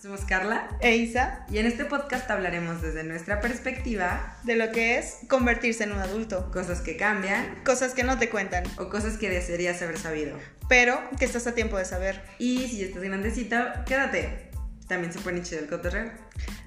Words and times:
somos 0.00 0.20
Carla 0.24 0.68
e 0.80 0.96
Isa 0.96 1.44
y 1.50 1.58
en 1.58 1.66
este 1.66 1.84
podcast 1.84 2.30
hablaremos 2.30 2.80
desde 2.80 3.04
nuestra 3.04 3.40
perspectiva 3.40 4.34
de 4.44 4.56
lo 4.56 4.72
que 4.72 4.96
es 4.96 5.18
convertirse 5.28 5.84
en 5.84 5.92
un 5.92 5.98
adulto, 5.98 6.50
cosas 6.50 6.80
que 6.80 6.96
cambian, 6.96 7.62
cosas 7.64 7.92
que 7.92 8.02
no 8.02 8.18
te 8.18 8.30
cuentan 8.30 8.64
o 8.78 8.88
cosas 8.88 9.18
que 9.18 9.28
desearías 9.28 9.82
haber 9.82 9.98
sabido, 9.98 10.38
pero 10.68 10.98
que 11.18 11.26
estás 11.26 11.46
a 11.46 11.54
tiempo 11.54 11.76
de 11.76 11.84
saber. 11.84 12.22
Y 12.38 12.66
si 12.68 12.82
estás 12.82 13.02
grandecito, 13.02 13.56
quédate. 13.84 14.50
También 14.88 15.12
se 15.12 15.20
pone 15.20 15.42
chido 15.42 15.60
el 15.60 15.68
cotorreo. 15.68 16.10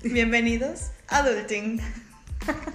Bienvenidos 0.03 0.91
a 1.07 1.17
Adulting. 1.17 1.81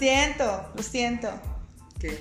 siento, 0.00 0.72
lo 0.74 0.82
siento. 0.82 1.30
¿Qué? 2.00 2.18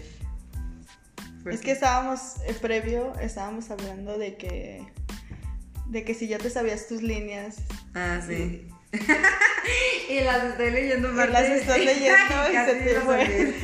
Es 1.46 1.62
que 1.62 1.72
estábamos, 1.72 2.36
eh, 2.46 2.54
previo, 2.62 3.18
estábamos 3.22 3.72
hablando 3.72 4.18
de 4.18 4.36
que, 4.36 4.86
de 5.88 6.04
que 6.04 6.14
si 6.14 6.28
ya 6.28 6.38
te 6.38 6.50
sabías 6.50 6.88
tus 6.88 7.02
líneas. 7.02 7.56
Ah, 7.96 8.20
sí. 8.26 8.68
Y, 10.10 10.20
las 10.22 10.44
estoy 10.52 10.72
leyendo 10.72 11.12
Y 11.12 11.16
las 11.16 11.44
estoy 11.44 11.86
leyendo 11.86 12.36
y 12.52 12.56
se 12.66 12.76
te 12.76 13.02
fue. 13.02 13.56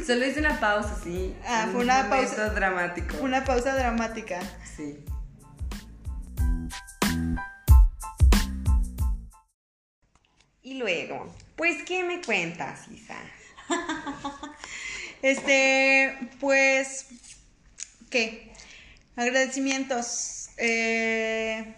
Solo 0.06 0.26
hice 0.26 0.40
una 0.40 0.60
pausa, 0.60 1.00
sí. 1.02 1.34
Ah, 1.46 1.68
fue 1.72 1.82
una 1.82 2.10
pausa. 2.10 2.50
dramático. 2.50 3.16
Una 3.22 3.44
pausa 3.44 3.74
dramática. 3.74 4.38
Sí. 4.76 5.02
Y 10.62 10.74
luego, 10.74 11.32
pues, 11.56 11.82
¿qué 11.84 12.04
me 12.04 12.20
cuentas, 12.20 12.88
Isa? 12.88 13.16
este, 15.22 16.30
pues, 16.40 17.06
¿qué? 18.10 18.52
Agradecimientos. 19.16 20.50
Eh, 20.58 21.74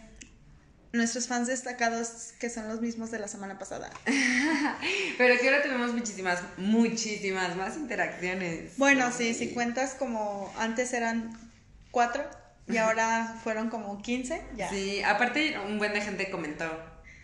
nuestros 0.93 1.29
fans 1.29 1.49
destacados, 1.49 2.33
que 2.41 2.49
son 2.51 2.69
los 2.69 2.81
mismos 2.81 3.11
de 3.11 3.19
la 3.19 3.29
semana 3.29 3.59
pasada. 3.59 3.91
Pero 5.19 5.39
que 5.39 5.49
ahora 5.49 5.63
tenemos 5.63 5.93
muchísimas, 5.93 6.41
muchísimas 6.57 7.57
más 7.57 7.77
interacciones. 7.77 8.77
Bueno, 8.77 9.13
sí, 9.13 9.35
si 9.35 9.51
cuentas 9.51 9.95
como 9.95 10.53
antes 10.59 10.93
eran 10.93 11.39
cuatro 11.91 12.25
y 12.67 12.77
ahora 12.79 13.39
fueron 13.43 13.71
como 13.71 14.01
quince, 14.03 14.43
ya. 14.57 14.69
Sí, 14.71 15.03
aparte 15.03 15.59
un 15.59 15.79
buen 15.79 15.93
de 15.93 16.01
gente 16.01 16.31
comentó 16.31 16.67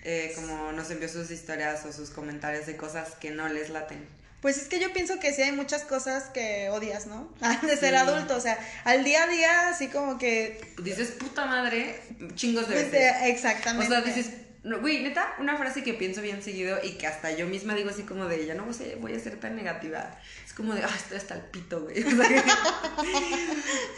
eh, 0.05 0.33
como 0.35 0.73
nos 0.73 0.91
envió 0.91 1.09
sus 1.09 1.31
historias 1.31 1.85
o 1.87 1.93
sus 1.93 2.11
comentarios 2.11 2.67
de 2.67 2.77
cosas 2.77 3.15
que 3.21 3.31
no 3.31 3.49
les 3.49 3.71
laten. 3.71 4.07
Pues 4.41 4.59
es 4.59 4.69
que 4.69 4.79
yo 4.79 4.93
pienso 4.93 5.19
que 5.19 5.33
sí 5.33 5.41
hay 5.41 5.53
muchas 5.53 5.85
cosas 5.85 6.25
que 6.25 6.69
odias, 6.69 7.07
¿no? 7.07 7.33
De 7.63 7.79
ser 7.79 7.97
adulto, 7.97 8.37
o 8.37 8.41
sea, 8.41 8.59
al 8.85 9.03
día 9.03 9.23
a 9.23 9.27
día, 9.27 9.69
así 9.71 9.89
como 9.89 10.19
que... 10.19 10.61
Dices, 10.83 11.13
puta 11.13 11.47
madre, 11.47 11.99
chingos 12.35 12.69
de 12.69 12.75
veces. 12.75 13.15
exactamente. 13.23 13.87
O 13.87 13.89
sea, 13.89 14.03
dices, 14.03 14.33
no, 14.65 14.81
güey, 14.81 15.03
neta, 15.03 15.34
una 15.39 15.59
frase 15.59 15.84
que 15.84 15.93
pienso 15.93 16.23
bien 16.23 16.43
seguido 16.43 16.79
y 16.83 16.93
que 16.93 17.07
hasta 17.07 17.31
yo 17.37 17.47
misma 17.47 17.75
digo 17.75 17.91
así 17.91 18.05
como 18.05 18.25
de, 18.25 18.47
ya 18.47 18.55
no 18.55 18.65
voy 18.98 19.12
a 19.12 19.20
ser 19.20 19.39
tan 19.39 19.57
negativa. 19.57 20.19
Es 20.43 20.55
como 20.55 20.75
de, 20.75 20.83
ah, 20.83 20.91
estoy 20.97 21.19
hasta 21.19 21.34
el 21.34 21.43
pito, 21.43 21.83
güey. 21.83 22.03
O 22.05 22.11
sea, 22.11 22.45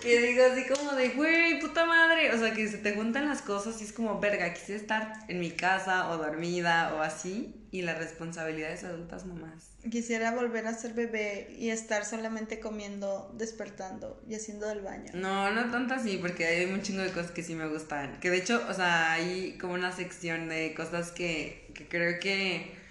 que, 0.02 0.20
digo 0.20 0.42
así 0.52 0.66
como 0.66 0.92
de, 0.94 1.10
güey, 1.10 1.60
puta 1.60 1.86
madre. 1.86 2.34
O 2.34 2.38
sea, 2.38 2.52
que 2.52 2.66
se 2.66 2.78
te 2.78 2.94
juntan 2.94 3.28
las 3.28 3.42
cosas 3.42 3.80
y 3.80 3.84
es 3.84 3.92
como, 3.92 4.18
verga, 4.18 4.52
quise 4.54 4.74
estar 4.74 5.12
en 5.28 5.38
mi 5.38 5.52
casa 5.52 6.10
o 6.10 6.16
dormida 6.16 6.94
o 6.96 7.00
así. 7.00 7.54
Y 7.76 7.82
las 7.82 7.98
responsabilidades 7.98 8.84
adultas 8.84 9.26
nomás. 9.26 9.72
Quisiera 9.90 10.32
volver 10.32 10.66
a 10.66 10.72
ser 10.72 10.94
bebé 10.94 11.54
y 11.58 11.68
estar 11.68 12.06
solamente 12.06 12.58
comiendo, 12.58 13.30
despertando 13.36 14.22
y 14.26 14.34
haciendo 14.34 14.66
del 14.66 14.80
baño. 14.80 15.12
No, 15.12 15.50
no 15.50 15.70
tanto 15.70 15.92
así, 15.92 16.16
porque 16.16 16.46
hay 16.46 16.64
un 16.72 16.80
chingo 16.80 17.02
de 17.02 17.12
cosas 17.12 17.32
que 17.32 17.42
sí 17.42 17.54
me 17.54 17.68
gustan. 17.68 18.18
Que 18.20 18.30
de 18.30 18.38
hecho, 18.38 18.64
o 18.66 18.72
sea, 18.72 19.12
hay 19.12 19.58
como 19.58 19.74
una 19.74 19.92
sección 19.92 20.48
de 20.48 20.72
cosas 20.74 21.10
que, 21.10 21.70
que 21.74 21.86
creo 21.86 22.18
que 22.18 22.85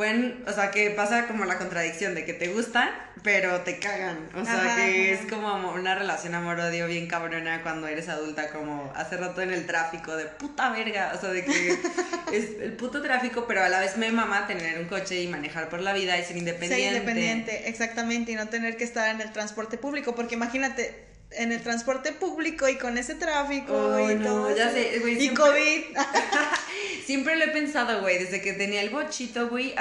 pueden, 0.00 0.42
o 0.48 0.52
sea, 0.54 0.70
que 0.70 0.88
pasa 0.92 1.26
como 1.26 1.44
la 1.44 1.58
contradicción 1.58 2.14
de 2.14 2.24
que 2.24 2.32
te 2.32 2.48
gustan, 2.48 2.88
pero 3.22 3.60
te 3.60 3.78
cagan. 3.78 4.30
O 4.34 4.42
sea, 4.46 4.74
que 4.74 5.12
es 5.12 5.30
como 5.30 5.72
una 5.72 5.94
relación 5.94 6.34
amor-odio 6.34 6.86
bien 6.86 7.06
cabrona 7.06 7.62
cuando 7.62 7.86
eres 7.86 8.08
adulta, 8.08 8.48
como 8.48 8.90
hace 8.96 9.18
rato 9.18 9.42
en 9.42 9.50
el 9.50 9.66
tráfico, 9.66 10.16
de 10.16 10.24
puta 10.24 10.70
verga. 10.70 11.12
O 11.14 11.20
sea, 11.20 11.28
de 11.28 11.44
que 11.44 11.78
es 12.32 12.62
el 12.62 12.72
puto 12.78 13.02
tráfico, 13.02 13.44
pero 13.46 13.62
a 13.62 13.68
la 13.68 13.78
vez 13.80 13.98
me 13.98 14.10
mama 14.10 14.46
tener 14.46 14.78
un 14.78 14.86
coche 14.86 15.20
y 15.20 15.28
manejar 15.28 15.68
por 15.68 15.82
la 15.82 15.92
vida 15.92 16.18
y 16.18 16.24
ser 16.24 16.38
independiente. 16.38 16.82
Ser 16.82 16.94
independiente, 16.94 17.68
exactamente, 17.68 18.32
y 18.32 18.36
no 18.36 18.48
tener 18.48 18.78
que 18.78 18.84
estar 18.84 19.14
en 19.14 19.20
el 19.20 19.30
transporte 19.32 19.76
público, 19.76 20.14
porque 20.14 20.34
imagínate, 20.34 21.09
en 21.32 21.52
el 21.52 21.62
transporte 21.62 22.12
público 22.12 22.68
y 22.68 22.76
con 22.76 22.98
ese 22.98 23.14
tráfico 23.14 23.98
y 24.10 24.16
todo. 24.16 24.54
Ya 24.54 24.70
sé, 24.70 24.98
güey, 25.00 25.22
y 25.22 25.28
COVID. 25.34 25.84
siempre 27.06 27.36
lo 27.36 27.44
he 27.44 27.48
pensado, 27.48 28.00
güey, 28.00 28.18
desde 28.18 28.40
que 28.40 28.52
tenía 28.52 28.82
el 28.82 28.90
bochito, 28.90 29.48
güey. 29.48 29.74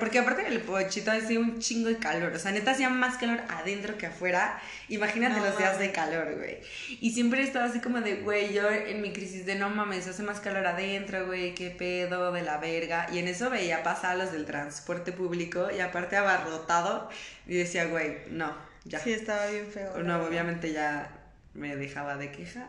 Porque 0.00 0.18
aparte 0.18 0.42
del 0.42 0.60
bochito 0.60 1.10
hacía 1.10 1.38
un 1.38 1.58
chingo 1.58 1.88
de 1.88 1.98
calor. 1.98 2.32
O 2.32 2.38
sea, 2.38 2.52
neta 2.52 2.70
hacía 2.70 2.88
más 2.88 3.18
calor 3.18 3.40
adentro 3.48 3.98
que 3.98 4.06
afuera. 4.06 4.60
Imagínate 4.88 5.40
los 5.40 5.58
días 5.58 5.78
de 5.78 5.92
calor, 5.92 6.36
güey. 6.36 6.58
Y 7.00 7.12
siempre 7.12 7.40
he 7.40 7.44
estado 7.44 7.66
así 7.66 7.80
como 7.80 8.00
de, 8.00 8.16
güey, 8.16 8.52
yo 8.52 8.70
en 8.70 9.02
mi 9.02 9.12
crisis 9.12 9.44
de 9.46 9.56
no 9.56 9.70
mames, 9.70 10.06
hace 10.06 10.22
más 10.22 10.40
calor 10.40 10.66
adentro, 10.66 11.26
güey, 11.26 11.54
qué 11.54 11.70
pedo 11.70 12.32
de 12.32 12.42
la 12.42 12.58
verga. 12.58 13.08
Y 13.12 13.18
en 13.18 13.28
eso 13.28 13.50
veía 13.50 13.82
pasar 13.82 14.16
los 14.16 14.32
del 14.32 14.46
transporte 14.46 15.12
público 15.12 15.68
y 15.74 15.80
aparte 15.80 16.16
abarrotado. 16.16 17.08
Y 17.46 17.54
decía, 17.56 17.86
güey, 17.86 18.18
no 18.30 18.73
ya. 18.84 18.98
Sí, 18.98 19.12
estaba 19.12 19.46
bien 19.46 19.66
feo. 19.66 19.98
No, 20.02 20.24
obviamente 20.24 20.72
ya 20.72 21.10
me 21.54 21.76
dejaba 21.76 22.16
de 22.16 22.30
quejar. 22.32 22.68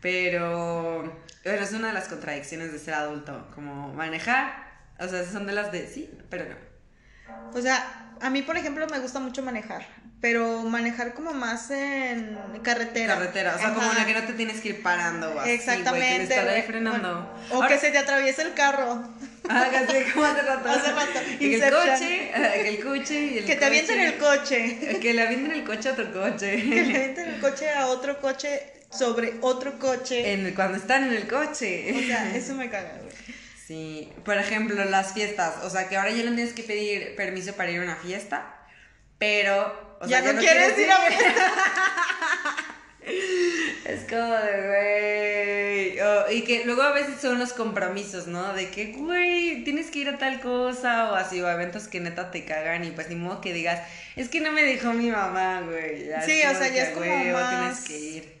Pero, 0.00 1.20
pero 1.42 1.62
es 1.62 1.72
una 1.72 1.88
de 1.88 1.94
las 1.94 2.08
contradicciones 2.08 2.72
de 2.72 2.78
ser 2.78 2.94
adulto, 2.94 3.50
como 3.54 3.92
manejar, 3.92 4.52
o 5.00 5.08
sea, 5.08 5.24
son 5.24 5.46
de 5.46 5.52
las 5.52 5.72
de 5.72 5.88
sí, 5.88 6.08
pero 6.30 6.44
no. 6.44 6.56
O 7.52 7.60
sea, 7.60 8.14
a 8.20 8.30
mí, 8.30 8.42
por 8.42 8.56
ejemplo, 8.56 8.86
me 8.86 9.00
gusta 9.00 9.18
mucho 9.18 9.42
manejar 9.42 9.84
pero 10.20 10.62
manejar 10.64 11.14
como 11.14 11.32
más 11.32 11.70
en 11.70 12.36
carretera. 12.62 13.14
Carretera, 13.14 13.54
o 13.54 13.58
sea, 13.58 13.74
como 13.74 13.92
la 13.92 14.04
que 14.04 14.14
no 14.14 14.24
te 14.24 14.32
tienes 14.32 14.60
que 14.60 14.70
ir 14.70 14.82
parando. 14.82 15.38
Así, 15.40 15.50
Exactamente. 15.50 16.34
ahí 16.34 16.62
frenando. 16.62 17.32
o 17.52 17.66
que 17.66 17.78
se 17.78 17.90
te 17.90 17.98
atraviese 17.98 18.42
el 18.42 18.54
carro. 18.54 19.08
Casi 19.48 20.12
como 20.12 20.26
hace 20.26 20.42
rato. 20.42 20.68
Hace 20.68 20.92
rato. 20.92 21.20
Que 21.38 21.54
el 21.54 21.70
coche, 21.70 22.30
que 22.32 22.68
el 22.68 22.84
coche 22.84 23.20
y 23.20 23.38
el 23.38 23.44
Que 23.44 23.56
te 23.56 23.64
avienten 23.64 24.00
el 24.00 24.18
coche. 24.18 24.98
Que 25.00 25.14
le 25.14 25.22
avienten 25.22 25.52
el 25.52 25.64
coche 25.64 25.88
a 25.88 25.92
otro 25.92 26.12
coche. 26.12 26.56
Que 26.56 26.84
le 26.84 26.96
avienten 26.96 27.28
el 27.28 27.40
coche 27.40 27.70
a 27.70 27.86
otro 27.86 28.20
coche 28.20 28.72
sobre 28.90 29.34
otro 29.40 29.78
coche. 29.78 30.32
En 30.32 30.54
cuando 30.54 30.78
están 30.78 31.04
en 31.04 31.14
el 31.14 31.26
coche. 31.26 31.94
O 31.96 32.06
sea, 32.06 32.30
eso 32.34 32.54
me 32.54 32.70
caga, 32.70 32.98
güey. 33.02 33.08
Sí, 33.66 34.10
por 34.24 34.38
ejemplo, 34.38 34.82
las 34.86 35.12
fiestas, 35.12 35.62
o 35.62 35.68
sea, 35.68 35.88
que 35.90 35.98
ahora 35.98 36.10
ya 36.10 36.24
no 36.24 36.34
tienes 36.34 36.54
que 36.54 36.62
pedir 36.62 37.14
permiso 37.16 37.52
para 37.52 37.70
ir 37.70 37.80
a 37.80 37.82
una 37.82 37.96
fiesta, 37.96 38.66
pero 39.18 39.98
ya, 40.06 40.22
no, 40.22 40.40
quieres, 40.40 40.78
ir 40.78 40.90
a 40.90 40.98
ver. 41.00 41.12
es 43.84 44.00
como 44.08 44.34
de, 44.34 45.96
güey. 45.98 46.36
y 46.36 46.42
que 46.42 46.64
luego 46.64 46.82
a 46.82 46.92
veces 46.92 47.20
son 47.20 47.38
los 47.38 47.52
compromisos, 47.52 48.26
¿no? 48.26 48.52
De 48.52 48.70
que, 48.70 48.92
güey, 48.92 49.64
tienes 49.64 49.90
que 49.90 50.00
ir 50.00 50.08
a 50.08 50.18
tal 50.18 50.40
cosa 50.40 51.12
o 51.12 51.14
así, 51.14 51.40
o 51.40 51.48
eventos 51.48 51.88
que 51.88 52.00
neta 52.00 52.30
te 52.30 52.44
cagan 52.44 52.84
y 52.84 52.90
pues 52.90 53.08
ni 53.08 53.16
modo 53.16 53.40
que 53.40 53.52
digas, 53.52 53.80
es 54.16 54.28
que 54.28 54.40
no 54.40 54.52
me 54.52 54.62
dejó 54.62 54.92
mi 54.92 55.10
mamá, 55.10 55.62
güey. 55.62 56.10
sí, 56.24 56.42
o 56.42 56.54
sea, 56.54 56.68
ya 56.68 56.84
es 56.84 56.90
como 56.90 57.06
más... 57.06 57.84
tienes 57.84 57.84
que 57.84 57.98
ir. 57.98 58.38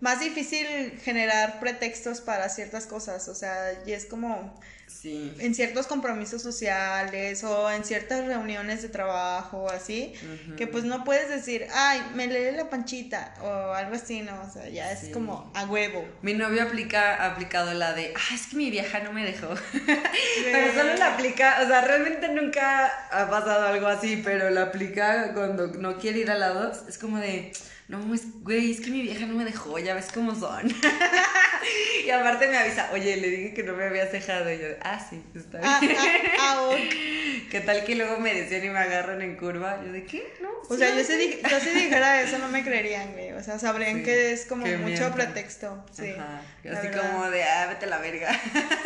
Más 0.00 0.20
difícil 0.20 0.66
generar 1.02 1.58
pretextos 1.58 2.20
para 2.20 2.48
ciertas 2.48 2.86
cosas, 2.86 3.28
o 3.28 3.34
sea, 3.34 3.82
y 3.86 3.92
es 3.92 4.04
como 4.04 4.60
en 5.06 5.54
ciertos 5.54 5.86
compromisos 5.86 6.42
sociales 6.42 7.42
o 7.44 7.70
en 7.70 7.84
ciertas 7.84 8.26
reuniones 8.26 8.82
de 8.82 8.88
trabajo 8.88 9.68
así, 9.70 10.12
que 10.56 10.66
pues 10.66 10.84
no 10.84 11.04
puedes 11.04 11.28
decir, 11.28 11.66
ay, 11.72 12.02
me 12.14 12.26
leí 12.26 12.54
la 12.54 12.68
panchita 12.68 13.34
o 13.42 13.72
algo 13.72 13.94
así, 13.94 14.22
¿no? 14.22 14.40
O 14.42 14.50
sea, 14.50 14.68
ya 14.68 14.92
es 14.92 15.10
como 15.12 15.50
a 15.54 15.64
huevo. 15.64 16.04
Mi 16.22 16.34
novio 16.34 16.62
aplica, 16.62 17.22
ha 17.22 17.32
aplicado 17.32 17.72
la 17.74 17.92
de, 17.92 18.12
ah, 18.16 18.34
es 18.34 18.46
que 18.48 18.56
mi 18.56 18.70
vieja 18.70 19.00
no 19.00 19.12
me 19.12 19.24
dejó. 19.24 19.48
pero 20.44 20.74
solo 20.74 20.94
la 20.94 21.14
aplica, 21.14 21.58
o 21.62 21.66
sea, 21.66 21.82
realmente 21.82 22.28
nunca 22.28 22.86
ha 23.10 23.30
pasado 23.30 23.66
algo 23.66 23.86
así, 23.86 24.20
pero 24.24 24.50
la 24.50 24.62
aplica 24.62 25.32
cuando 25.34 25.68
no 25.68 25.98
quiere 25.98 26.20
ir 26.20 26.30
a 26.30 26.38
la 26.38 26.48
dos, 26.48 26.82
es 26.88 26.98
como 26.98 27.18
de 27.18 27.52
no, 27.88 28.14
es, 28.14 28.42
güey, 28.42 28.72
es 28.72 28.80
que 28.80 28.90
mi 28.90 29.02
vieja 29.02 29.26
no 29.26 29.34
me 29.34 29.44
dejó, 29.44 29.78
ya 29.78 29.94
ves 29.94 30.08
cómo 30.12 30.34
son. 30.34 30.68
y 32.04 32.10
aparte 32.10 32.48
me 32.48 32.56
avisa, 32.56 32.90
oye, 32.92 33.16
le 33.16 33.30
dije 33.30 33.54
que 33.54 33.62
no 33.62 33.74
me 33.74 33.84
habías 33.84 34.10
dejado. 34.10 34.52
Y 34.52 34.58
yo, 34.58 34.66
ah, 34.82 34.98
sí, 34.98 35.22
está 35.36 35.60
ah, 35.62 35.78
bien. 35.80 35.96
Ah, 36.40 36.56
ah, 36.58 36.76
¿Qué 37.50 37.60
tal 37.64 37.84
que 37.84 37.94
luego 37.94 38.18
me 38.18 38.34
decían 38.34 38.64
y 38.64 38.70
me 38.70 38.78
agarran 38.78 39.22
en 39.22 39.36
curva? 39.36 39.80
Yo 39.84 39.92
de 39.92 40.04
qué, 40.04 40.34
¿no? 40.42 40.45
O 40.68 40.76
sea, 40.76 40.96
yo 40.96 41.04
si, 41.04 41.40
yo 41.48 41.60
si 41.60 41.70
dijera 41.70 42.22
eso 42.22 42.38
no 42.38 42.48
me 42.48 42.64
creerían, 42.64 43.12
güey. 43.12 43.32
O 43.32 43.42
sea, 43.42 43.58
sabrían 43.58 44.02
que 44.02 44.32
es 44.32 44.46
como 44.46 44.66
mucho 44.66 45.12
pretexto. 45.12 45.84
Sí. 45.92 46.10
Ajá. 46.10 46.42
Así 46.72 46.88
como 46.88 47.30
de, 47.30 47.44
ah, 47.44 47.66
vete 47.68 47.86
a 47.86 47.88
la 47.88 47.98
verga. 47.98 48.32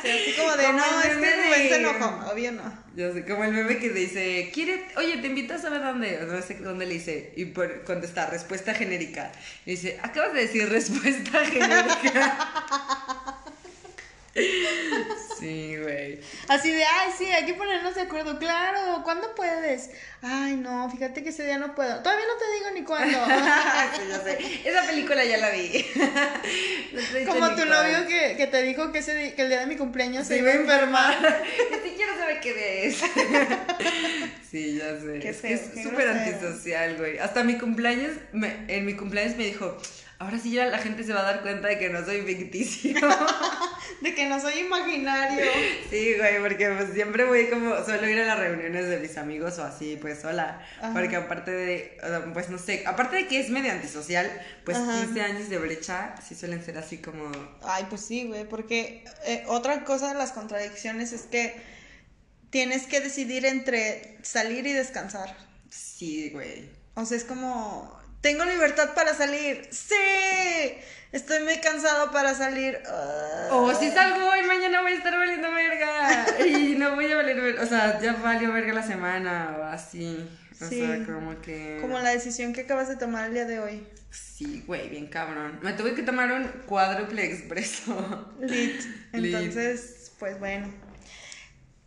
Sí, 0.02 0.10
así 0.10 0.34
como 0.36 0.56
de, 0.56 0.72
no, 0.72 1.00
es 1.00 1.16
que 1.16 1.36
Rubén 1.36 1.68
se 1.68 1.76
enojó. 1.76 2.32
Obvio 2.32 2.52
no. 2.52 2.90
Yo 2.94 3.12
sé, 3.12 3.24
como 3.24 3.44
el 3.44 3.52
meme 3.52 3.78
que 3.78 3.88
dice, 3.90 4.50
¿quiere, 4.52 4.84
oye, 4.96 5.18
te 5.18 5.28
invito 5.28 5.54
a 5.54 5.58
saber 5.58 5.82
dónde? 5.82 6.20
No 6.26 6.42
sé 6.42 6.54
dónde 6.54 6.86
le 6.86 6.94
dice. 6.94 7.32
Y 7.36 7.46
por, 7.46 7.84
contesta, 7.84 8.26
respuesta 8.26 8.74
genérica. 8.74 9.32
Y 9.64 9.72
dice, 9.72 9.98
acabas 10.02 10.34
de 10.34 10.40
decir 10.42 10.68
respuesta 10.68 11.44
genérica. 11.46 13.06
Sí, 15.38 15.74
güey. 15.78 16.20
Así 16.48 16.70
de, 16.70 16.84
ay, 16.84 17.10
sí, 17.16 17.24
hay 17.24 17.46
que 17.46 17.54
ponernos 17.54 17.94
de 17.94 18.02
acuerdo. 18.02 18.38
Claro, 18.38 19.00
¿cuándo 19.02 19.34
puedes? 19.34 19.88
Ay, 20.20 20.56
no, 20.56 20.90
fíjate 20.90 21.22
que 21.22 21.30
ese 21.30 21.46
día 21.46 21.56
no 21.56 21.74
puedo. 21.74 22.02
Todavía 22.02 22.26
no 22.26 22.36
te 22.36 22.58
digo 22.58 22.70
ni 22.74 22.84
cuándo. 22.84 23.18
sí, 23.96 24.02
yo 24.06 24.22
sé. 24.22 24.68
Esa 24.68 24.86
película 24.86 25.24
ya 25.24 25.38
la 25.38 25.50
vi. 25.50 25.86
Como 27.26 27.54
tu 27.54 27.64
novio 27.64 28.06
que, 28.06 28.36
que, 28.36 28.46
te 28.48 28.62
dijo 28.62 28.92
que, 28.92 28.98
ese, 28.98 29.34
que 29.34 29.42
el 29.42 29.48
día 29.48 29.60
de 29.60 29.66
mi 29.66 29.76
cumpleaños 29.76 30.26
se, 30.26 30.36
iba 30.36 30.50
a 30.50 30.54
enfermar. 30.54 31.42
Ni 31.70 31.90
siquiera 31.90 32.16
sabe 32.18 32.40
qué 32.40 32.86
es. 32.86 32.98
sí, 34.50 34.76
ya 34.76 35.00
sé. 35.00 35.26
es 35.26 35.40
que 35.40 35.54
es 35.54 35.82
súper 35.82 36.06
antisocial, 36.08 36.98
güey. 36.98 37.18
Hasta 37.18 37.44
mi 37.44 37.56
cumpleaños, 37.56 38.12
me, 38.32 38.66
en 38.68 38.84
mi 38.84 38.94
cumpleaños 38.94 39.38
me 39.38 39.46
dijo 39.46 39.78
ahora 40.20 40.38
sí 40.38 40.52
ya 40.52 40.66
la 40.66 40.78
gente 40.78 41.02
se 41.02 41.14
va 41.14 41.20
a 41.20 41.32
dar 41.32 41.40
cuenta 41.40 41.66
de 41.66 41.78
que 41.78 41.88
no 41.88 42.04
soy 42.04 42.20
ficticio. 42.20 42.94
de 44.02 44.14
que 44.14 44.28
no 44.28 44.38
soy 44.38 44.60
imaginario. 44.60 45.46
Sí, 45.88 46.14
güey, 46.18 46.40
porque 46.40 46.70
pues 46.76 46.92
siempre 46.92 47.24
voy 47.24 47.48
como, 47.48 47.82
suelo 47.84 48.06
ir 48.06 48.20
a 48.20 48.26
las 48.26 48.38
reuniones 48.38 48.88
de 48.88 48.98
mis 48.98 49.16
amigos 49.16 49.58
o 49.58 49.64
así, 49.64 49.98
pues 50.00 50.20
sola. 50.20 50.60
Porque 50.92 51.16
aparte 51.16 51.50
de, 51.50 51.98
pues 52.34 52.50
no 52.50 52.58
sé, 52.58 52.84
aparte 52.86 53.16
de 53.16 53.26
que 53.28 53.40
es 53.40 53.48
medio 53.48 53.72
antisocial, 53.72 54.30
pues 54.64 54.76
15 54.76 55.22
años 55.22 55.48
de 55.48 55.58
brecha 55.58 56.14
sí 56.26 56.34
suelen 56.34 56.62
ser 56.62 56.76
así 56.76 56.98
como... 56.98 57.32
Ay, 57.62 57.86
pues 57.88 58.02
sí, 58.02 58.26
güey, 58.26 58.46
porque 58.46 59.04
eh, 59.24 59.44
otra 59.48 59.84
cosa 59.84 60.08
de 60.08 60.18
las 60.18 60.32
contradicciones 60.32 61.14
es 61.14 61.22
que 61.22 61.62
tienes 62.50 62.86
que 62.86 63.00
decidir 63.00 63.46
entre 63.46 64.18
salir 64.20 64.66
y 64.66 64.72
descansar. 64.74 65.34
Sí, 65.70 66.28
güey. 66.30 66.68
O 66.94 67.06
sea, 67.06 67.16
es 67.16 67.24
como 67.24 67.99
tengo 68.20 68.44
libertad 68.44 68.94
para 68.94 69.14
salir. 69.14 69.68
Sí. 69.70 69.94
Estoy 71.12 71.42
muy 71.42 71.58
cansado 71.58 72.12
para 72.12 72.34
salir. 72.34 72.78
O 73.50 73.56
oh, 73.56 73.74
si 73.74 73.90
salgo 73.90 74.28
hoy, 74.28 74.42
mañana 74.44 74.80
voy 74.82 74.92
a 74.92 74.94
estar 74.94 75.12
valiendo 75.16 75.50
verga. 75.52 76.26
y 76.46 76.76
no 76.76 76.94
voy 76.94 77.10
a 77.10 77.16
valer 77.16 77.40
verga. 77.40 77.62
O 77.62 77.66
sea, 77.66 78.00
ya 78.00 78.12
valió 78.12 78.52
verga 78.52 78.72
la 78.74 78.82
semana 78.82 79.56
o 79.58 79.64
así. 79.64 80.28
O 80.60 80.64
sea, 80.64 81.04
como 81.04 81.40
que. 81.40 81.78
Como 81.80 81.98
la 81.98 82.10
decisión 82.10 82.52
que 82.52 82.60
acabas 82.62 82.88
de 82.88 82.96
tomar 82.96 83.26
el 83.26 83.34
día 83.34 83.44
de 83.44 83.58
hoy. 83.58 83.86
Sí, 84.10 84.62
güey, 84.66 84.88
bien 84.88 85.08
cabrón. 85.08 85.58
Me 85.62 85.72
tuve 85.72 85.94
que 85.94 86.02
tomar 86.02 86.30
un 86.30 86.46
cuádruple 86.66 87.24
expreso. 87.24 88.32
Lit. 88.40 88.80
Entonces, 89.12 90.12
pues 90.18 90.38
bueno. 90.38 90.72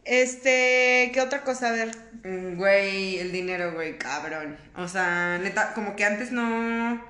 Este, 0.04 1.12
¿qué 1.14 1.22
otra 1.22 1.44
cosa? 1.44 1.70
A 1.70 1.72
ver. 1.72 1.92
Mm, 2.24 2.56
güey, 2.56 3.20
el 3.20 3.32
dinero, 3.32 3.74
güey, 3.74 3.98
cabrón. 3.98 4.58
O 4.76 4.88
sea, 4.88 5.38
neta, 5.42 5.74
como 5.74 5.96
que 5.96 6.06
antes 6.06 6.32
no. 6.32 7.02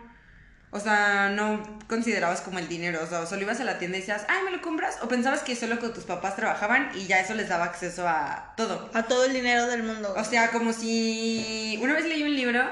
O 0.72 0.80
sea, 0.80 1.30
no 1.30 1.62
considerabas 1.88 2.42
como 2.42 2.58
el 2.58 2.68
dinero. 2.68 3.00
O 3.04 3.08
sea, 3.08 3.26
solo 3.28 3.44
ibas 3.44 3.60
a 3.60 3.64
la 3.64 3.78
tienda 3.78 3.98
y 3.98 4.02
decías, 4.02 4.26
ay, 4.28 4.44
¿me 4.44 4.52
lo 4.52 4.62
compras? 4.62 4.98
O 5.04 5.08
pensabas 5.08 5.44
que 5.44 5.56
solo 5.56 5.80
con 5.80 5.94
tus 5.94 6.06
papás 6.06 6.36
trabajaban 6.36 6.90
y 6.96 7.06
ya 7.06 7.20
eso 7.20 7.36
les 7.36 7.48
daba 7.48 7.66
acceso 7.66 8.08
a 8.08 8.54
todo. 8.58 8.90
A 8.94 9.04
todo 9.04 9.26
el 9.26 9.34
dinero 9.34 9.68
del 9.68 9.84
mundo. 9.84 10.14
O 10.18 10.24
sea, 10.24 10.50
como 10.50 10.74
si. 10.74 11.78
Una 11.82 11.94
vez 11.94 12.06
leí 12.06 12.24
un 12.24 12.36
libro 12.36 12.64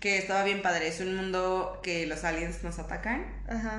que 0.00 0.16
estaba 0.16 0.42
bien 0.44 0.62
padre. 0.62 0.88
Es 0.88 1.00
un 1.00 1.14
mundo 1.14 1.78
que 1.82 2.06
los 2.06 2.24
aliens 2.24 2.64
nos 2.64 2.78
atacan 2.78 3.26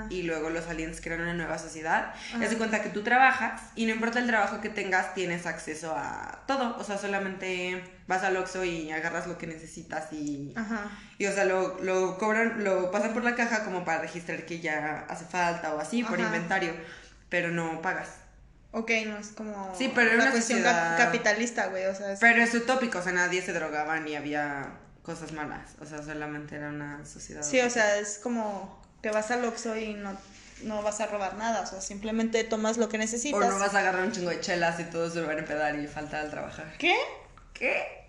y 0.09 0.21
luego 0.21 0.51
los 0.51 0.67
aliens 0.67 1.01
crean 1.01 1.21
una 1.21 1.33
nueva 1.33 1.57
sociedad. 1.57 2.13
Y 2.39 2.43
hace 2.43 2.57
cuenta 2.57 2.83
que 2.83 2.89
tú 2.89 3.01
trabajas 3.01 3.61
y 3.75 3.85
no 3.87 3.93
importa 3.93 4.19
el 4.19 4.27
trabajo 4.27 4.61
que 4.61 4.69
tengas, 4.69 5.15
tienes 5.15 5.47
acceso 5.47 5.93
a 5.97 6.43
todo. 6.45 6.77
O 6.77 6.83
sea, 6.83 6.99
solamente 6.99 7.83
vas 8.07 8.23
al 8.23 8.37
Oxxo 8.37 8.63
y 8.63 8.91
agarras 8.91 9.25
lo 9.25 9.39
que 9.39 9.47
necesitas 9.47 10.13
y, 10.13 10.53
y 11.17 11.25
o 11.25 11.31
sea, 11.33 11.45
lo, 11.45 11.81
lo 11.81 12.17
cobran, 12.19 12.63
lo 12.63 12.91
pasan 12.91 13.13
por 13.13 13.23
la 13.23 13.33
caja 13.33 13.65
como 13.65 13.83
para 13.83 14.01
registrar 14.01 14.45
que 14.45 14.59
ya 14.59 15.05
hace 15.09 15.25
falta 15.25 15.73
o 15.73 15.79
así, 15.79 16.03
por 16.03 16.19
inventario, 16.19 16.73
pero 17.29 17.49
no 17.49 17.81
pagas. 17.81 18.09
Ok, 18.73 18.91
no 19.05 19.17
es 19.17 19.29
como 19.29 19.73
sí, 19.77 19.91
pero 19.93 20.15
una, 20.15 20.31
cuestión 20.31 20.61
capitalista, 20.63 21.67
güey, 21.67 21.87
o 21.87 21.95
sea, 21.95 22.15
Pero 22.21 22.41
es 22.41 22.53
utópico, 22.53 22.99
o 22.99 23.01
sea, 23.01 23.11
nadie 23.11 23.41
se 23.41 23.51
drogaba 23.51 23.99
ni 23.99 24.15
había 24.15 24.77
cosas 25.03 25.31
malas, 25.31 25.71
o 25.81 25.85
sea, 25.85 26.03
solamente 26.03 26.55
era 26.55 26.69
una 26.69 27.05
sociedad. 27.05 27.43
Sí, 27.43 27.59
o 27.59 27.69
sea, 27.69 27.97
es 27.97 28.19
como 28.19 28.81
que 29.01 29.09
vas 29.09 29.31
al 29.31 29.43
Oxxo 29.45 29.75
y 29.77 29.93
no, 29.93 30.15
no 30.63 30.83
vas 30.83 31.01
a 31.01 31.07
robar 31.07 31.35
nada, 31.37 31.61
o 31.61 31.65
sea, 31.65 31.81
simplemente 31.81 32.43
tomas 32.43 32.77
lo 32.77 32.89
que 32.89 32.97
necesitas. 32.97 33.41
O 33.41 33.51
no 33.51 33.59
vas 33.59 33.73
a 33.73 33.79
agarrar 33.79 34.03
un 34.03 34.11
chingo 34.11 34.29
de 34.29 34.39
chelas 34.39 34.79
y 34.79 34.83
todos 34.85 35.13
se 35.13 35.21
van 35.21 35.37
a 35.37 35.39
empedar 35.39 35.77
y 35.79 35.87
falta 35.87 36.19
al 36.19 36.29
trabajar. 36.29 36.73
¿Qué? 36.77 36.95
¿Qué? 37.53 38.01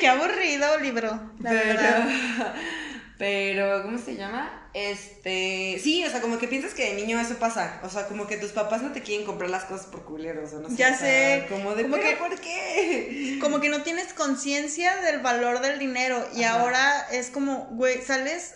Qué 0.00 0.08
aburrido 0.08 0.78
libro, 0.78 1.32
la 1.40 1.52
verdad. 1.52 2.08
Pero, 3.20 3.82
¿cómo 3.82 3.98
se 3.98 4.16
llama? 4.16 4.70
Este, 4.72 5.78
sí, 5.78 6.02
o 6.06 6.10
sea, 6.10 6.22
como 6.22 6.38
que 6.38 6.48
piensas 6.48 6.72
que 6.72 6.86
de 6.86 6.94
niño 6.94 7.20
eso 7.20 7.34
pasa, 7.34 7.78
o 7.84 7.90
sea, 7.90 8.06
como 8.06 8.26
que 8.26 8.38
tus 8.38 8.52
papás 8.52 8.80
no 8.80 8.92
te 8.92 9.02
quieren 9.02 9.26
comprar 9.26 9.50
las 9.50 9.64
cosas 9.64 9.88
por 9.88 10.06
culeros, 10.06 10.54
o 10.54 10.60
no 10.60 10.70
sé. 10.70 10.76
Ya 10.76 10.96
sé. 10.96 11.44
Como 11.50 11.74
de, 11.74 11.82
que, 11.82 12.16
¿por 12.16 12.40
qué? 12.40 13.36
Como 13.38 13.60
que 13.60 13.68
no 13.68 13.82
tienes 13.82 14.14
conciencia 14.14 14.96
del 15.02 15.20
valor 15.20 15.60
del 15.60 15.78
dinero 15.78 16.26
y 16.34 16.44
ahora 16.44 17.08
es 17.12 17.28
como, 17.28 17.66
güey, 17.72 18.00
sales 18.00 18.54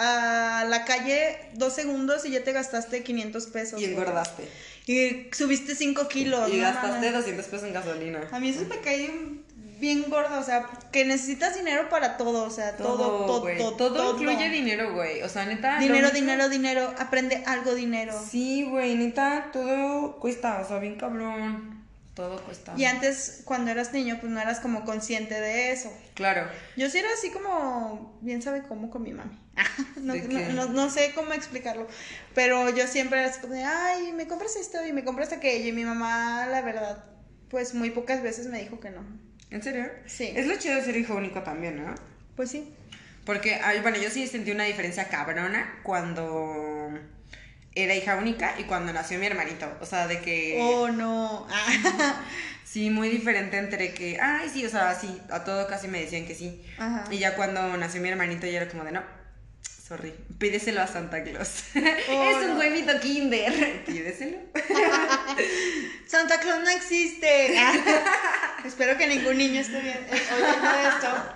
a 0.00 0.64
la 0.68 0.84
calle 0.84 1.38
dos 1.54 1.74
segundos 1.74 2.26
y 2.26 2.32
ya 2.32 2.42
te 2.42 2.50
gastaste 2.50 3.04
500 3.04 3.46
pesos. 3.46 3.80
Y 3.80 3.84
engordaste. 3.84 4.48
Y 4.88 5.28
subiste 5.30 5.76
5 5.76 6.08
kilos. 6.08 6.52
Y 6.52 6.58
gastaste 6.58 7.12
200 7.12 7.46
pesos 7.46 7.68
en 7.68 7.74
gasolina. 7.74 8.28
A 8.32 8.40
mí 8.40 8.48
eso 8.48 8.62
me 8.68 8.80
cae 8.80 9.08
bien 9.80 10.08
gorda, 10.08 10.38
o 10.38 10.44
sea, 10.44 10.68
que 10.92 11.04
necesitas 11.04 11.56
dinero 11.56 11.88
para 11.88 12.16
todo, 12.16 12.44
o 12.44 12.50
sea, 12.50 12.76
todo, 12.76 13.26
todo, 13.26 13.76
todo, 13.76 13.92
todo, 13.92 14.12
incluye 14.12 14.50
dinero, 14.50 14.92
güey, 14.92 15.22
o 15.22 15.28
sea, 15.28 15.46
neta. 15.46 15.78
Dinero, 15.78 16.10
dinero, 16.10 16.48
dinero, 16.48 16.94
aprende 16.98 17.42
algo 17.46 17.74
dinero. 17.74 18.14
Sí, 18.30 18.64
güey, 18.68 18.94
neta, 18.94 19.50
todo 19.52 20.18
cuesta, 20.20 20.60
o 20.60 20.68
sea, 20.68 20.78
bien 20.78 20.96
cabrón. 20.96 21.80
Todo 22.14 22.42
cuesta. 22.42 22.74
Y 22.76 22.84
antes, 22.84 23.42
cuando 23.44 23.70
eras 23.70 23.92
niño, 23.92 24.18
pues 24.20 24.30
no 24.30 24.40
eras 24.40 24.60
como 24.60 24.84
consciente 24.84 25.40
de 25.40 25.72
eso. 25.72 25.90
Claro. 26.14 26.46
Yo 26.76 26.90
sí 26.90 26.98
era 26.98 27.08
así 27.16 27.30
como, 27.30 28.18
bien 28.20 28.42
sabe 28.42 28.62
cómo 28.68 28.90
con 28.90 29.02
mi 29.02 29.12
mami. 29.12 29.38
no, 29.96 30.14
no, 30.14 30.66
no, 30.66 30.90
sé 30.90 31.12
cómo 31.14 31.32
explicarlo. 31.32 31.86
Pero 32.34 32.68
yo 32.70 32.86
siempre 32.86 33.20
era 33.20 33.30
así 33.30 33.40
como 33.40 33.54
de, 33.54 33.64
ay, 33.64 34.12
me 34.12 34.26
compras 34.26 34.56
esto 34.56 34.84
y 34.84 34.92
me 34.92 35.04
compras 35.04 35.32
aquello. 35.32 35.68
Y 35.68 35.72
mi 35.72 35.84
mamá, 35.84 36.46
la 36.46 36.62
verdad, 36.62 37.04
pues 37.48 37.74
muy 37.74 37.90
pocas 37.90 38.22
veces 38.22 38.48
me 38.48 38.60
dijo 38.60 38.80
que 38.80 38.90
no. 38.90 39.29
¿En 39.50 39.62
serio? 39.62 39.86
Sí. 40.06 40.32
Es 40.34 40.46
lo 40.46 40.56
chido 40.56 40.76
de 40.76 40.82
ser 40.82 40.96
hijo 40.96 41.14
único 41.14 41.42
también, 41.42 41.84
¿no? 41.84 41.94
Pues 42.36 42.50
sí. 42.50 42.72
Porque, 43.24 43.60
bueno, 43.82 43.98
yo 43.98 44.10
sí 44.10 44.26
sentí 44.26 44.50
una 44.50 44.64
diferencia 44.64 45.08
cabrona 45.08 45.78
cuando 45.82 46.90
era 47.74 47.94
hija 47.94 48.16
única 48.16 48.54
y 48.58 48.64
cuando 48.64 48.92
nació 48.92 49.18
mi 49.18 49.26
hermanito. 49.26 49.66
O 49.80 49.86
sea, 49.86 50.06
de 50.06 50.20
que. 50.20 50.58
Oh, 50.60 50.88
no. 50.88 51.46
sí, 52.64 52.90
muy 52.90 53.08
diferente 53.08 53.58
entre 53.58 53.92
que. 53.92 54.18
Ay, 54.20 54.48
sí, 54.48 54.64
o 54.64 54.70
sea, 54.70 54.94
sí, 54.94 55.20
a 55.30 55.44
todo 55.44 55.66
casi 55.66 55.88
me 55.88 56.00
decían 56.00 56.26
que 56.26 56.34
sí. 56.34 56.64
Ajá. 56.78 57.04
Y 57.10 57.18
ya 57.18 57.36
cuando 57.36 57.76
nació 57.76 58.00
mi 58.00 58.08
hermanito, 58.08 58.46
ya 58.46 58.62
era 58.62 58.68
como 58.68 58.84
de 58.84 58.92
no 58.92 59.19
Sorry. 59.90 60.14
Pídeselo 60.38 60.82
a 60.82 60.86
Santa 60.86 61.24
Claus. 61.24 61.64
Oh, 62.10 62.30
es 62.30 62.48
un 62.48 62.56
huevito 62.56 62.92
kinder. 63.00 63.82
Pídeselo. 63.86 64.38
Santa 66.06 66.38
Claus 66.38 66.62
no 66.62 66.70
existe. 66.70 67.56
Espero 68.64 68.96
que 68.96 69.08
ningún 69.08 69.36
niño 69.36 69.60
esté 69.60 69.80
bien, 69.80 69.98
eh, 69.98 70.22
oyendo 70.32 70.70
esto. 70.94 71.34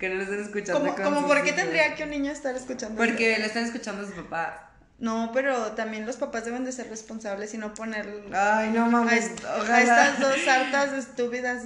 Que 0.00 0.08
no 0.08 0.16
lo 0.16 0.22
estén 0.24 0.40
escuchando. 0.40 0.96
¿Cómo, 0.96 1.28
por 1.28 1.44
qué 1.44 1.52
tendría 1.52 1.94
que 1.94 2.02
un 2.02 2.10
niño 2.10 2.32
estar 2.32 2.56
escuchando 2.56 2.96
Porque 2.96 3.38
lo 3.38 3.44
están 3.44 3.62
escuchando 3.62 4.04
sus 4.04 4.14
papás. 4.16 4.54
No, 4.98 5.30
pero 5.32 5.72
también 5.72 6.04
los 6.04 6.16
papás 6.16 6.44
deben 6.46 6.64
de 6.64 6.72
ser 6.72 6.88
responsables 6.88 7.54
y 7.54 7.58
no 7.58 7.74
poner 7.74 8.08
Ay, 8.32 8.70
no 8.70 8.90
mames. 8.90 9.30
A, 9.46 9.80
estas 9.80 10.18
dos 10.18 10.48
hartas 10.48 10.94
estúpidas 10.94 11.62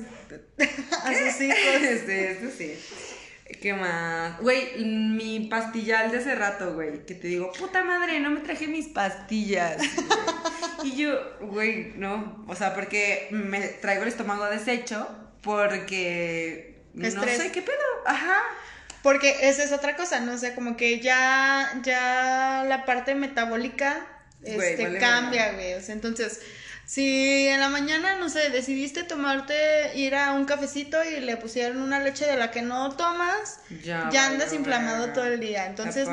a 1.04 1.14
sus 1.14 1.40
hijos. 1.40 1.58
Sí, 2.06 2.12
eso 2.12 2.50
sí. 2.54 2.78
¿Qué 3.61 3.73
más? 3.73 4.38
Güey, 4.40 4.85
mi 4.85 5.49
pastillal 5.49 6.11
de 6.11 6.19
hace 6.19 6.35
rato, 6.35 6.75
güey. 6.75 7.05
Que 7.07 7.14
te 7.14 7.28
digo, 7.28 7.52
puta 7.52 7.83
madre, 7.83 8.21
no 8.21 8.31
me 8.31 8.40
traje 8.40 8.69
mis 8.69 8.88
pastillas. 8.88 9.83
y 10.85 10.97
yo, 10.97 11.19
güey, 11.40 11.93
no. 11.97 12.45
O 12.47 12.55
sea, 12.55 12.75
porque 12.75 13.28
me 13.31 13.61
traigo 13.61 14.02
el 14.02 14.09
estómago 14.09 14.45
deshecho 14.47 15.09
porque 15.43 16.83
no 16.95 17.11
sé 17.11 17.50
qué 17.52 17.62
pedo. 17.62 17.76
Ajá. 18.07 18.43
Porque 19.02 19.49
esa 19.49 19.64
es 19.64 19.73
otra 19.73 19.97
cosa, 19.97 20.21
¿no? 20.21 20.35
O 20.35 20.38
sea, 20.38 20.55
como 20.55 20.76
que 20.76 21.00
ya, 21.00 21.81
ya 21.83 22.64
la 22.69 22.85
parte 22.85 23.14
metabólica 23.14 24.07
este, 24.43 24.99
cambia, 24.99 25.52
güey. 25.52 25.75
O 25.75 25.81
sea, 25.81 25.95
entonces 25.95 26.40
Si 26.88 27.47
en 27.47 27.61
la 27.61 27.68
mañana, 27.68 28.14
no 28.14 28.30
sé, 28.30 28.49
decidiste 28.49 29.02
tomarte, 29.02 29.95
ir 29.95 30.14
a 30.14 30.33
un 30.33 30.47
cafecito 30.47 30.97
y 31.04 31.21
le 31.21 31.37
pusieron 31.37 31.83
una 31.83 32.00
leche 32.00 32.25
de 32.25 32.35
la 32.35 32.50
que 32.50 32.62
no 32.62 32.92
tomas, 32.97 33.61
ya, 33.85 34.09
andas 34.09 34.54
inflamado 34.54 35.12
todo 35.12 35.25
el 35.25 35.38
día. 35.38 35.66
Entonces, 35.66 36.09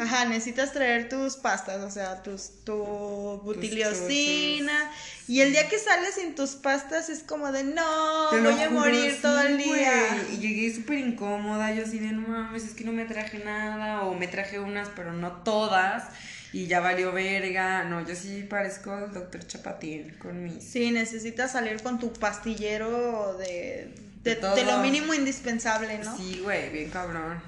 ajá, 0.00 0.24
necesitas 0.24 0.72
traer 0.72 1.10
tus 1.10 1.36
pastas, 1.36 1.82
o 1.82 1.90
sea, 1.90 2.22
tus, 2.22 2.64
tu 2.64 2.78
butiliosina. 3.44 4.90
Y 5.26 5.42
el 5.42 5.52
día 5.52 5.68
que 5.68 5.78
sales 5.78 6.14
sin 6.14 6.34
tus 6.34 6.52
pastas 6.52 7.10
es 7.10 7.22
como 7.22 7.52
de, 7.52 7.64
no, 7.64 8.30
voy 8.30 8.62
a 8.62 8.70
morir 8.70 9.20
todo 9.20 9.42
el 9.42 9.58
día. 9.58 10.24
Y 10.32 10.38
llegué 10.38 10.74
súper 10.74 11.00
incómoda, 11.00 11.74
yo 11.74 11.84
así 11.84 11.98
de, 11.98 12.12
no 12.12 12.26
mames, 12.26 12.64
es 12.64 12.72
que 12.72 12.84
no 12.84 12.92
me 12.92 13.04
traje 13.04 13.40
nada, 13.40 14.04
o 14.04 14.14
me 14.14 14.26
traje 14.26 14.58
unas, 14.58 14.88
pero 14.96 15.12
no 15.12 15.32
todas 15.42 16.04
y 16.52 16.66
ya 16.66 16.80
valió 16.80 17.12
verga. 17.12 17.84
No, 17.84 18.06
yo 18.06 18.14
sí 18.14 18.46
parezco 18.48 18.96
el 18.96 19.12
doctor 19.12 19.46
Chapatín 19.46 20.16
con 20.18 20.42
mi. 20.42 20.60
Sí, 20.60 20.90
necesitas 20.90 21.52
salir 21.52 21.82
con 21.82 21.98
tu 21.98 22.12
pastillero 22.12 23.36
de, 23.38 23.94
de, 24.22 24.34
de, 24.36 24.64
lo 24.64 24.78
mínimo 24.78 25.14
indispensable, 25.14 25.98
¿no? 25.98 26.16
Sí, 26.16 26.40
güey, 26.42 26.70
bien 26.70 26.90
cabrón. 26.90 27.40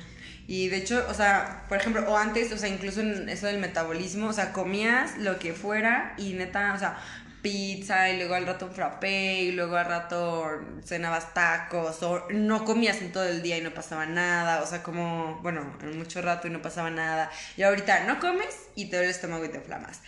Y 0.47 0.69
de 0.69 0.79
hecho, 0.79 1.07
o 1.09 1.15
sea, 1.15 1.65
por 1.69 1.79
ejemplo, 1.79 2.05
o 2.11 2.17
antes, 2.17 2.51
o 2.51 2.59
sea, 2.59 2.69
incluso 2.69 3.01
en 3.01 3.29
eso 3.29 3.47
del 3.47 3.59
metabolismo, 3.59 4.27
o 4.27 4.33
sea, 4.33 4.53
comías 4.53 5.17
lo 5.19 5.39
que 5.39 5.53
fuera 5.53 6.15
y 6.19 6.33
neta, 6.33 6.75
o 6.75 6.79
sea, 6.79 6.99
pizza 7.43 8.11
y 8.11 8.17
luego 8.19 8.35
al 8.35 8.47
rato 8.47 8.67
un 8.67 8.73
frappé 8.73 9.43
y 9.43 9.53
luego 9.53 9.77
al 9.77 9.87
rato 9.87 10.47
cenabas 10.85 11.33
tacos 11.35 12.03
o 12.03 12.27
no 12.31 12.65
comías 12.65 12.99
en 12.99 13.13
todo 13.13 13.25
el 13.25 13.43
día 13.43 13.59
y 13.59 13.61
no 13.61 13.73
pasaba 13.73 14.07
nada, 14.07 14.63
o 14.63 14.67
sea, 14.67 14.83
como, 14.83 15.41
bueno, 15.43 15.77
en 15.83 15.99
mucho 15.99 16.23
rato 16.23 16.49
y 16.49 16.51
no 16.51 16.63
pasaba 16.63 16.91
nada. 16.91 17.31
Y 17.57 17.63
ahorita 17.63 18.05
no 18.05 18.21
comes 18.21 18.55
y 18.75 18.87
te 18.87 18.97
duele 18.97 19.11
el 19.11 19.15
estómago 19.15 19.45
y 19.45 19.49
te 19.49 19.59
inflamas. 19.59 20.01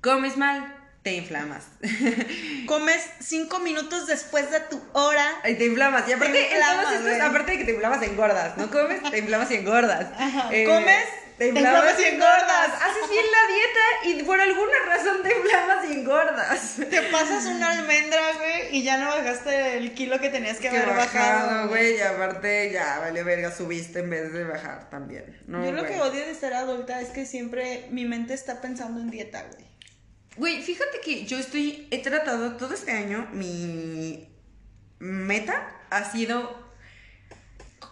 Comes 0.00 0.36
mal, 0.36 0.74
te 1.02 1.14
inflamas. 1.14 1.64
Comes 2.66 3.00
cinco 3.20 3.58
minutos 3.60 4.06
después 4.06 4.50
de 4.50 4.60
tu 4.60 4.80
hora. 4.92 5.26
Y 5.48 5.54
te 5.54 5.66
inflamas. 5.66 6.08
Y 6.08 6.12
aparte, 6.12 6.48
aparte 7.22 7.52
de 7.52 7.58
que 7.58 7.64
te 7.64 7.72
inflamas, 7.72 8.02
engordas. 8.02 8.56
No 8.56 8.70
comes, 8.70 9.02
te 9.10 9.18
inflamas 9.18 9.50
y 9.50 9.54
engordas. 9.54 10.08
Eh, 10.50 10.64
Comes 10.64 11.04
te 11.40 11.48
inflamas, 11.48 11.98
y 11.98 12.04
engordas. 12.04 12.68
Haces 12.82 13.08
bien 13.08 13.24
la 13.32 13.54
dieta 13.54 14.20
y 14.20 14.22
por 14.24 14.38
alguna 14.38 14.78
razón 14.86 15.22
te 15.22 15.34
inflamas 15.34 15.88
y 15.88 15.92
engordas. 15.94 16.76
Te 16.90 17.02
pasas 17.10 17.46
una 17.46 17.70
almendra, 17.70 18.20
güey, 18.36 18.76
y 18.76 18.82
ya 18.82 18.98
no 18.98 19.06
bajaste 19.06 19.78
el 19.78 19.94
kilo 19.94 20.20
que 20.20 20.28
tenías 20.28 20.58
que, 20.58 20.68
haber 20.68 20.88
bajado. 20.88 21.68
güey, 21.68 21.96
y 21.96 22.00
aparte 22.02 22.70
ya, 22.70 22.98
vale 22.98 23.22
verga, 23.22 23.50
subiste 23.50 24.00
en 24.00 24.10
vez 24.10 24.34
de 24.34 24.44
bajar 24.44 24.90
también. 24.90 25.34
Yo 25.48 25.72
lo 25.72 25.86
que 25.86 25.98
odio 25.98 26.26
de 26.26 26.34
ser 26.34 26.52
adulta 26.52 27.00
es 27.00 27.08
que 27.08 27.24
siempre 27.24 27.86
mi 27.90 28.04
mente 28.04 28.34
está 28.34 28.60
pensando 28.60 29.00
en 29.00 29.10
dieta, 29.10 29.46
güey. 29.50 29.64
Güey, 30.36 30.62
fíjate 30.62 31.00
que 31.02 31.24
yo 31.24 31.38
estoy, 31.38 31.88
he 31.90 32.02
tratado 32.02 32.58
todo 32.58 32.74
este 32.74 32.92
año, 32.92 33.26
mi 33.32 34.28
meta 34.98 35.72
ha 35.88 36.04
sido 36.04 36.69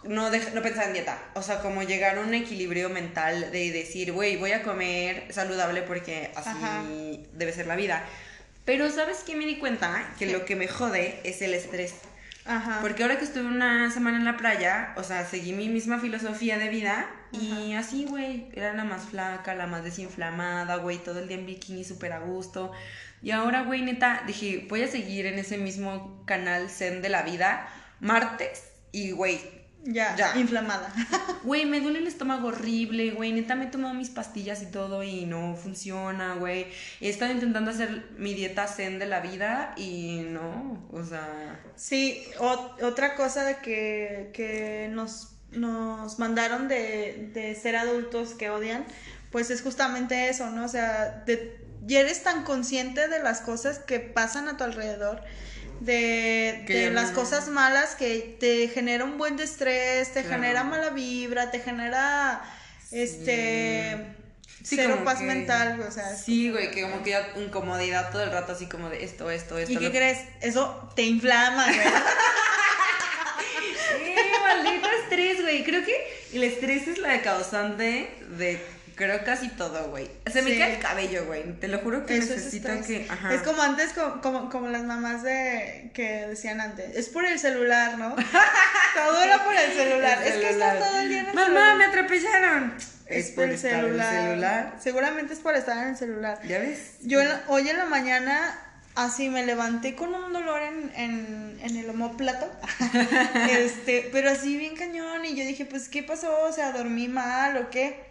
no, 0.03 0.29
no 0.29 0.61
pensar 0.61 0.87
en 0.87 0.93
dieta. 0.93 1.17
O 1.35 1.41
sea, 1.41 1.61
como 1.61 1.83
llegar 1.83 2.17
a 2.17 2.21
un 2.21 2.33
equilibrio 2.33 2.89
mental 2.89 3.51
de 3.51 3.71
decir, 3.71 4.11
güey, 4.11 4.37
voy 4.37 4.51
a 4.51 4.63
comer 4.63 5.25
saludable 5.31 5.81
porque 5.81 6.31
así 6.35 7.25
debe 7.33 7.53
ser 7.53 7.67
la 7.67 7.75
vida. 7.75 8.03
Pero 8.65 8.89
¿sabes 8.91 9.23
qué 9.25 9.35
me 9.35 9.45
di 9.45 9.57
cuenta? 9.57 10.13
Que 10.19 10.31
lo 10.31 10.45
que 10.45 10.55
me 10.55 10.67
jode 10.67 11.19
es 11.23 11.41
el 11.41 11.53
estrés. 11.53 11.95
Ajá. 12.45 12.79
Porque 12.81 13.03
ahora 13.03 13.17
que 13.17 13.25
estuve 13.25 13.45
una 13.45 13.91
semana 13.91 14.17
en 14.17 14.25
la 14.25 14.37
playa, 14.37 14.93
o 14.95 15.03
sea, 15.03 15.25
seguí 15.25 15.53
mi 15.53 15.69
misma 15.69 15.99
filosofía 15.99 16.57
de 16.57 16.69
vida 16.69 17.07
y 17.31 17.73
así, 17.73 18.05
güey, 18.05 18.49
era 18.53 18.73
la 18.73 18.85
más 18.85 19.03
flaca, 19.03 19.53
la 19.53 19.67
más 19.67 19.83
desinflamada, 19.83 20.77
güey, 20.77 20.97
todo 20.97 21.19
el 21.19 21.27
día 21.27 21.37
en 21.37 21.45
bikini 21.45 21.83
súper 21.83 22.13
a 22.13 22.19
gusto. 22.19 22.71
Y 23.21 23.31
ahora, 23.31 23.63
güey, 23.63 23.81
neta, 23.81 24.23
dije, 24.25 24.65
voy 24.69 24.81
a 24.83 24.87
seguir 24.87 25.25
en 25.25 25.37
ese 25.37 25.57
mismo 25.57 26.23
canal 26.25 26.69
Zen 26.69 27.01
de 27.01 27.09
la 27.09 27.21
vida 27.23 27.67
martes 27.99 28.63
y, 28.91 29.11
güey, 29.11 29.58
ya, 29.83 30.15
ya. 30.15 30.37
inflamada. 30.37 30.93
Güey, 31.43 31.65
me 31.65 31.79
duele 31.79 31.99
el 31.99 32.07
estómago 32.07 32.49
horrible, 32.49 33.11
güey. 33.11 33.31
Neta 33.31 33.55
me 33.55 33.65
he 33.65 33.67
tomado 33.67 33.93
mis 33.93 34.09
pastillas 34.09 34.61
y 34.61 34.65
todo 34.65 35.03
y 35.03 35.25
no 35.25 35.55
funciona, 35.55 36.35
güey. 36.35 36.67
He 36.99 37.09
estado 37.09 37.31
intentando 37.31 37.71
hacer 37.71 38.09
mi 38.17 38.33
dieta 38.33 38.67
zen 38.67 38.99
de 38.99 39.05
la 39.05 39.21
vida 39.21 39.73
y 39.77 40.25
no, 40.29 40.85
o 40.91 41.03
sea... 41.03 41.61
Sí, 41.77 42.21
otra 42.39 43.15
cosa 43.15 43.61
que, 43.61 44.31
que 44.33 44.89
nos, 44.91 45.29
nos 45.51 46.19
mandaron 46.19 46.67
de, 46.67 47.29
de 47.33 47.55
ser 47.55 47.77
adultos 47.77 48.33
que 48.33 48.49
odian, 48.49 48.85
pues 49.31 49.49
es 49.49 49.61
justamente 49.61 50.27
eso, 50.27 50.49
¿no? 50.49 50.65
O 50.65 50.69
sea, 50.69 51.23
de, 51.25 51.57
y 51.87 51.95
eres 51.95 52.23
tan 52.23 52.43
consciente 52.43 53.07
de 53.07 53.23
las 53.23 53.41
cosas 53.41 53.79
que 53.79 53.99
pasan 53.99 54.49
a 54.49 54.57
tu 54.57 54.63
alrededor 54.63 55.23
de, 55.79 56.91
las 56.93 57.11
cosas 57.11 57.49
malas 57.49 57.95
que 57.95 58.37
te 58.39 58.67
genera 58.67 59.03
un 59.03 59.17
buen 59.17 59.39
estrés, 59.39 60.11
te 60.13 60.23
genera 60.23 60.63
mala 60.63 60.89
vibra, 60.89 61.51
te 61.51 61.59
genera 61.59 62.41
este 62.91 64.15
cero 64.63 65.01
paz 65.03 65.21
mental, 65.21 65.79
o 65.81 65.91
sea. 65.91 66.15
Sí, 66.15 66.49
güey, 66.49 66.71
que 66.71 66.81
como 66.83 67.03
que 67.03 67.11
ya 67.11 67.33
incomodidad 67.37 68.11
todo 68.11 68.23
el 68.23 68.31
rato 68.31 68.53
así 68.53 68.67
como 68.67 68.89
de 68.89 69.03
esto, 69.03 69.29
esto, 69.31 69.57
esto. 69.57 69.73
¿Y 69.73 69.77
qué 69.77 69.89
crees? 69.91 70.19
Eso 70.41 70.89
te 70.95 71.03
inflama, 71.03 71.65
güey. 71.65 71.79
sí, 74.03 74.15
maldito 74.43 74.87
estrés, 75.03 75.41
güey. 75.41 75.63
Creo 75.63 75.83
que 75.85 75.95
el 76.33 76.43
estrés 76.43 76.87
es 76.87 76.97
la 76.97 77.21
causante 77.21 78.13
de 78.37 78.61
Creo 78.99 79.23
casi 79.23 79.47
todo, 79.47 79.91
güey. 79.91 80.11
Se 80.29 80.41
me 80.41 80.57
cae 80.57 80.75
el 80.75 80.81
cabello, 80.81 81.25
güey. 81.25 81.57
Te 81.61 81.69
lo 81.69 81.79
juro 81.79 82.05
que 82.05 82.19
necesito 82.19 82.67
que. 82.85 83.07
Es 83.31 83.41
como 83.43 83.61
antes, 83.61 83.93
como, 83.93 84.49
como, 84.49 84.67
las 84.67 84.83
mamás 84.83 85.23
de 85.23 85.89
que 85.93 86.27
decían 86.27 86.59
antes. 86.59 86.97
Es 86.97 87.07
por 87.07 87.23
el 87.23 87.39
celular, 87.39 87.97
¿no? 87.97 88.13
todo 88.95 89.23
era 89.23 89.45
por 89.45 89.55
el 89.55 89.71
celular. 89.71 90.21
Es 90.21 90.33
que 90.33 90.49
estás 90.49 90.79
todo 90.79 90.99
el 90.99 91.07
día 91.07 91.21
en 91.21 91.27
el 91.27 91.33
Mamá, 91.33 91.75
me 91.75 91.85
atropellaron. 91.85 92.73
Es, 93.05 93.31
por, 93.31 93.45
el, 93.45 93.57
celular. 93.57 94.75
Seguramente 94.83 95.33
es 95.33 95.39
por 95.39 95.55
estar 95.55 95.77
en 95.77 95.91
el 95.91 95.97
celular. 95.97 96.41
¿Ya 96.45 96.59
ves? 96.59 96.95
Yo 96.99 97.21
hoy 97.47 97.69
en 97.69 97.77
la 97.77 97.85
mañana 97.85 98.59
así 98.95 99.29
me 99.29 99.45
levanté 99.45 99.95
con 99.95 100.13
un 100.13 100.33
dolor 100.33 100.61
en, 100.61 100.91
en, 100.93 101.59
en 101.63 101.77
el 101.77 101.89
homóplato. 101.89 102.51
este, 103.49 104.09
pero 104.11 104.29
así 104.29 104.57
bien 104.57 104.75
cañón. 104.75 105.23
Y 105.23 105.37
yo 105.37 105.45
dije, 105.45 105.63
pues, 105.63 105.87
¿qué 105.87 106.03
pasó? 106.03 106.37
O 106.41 106.51
sea, 106.51 106.73
dormí 106.73 107.07
mal 107.07 107.55
o 107.55 107.69
qué. 107.69 108.09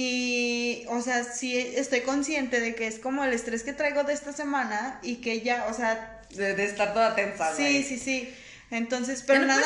Y, 0.00 0.84
o 0.90 1.02
sea, 1.02 1.24
sí 1.24 1.58
estoy 1.58 2.02
consciente 2.02 2.60
de 2.60 2.76
que 2.76 2.86
es 2.86 3.00
como 3.00 3.24
el 3.24 3.32
estrés 3.32 3.64
que 3.64 3.72
traigo 3.72 4.04
de 4.04 4.12
esta 4.12 4.32
semana 4.32 5.00
y 5.02 5.16
que 5.16 5.40
ya, 5.40 5.66
o 5.68 5.74
sea... 5.74 6.20
De, 6.30 6.62
estar 6.62 6.94
toda 6.94 7.16
tensa, 7.16 7.52
Sí, 7.52 7.82
sí, 7.82 7.98
sí. 7.98 8.32
Entonces, 8.70 9.24
pero 9.26 9.44
nada, 9.44 9.60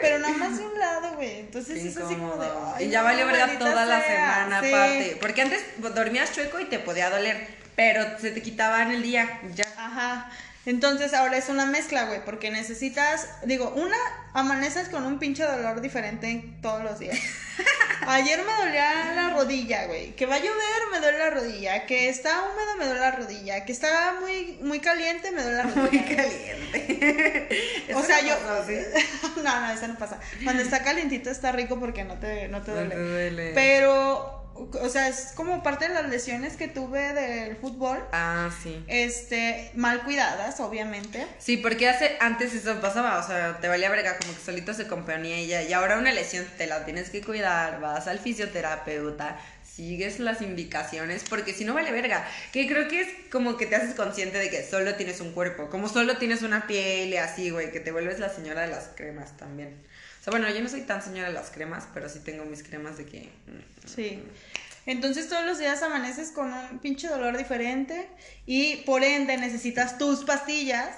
pero 0.00 0.20
nada 0.20 0.34
más 0.34 0.58
de 0.58 0.64
un 0.64 0.78
lado, 0.78 1.16
güey. 1.16 1.40
Entonces 1.40 1.84
es 1.84 1.96
así 1.96 2.14
como 2.14 2.36
de. 2.36 2.84
y 2.84 2.88
ya 2.88 3.02
valió 3.02 3.26
verga 3.26 3.58
toda 3.58 3.84
la 3.84 4.00
semana, 4.00 4.58
aparte. 4.58 5.16
Porque 5.20 5.42
antes 5.42 5.60
dormías 5.78 6.32
chueco 6.32 6.60
y 6.60 6.66
te 6.66 6.78
podía 6.78 7.10
doler, 7.10 7.48
pero 7.74 8.16
se 8.20 8.30
te 8.30 8.42
quitaba 8.42 8.82
en 8.82 8.92
el 8.92 9.02
día, 9.02 9.40
ya. 9.56 9.64
Ajá. 9.76 10.30
Entonces 10.68 11.14
ahora 11.14 11.38
es 11.38 11.48
una 11.48 11.64
mezcla, 11.64 12.04
güey, 12.04 12.22
porque 12.26 12.50
necesitas, 12.50 13.26
digo, 13.46 13.70
una, 13.74 13.96
amaneces 14.34 14.90
con 14.90 15.06
un 15.06 15.18
pinche 15.18 15.42
dolor 15.42 15.80
diferente 15.80 16.44
todos 16.60 16.84
los 16.84 16.98
días. 16.98 17.18
Ayer 18.06 18.38
me 18.44 18.52
dolía 18.66 19.14
la 19.14 19.30
rodilla, 19.30 19.86
güey. 19.86 20.14
Que 20.14 20.26
va 20.26 20.34
a 20.34 20.38
llover, 20.38 20.82
me 20.92 21.00
duele 21.00 21.18
la 21.18 21.30
rodilla. 21.30 21.86
Que 21.86 22.10
está 22.10 22.42
húmedo, 22.42 22.76
me 22.78 22.84
duele 22.84 23.00
la 23.00 23.12
rodilla. 23.12 23.64
Que 23.64 23.72
está 23.72 24.16
muy, 24.20 24.58
muy 24.60 24.80
caliente, 24.80 25.30
me 25.30 25.42
duele 25.42 25.56
la 25.56 25.62
rodilla. 25.62 25.90
Muy 25.90 26.16
caliente. 26.16 27.48
o 27.94 28.02
sea, 28.02 28.20
yo. 28.20 28.36
no, 29.42 29.60
no, 29.60 29.70
eso 29.72 29.88
no 29.88 29.96
pasa. 29.96 30.20
Cuando 30.44 30.62
está 30.62 30.82
calientito 30.82 31.30
está 31.30 31.50
rico 31.50 31.80
porque 31.80 32.04
no 32.04 32.18
te, 32.18 32.46
no 32.48 32.60
te 32.60 32.72
duele. 32.72 32.94
No 32.94 32.94
te 32.94 33.08
duele. 33.08 33.52
Pero 33.54 34.37
o 34.58 34.88
sea, 34.88 35.08
es 35.08 35.32
como 35.34 35.62
parte 35.62 35.88
de 35.88 35.94
las 35.94 36.08
lesiones 36.08 36.56
que 36.56 36.68
tuve 36.68 37.12
del 37.14 37.56
fútbol. 37.56 37.98
Ah, 38.12 38.50
sí. 38.62 38.82
Este, 38.88 39.70
mal 39.74 40.02
cuidadas, 40.02 40.60
obviamente. 40.60 41.26
Sí, 41.38 41.56
porque 41.56 41.88
hace, 41.88 42.16
antes 42.20 42.54
eso 42.54 42.80
pasaba, 42.80 43.18
o 43.18 43.26
sea, 43.26 43.58
te 43.60 43.68
valía 43.68 43.90
verga, 43.90 44.18
como 44.18 44.34
que 44.34 44.40
solito 44.40 44.74
se 44.74 44.86
componía 44.86 45.40
y 45.40 45.46
ya. 45.46 45.62
Y 45.62 45.72
ahora 45.72 45.98
una 45.98 46.12
lesión 46.12 46.46
te 46.56 46.66
la 46.66 46.84
tienes 46.84 47.10
que 47.10 47.22
cuidar, 47.22 47.80
vas 47.80 48.08
al 48.08 48.18
fisioterapeuta, 48.18 49.38
sigues 49.78 50.18
las 50.18 50.42
indicaciones, 50.42 51.22
porque 51.30 51.54
si 51.54 51.64
no 51.64 51.72
vale 51.72 51.92
verga. 51.92 52.28
Que 52.52 52.66
creo 52.66 52.88
que 52.88 53.00
es 53.00 53.08
como 53.30 53.56
que 53.56 53.64
te 53.64 53.76
haces 53.76 53.94
consciente 53.94 54.36
de 54.36 54.50
que 54.50 54.64
solo 54.64 54.96
tienes 54.96 55.20
un 55.20 55.30
cuerpo, 55.30 55.70
como 55.70 55.88
solo 55.88 56.16
tienes 56.16 56.42
una 56.42 56.66
piel 56.66 57.10
y 57.10 57.16
así, 57.16 57.50
güey, 57.50 57.70
que 57.70 57.78
te 57.78 57.92
vuelves 57.92 58.18
la 58.18 58.28
señora 58.28 58.62
de 58.62 58.68
las 58.68 58.88
cremas 58.96 59.36
también. 59.36 59.80
O 60.20 60.24
sea, 60.24 60.32
bueno, 60.32 60.52
yo 60.52 60.60
no 60.60 60.68
soy 60.68 60.80
tan 60.80 61.00
señora 61.00 61.28
de 61.28 61.34
las 61.34 61.50
cremas, 61.50 61.86
pero 61.94 62.08
sí 62.08 62.18
tengo 62.18 62.44
mis 62.44 62.64
cremas 62.64 62.98
de 62.98 63.06
que... 63.06 63.20
Mm, 63.20 63.86
sí. 63.86 64.20
Entonces 64.84 65.28
todos 65.28 65.46
los 65.46 65.60
días 65.60 65.80
amaneces 65.80 66.32
con 66.32 66.52
un 66.52 66.80
pinche 66.80 67.06
dolor 67.06 67.38
diferente 67.38 68.08
y 68.46 68.78
por 68.78 69.04
ende 69.04 69.36
necesitas 69.36 69.96
tus 69.96 70.24
pastillas 70.24 70.88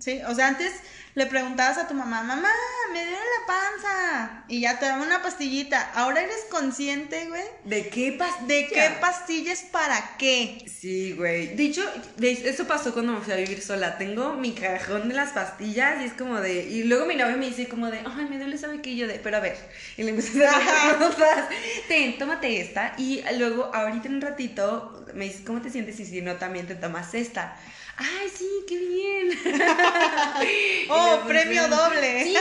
Sí, 0.00 0.20
o 0.26 0.34
sea, 0.34 0.48
antes 0.48 0.72
le 1.14 1.26
preguntabas 1.26 1.78
a 1.78 1.88
tu 1.88 1.94
mamá, 1.94 2.22
mamá, 2.22 2.48
me 2.92 3.00
duele 3.00 3.16
la 3.16 3.46
panza. 3.46 4.44
Y 4.46 4.60
ya 4.60 4.78
te 4.78 4.86
daba 4.86 5.02
una 5.02 5.20
pastillita. 5.20 5.90
Ahora 5.94 6.22
eres 6.22 6.46
consciente, 6.48 7.26
güey. 7.26 7.42
¿De 7.64 7.88
qué 7.88 8.12
pastilla? 8.12 8.46
¿De 8.46 8.68
qué 8.68 8.90
pastillas 9.00 9.62
para 9.72 10.16
qué? 10.16 10.64
Sí, 10.68 11.14
güey. 11.14 11.56
De 11.56 11.64
hecho, 11.64 11.82
eso 12.20 12.66
pasó 12.68 12.92
cuando 12.92 13.14
me 13.14 13.20
fui 13.20 13.32
a 13.32 13.36
vivir 13.36 13.60
sola. 13.60 13.98
Tengo 13.98 14.34
mi 14.34 14.52
cajón 14.52 15.08
de 15.08 15.14
las 15.14 15.30
pastillas 15.30 16.00
y 16.02 16.04
es 16.04 16.12
como 16.12 16.40
de. 16.40 16.68
Y 16.68 16.84
luego 16.84 17.06
mi 17.06 17.16
novio 17.16 17.36
me 17.36 17.46
dice 17.46 17.66
como 17.68 17.90
de, 17.90 17.98
ay, 17.98 18.26
me 18.30 18.38
duele, 18.38 18.56
¿sabe 18.56 18.80
qué? 18.80 18.90
Y 18.90 18.98
yo 18.98 19.08
de, 19.08 19.14
pero 19.14 19.38
a 19.38 19.40
ver. 19.40 19.56
Y 19.96 20.04
le 20.04 20.10
empecé 20.10 20.46
a 20.46 20.52
dar 20.52 21.48
Ten, 21.88 22.16
tómate 22.16 22.60
esta. 22.60 22.94
Y 22.96 23.24
luego, 23.36 23.74
ahorita 23.74 24.06
en 24.06 24.14
un 24.14 24.20
ratito, 24.20 25.04
me 25.14 25.24
dices, 25.24 25.42
¿cómo 25.44 25.60
te 25.60 25.70
sientes? 25.70 25.98
Y 25.98 26.06
si 26.06 26.22
no, 26.22 26.36
también 26.36 26.68
te 26.68 26.76
tomas 26.76 27.12
esta 27.14 27.56
ay, 27.98 28.28
sí, 28.28 28.48
qué 28.68 28.78
bien. 28.78 29.30
oh, 30.90 31.20
premio 31.26 31.68
doble. 31.68 32.24
Sí, 32.24 32.36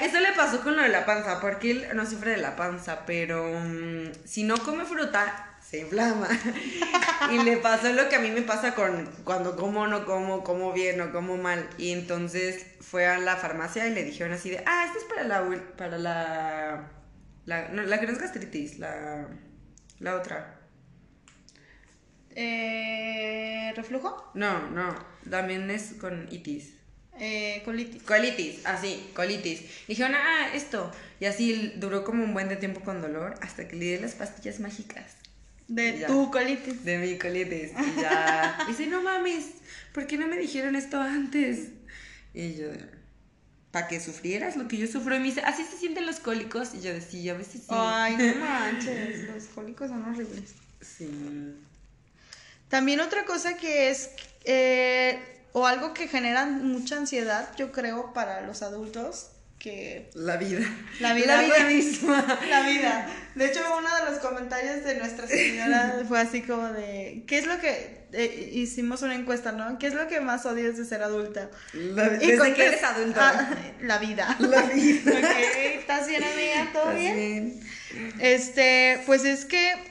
eso, 0.00 0.20
le 0.20 0.32
pasó 0.32 0.60
con 0.60 0.76
lo 0.76 0.82
de 0.82 0.88
la 0.88 1.06
panza, 1.06 1.40
porque 1.40 1.70
él 1.70 1.88
no 1.94 2.06
sufre 2.06 2.32
de 2.32 2.36
la 2.36 2.56
panza, 2.56 3.04
pero 3.06 3.58
mm, 3.58 4.12
si 4.24 4.44
no 4.44 4.58
come 4.58 4.84
fruta, 4.84 5.56
se 5.62 5.78
inflama. 5.80 6.28
y 7.30 7.38
le 7.42 7.56
pasó 7.56 7.92
lo 7.92 8.08
que 8.08 8.16
a 8.16 8.20
mí 8.20 8.30
me 8.30 8.42
pasa 8.42 8.74
con 8.74 9.06
cuando 9.24 9.56
como, 9.56 9.86
no 9.86 10.04
como, 10.04 10.44
como 10.44 10.72
bien 10.72 11.00
o 11.00 11.12
como 11.12 11.36
mal. 11.36 11.68
Y 11.78 11.92
entonces 11.92 12.66
fue 12.80 13.06
a 13.06 13.18
la 13.18 13.36
farmacia 13.36 13.86
y 13.86 13.94
le 13.94 14.04
dijeron 14.04 14.32
así 14.34 14.50
de, 14.50 14.62
ah, 14.66 14.84
esto 14.86 14.98
es 14.98 15.04
para 15.04 15.24
la, 15.24 15.42
para 15.76 15.96
la, 15.96 16.90
la, 17.46 17.68
no, 17.68 17.82
la 17.82 17.98
que 17.98 18.06
no 18.06 18.12
es 18.12 18.18
gastritis, 18.18 18.78
la, 18.78 19.26
la 20.00 20.16
otra. 20.16 20.59
Eh, 22.34 23.72
¿Reflujo? 23.76 24.30
No, 24.34 24.70
no, 24.70 24.94
también 25.28 25.70
es 25.70 25.94
con 26.00 26.28
itis. 26.30 26.74
Eh, 27.18 27.60
colitis. 27.64 28.02
Colitis, 28.02 28.66
así, 28.66 29.10
colitis. 29.14 29.62
Dijeron, 29.86 30.14
ah, 30.14 30.48
esto. 30.54 30.90
Y 31.20 31.26
así 31.26 31.74
duró 31.76 32.02
como 32.02 32.24
un 32.24 32.32
buen 32.32 32.48
de 32.48 32.56
tiempo 32.56 32.80
con 32.80 33.02
dolor 33.02 33.34
hasta 33.42 33.68
que 33.68 33.76
le 33.76 33.84
di 33.84 33.98
las 33.98 34.14
pastillas 34.14 34.58
mágicas. 34.58 35.16
De 35.68 36.04
tu 36.06 36.30
colitis. 36.30 36.82
De 36.84 36.98
mi 36.98 37.18
colitis. 37.18 37.72
Y 37.72 38.00
ya. 38.00 38.64
dice, 38.68 38.86
no 38.86 39.02
mames, 39.02 39.46
¿por 39.92 40.06
qué 40.06 40.16
no 40.16 40.26
me 40.26 40.38
dijeron 40.38 40.76
esto 40.76 40.98
antes? 40.98 41.68
Y 42.32 42.54
yo, 42.54 42.68
para 43.70 43.86
que 43.86 44.00
sufrieras 44.00 44.56
lo 44.56 44.66
que 44.66 44.78
yo 44.78 44.86
sufro. 44.86 45.14
Y 45.14 45.18
me 45.18 45.26
dice, 45.26 45.42
así 45.42 45.62
se 45.64 45.76
sienten 45.76 46.06
los 46.06 46.20
cólicos. 46.20 46.74
Y 46.74 46.80
yo 46.80 46.92
decía, 46.92 47.34
a 47.34 47.36
veces 47.36 47.62
sí. 47.62 47.68
Ay, 47.68 48.16
no 48.16 48.34
manches, 48.40 49.28
los 49.28 49.44
cólicos 49.44 49.88
son 49.90 50.02
horribles. 50.04 50.54
Sí. 50.80 51.54
También 52.70 53.00
otra 53.00 53.24
cosa 53.24 53.56
que 53.56 53.90
es, 53.90 54.10
eh, 54.44 55.18
o 55.52 55.66
algo 55.66 55.92
que 55.92 56.08
genera 56.08 56.46
mucha 56.46 56.96
ansiedad, 56.96 57.50
yo 57.56 57.72
creo, 57.72 58.12
para 58.14 58.40
los 58.42 58.62
adultos, 58.62 59.32
que... 59.58 60.08
La 60.14 60.36
vida. 60.36 60.60
La 61.00 61.12
vida, 61.12 61.42
la 61.42 61.64
misma. 61.64 62.38
La 62.48 62.66
vida. 62.66 63.08
De 63.34 63.46
hecho, 63.46 63.60
uno 63.76 63.88
de 63.94 64.10
los 64.10 64.20
comentarios 64.20 64.84
de 64.84 64.94
nuestra 64.94 65.26
señora 65.26 66.02
fue 66.08 66.20
así 66.20 66.42
como 66.42 66.68
de, 66.68 67.24
¿qué 67.26 67.38
es 67.38 67.46
lo 67.46 67.60
que... 67.60 68.00
Eh, 68.12 68.50
hicimos 68.54 69.02
una 69.02 69.14
encuesta, 69.14 69.52
¿no? 69.52 69.78
¿Qué 69.78 69.86
es 69.86 69.94
lo 69.94 70.08
que 70.08 70.20
más 70.20 70.44
odias 70.44 70.76
de 70.76 70.84
ser 70.84 71.02
adulta? 71.02 71.48
La, 71.74 72.08
¿Desde 72.08 72.54
que 72.54 72.66
eres 72.66 72.82
adulta? 72.82 73.50
Ah, 73.52 73.56
la 73.82 73.98
vida. 73.98 74.36
La 74.40 74.62
vida. 74.62 75.12
ok, 75.12 75.78
¿estás 75.78 76.08
bien, 76.08 76.24
amiga? 76.24 76.70
¿Todo 76.72 76.92
bien? 76.94 77.60
Este, 78.18 79.00
pues 79.06 79.24
es 79.24 79.44
que 79.44 79.89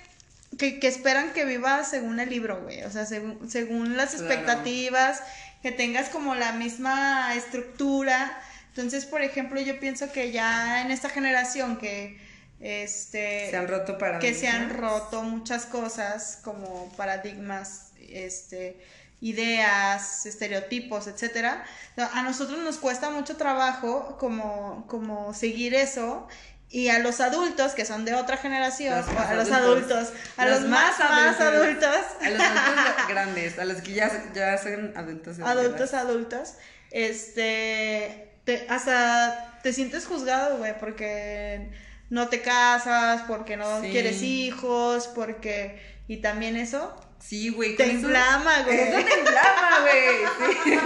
que, 0.59 0.87
esperan 0.87 1.33
que 1.33 1.45
vivas 1.45 1.89
según 1.89 2.19
el 2.19 2.29
libro, 2.29 2.61
güey. 2.61 2.83
O 2.83 2.91
sea, 2.91 3.05
según, 3.05 3.49
según 3.49 3.97
las 3.97 4.13
expectativas, 4.13 5.23
que 5.63 5.71
tengas 5.71 6.09
como 6.09 6.35
la 6.35 6.51
misma 6.51 7.33
estructura. 7.33 8.39
Entonces, 8.67 9.05
por 9.05 9.21
ejemplo, 9.21 9.59
yo 9.59 9.79
pienso 9.79 10.11
que 10.11 10.31
ya 10.31 10.81
en 10.81 10.91
esta 10.91 11.09
generación 11.09 11.77
que 11.77 12.19
este 12.59 13.49
se 13.49 13.55
han 13.55 13.69
roto 13.69 13.97
paradigmas. 13.97 14.21
que 14.21 14.39
se 14.39 14.47
han 14.49 14.69
roto 14.69 15.23
muchas 15.23 15.65
cosas 15.65 16.39
como 16.43 16.91
paradigmas, 16.97 17.93
este 18.09 18.77
ideas, 19.21 20.25
estereotipos, 20.25 21.07
etcétera. 21.07 21.65
A 22.13 22.21
nosotros 22.21 22.59
nos 22.59 22.77
cuesta 22.77 23.09
mucho 23.09 23.35
trabajo 23.35 24.17
como, 24.17 24.85
como 24.87 25.33
seguir 25.33 25.73
eso 25.73 26.27
y 26.71 26.89
a 26.89 26.99
los 26.99 27.19
adultos 27.19 27.73
que 27.73 27.83
son 27.83 28.05
de 28.05 28.13
otra 28.13 28.37
generación, 28.37 28.93
a 28.93 29.33
los 29.33 29.51
adultos, 29.51 30.09
a 30.37 30.45
los, 30.45 30.61
más, 30.61 30.99
más 30.99 31.41
adultos, 31.41 31.89
a 32.21 32.29
los 32.29 32.39
adultos 32.39 33.07
grandes, 33.07 33.57
a 33.57 33.65
los 33.65 33.81
que 33.81 33.93
ya, 33.93 34.31
ya 34.35 34.55
son 34.57 34.93
adultos. 34.95 35.39
Adultos, 35.39 35.93
adultos, 35.95 36.53
este, 36.91 38.33
te, 38.43 38.67
hasta 38.69 39.59
te 39.63 39.73
sientes 39.73 40.05
juzgado, 40.05 40.57
güey, 40.59 40.77
porque 40.79 41.71
no 42.11 42.27
te 42.27 42.41
casas, 42.41 43.23
porque 43.27 43.57
no 43.57 43.81
quieres 43.81 44.21
hijos, 44.21 45.07
porque, 45.07 45.81
y 46.07 46.17
también 46.17 46.55
eso. 46.55 46.95
Sí, 47.19 47.49
güey. 47.49 47.75
Te 47.75 47.87
inflama, 47.87 48.61
güey. 48.61 48.79
Eso 48.79 49.05
te 49.05 49.19
inflama, 49.19 49.79
güey. 49.81 50.79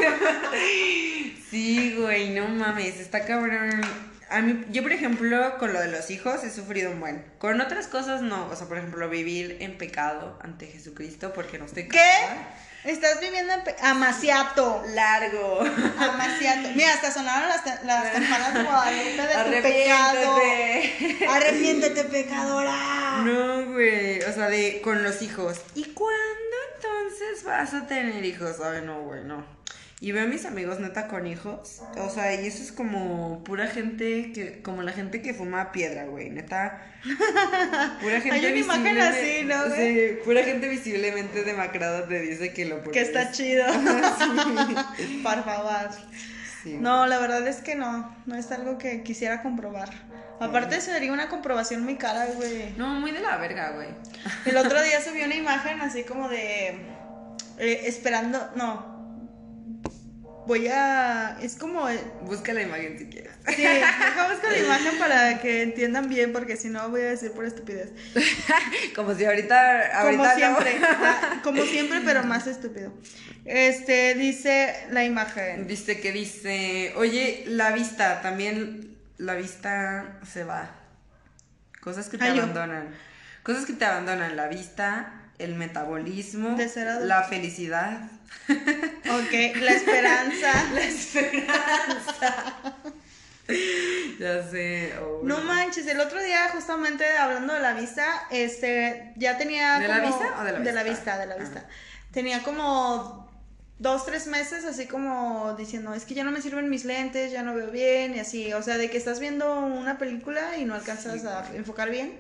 Sí. 0.54 1.44
sí, 1.52 1.96
güey, 2.00 2.30
no 2.30 2.48
mames, 2.48 3.02
está 3.02 3.26
cabrón 3.26 3.82
a 4.30 4.42
mí, 4.42 4.66
yo, 4.70 4.82
por 4.82 4.92
ejemplo, 4.92 5.58
con 5.58 5.74
lo 5.74 5.80
de 5.80 5.90
los 5.90 6.10
hijos 6.10 6.44
he 6.44 6.50
sufrido 6.50 6.92
un 6.92 7.00
buen. 7.00 7.24
Con 7.38 7.62
otras 7.62 7.88
cosas 7.88 8.22
no. 8.22 8.48
O 8.48 8.56
sea, 8.56 8.68
por 8.68 8.78
ejemplo, 8.78 9.08
vivir 9.10 9.58
en 9.60 9.78
pecado 9.78 10.40
ante 10.42 10.68
Jesucristo 10.68 11.34
porque 11.34 11.60
no 11.60 11.66
estoy 11.66 11.88
casada. 11.88 12.48
¿Qué? 12.84 12.92
Estás 12.92 13.22
viviendo 13.22 13.54
en 13.54 13.64
pecado. 13.64 13.88
Amaciato. 13.88 14.84
Largo. 14.94 15.62
Amaciato. 16.00 16.70
Mira, 16.76 16.94
hasta 16.94 17.12
sonaron 17.12 17.48
las, 17.48 17.66
las 17.86 18.12
campanas 18.12 18.54
de 18.54 18.64
Guadalupe 18.64 19.22
de 19.22 19.58
tu 19.58 19.64
pecado. 19.64 20.42
Arrepiéntete, 21.30 22.04
pecadora. 22.06 23.22
No, 23.24 23.72
güey. 23.72 24.22
O 24.24 24.34
sea, 24.34 24.50
de 24.50 24.82
con 24.82 25.04
los 25.04 25.22
hijos. 25.22 25.62
¿Y 25.76 25.86
cuándo 25.94 26.56
entonces 26.76 27.44
vas 27.46 27.74
a 27.74 27.88
tener 27.88 28.26
hijos? 28.26 28.58
Ay, 28.62 28.82
no, 28.86 29.04
güey, 29.04 29.24
no. 29.24 29.63
Y 30.04 30.12
veo 30.12 30.26
a 30.26 30.28
mis 30.28 30.44
amigos 30.44 30.82
neta 30.82 31.08
con 31.08 31.26
hijos. 31.28 31.82
O 31.96 32.10
sea, 32.10 32.36
y 32.36 32.46
eso 32.46 32.62
es 32.62 32.74
como 32.74 33.42
pura 33.46 33.68
gente 33.68 34.34
que, 34.34 34.62
como 34.62 34.82
la 34.82 34.92
gente 34.92 35.22
que 35.22 35.34
fuma 35.34 35.72
piedra, 35.72 36.04
güey. 36.04 36.30
Neta. 36.30 36.82
Pura 38.02 38.20
gente 38.22 38.32
Hay 38.32 38.46
una 38.48 38.58
imagen 38.58 39.00
así, 39.00 39.44
¿no? 39.46 39.74
Sí, 39.74 40.18
pura 40.26 40.44
gente 40.44 40.68
visiblemente 40.68 41.46
demacrada 41.46 42.06
te 42.06 42.20
dice 42.20 42.52
que 42.52 42.66
lo 42.66 42.84
Que 42.92 43.00
está 43.00 43.32
chido. 43.32 43.66
Por 45.24 45.46
favor. 45.46 45.90
no, 46.66 47.08
la 47.08 47.20
verdad 47.20 47.48
es 47.48 47.62
que 47.62 47.76
no. 47.76 48.14
No 48.26 48.36
es 48.36 48.52
algo 48.52 48.78
que 48.78 49.04
quisiera 49.04 49.42
comprobar. 49.42 49.90
Aparte 50.42 50.82
sería 50.82 51.14
una 51.14 51.30
comprobación 51.30 51.82
muy 51.82 51.96
cara, 51.96 52.26
güey. 52.36 52.74
No, 52.76 53.00
muy 53.00 53.12
de 53.12 53.22
la 53.22 53.38
verga, 53.38 53.72
güey. 53.72 53.88
El 54.44 54.58
otro 54.58 54.84
día 54.84 55.00
subí 55.00 55.24
una 55.24 55.36
imagen 55.36 55.80
así 55.80 56.04
como 56.04 56.28
de 56.28 56.76
eh, 57.58 57.84
esperando, 57.86 58.52
no, 58.56 58.93
voy 60.46 60.68
a. 60.68 61.38
Es 61.42 61.56
como. 61.56 61.88
Busca 62.24 62.54
la 62.54 62.62
imagen 62.62 62.98
si 62.98 63.06
quieres. 63.08 63.32
Sí, 63.56 63.64
busca 64.32 64.50
la 64.50 64.58
imagen 64.58 64.98
para 65.00 65.40
que 65.42 65.64
entiendan 65.64 66.10
bien, 66.10 66.32
porque 66.34 66.58
si 66.58 66.70
no 66.70 66.90
voy 66.90 67.02
a 67.02 67.06
decir 67.06 67.32
por 67.32 67.46
estupidez. 67.46 67.92
como 68.96 69.16
si 69.16 69.26
ahorita. 69.26 69.92
como 70.04 70.26
siempre. 70.36 70.76
como 71.44 71.64
siempre, 71.64 72.02
pero 72.06 72.24
más 72.24 72.48
estúpido. 72.48 72.94
Este, 73.46 74.16
dice 74.16 74.88
la 74.92 75.04
imagen. 75.04 75.68
Dice 75.68 76.00
que 76.00 76.12
dice. 76.12 76.94
Oye, 76.96 77.44
la 77.48 77.72
vista, 77.72 78.22
también 78.22 78.98
la 79.18 79.36
vista 79.36 80.20
se 80.30 80.44
va. 80.44 80.72
Cosas 81.82 82.10
que 82.10 82.18
te 82.18 82.26
abandonan. 82.26 82.96
Cosas 83.44 83.66
que 83.66 83.74
te 83.74 83.86
abandonan. 83.86 84.36
La 84.36 84.48
vista, 84.48 85.23
el 85.40 85.56
metabolismo, 85.56 86.58
la 87.02 87.24
felicidad. 87.24 88.10
Ok, 88.50 89.56
la 89.62 89.72
esperanza. 89.74 90.52
la 90.74 90.82
esperanza. 90.82 92.66
ya 94.20 94.50
sé. 94.50 94.94
Oh, 95.02 95.22
no 95.24 95.42
manches, 95.42 95.88
el 95.88 96.00
otro 96.00 96.22
día 96.22 96.50
justamente 96.50 97.06
hablando 97.18 97.54
de 97.54 97.60
la 97.60 97.74
vista, 97.74 98.28
este, 98.32 99.14
ya 99.16 99.38
tenía... 99.38 99.80
¿De 99.80 99.88
la 99.88 100.00
vista 100.00 100.38
o 100.40 100.44
de 100.44 100.52
la 100.52 100.60
vista? 100.60 100.64
De 100.64 100.74
la 100.74 100.84
vista, 100.84 101.18
de 101.18 101.26
la 101.26 101.36
vista. 101.36 101.66
Tenía 102.12 102.44
como 102.44 103.24
dos, 103.80 104.06
tres 104.06 104.28
meses 104.28 104.66
así 104.66 104.88
como 104.88 105.56
diciendo, 105.58 105.94
es 105.94 106.06
que 106.06 106.14
ya 106.14 106.24
no 106.24 106.32
me 106.32 106.42
sirven 106.42 106.70
mis 106.70 106.86
lentes, 106.86 107.32
ya 107.32 107.44
no 107.44 107.54
veo 107.54 107.70
bien 107.70 108.16
y 108.16 108.20
así, 108.20 108.54
o 108.54 108.64
sea, 108.64 108.78
de 108.78 108.90
que 108.90 108.98
estás 108.98 109.20
viendo 109.20 109.60
una 109.60 109.98
película 109.98 110.58
y 110.58 110.66
no 110.66 110.74
alcanzas 110.74 111.26
a 111.26 111.56
enfocar 111.56 111.90
bien. 111.90 112.20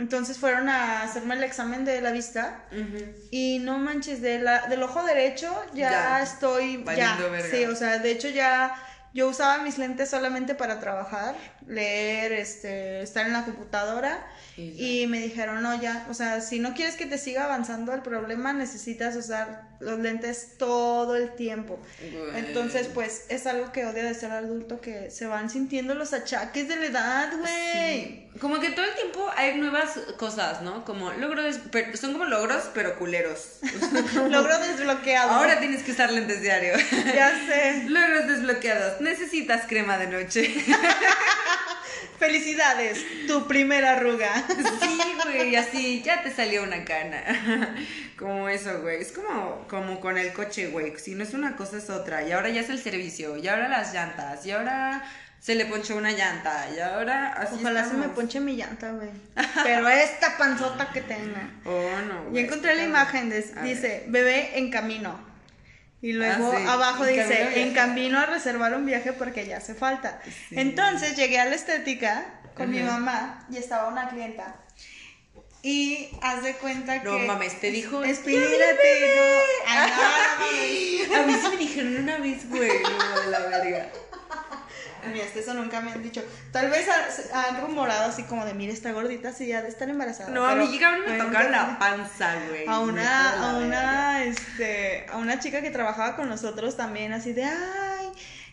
Entonces 0.00 0.38
fueron 0.38 0.70
a 0.70 1.02
hacerme 1.02 1.34
el 1.34 1.44
examen 1.44 1.84
de 1.84 2.00
la 2.00 2.10
vista 2.10 2.64
y 3.30 3.58
no 3.60 3.76
manches, 3.76 4.22
de 4.22 4.38
la, 4.38 4.66
del 4.66 4.82
ojo 4.82 5.02
derecho 5.02 5.54
ya, 5.74 6.22
estoy, 6.22 6.82
ya, 6.96 7.18
sí, 7.50 7.66
o 7.66 7.76
sea, 7.76 7.98
de 7.98 8.10
hecho 8.10 8.30
ya 8.30 8.74
yo 9.12 9.28
usaba 9.28 9.62
mis 9.62 9.76
lentes 9.76 10.08
solamente 10.08 10.54
para 10.54 10.80
trabajar, 10.80 11.34
leer, 11.66 12.32
este, 12.32 13.02
estar 13.02 13.26
en 13.26 13.34
la 13.34 13.44
computadora 13.44 14.26
y 14.56 15.06
me 15.06 15.20
dijeron, 15.20 15.62
no, 15.62 15.78
ya, 15.78 16.06
o 16.08 16.14
sea, 16.14 16.40
si 16.40 16.60
no 16.60 16.72
quieres 16.72 16.96
que 16.96 17.04
te 17.04 17.18
siga 17.18 17.44
avanzando 17.44 17.92
el 17.92 18.00
problema, 18.00 18.54
necesitas 18.54 19.14
usar 19.16 19.68
los 19.80 19.98
lentes 19.98 20.52
todo 20.58 21.16
el 21.16 21.34
tiempo. 21.34 21.80
Entonces, 22.34 22.88
pues, 22.92 23.24
es 23.28 23.46
algo 23.46 23.72
que 23.72 23.86
odio 23.86 24.04
de 24.04 24.14
ser 24.14 24.30
adulto, 24.30 24.80
que 24.80 25.10
se 25.10 25.26
van 25.26 25.50
sintiendo 25.50 25.94
los 25.94 26.12
achaques 26.12 26.68
de 26.68 26.76
la 26.76 26.86
edad, 26.86 27.32
güey. 27.38 28.28
Como 28.38 28.60
que 28.60 28.70
todo 28.70 28.84
el 28.84 28.94
tiempo 28.94 29.28
hay 29.36 29.58
nuevas 29.58 29.98
cosas, 30.16 30.62
¿no? 30.62 30.84
Como 30.84 31.10
logros, 31.12 31.58
son 31.94 32.12
como 32.12 32.26
logros, 32.26 32.64
pero 32.74 32.96
culeros. 32.96 33.58
Logro 34.30 34.58
desbloqueado. 34.58 35.30
Ahora 35.32 35.58
tienes 35.58 35.82
que 35.82 35.92
usar 35.92 36.12
lentes 36.12 36.40
diario. 36.40 36.74
Ya 37.14 37.32
sé. 37.46 37.84
Logros 37.88 38.28
desbloqueados. 38.28 39.00
Necesitas 39.00 39.66
crema 39.66 39.98
de 39.98 40.06
noche. 40.06 40.54
Felicidades, 42.20 43.02
tu 43.26 43.48
primera 43.48 43.92
arruga. 43.92 44.44
Sí, 44.80 44.98
güey, 45.24 45.56
así, 45.56 46.02
ya 46.02 46.22
te 46.22 46.30
salió 46.30 46.62
una 46.62 46.84
cana. 46.84 47.74
Como 48.18 48.48
eso, 48.50 48.82
güey. 48.82 49.00
Es 49.00 49.12
como, 49.12 49.66
como 49.68 49.98
con 50.00 50.18
el 50.18 50.34
coche, 50.34 50.66
güey. 50.68 50.92
Si 50.98 51.14
no 51.14 51.22
es 51.22 51.32
una 51.32 51.56
cosa, 51.56 51.78
es 51.78 51.88
otra. 51.88 52.22
Y 52.28 52.32
ahora 52.32 52.50
ya 52.50 52.60
es 52.60 52.68
el 52.68 52.78
servicio. 52.78 53.38
Y 53.38 53.48
ahora 53.48 53.68
las 53.68 53.94
llantas. 53.94 54.44
Y 54.44 54.50
ahora 54.50 55.02
se 55.40 55.54
le 55.54 55.64
ponchó 55.64 55.96
una 55.96 56.12
llanta. 56.12 56.68
Y 56.76 56.80
ahora 56.80 57.32
así 57.32 57.56
Ojalá 57.58 57.88
se 57.88 57.94
me 57.94 58.10
ponche 58.10 58.40
mi 58.40 58.56
llanta, 58.56 58.92
güey. 58.92 59.08
Pero 59.64 59.88
esta 59.88 60.36
panzota 60.36 60.90
que 60.92 61.00
tenga. 61.00 61.48
Oh, 61.64 62.00
no. 62.06 62.36
Y 62.36 62.42
encontré 62.42 62.74
la 62.74 62.84
imagen. 62.84 63.30
dice, 63.62 64.04
bebé 64.08 64.58
en 64.58 64.70
camino. 64.70 65.29
Y 66.02 66.12
luego 66.12 66.52
ah, 66.56 66.72
abajo 66.72 67.04
dice, 67.04 67.62
en 67.62 67.74
camino 67.74 68.18
a 68.18 68.26
reservar 68.26 68.74
un 68.74 68.86
viaje 68.86 69.12
porque 69.12 69.46
ya 69.46 69.58
hace 69.58 69.74
falta. 69.74 70.20
Entonces 70.50 71.16
llegué 71.16 71.38
a 71.38 71.44
la 71.44 71.54
estética 71.54 72.40
con 72.54 72.70
mi 72.70 72.82
mamá 72.82 73.46
y 73.50 73.58
estaba 73.58 73.88
una 73.88 74.08
clienta. 74.08 74.56
Y 75.62 76.08
haz 76.22 76.42
de 76.42 76.54
cuenta 76.54 77.02
que. 77.02 77.08
No 77.08 77.18
mames, 77.18 77.60
te 77.60 77.70
dijo. 77.70 78.02
Espírate, 78.02 79.14
no. 79.16 79.72
Ay, 80.40 81.02
A 81.14 81.26
mí 81.26 81.34
sí 81.34 81.48
me 81.50 81.56
dijeron 81.58 81.96
una 81.98 82.16
vez, 82.16 82.48
güey. 82.48 82.82
No, 82.82 83.20
de 83.20 83.26
la 83.30 83.40
verga. 83.40 83.90
Mira, 85.06 85.24
hasta 85.24 85.38
eso 85.40 85.54
nunca 85.54 85.80
me 85.80 85.92
han 85.92 86.02
dicho. 86.02 86.22
Tal 86.52 86.70
vez 86.70 86.86
han 87.32 87.60
rumorado 87.60 88.10
así 88.10 88.24
como 88.24 88.44
de, 88.44 88.54
mira, 88.54 88.72
está 88.72 88.92
gordita, 88.92 89.32
sí, 89.32 89.46
ya 89.46 89.62
de 89.62 89.68
estar 89.68 89.88
embarazada. 89.88 90.30
No, 90.30 90.44
a 90.44 90.54
mí 90.54 90.68
me 91.06 91.18
tocaron 91.18 91.52
la 91.52 91.78
panza, 91.78 92.36
güey. 92.48 92.66
A 92.66 92.80
una, 92.80 93.50
a 93.50 93.58
una, 93.58 94.24
este, 94.24 95.06
a 95.10 95.16
una 95.16 95.38
chica 95.38 95.62
que 95.62 95.70
trabajaba 95.70 96.16
con 96.16 96.28
nosotros 96.28 96.76
también, 96.76 97.12
así 97.12 97.32
de, 97.32 97.44
ay, 97.44 98.08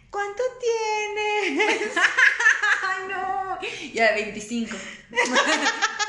¿cuánto 0.09 0.43
tienes? 0.59 1.91
ay, 2.87 3.07
no. 3.09 3.59
Ya, 3.93 4.13
25 4.13 4.75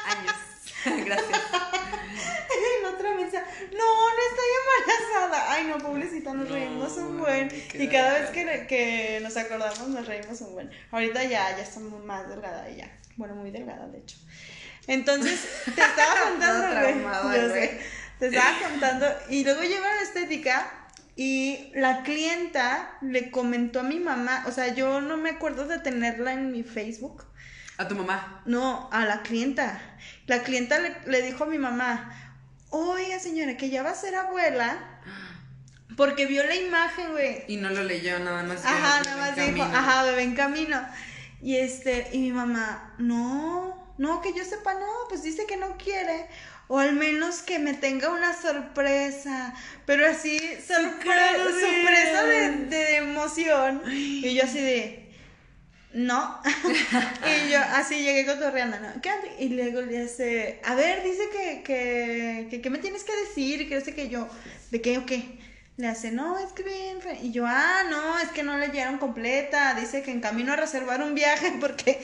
años. 0.06 0.47
Gracias. 1.04 1.40
la 2.82 2.90
otra 2.90 3.14
mensa, 3.14 3.42
no, 3.72 4.10
no 4.10 4.22
estoy 4.30 4.48
embarazada. 4.60 5.52
Ay, 5.52 5.64
no, 5.66 5.78
pobrecita, 5.78 6.34
nos 6.34 6.50
reímos 6.50 6.96
un 6.96 7.18
buen. 7.18 7.48
Y 7.74 7.88
cada 7.88 8.18
vez 8.18 8.30
que, 8.30 8.66
que, 8.66 9.20
nos 9.22 9.36
acordamos, 9.36 9.88
nos 9.88 10.06
reímos 10.06 10.40
un 10.40 10.52
buen. 10.52 10.70
Ahorita 10.90 11.22
ya, 11.24 11.56
ya 11.56 11.62
está 11.62 11.80
más 11.80 12.28
delgada 12.28 12.68
ella. 12.68 12.90
Bueno, 13.16 13.34
muy 13.34 13.50
delgada, 13.50 13.86
de 13.88 13.98
hecho. 13.98 14.16
Entonces, 14.86 15.62
te 15.64 15.70
estaba 15.82 16.14
contando, 16.30 17.36
Yo 17.36 17.52
sé, 17.52 17.80
te 18.18 18.26
estaba 18.28 18.58
contando. 18.68 19.06
Y 19.28 19.44
luego 19.44 19.62
lleva 19.62 19.94
la 19.94 20.02
estética. 20.02 20.74
Y 21.20 21.72
la 21.74 22.04
clienta 22.04 22.96
le 23.00 23.32
comentó 23.32 23.80
a 23.80 23.82
mi 23.82 23.98
mamá, 23.98 24.44
o 24.46 24.52
sea, 24.52 24.72
yo 24.72 25.00
no 25.00 25.16
me 25.16 25.30
acuerdo 25.30 25.66
de 25.66 25.80
tenerla 25.80 26.32
en 26.32 26.52
mi 26.52 26.62
Facebook. 26.62 27.24
¿A 27.76 27.88
tu 27.88 27.96
mamá? 27.96 28.42
No, 28.46 28.88
a 28.92 29.04
la 29.04 29.22
clienta. 29.22 29.80
La 30.28 30.42
clienta 30.42 30.78
le, 31.06 31.22
dijo 31.22 31.44
a 31.44 31.46
mi 31.46 31.56
mamá, 31.56 32.14
oiga 32.68 33.18
señora, 33.18 33.56
que 33.56 33.70
ya 33.70 33.82
va 33.82 33.90
a 33.90 33.94
ser 33.94 34.14
abuela. 34.14 35.00
Porque 35.96 36.26
vio 36.26 36.44
la 36.44 36.54
imagen, 36.54 37.12
güey. 37.12 37.44
Y 37.48 37.56
no 37.56 37.70
lo 37.70 37.82
leyó, 37.82 38.18
nada 38.18 38.42
más. 38.42 38.64
Ajá, 38.64 39.02
nada 39.04 39.16
más 39.16 39.36
dijo, 39.36 39.62
ajá, 39.62 40.04
bebé 40.04 40.22
en 40.24 40.34
camino. 40.34 40.86
Y 41.40 41.56
este, 41.56 42.10
y 42.12 42.18
mi 42.18 42.32
mamá, 42.32 42.94
no, 42.98 43.94
no, 43.96 44.20
que 44.20 44.34
yo 44.34 44.44
sepa, 44.44 44.74
no, 44.74 44.86
pues 45.08 45.22
dice 45.22 45.46
que 45.46 45.56
no 45.56 45.78
quiere. 45.78 46.28
O 46.68 46.78
al 46.78 46.92
menos 46.92 47.40
que 47.40 47.58
me 47.58 47.72
tenga 47.72 48.10
una 48.10 48.38
sorpresa. 48.38 49.54
Pero 49.86 50.06
así, 50.06 50.38
sorpresa 50.60 52.24
de, 52.24 52.66
de 52.66 52.96
emoción. 52.98 53.80
Y 53.90 54.34
yo 54.34 54.44
así 54.44 54.60
de, 54.60 55.07
no. 55.98 56.40
y 57.44 57.50
yo 57.50 57.58
así 57.60 58.02
llegué 58.02 58.24
cotorreando, 58.24 58.78
¿no? 58.78 58.88
¿Qué 59.02 59.10
y 59.40 59.48
luego 59.50 59.82
le 59.82 60.02
dice, 60.02 60.60
a 60.64 60.74
ver, 60.74 61.02
dice 61.02 61.24
que, 61.30 61.62
que, 62.50 62.60
que, 62.60 62.70
me 62.70 62.78
tienes 62.78 63.04
que 63.04 63.16
decir, 63.16 63.68
que 63.68 63.80
sé 63.80 63.94
que 63.94 64.08
yo, 64.08 64.28
¿de 64.70 64.80
qué 64.80 64.98
o 64.98 65.06
qué? 65.06 65.38
Le 65.76 65.88
hace, 65.88 66.10
no, 66.10 66.38
es 66.38 66.52
que 66.52 66.62
bien, 66.62 66.98
y 67.22 67.30
yo, 67.32 67.44
ah, 67.46 67.82
no, 67.90 68.18
es 68.18 68.28
que 68.30 68.42
no 68.42 68.58
leyeron 68.58 68.98
completa, 68.98 69.74
dice 69.74 70.02
que 70.02 70.10
en 70.10 70.20
camino 70.20 70.52
a 70.52 70.56
reservar 70.56 71.02
un 71.02 71.14
viaje 71.14 71.52
porque 71.60 72.00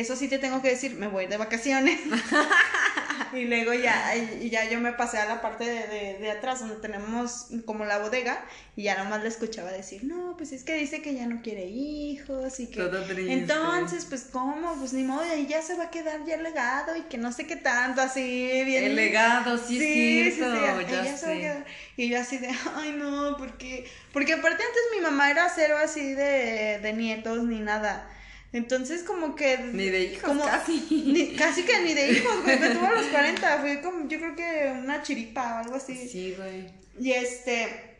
eso 0.00 0.14
sí 0.14 0.28
te 0.28 0.38
tengo 0.38 0.60
que 0.60 0.68
decir, 0.68 0.94
me 0.94 1.08
voy 1.08 1.26
de 1.26 1.38
vacaciones. 1.38 1.98
y 3.32 3.44
luego 3.46 3.72
ya, 3.72 4.14
ya 4.14 4.68
yo 4.68 4.78
me 4.78 4.92
pasé 4.92 5.16
a 5.16 5.24
la 5.24 5.40
parte 5.40 5.64
de, 5.64 6.18
de, 6.18 6.30
atrás 6.30 6.60
donde 6.60 6.76
tenemos 6.76 7.46
como 7.64 7.86
la 7.86 7.96
bodega 7.98 8.44
y 8.76 8.82
ya 8.82 9.02
nomás 9.02 9.22
le 9.22 9.28
escuchaba 9.28 9.72
decir, 9.72 10.04
no, 10.04 10.36
pues 10.36 10.52
es 10.52 10.64
que 10.64 10.74
dice 10.74 11.00
que 11.00 11.14
ya 11.14 11.26
no 11.26 11.40
quiere 11.40 11.64
hijos 11.66 12.60
y 12.60 12.66
que... 12.66 12.82
Entonces, 13.28 14.04
pues 14.04 14.28
cómo, 14.30 14.74
pues 14.78 14.92
ni 14.92 15.02
modo, 15.02 15.24
y 15.24 15.30
ahí 15.30 15.46
ya 15.46 15.62
se 15.62 15.76
va 15.76 15.84
a 15.84 15.90
quedar 15.90 16.26
ya 16.26 16.34
el 16.34 16.42
legado 16.42 16.94
y 16.94 17.02
que 17.02 17.16
no 17.16 17.32
sé 17.32 17.46
qué 17.46 17.56
tanto, 17.56 18.02
así 18.02 18.20
bien... 18.66 18.84
El 18.84 18.96
legado, 18.96 19.56
sí, 19.56 19.78
sí, 19.78 20.32
sí, 20.32 20.40
ya 20.40 21.16
sé. 21.16 21.64
Y 21.96 22.10
yo 22.10 22.20
así 22.20 22.36
de, 22.36 22.50
ay 22.74 22.92
no, 22.92 23.36
porque... 23.38 23.88
Porque 24.12 24.34
aparte 24.34 24.62
antes 24.62 24.82
mi 24.94 25.00
mamá 25.00 25.30
era 25.30 25.48
cero 25.48 25.76
así 25.82 26.12
de, 26.12 26.80
de 26.82 26.92
nietos 26.92 27.44
ni 27.44 27.60
nada. 27.60 28.10
Entonces, 28.52 29.02
como 29.02 29.34
que. 29.34 29.58
Ni 29.58 29.88
de 29.88 30.04
hijos, 30.04 30.36
casi. 30.44 31.34
casi 31.38 31.62
que 31.64 31.80
ni 31.80 31.94
de 31.94 32.12
hijos, 32.12 32.42
güey. 32.42 32.58
Me 32.58 32.70
tuvo 32.70 32.86
a 32.86 32.92
los 32.92 33.06
40. 33.06 33.58
Fue 33.58 33.80
como, 33.80 34.08
yo 34.08 34.18
creo 34.18 34.36
que 34.36 34.72
una 34.82 35.02
chiripa 35.02 35.56
o 35.56 35.58
algo 35.58 35.74
así. 35.76 36.08
Sí, 36.08 36.34
güey. 36.36 36.70
Y 36.98 37.12
este. 37.12 37.96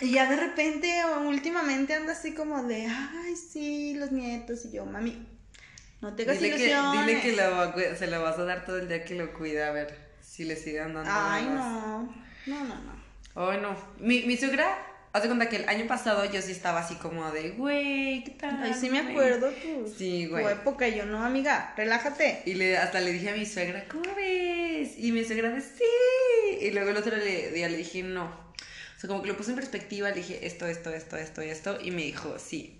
Y 0.00 0.12
ya 0.12 0.28
de 0.28 0.36
repente, 0.36 0.92
últimamente 1.24 1.94
anda 1.94 2.12
así 2.12 2.34
como 2.34 2.62
de, 2.64 2.86
ay, 2.86 3.34
sí, 3.36 3.94
los 3.94 4.12
nietos. 4.12 4.66
Y 4.66 4.72
yo, 4.72 4.84
mami, 4.84 5.26
no 6.02 6.14
tengas 6.14 6.38
dile 6.38 6.48
ilusiones. 6.48 7.06
Que, 7.22 7.30
dile 7.30 7.90
que 7.90 7.96
se 7.96 8.06
lo 8.06 8.22
vas 8.22 8.38
a 8.38 8.44
dar 8.44 8.66
todo 8.66 8.78
el 8.78 8.88
día 8.88 9.04
que 9.04 9.14
lo 9.14 9.32
cuida, 9.32 9.68
a 9.68 9.72
ver 9.72 9.96
si 10.20 10.44
le 10.44 10.56
siguen 10.56 10.92
dando. 10.92 11.10
Ay, 11.10 11.44
no. 11.46 12.14
No, 12.46 12.64
no, 12.64 12.74
no. 12.74 13.50
Ay, 13.50 13.58
no. 13.60 13.74
Mi, 13.98 14.22
mi 14.22 14.36
suegra 14.36 14.76
Haz 15.16 15.22
de 15.22 15.28
cuenta 15.28 15.48
que 15.48 15.56
el 15.56 15.68
año 15.70 15.86
pasado 15.86 16.30
yo 16.30 16.42
sí 16.42 16.52
estaba 16.52 16.80
así 16.80 16.96
como 16.96 17.30
de, 17.30 17.52
güey, 17.52 18.22
¿qué 18.22 18.32
tal? 18.32 18.60
Ay, 18.62 18.74
sí 18.78 18.90
me 18.90 18.98
acuerdo 18.98 19.48
tu, 19.48 19.90
sí, 19.96 20.26
güey. 20.26 20.44
tu 20.44 20.50
época. 20.50 20.88
Yo, 20.88 21.06
no, 21.06 21.24
amiga, 21.24 21.72
relájate. 21.74 22.42
Y 22.44 22.52
le, 22.52 22.76
hasta 22.76 23.00
le 23.00 23.12
dije 23.12 23.30
a 23.30 23.34
mi 23.34 23.46
suegra, 23.46 23.86
¿cómo 23.88 24.14
ves? 24.14 24.90
Y 24.98 25.12
mi 25.12 25.24
suegra 25.24 25.50
dice, 25.54 25.68
sí. 25.78 26.58
Y 26.66 26.70
luego 26.70 26.90
el 26.90 26.98
otro 26.98 27.16
día 27.16 27.66
le 27.66 27.76
dije, 27.78 28.02
no. 28.02 28.24
O 28.26 29.00
sea, 29.00 29.08
como 29.08 29.22
que 29.22 29.28
lo 29.28 29.38
puse 29.38 29.52
en 29.52 29.56
perspectiva, 29.56 30.10
le 30.10 30.16
dije, 30.16 30.46
esto, 30.46 30.66
esto, 30.66 30.90
esto, 30.92 31.16
esto 31.16 31.42
y 31.42 31.48
esto. 31.48 31.78
Y 31.82 31.92
me 31.92 32.02
dijo, 32.02 32.38
sí, 32.38 32.78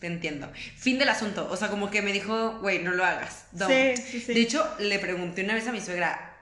te 0.00 0.08
entiendo. 0.08 0.50
Fin 0.76 0.98
del 0.98 1.08
asunto. 1.08 1.46
O 1.52 1.56
sea, 1.56 1.68
como 1.68 1.88
que 1.92 2.02
me 2.02 2.12
dijo, 2.12 2.58
güey, 2.58 2.80
no 2.80 2.90
lo 2.90 3.04
hagas. 3.04 3.44
Sí, 3.56 3.96
sí, 3.96 4.20
sí. 4.20 4.34
De 4.34 4.40
hecho, 4.40 4.68
le 4.80 4.98
pregunté 4.98 5.44
una 5.44 5.54
vez 5.54 5.68
a 5.68 5.72
mi 5.72 5.80
suegra, 5.80 6.35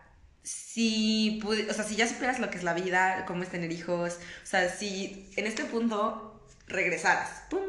si, 0.45 1.41
o 1.43 1.73
sea, 1.73 1.85
si 1.85 1.97
ya 1.97 2.07
supieras 2.07 2.39
lo 2.39 2.51
que 2.51 2.59
es 2.59 2.63
la 2.63 2.75
vida, 2.75 3.25
cómo 3.27 3.43
es 3.43 3.49
tener 3.49 3.73
hijos, 3.73 4.19
o 4.43 4.47
sea, 4.47 4.69
si 4.69 5.31
en 5.37 5.47
este 5.47 5.65
punto 5.65 6.47
regresaras, 6.69 7.45
¡pum! 7.51 7.63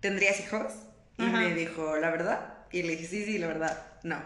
¿Tendrías 0.00 0.40
hijos? 0.40 0.72
Y 1.18 1.24
me 1.24 1.54
dijo, 1.54 1.96
¿la 1.96 2.10
verdad? 2.10 2.54
Y 2.72 2.82
le 2.82 2.96
dije, 2.96 3.06
sí, 3.06 3.24
sí, 3.26 3.38
la 3.38 3.46
verdad, 3.46 3.86
no. 4.04 4.18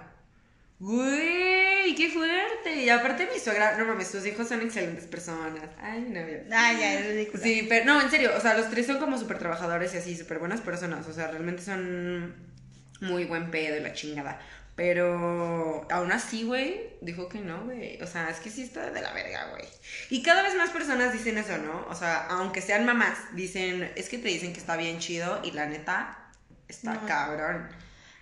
¡Güey! 0.78 1.94
¡Qué 1.96 2.08
fuerte! 2.10 2.84
Y 2.84 2.88
aparte 2.88 3.28
mi 3.32 3.40
suegra, 3.40 3.76
no 3.78 3.84
mames, 3.84 4.08
sus 4.08 4.24
hijos 4.26 4.46
son 4.48 4.60
excelentes 4.62 5.06
personas. 5.06 5.70
Ay, 5.80 6.06
no, 6.08 6.20
Ay, 6.20 6.76
ya, 6.78 7.00
es 7.00 7.06
ridículo. 7.06 7.42
Sí, 7.42 7.66
pero 7.68 7.84
no, 7.84 8.00
en 8.00 8.10
serio, 8.10 8.30
o 8.36 8.40
sea, 8.40 8.56
los 8.56 8.70
tres 8.70 8.86
son 8.86 8.98
como 8.98 9.18
súper 9.18 9.38
trabajadores 9.38 9.92
y 9.94 9.96
así, 9.96 10.16
súper 10.16 10.38
buenas 10.38 10.60
personas. 10.60 11.08
O 11.08 11.12
sea, 11.12 11.28
realmente 11.28 11.62
son 11.62 12.34
muy 13.00 13.24
buen 13.24 13.50
pedo 13.50 13.76
y 13.76 13.80
la 13.80 13.92
chingada. 13.92 14.40
Pero 14.76 15.86
aún 15.90 16.10
así, 16.10 16.42
güey, 16.42 16.96
dijo 17.00 17.28
que 17.28 17.38
no, 17.38 17.64
güey. 17.64 18.02
O 18.02 18.06
sea, 18.06 18.28
es 18.28 18.40
que 18.40 18.50
sí 18.50 18.62
está 18.62 18.90
de 18.90 19.00
la 19.00 19.12
verga, 19.12 19.50
güey. 19.50 19.64
Y 20.10 20.22
cada 20.22 20.42
vez 20.42 20.56
más 20.56 20.70
personas 20.70 21.12
dicen 21.12 21.38
eso, 21.38 21.58
¿no? 21.58 21.86
O 21.88 21.94
sea, 21.94 22.26
aunque 22.26 22.60
sean 22.60 22.84
mamás, 22.84 23.16
dicen, 23.34 23.92
es 23.94 24.08
que 24.08 24.18
te 24.18 24.28
dicen 24.28 24.52
que 24.52 24.58
está 24.58 24.76
bien 24.76 24.98
chido 24.98 25.40
y 25.44 25.52
la 25.52 25.66
neta 25.66 26.18
está 26.66 27.00
cabrón. 27.06 27.68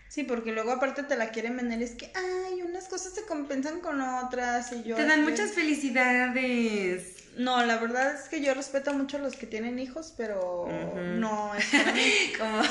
Sí, 0.08 0.24
porque 0.24 0.52
luego 0.52 0.72
aparte 0.72 1.04
te 1.04 1.16
la 1.16 1.30
quieren 1.30 1.56
vender, 1.56 1.80
es 1.80 1.92
que, 1.92 2.12
ay, 2.14 2.60
unas 2.60 2.86
cosas 2.86 3.14
se 3.14 3.24
compensan 3.24 3.80
con 3.80 3.98
otras 4.02 4.70
y 4.72 4.82
yo... 4.82 4.94
Te 4.94 5.06
dan 5.06 5.22
muchas 5.22 5.52
felicidades. 5.52 7.24
No, 7.38 7.64
la 7.64 7.78
verdad 7.78 8.14
es 8.14 8.28
que 8.28 8.42
yo 8.42 8.52
respeto 8.52 8.92
mucho 8.92 9.16
a 9.16 9.20
los 9.20 9.36
que 9.36 9.46
tienen 9.46 9.78
hijos, 9.78 10.12
pero 10.14 10.68
no 11.16 11.54
es. 11.54 11.64
Como... 12.38 12.62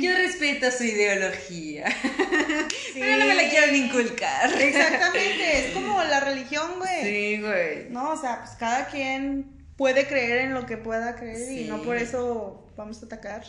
Yo 0.00 0.12
respeto 0.16 0.70
su 0.70 0.84
ideología. 0.84 1.84
Pero 2.94 3.16
no 3.18 3.26
me 3.26 3.34
la 3.34 3.48
quiero 3.48 3.74
inculcar. 3.74 4.50
Exactamente, 4.60 5.66
es 5.66 5.74
como 5.74 6.02
la 6.04 6.20
religión, 6.20 6.78
güey. 6.78 7.02
Sí, 7.02 7.40
güey. 7.40 7.88
No, 7.90 8.12
o 8.12 8.16
sea, 8.16 8.40
pues 8.40 8.56
cada 8.58 8.86
quien 8.86 9.66
puede 9.76 10.06
creer 10.06 10.42
en 10.42 10.54
lo 10.54 10.66
que 10.66 10.76
pueda 10.76 11.16
creer 11.16 11.50
y 11.52 11.64
no 11.64 11.82
por 11.82 11.96
eso 11.96 12.72
vamos 12.76 13.02
a 13.02 13.06
atacar. 13.06 13.44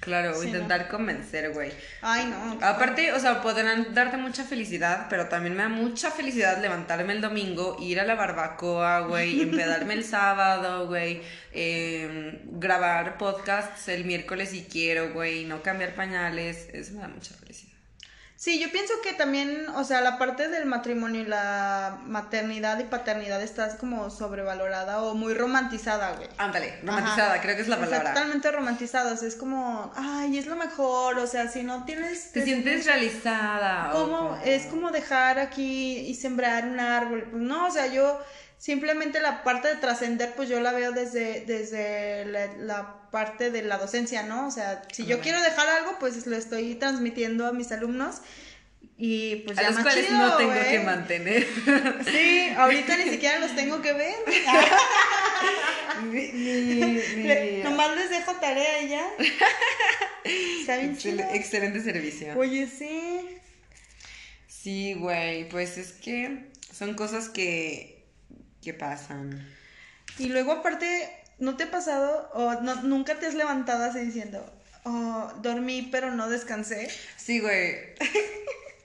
Claro, 0.00 0.42
intentar 0.42 0.88
convencer, 0.88 1.52
güey. 1.52 1.72
Ay, 2.02 2.26
no. 2.26 2.64
Aparte, 2.64 3.12
o 3.12 3.20
sea, 3.20 3.42
podrán 3.42 3.94
darte 3.94 4.16
mucha 4.16 4.44
felicidad, 4.44 5.06
pero 5.10 5.28
también 5.28 5.56
me 5.56 5.62
da 5.62 5.68
mucha 5.68 6.10
felicidad 6.10 6.62
levantarme 6.62 7.12
el 7.12 7.20
domingo, 7.20 7.76
ir 7.80 7.98
a 7.98 8.04
la 8.04 8.14
barbacoa, 8.14 9.00
güey, 9.00 9.40
empedarme 9.42 9.94
el 9.94 10.04
sábado, 10.04 10.86
güey, 10.86 11.22
em, 11.52 12.38
grabar 12.58 13.18
podcasts 13.18 13.88
el 13.88 14.04
miércoles 14.04 14.50
si 14.50 14.64
quiero, 14.64 15.12
güey, 15.12 15.44
no 15.44 15.62
cambiar 15.62 15.94
pañales. 15.94 16.68
Eso 16.72 16.94
me 16.94 17.00
da 17.00 17.08
mucha 17.08 17.34
felicidad. 17.34 17.77
Sí, 18.38 18.60
yo 18.60 18.70
pienso 18.70 18.94
que 19.02 19.14
también, 19.14 19.66
o 19.74 19.82
sea, 19.82 20.00
la 20.00 20.16
parte 20.16 20.48
del 20.48 20.64
matrimonio 20.64 21.22
y 21.22 21.24
la 21.24 21.98
maternidad 22.06 22.78
y 22.78 22.84
paternidad 22.84 23.42
está 23.42 23.76
como 23.78 24.10
sobrevalorada 24.10 25.02
o 25.02 25.16
muy 25.16 25.34
romantizada, 25.34 26.14
güey. 26.14 26.28
Ándale, 26.38 26.78
romantizada, 26.84 27.40
creo 27.40 27.56
que 27.56 27.62
es 27.62 27.68
la 27.68 27.80
palabra. 27.80 28.14
totalmente 28.14 28.52
romantizada, 28.52 29.14
o 29.14 29.16
sea, 29.16 29.26
es 29.26 29.34
como, 29.34 29.92
ay, 29.96 30.38
es 30.38 30.46
lo 30.46 30.54
mejor, 30.54 31.18
o 31.18 31.26
sea, 31.26 31.48
si 31.48 31.64
no 31.64 31.84
tienes... 31.84 32.30
Te, 32.30 32.44
sientes 32.44 32.86
realizada. 32.86 33.90
Como, 33.90 34.38
Es 34.44 34.66
como 34.66 34.92
dejar 34.92 35.40
aquí 35.40 35.96
y 35.96 36.14
sembrar 36.14 36.64
un 36.64 36.78
árbol. 36.78 37.30
No, 37.32 37.66
o 37.66 37.70
sea, 37.72 37.88
yo 37.88 38.20
simplemente 38.58 39.20
la 39.20 39.42
parte 39.44 39.68
de 39.68 39.76
trascender, 39.76 40.34
pues 40.34 40.48
yo 40.48 40.60
la 40.60 40.72
veo 40.72 40.92
desde, 40.92 41.44
desde 41.46 42.24
la 42.58 42.98
parte 43.10 43.50
de 43.50 43.62
la 43.62 43.78
docencia, 43.78 44.24
¿no? 44.24 44.46
O 44.46 44.50
sea, 44.50 44.82
si 44.92 45.06
yo 45.06 45.20
quiero 45.20 45.40
dejar 45.40 45.68
algo, 45.68 45.98
pues 45.98 46.26
lo 46.26 46.36
estoy 46.36 46.74
transmitiendo 46.74 47.46
a 47.46 47.52
mis 47.52 47.72
alumnos 47.72 48.20
y 49.00 49.36
pues 49.46 49.56
a 49.58 49.62
ya 49.62 49.70
los 49.70 49.80
cuales 49.80 50.10
no 50.10 50.36
tengo 50.36 50.52
que 50.52 50.80
mantener. 50.80 51.46
Sí, 52.04 52.48
ahorita 52.56 52.96
ni 52.96 53.10
siquiera 53.10 53.38
los 53.38 53.54
tengo 53.54 53.80
que 53.80 53.92
ver. 53.92 54.16
nomás 57.64 57.96
les 57.96 58.10
dejo 58.10 58.32
tarea 58.34 58.82
y 58.82 58.88
ya. 58.88 59.08
excelente 61.32 61.80
servicio. 61.80 62.36
Oye, 62.36 62.66
sí. 62.66 63.38
Sí, 64.48 64.94
güey, 64.94 65.48
pues 65.48 65.78
es 65.78 65.92
que 65.92 66.46
son 66.72 66.94
cosas 66.94 67.28
que, 67.28 67.97
que 68.62 68.74
pasan. 68.74 69.46
Y 70.18 70.28
luego 70.28 70.52
aparte, 70.52 71.18
¿No 71.38 71.56
te 71.56 71.64
ha 71.64 71.70
pasado 71.70 72.30
o 72.34 72.60
no, 72.62 72.74
nunca 72.82 73.14
te 73.14 73.26
has 73.26 73.34
levantado 73.34 73.84
así 73.84 74.00
diciendo, 74.00 74.44
oh, 74.84 75.32
dormí 75.40 75.88
pero 75.92 76.12
no 76.12 76.28
descansé? 76.28 76.90
Sí, 77.16 77.38
güey. 77.38 77.76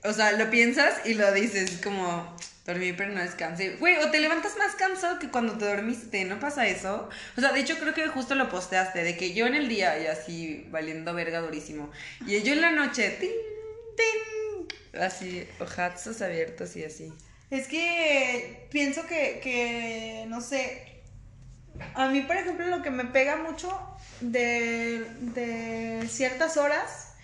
o 0.04 0.12
sea, 0.12 0.32
lo 0.32 0.48
piensas 0.50 1.04
y 1.04 1.14
lo 1.14 1.32
dices 1.32 1.80
como, 1.82 2.36
dormí 2.64 2.92
pero 2.92 3.10
no 3.10 3.20
descansé. 3.20 3.70
Güey, 3.76 3.96
o 3.96 4.10
te 4.12 4.20
levantas 4.20 4.56
más 4.56 4.76
cansado 4.76 5.18
que 5.18 5.30
cuando 5.30 5.58
te 5.58 5.64
dormiste, 5.64 6.24
¿no 6.26 6.38
pasa 6.38 6.68
eso? 6.68 7.08
O 7.36 7.40
sea, 7.40 7.50
de 7.50 7.58
hecho 7.58 7.76
creo 7.76 7.92
que 7.92 8.06
justo 8.06 8.36
lo 8.36 8.48
posteaste, 8.48 9.02
de 9.02 9.16
que 9.16 9.34
yo 9.34 9.46
en 9.48 9.56
el 9.56 9.68
día 9.68 9.98
y 9.98 10.06
así 10.06 10.68
valiendo 10.70 11.12
verga 11.12 11.40
durísimo. 11.40 11.90
Y 12.24 12.40
yo 12.42 12.52
en 12.52 12.60
la 12.60 12.70
noche, 12.70 13.16
tin, 13.18 13.30
tin, 13.96 15.00
así, 15.02 15.44
ojazos 15.58 16.22
abiertos 16.22 16.76
y 16.76 16.84
así. 16.84 17.12
Es 17.54 17.68
que 17.68 18.66
pienso 18.72 19.06
que, 19.06 19.38
que 19.40 20.24
no 20.26 20.40
sé, 20.40 21.02
a 21.94 22.08
mí, 22.08 22.22
por 22.22 22.34
ejemplo, 22.36 22.66
lo 22.66 22.82
que 22.82 22.90
me 22.90 23.04
pega 23.04 23.36
mucho 23.36 23.70
de, 24.20 25.06
de 25.20 26.04
ciertas 26.08 26.56
horas, 26.56 27.14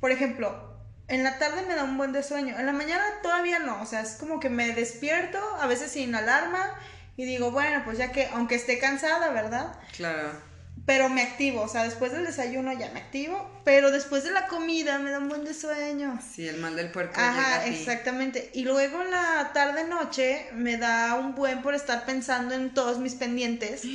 por 0.00 0.10
ejemplo, 0.10 0.74
en 1.06 1.22
la 1.22 1.38
tarde 1.38 1.64
me 1.68 1.76
da 1.76 1.84
un 1.84 1.96
buen 1.98 2.10
de 2.10 2.24
sueño, 2.24 2.58
en 2.58 2.66
la 2.66 2.72
mañana 2.72 3.04
todavía 3.22 3.60
no, 3.60 3.80
o 3.80 3.86
sea, 3.86 4.00
es 4.00 4.16
como 4.16 4.40
que 4.40 4.50
me 4.50 4.74
despierto, 4.74 5.38
a 5.60 5.68
veces 5.68 5.92
sin 5.92 6.16
alarma, 6.16 6.74
y 7.16 7.24
digo, 7.24 7.52
bueno, 7.52 7.82
pues 7.84 7.96
ya 7.96 8.10
que, 8.10 8.26
aunque 8.32 8.56
esté 8.56 8.80
cansada, 8.80 9.30
¿verdad? 9.30 9.78
Claro 9.96 10.55
pero 10.86 11.08
me 11.08 11.20
activo, 11.20 11.62
o 11.62 11.68
sea, 11.68 11.82
después 11.82 12.12
del 12.12 12.24
desayuno 12.24 12.72
ya 12.72 12.88
me 12.92 13.00
activo, 13.00 13.50
pero 13.64 13.90
después 13.90 14.22
de 14.22 14.30
la 14.30 14.46
comida 14.46 15.00
me 15.00 15.10
da 15.10 15.18
un 15.18 15.28
buen 15.28 15.44
de 15.44 15.52
sueño. 15.52 16.20
Sí, 16.32 16.46
el 16.46 16.58
mal 16.58 16.76
del 16.76 16.92
puerco. 16.92 17.20
Ajá, 17.20 17.66
exactamente. 17.66 18.52
Y 18.54 18.62
luego 18.62 19.02
en 19.02 19.10
la 19.10 19.50
tarde 19.52 19.82
noche 19.82 20.46
me 20.52 20.76
da 20.76 21.16
un 21.16 21.34
buen 21.34 21.60
por 21.60 21.74
estar 21.74 22.06
pensando 22.06 22.54
en 22.54 22.72
todos 22.72 22.98
mis 22.98 23.14
pendientes. 23.14 23.82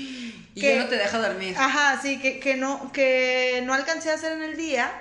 Y 0.53 0.59
que, 0.59 0.79
no 0.79 0.87
te 0.89 0.97
deja 0.97 1.17
dormir. 1.17 1.55
Ajá, 1.57 2.01
sí, 2.01 2.19
que, 2.19 2.41
que 2.41 2.57
no, 2.57 2.91
que 2.91 3.63
no 3.63 3.73
alcancé 3.73 4.11
a 4.11 4.15
hacer 4.15 4.33
en 4.33 4.43
el 4.43 4.57
día 4.57 4.91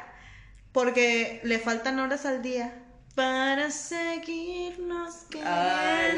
porque 0.71 1.41
le 1.43 1.59
faltan 1.59 1.99
horas 1.99 2.25
al 2.25 2.41
día 2.41 2.73
para 3.15 3.71
seguirnos 3.71 5.21
Ah, 5.45 6.09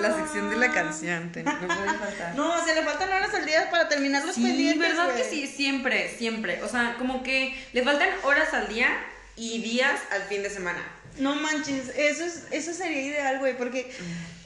la, 0.00 0.14
sección 0.14 0.50
de 0.50 0.56
la 0.56 0.72
canción, 0.72 1.26
no 1.26 1.66
puede 1.66 1.98
faltar. 1.98 2.34
no, 2.36 2.64
se 2.64 2.74
le 2.74 2.82
faltan 2.82 3.08
horas 3.10 3.34
al 3.34 3.44
día 3.44 3.70
para 3.70 3.88
terminar 3.88 4.24
los 4.24 4.36
pendientes. 4.36 4.78
verdad 4.78 5.14
que 5.14 5.24
sí, 5.24 5.46
siempre, 5.46 6.14
siempre. 6.16 6.62
O 6.62 6.68
sea, 6.68 6.96
como 6.98 7.22
que 7.22 7.56
le 7.72 7.82
faltan 7.82 8.08
horas 8.24 8.52
al 8.54 8.68
día 8.68 8.88
y 9.36 9.60
días 9.62 10.00
al 10.10 10.22
fin 10.22 10.42
de 10.42 10.50
semana. 10.50 10.82
No 11.18 11.34
manches, 11.34 11.88
eso 11.96 12.24
es, 12.24 12.44
eso 12.50 12.72
sería 12.72 13.02
ideal, 13.02 13.38
güey, 13.40 13.56
porque, 13.56 13.90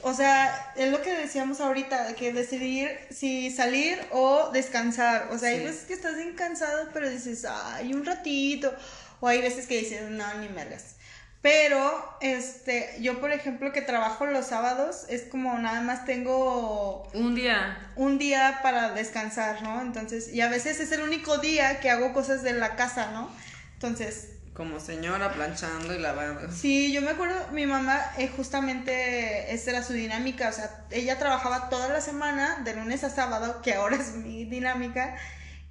o 0.00 0.14
sea, 0.14 0.72
es 0.76 0.90
lo 0.90 1.02
que 1.02 1.12
decíamos 1.12 1.60
ahorita, 1.60 2.14
que 2.14 2.32
decidir 2.32 2.90
si 3.10 3.50
salir 3.50 4.00
o 4.10 4.50
descansar. 4.52 5.28
O 5.30 5.38
sea, 5.38 5.50
hay 5.50 5.64
veces 5.64 5.84
que 5.84 5.92
estás 5.92 6.16
bien 6.16 6.34
cansado, 6.34 6.88
pero 6.92 7.10
dices, 7.10 7.44
ay, 7.44 7.92
un 7.92 8.04
ratito. 8.04 8.74
O 9.20 9.28
hay 9.28 9.40
veces 9.40 9.66
que 9.66 9.78
dices, 9.78 10.10
no, 10.10 10.34
ni 10.34 10.48
mergas. 10.48 10.96
Pero, 11.42 12.16
este, 12.20 12.96
yo 13.00 13.20
por 13.20 13.32
ejemplo 13.32 13.72
que 13.72 13.82
trabajo 13.82 14.26
los 14.26 14.46
sábados, 14.46 15.06
es 15.08 15.22
como 15.22 15.58
nada 15.58 15.80
más 15.80 16.04
tengo... 16.04 17.08
Un 17.14 17.34
día. 17.34 17.90
Un 17.96 18.16
día 18.16 18.60
para 18.62 18.92
descansar, 18.92 19.60
¿no? 19.62 19.82
Entonces, 19.82 20.32
y 20.32 20.40
a 20.40 20.48
veces 20.48 20.78
es 20.78 20.92
el 20.92 21.02
único 21.02 21.38
día 21.38 21.80
que 21.80 21.90
hago 21.90 22.12
cosas 22.12 22.44
de 22.44 22.52
la 22.52 22.76
casa, 22.76 23.10
¿no? 23.10 23.28
Entonces... 23.74 24.28
Como 24.54 24.78
señora 24.78 25.32
planchando 25.32 25.92
y 25.94 25.98
lavando. 25.98 26.52
Sí, 26.52 26.92
yo 26.92 27.02
me 27.02 27.10
acuerdo, 27.10 27.34
mi 27.52 27.66
mamá 27.66 28.00
eh, 28.18 28.28
justamente, 28.28 29.52
esta 29.52 29.70
era 29.70 29.82
su 29.82 29.94
dinámica, 29.94 30.48
o 30.50 30.52
sea, 30.52 30.84
ella 30.90 31.18
trabajaba 31.18 31.70
toda 31.70 31.88
la 31.88 32.02
semana, 32.02 32.60
de 32.62 32.74
lunes 32.74 33.02
a 33.02 33.10
sábado, 33.10 33.62
que 33.62 33.74
ahora 33.74 33.96
es 33.96 34.14
mi 34.14 34.44
dinámica, 34.44 35.16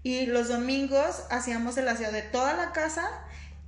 y 0.03 0.25
los 0.25 0.49
domingos 0.49 1.23
hacíamos 1.29 1.77
el 1.77 1.87
aseo 1.87 2.11
de 2.11 2.23
toda 2.23 2.55
la 2.55 2.71
casa 2.73 3.07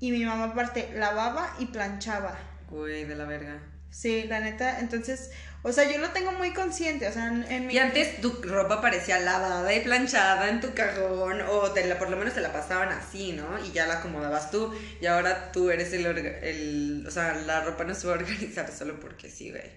y 0.04 0.12
mi 0.12 0.26
mamá 0.26 0.48
aparte 0.48 0.92
lavaba 0.96 1.56
y 1.60 1.68
planchaba. 1.68 2.38
Güey, 2.70 3.06
de 3.06 3.16
la 3.16 3.24
verga. 3.24 3.64
Sí, 3.90 4.24
la 4.24 4.42
neta, 4.42 4.82
entonces, 4.82 5.32
o 5.62 5.72
sea, 5.72 5.90
yo 5.90 5.98
lo 6.00 6.10
tengo 6.10 6.34
muy 6.34 6.52
consciente, 6.52 7.08
o 7.08 7.12
sea, 7.14 7.28
en, 7.28 7.68
mi... 7.68 7.74
Y 7.74 7.78
antes 7.78 8.20
tu 8.20 8.30
ropa 8.42 8.82
parecía 8.82 9.22
lavada 9.22 9.74
y 9.74 9.80
planchada 9.80 10.50
en 10.50 10.60
tu 10.60 10.74
cajón, 10.74 11.40
o 11.50 11.72
te 11.72 11.88
la, 11.88 11.98
por 11.98 12.10
lo 12.10 12.18
menos 12.18 12.34
te 12.34 12.42
la 12.42 12.52
pasaban 12.52 12.90
así, 12.90 13.32
¿no? 13.32 13.66
Y 13.66 13.72
ya 13.72 13.88
la 13.88 14.00
acomodabas 14.00 14.52
tú, 14.52 14.78
y 15.00 15.06
ahora 15.06 15.54
tú 15.54 15.72
eres 15.72 15.94
el, 15.94 16.06
el 16.06 17.06
o 17.08 17.12
sea, 17.12 17.36
la 17.36 17.64
ropa 17.64 17.86
no 17.86 17.96
se 17.96 18.06
va 18.06 18.16
a 18.16 18.18
organizar 18.18 18.70
solo 18.78 19.00
porque 19.00 19.30
sí, 19.30 19.52
güey. 19.52 19.72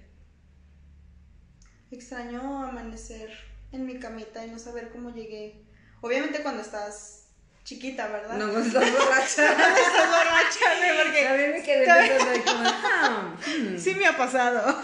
Extraño 1.93 2.65
amanecer 2.65 3.31
en 3.71 3.87
mi 3.87 4.01
camita 4.01 4.45
y 4.45 4.51
no 4.51 4.59
saber 4.59 4.89
cómo 4.89 5.15
llegué. 5.15 5.63
Obviamente 6.01 6.43
cuando 6.43 6.63
estás 6.63 7.26
chiquita, 7.67 8.07
¿verdad? 8.07 8.39
No, 8.39 8.47
no 8.47 8.61
estás 8.61 8.93
borracha. 8.93 9.43
no 9.43 9.77
estás 9.77 10.09
borracha. 10.09 11.03
Porque... 11.03 11.27
A 11.27 11.33
mí 11.33 11.53
me 11.53 11.63
quedé 11.63 11.85
pensando 11.85 12.31
de 12.31 12.43
como, 12.43 12.63
ah, 12.65 13.37
hmm. 13.45 13.77
Sí 13.77 13.95
me 13.97 14.07
ha 14.07 14.17
pasado. 14.17 14.81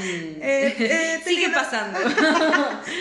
Sí. 0.00 0.38
Eh, 0.48 1.20
Sigue 1.24 1.48
pasando. 1.48 1.98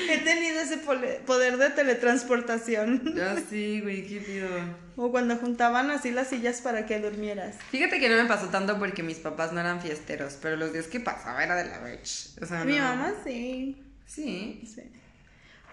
he 0.09 0.17
tenido 0.19 0.61
ese 0.61 0.77
poder 0.77 1.57
de 1.57 1.69
teletransportación. 1.69 3.13
Ya 3.13 3.35
sí, 3.49 3.81
güey, 3.81 4.07
qué 4.07 4.21
pido. 4.21 4.47
O 4.95 5.11
cuando 5.11 5.35
juntaban 5.35 5.91
así 5.91 6.11
las 6.11 6.29
sillas 6.29 6.61
para 6.61 6.85
que 6.85 6.99
durmieras. 6.99 7.55
Fíjate 7.69 7.99
que 7.99 8.07
no 8.07 8.15
me 8.15 8.25
pasó 8.25 8.47
tanto 8.47 8.79
porque 8.79 9.03
mis 9.03 9.17
papás 9.17 9.51
no 9.51 9.59
eran 9.59 9.81
fiesteros, 9.81 10.37
pero 10.41 10.55
los 10.55 10.71
días 10.71 10.87
que 10.87 11.01
pasaba 11.01 11.43
era 11.43 11.55
de 11.55 11.65
la. 11.65 11.81
O 12.41 12.45
sea, 12.45 12.63
mi 12.63 12.79
mamá 12.79 13.13
sí. 13.25 13.83
Sí. 14.07 14.63
Sí. 14.73 14.83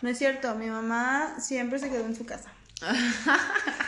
No 0.00 0.08
es 0.08 0.18
cierto, 0.18 0.56
mi 0.56 0.66
mamá 0.66 1.36
siempre 1.38 1.78
se 1.78 1.88
quedó 1.88 2.04
en 2.04 2.16
su 2.16 2.26
casa. 2.26 2.50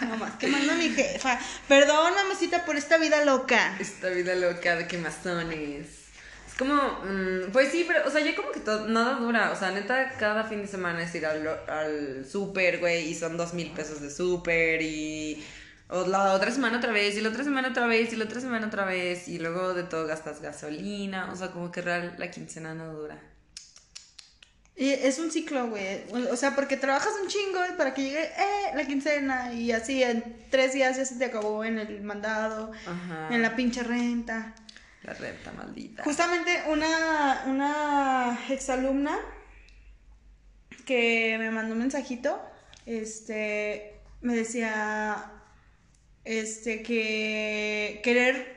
Mamá, 0.09 0.37
quemando 0.38 0.72
a 0.72 0.76
mi 0.76 0.90
jefa. 0.90 1.38
Perdón, 1.68 2.14
mamacita, 2.14 2.64
por 2.64 2.76
esta 2.76 2.98
vida 2.98 3.24
loca. 3.24 3.76
Esta 3.80 4.09
vida 4.09 4.35
loca 4.35 4.76
de 4.76 4.87
quemazones. 4.87 6.04
Es 6.46 6.54
como, 6.59 6.74
mm, 6.74 7.50
pues 7.52 7.72
sí, 7.72 7.85
pero, 7.87 8.07
o 8.07 8.11
sea, 8.11 8.20
ya 8.20 8.37
como 8.37 8.52
que 8.52 8.61
todo, 8.61 8.87
nada 8.87 9.14
dura. 9.14 9.50
O 9.50 9.57
sea, 9.57 9.70
neta, 9.72 10.12
cada 10.18 10.44
fin 10.44 10.62
de 10.62 10.68
semana 10.68 11.02
es 11.02 11.14
ir 11.14 11.26
al, 11.26 11.46
al 11.68 12.24
súper, 12.24 12.78
güey, 12.78 13.09
y 13.09 13.14
son 13.14 13.37
dos 13.37 13.54
mil 13.54 13.72
pesos 13.72 14.00
de 14.00 14.11
súper 14.11 14.80
y 14.83 15.44
O 15.88 16.07
la 16.07 16.33
otra 16.33 16.50
semana 16.50 16.78
otra 16.78 16.92
vez, 16.92 17.16
y 17.16 17.20
la 17.20 17.28
otra 17.30 17.44
semana 17.44 17.68
otra 17.70 17.87
vez, 17.87 18.12
y 18.12 18.16
la 18.16 18.24
otra 18.24 18.40
semana 18.40 18.66
otra 18.68 18.85
vez, 18.85 19.28
y 19.28 19.38
luego 19.38 19.74
de 19.74 19.83
todo 19.85 20.07
gastas 20.07 20.40
gasolina, 20.40 21.30
o 21.33 21.37
sea, 21.37 21.50
como 21.50 21.70
que 21.72 21.83
real 21.83 22.14
la 22.18 22.30
quincena 22.30 22.74
no 22.74 22.92
dura. 22.94 23.34
Y 24.76 24.90
es 24.90 25.18
un 25.20 25.30
ciclo, 25.30 25.68
güey. 25.68 26.02
O 26.30 26.37
sea, 26.37 26.56
porque 26.56 26.76
trabajas 26.76 27.12
un 27.22 27.28
chingo 27.28 27.60
para 27.78 27.94
que 27.94 28.02
llegue 28.02 28.24
eh, 28.24 28.72
la 28.74 28.84
quincena 28.84 29.52
y 29.52 29.70
así 29.70 30.02
en 30.02 30.46
tres 30.50 30.72
días 30.72 30.96
ya 30.96 31.04
se 31.04 31.14
te 31.14 31.26
acabó 31.26 31.64
en 31.64 31.78
el 31.78 32.02
mandado, 32.02 32.72
en 33.30 33.40
la 33.40 33.54
pinche 33.54 33.84
renta. 33.84 34.54
La 35.04 35.12
renta 35.12 35.52
maldita. 35.52 36.02
Justamente 36.02 36.64
una, 36.68 37.44
una 37.46 38.38
exalumna 38.48 39.16
que 40.84 41.37
me 41.38 41.50
mandó 41.50 41.74
un 41.74 41.80
mensajito, 41.80 42.40
este, 42.87 44.00
me 44.22 44.34
decía, 44.34 45.32
este, 46.24 46.82
que 46.82 48.00
querer, 48.02 48.53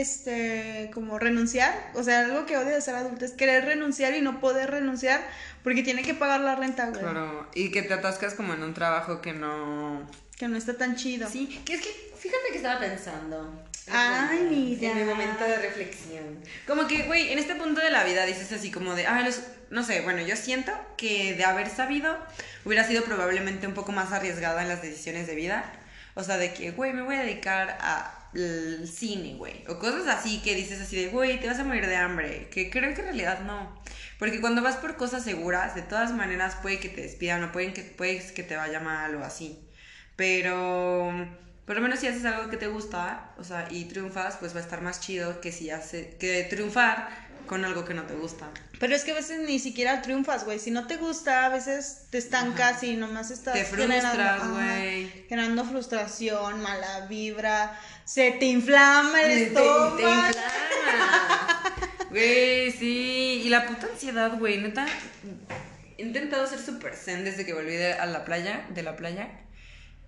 este, 0.00 0.90
como 0.92 1.18
renunciar, 1.18 1.90
o 1.94 2.02
sea, 2.02 2.20
algo 2.20 2.46
que 2.46 2.56
odio 2.56 2.74
de 2.74 2.80
ser 2.80 2.94
adulto 2.94 3.24
es 3.24 3.32
querer 3.32 3.64
renunciar 3.64 4.14
y 4.14 4.20
no 4.20 4.40
poder 4.40 4.70
renunciar 4.70 5.20
porque 5.62 5.82
tiene 5.82 6.02
que 6.02 6.14
pagar 6.14 6.40
la 6.40 6.56
renta, 6.56 6.88
güey. 6.90 7.00
Claro, 7.00 7.48
y 7.54 7.70
que 7.70 7.82
te 7.82 7.94
atascas 7.94 8.34
como 8.34 8.54
en 8.54 8.62
un 8.62 8.74
trabajo 8.74 9.20
que 9.20 9.32
no... 9.32 10.08
Que 10.36 10.48
no 10.48 10.56
está 10.56 10.76
tan 10.76 10.96
chido. 10.96 11.28
Sí, 11.28 11.60
que 11.64 11.74
es 11.74 11.80
que, 11.80 11.90
fíjate 12.18 12.50
que 12.50 12.56
estaba 12.56 12.80
pensando. 12.80 13.64
Ay, 13.90 14.46
mira. 14.50 14.90
En 14.90 14.98
mi 14.98 15.04
momento 15.04 15.44
de 15.44 15.56
reflexión. 15.56 16.40
Como 16.66 16.86
que, 16.86 17.04
güey, 17.04 17.32
en 17.32 17.38
este 17.38 17.54
punto 17.54 17.80
de 17.80 17.90
la 17.90 18.04
vida 18.04 18.26
dices 18.26 18.50
así 18.52 18.70
como 18.70 18.94
de, 18.94 19.06
ah, 19.06 19.22
los, 19.22 19.40
no 19.70 19.84
sé, 19.84 20.00
bueno, 20.00 20.22
yo 20.22 20.36
siento 20.36 20.72
que 20.96 21.34
de 21.34 21.44
haber 21.44 21.68
sabido 21.68 22.16
hubiera 22.64 22.84
sido 22.84 23.04
probablemente 23.04 23.66
un 23.66 23.74
poco 23.74 23.92
más 23.92 24.12
arriesgada 24.12 24.62
en 24.62 24.68
las 24.68 24.82
decisiones 24.82 25.26
de 25.26 25.34
vida 25.34 25.72
o 26.14 26.22
sea, 26.22 26.36
de 26.36 26.54
que, 26.54 26.70
güey, 26.70 26.92
me 26.92 27.02
voy 27.02 27.16
a 27.16 27.22
dedicar 27.22 27.76
al 28.34 28.88
cine, 28.88 29.34
güey. 29.34 29.64
O 29.68 29.78
cosas 29.78 30.06
así 30.06 30.40
que 30.42 30.54
dices 30.54 30.80
así 30.80 30.96
de, 30.96 31.08
güey, 31.08 31.40
te 31.40 31.46
vas 31.46 31.58
a 31.58 31.64
morir 31.64 31.86
de 31.86 31.96
hambre. 31.96 32.48
Que 32.50 32.70
creo 32.70 32.94
que 32.94 33.00
en 33.00 33.06
realidad 33.06 33.40
no. 33.40 33.82
Porque 34.18 34.40
cuando 34.40 34.62
vas 34.62 34.76
por 34.76 34.96
cosas 34.96 35.24
seguras, 35.24 35.74
de 35.74 35.82
todas 35.82 36.12
maneras 36.12 36.56
puede 36.62 36.78
que 36.80 36.88
te 36.88 37.02
despidan 37.02 37.44
o 37.44 37.52
pueden 37.52 37.72
que, 37.72 37.82
puede 37.82 38.32
que 38.32 38.42
te 38.42 38.56
vaya 38.56 38.80
mal 38.80 39.14
o 39.16 39.24
así. 39.24 39.58
Pero 40.16 41.12
por 41.66 41.76
lo 41.76 41.82
menos 41.82 42.00
si 42.00 42.06
haces 42.06 42.24
algo 42.24 42.50
que 42.50 42.56
te 42.56 42.66
gusta, 42.66 43.32
o 43.38 43.44
sea, 43.44 43.68
y 43.70 43.86
triunfas, 43.86 44.36
pues 44.36 44.54
va 44.54 44.58
a 44.58 44.62
estar 44.62 44.82
más 44.82 45.00
chido 45.00 45.40
que 45.40 45.50
si 45.50 45.70
hace, 45.70 46.16
que 46.18 46.44
triunfar 46.44 47.08
con 47.46 47.64
algo 47.64 47.84
que 47.84 47.94
no 47.94 48.04
te 48.04 48.14
gusta. 48.14 48.50
Pero 48.84 48.96
es 48.96 49.04
que 49.04 49.12
a 49.12 49.14
veces 49.14 49.40
ni 49.48 49.58
siquiera 49.58 50.02
triunfas, 50.02 50.44
güey. 50.44 50.58
Si 50.58 50.70
no 50.70 50.86
te 50.86 50.98
gusta, 50.98 51.46
a 51.46 51.48
veces 51.48 52.06
te 52.10 52.18
estancas 52.18 52.82
y 52.82 52.96
nomás 52.96 53.30
estás 53.30 53.54
te 53.54 53.64
frustras, 53.64 54.46
güey. 54.50 55.08
Generando 55.26 55.64
frustración, 55.64 56.60
mala 56.60 57.06
vibra, 57.06 57.80
se 58.04 58.32
te 58.32 58.44
inflama 58.44 59.22
el 59.22 59.30
estómago. 59.44 59.96
Te, 59.96 60.02
te 60.02 60.08
inflama. 60.10 61.74
Güey, 62.10 62.72
sí. 62.72 63.40
Y 63.46 63.48
la 63.48 63.66
puta 63.66 63.86
ansiedad, 63.90 64.38
güey. 64.38 64.58
Neta, 64.58 64.86
he 65.96 66.02
intentado 66.02 66.46
ser 66.46 66.58
súper 66.58 66.94
zen 66.94 67.24
desde 67.24 67.46
que 67.46 67.54
volví 67.54 67.72
de, 67.72 67.94
a 67.94 68.04
la 68.04 68.26
playa, 68.26 68.66
de 68.68 68.82
la 68.82 68.96
playa. 68.96 69.30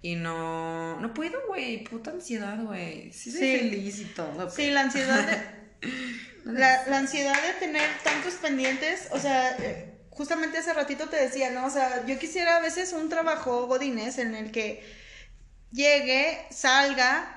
Y 0.03 0.17
no, 0.17 1.01
no 1.01 1.15
puedo, 1.15 1.39
güey. 1.49 1.83
Puta 1.83 2.11
ansiedad, 2.11 2.62
güey. 2.62 3.11
Sí, 3.11 3.31
soy 3.31 3.57
feliz 3.57 4.01
y 4.01 4.05
todo. 4.05 4.51
Sí, 4.51 4.71
la 4.71 4.83
ansiedad 4.83 5.27
de, 5.27 5.57
la, 6.44 6.87
la, 6.87 6.99
ansiedad 6.99 7.40
de 7.42 7.55
tener 7.55 7.88
tantos 8.05 8.35
pendientes, 8.35 9.09
o 9.11 9.18
sea, 9.18 9.57
eh, 9.59 9.96
justamente 10.11 10.59
hace 10.59 10.72
ratito 10.72 11.09
te 11.09 11.16
decía, 11.16 11.51
¿no? 11.51 11.66
O 11.66 11.70
sea, 11.70 12.07
yo 12.07 12.18
quisiera 12.18 12.57
a 12.57 12.61
veces 12.61 12.92
un 12.92 13.09
trabajo, 13.09 13.66
Godines, 13.66 14.18
en 14.18 14.35
el 14.35 14.51
que 14.51 14.83
llegue, 15.72 16.46
salga 16.51 17.33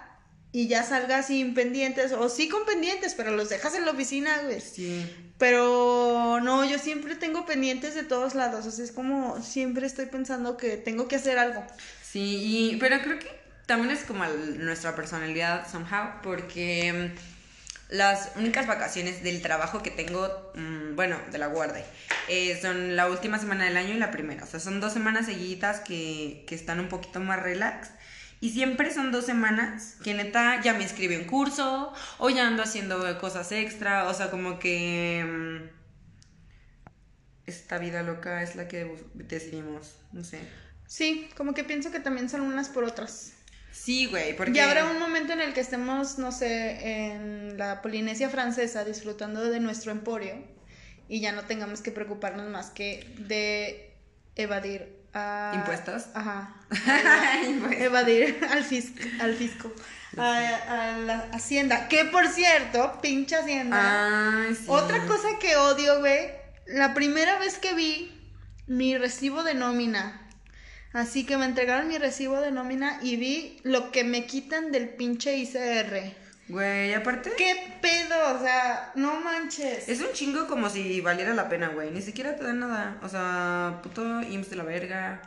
y 0.51 0.67
ya 0.67 0.83
salga 0.83 1.21
sin 1.21 1.53
pendientes, 1.53 2.11
o 2.11 2.29
sí 2.29 2.49
con 2.49 2.65
pendientes, 2.65 3.13
pero 3.15 3.31
los 3.31 3.49
dejas 3.49 3.75
en 3.75 3.85
la 3.85 3.91
oficina, 3.91 4.41
güey. 4.43 4.61
Sí. 4.61 5.05
Pero 5.37 6.39
no, 6.41 6.65
yo 6.65 6.79
siempre 6.79 7.15
tengo 7.15 7.45
pendientes 7.45 7.95
de 7.95 8.03
todos 8.03 8.35
lados, 8.35 8.65
o 8.65 8.71
sea, 8.71 8.83
es 8.83 8.91
como 8.91 9.41
siempre 9.43 9.85
estoy 9.85 10.07
pensando 10.07 10.57
que 10.57 10.77
tengo 10.77 11.07
que 11.07 11.17
hacer 11.17 11.37
algo. 11.37 11.63
Sí, 12.01 12.71
y, 12.71 12.77
pero 12.77 12.99
creo 13.01 13.19
que 13.19 13.27
también 13.65 13.95
es 13.95 14.03
como 14.03 14.25
nuestra 14.25 14.95
personalidad 14.95 15.69
somehow, 15.69 16.21
porque 16.23 17.11
las 17.89 18.31
únicas 18.35 18.67
vacaciones 18.67 19.23
del 19.23 19.41
trabajo 19.41 19.81
que 19.81 19.91
tengo, 19.91 20.51
mm, 20.55 20.95
bueno, 20.95 21.17
de 21.31 21.37
la 21.39 21.47
guardia, 21.47 21.83
eh, 22.27 22.57
son 22.61 22.95
la 22.95 23.09
última 23.09 23.39
semana 23.39 23.65
del 23.65 23.77
año 23.77 23.95
y 23.95 23.97
la 23.97 24.11
primera. 24.11 24.43
O 24.43 24.47
sea, 24.47 24.59
son 24.59 24.79
dos 24.79 24.93
semanas 24.93 25.25
seguidas 25.25 25.79
que, 25.79 26.45
que 26.47 26.55
están 26.55 26.79
un 26.79 26.87
poquito 26.87 27.19
más 27.19 27.41
relax. 27.41 27.89
Y 28.41 28.51
siempre 28.51 28.93
son 28.93 29.11
dos 29.11 29.25
semanas 29.25 29.97
que 30.03 30.13
neta 30.13 30.61
ya 30.61 30.73
me 30.73 30.83
inscribí 30.83 31.15
en 31.15 31.25
curso 31.25 31.91
o 32.19 32.29
ya 32.29 32.47
ando 32.47 32.63
haciendo 32.63 33.19
cosas 33.19 33.51
extra. 33.51 34.07
O 34.07 34.13
sea, 34.13 34.29
como 34.29 34.59
que... 34.59 35.25
Mm, 35.27 35.79
esta 37.49 37.79
vida 37.79 38.03
loca 38.03 38.43
es 38.43 38.55
la 38.55 38.67
que 38.67 38.95
decidimos, 39.15 39.95
no 40.13 40.23
sé. 40.23 40.39
Sí, 40.85 41.29
como 41.35 41.53
que 41.53 41.63
pienso 41.63 41.91
que 41.91 41.99
también 41.99 42.29
son 42.29 42.41
unas 42.41 42.69
por 42.69 42.83
otras. 42.83 43.33
Sí, 43.71 44.05
güey, 44.07 44.35
porque... 44.35 44.53
Ya 44.53 44.67
habrá 44.67 44.85
un 44.85 44.99
momento 44.99 45.33
en 45.33 45.41
el 45.41 45.53
que 45.53 45.61
estemos, 45.61 46.17
no 46.17 46.31
sé, 46.31 47.11
en 47.11 47.57
la 47.57 47.81
Polinesia 47.81 48.29
francesa 48.29 48.83
disfrutando 48.83 49.43
de 49.43 49.59
nuestro 49.59 49.91
emporio 49.91 50.35
y 51.07 51.21
ya 51.21 51.31
no 51.31 51.43
tengamos 51.43 51.81
que 51.81 51.91
preocuparnos 51.91 52.49
más 52.49 52.69
que 52.69 53.13
de 53.17 53.93
evadir 54.35 54.95
a... 55.13 55.53
¿Impuestos? 55.55 56.05
Ajá. 56.13 56.55
evadir 57.77 58.39
al, 58.49 58.59
al 59.21 59.33
fisco. 59.35 59.73
A, 60.17 60.97
la 61.05 61.29
hacienda. 61.33 61.87
Que 61.87 62.05
por 62.05 62.27
cierto, 62.27 62.99
pinche 63.01 63.35
hacienda. 63.35 64.45
Ay, 64.45 64.55
sí. 64.55 64.65
Otra 64.67 65.05
cosa 65.05 65.27
que 65.39 65.55
odio, 65.55 65.99
güey. 65.99 66.31
La 66.67 66.93
primera 66.93 67.39
vez 67.39 67.57
que 67.57 67.73
vi 67.73 68.11
mi 68.67 68.97
recibo 68.97 69.43
de 69.43 69.55
nómina 69.55 70.28
Así 70.93 71.25
que 71.25 71.37
me 71.37 71.45
entregaron 71.45 71.87
mi 71.87 71.97
recibo 71.97 72.41
de 72.41 72.51
nómina 72.51 72.99
y 73.01 73.15
vi 73.15 73.59
lo 73.63 73.91
que 73.91 74.03
me 74.03 74.25
quitan 74.25 74.71
del 74.71 74.89
pinche 74.89 75.37
ICR. 75.37 76.15
Güey, 76.47 76.95
aparte. 76.95 77.31
¿Qué 77.37 77.77
pedo? 77.79 78.35
O 78.35 78.39
sea, 78.41 78.91
no 78.95 79.21
manches. 79.21 79.87
Es 79.87 80.01
un 80.01 80.11
chingo 80.13 80.47
como 80.47 80.67
si 80.67 80.99
valiera 80.99 81.35
la 81.35 81.47
pena, 81.47 81.69
güey. 81.69 81.91
Ni 81.91 82.01
siquiera 82.01 82.35
te 82.35 82.43
dan 82.43 82.59
nada. 82.59 82.97
O 83.03 83.09
sea, 83.09 83.79
puto 83.83 84.21
IMSS 84.23 84.49
de 84.49 84.55
la 84.55 84.63
verga. 84.63 85.21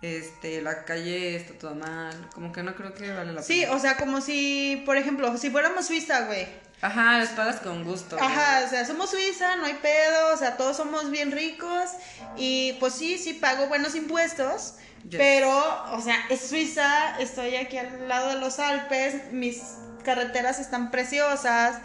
Este, 0.00 0.62
la 0.62 0.84
calle 0.86 1.36
está 1.36 1.52
toda 1.58 1.74
mal. 1.74 2.30
Como 2.32 2.50
que 2.50 2.62
no 2.62 2.74
creo 2.74 2.94
que 2.94 3.12
vale 3.12 3.34
la 3.34 3.42
pena. 3.42 3.42
Sí, 3.42 3.66
o 3.66 3.78
sea, 3.78 3.98
como 3.98 4.22
si, 4.22 4.82
por 4.86 4.96
ejemplo, 4.96 5.36
si 5.36 5.50
fuéramos 5.50 5.86
Suiza, 5.86 6.22
güey. 6.22 6.46
Ajá, 6.80 7.18
las 7.18 7.28
pagas 7.28 7.60
con 7.60 7.84
gusto. 7.84 8.16
Ajá, 8.18 8.64
o 8.66 8.68
sea, 8.70 8.86
somos 8.86 9.10
Suiza, 9.10 9.56
no 9.56 9.66
hay 9.66 9.74
pedo, 9.74 10.32
o 10.32 10.36
sea, 10.38 10.56
todos 10.56 10.78
somos 10.78 11.10
bien 11.10 11.30
ricos. 11.32 11.90
Y 12.38 12.72
pues 12.80 12.94
sí, 12.94 13.18
sí 13.18 13.34
pago 13.34 13.66
buenos 13.66 13.94
impuestos. 13.94 14.76
Pero, 15.10 15.50
o 15.92 16.00
sea, 16.00 16.16
es 16.30 16.40
Suiza, 16.40 17.18
estoy 17.18 17.56
aquí 17.56 17.76
al 17.76 18.08
lado 18.08 18.30
de 18.30 18.40
los 18.40 18.58
Alpes, 18.58 19.32
mis 19.32 19.60
carreteras 20.04 20.58
están 20.58 20.90
preciosas, 20.90 21.80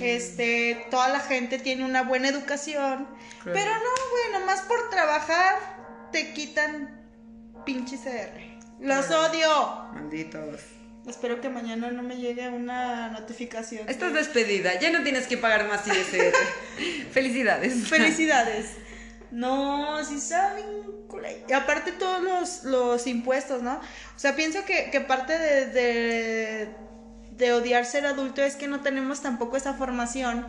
este, 0.00 0.86
toda 0.90 1.08
la 1.08 1.20
gente 1.20 1.58
tiene 1.58 1.84
una 1.84 2.02
buena 2.02 2.28
educación, 2.28 3.06
pero 3.44 3.70
no, 3.74 3.90
güey, 4.10 4.40
nomás 4.40 4.62
por 4.62 4.90
trabajar 4.90 5.54
te 6.12 6.32
quitan 6.32 7.00
pinche 7.64 7.96
CR. 7.96 8.52
Los 8.80 9.10
odio. 9.10 9.88
Malditos. 9.94 10.60
Espero 11.08 11.40
que 11.40 11.48
mañana 11.48 11.90
no 11.90 12.02
me 12.02 12.16
llegue 12.16 12.48
una 12.48 13.08
notificación. 13.08 13.88
Estás 13.88 14.12
despedida, 14.12 14.78
ya 14.78 14.90
no 14.90 15.02
tienes 15.02 15.26
que 15.26 15.36
pagar 15.36 15.66
más 15.66 15.86
ISR. 15.86 16.32
Felicidades. 17.12 17.88
Felicidades. 17.88 18.76
No, 19.32 20.04
si 20.04 20.20
saben. 20.20 20.92
Y 21.48 21.52
aparte 21.52 21.92
todos 21.92 22.22
los, 22.22 22.64
los, 22.64 23.06
impuestos, 23.06 23.62
¿no? 23.62 23.74
O 23.74 24.18
sea, 24.18 24.34
pienso 24.34 24.64
que, 24.64 24.90
que 24.90 25.00
parte 25.00 25.38
de, 25.38 25.66
de, 25.66 26.68
de, 27.32 27.52
odiar 27.52 27.84
ser 27.84 28.06
adulto 28.06 28.42
es 28.42 28.56
que 28.56 28.66
no 28.66 28.80
tenemos 28.80 29.20
tampoco 29.20 29.56
esa 29.56 29.74
formación 29.74 30.46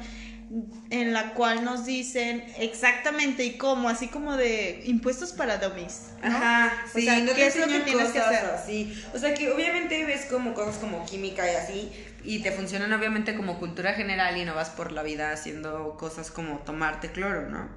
en 0.89 1.13
la 1.13 1.33
cual 1.33 1.63
nos 1.63 1.85
dicen 1.85 2.45
exactamente 2.59 3.43
y 3.43 3.57
cómo, 3.57 3.89
así 3.89 4.07
como 4.07 4.37
de 4.37 4.83
impuestos 4.85 5.31
para 5.31 5.57
dummies. 5.57 6.11
Ajá, 6.21 6.71
sí, 6.93 6.99
o 6.99 7.01
sea, 7.01 7.33
¿qué 7.33 7.47
es 7.47 7.55
lo 7.55 7.67
que 7.67 7.79
tienes 7.79 8.09
que 8.09 8.19
hacer? 8.19 8.45
Así. 8.45 9.03
O 9.13 9.17
sea, 9.17 9.33
que 9.33 9.51
obviamente 9.51 10.05
ves 10.05 10.25
como 10.25 10.53
cosas 10.53 10.77
como 10.77 11.05
química 11.05 11.51
y 11.51 11.55
así, 11.55 11.91
y 12.23 12.39
te 12.39 12.51
funcionan 12.51 12.93
obviamente 12.93 13.35
como 13.35 13.59
cultura 13.59 13.93
general 13.93 14.37
y 14.37 14.45
no 14.45 14.53
vas 14.53 14.69
por 14.69 14.91
la 14.91 15.03
vida 15.03 15.31
haciendo 15.31 15.97
cosas 15.97 16.31
como 16.31 16.59
tomarte 16.59 17.11
cloro, 17.11 17.49
¿no? 17.49 17.69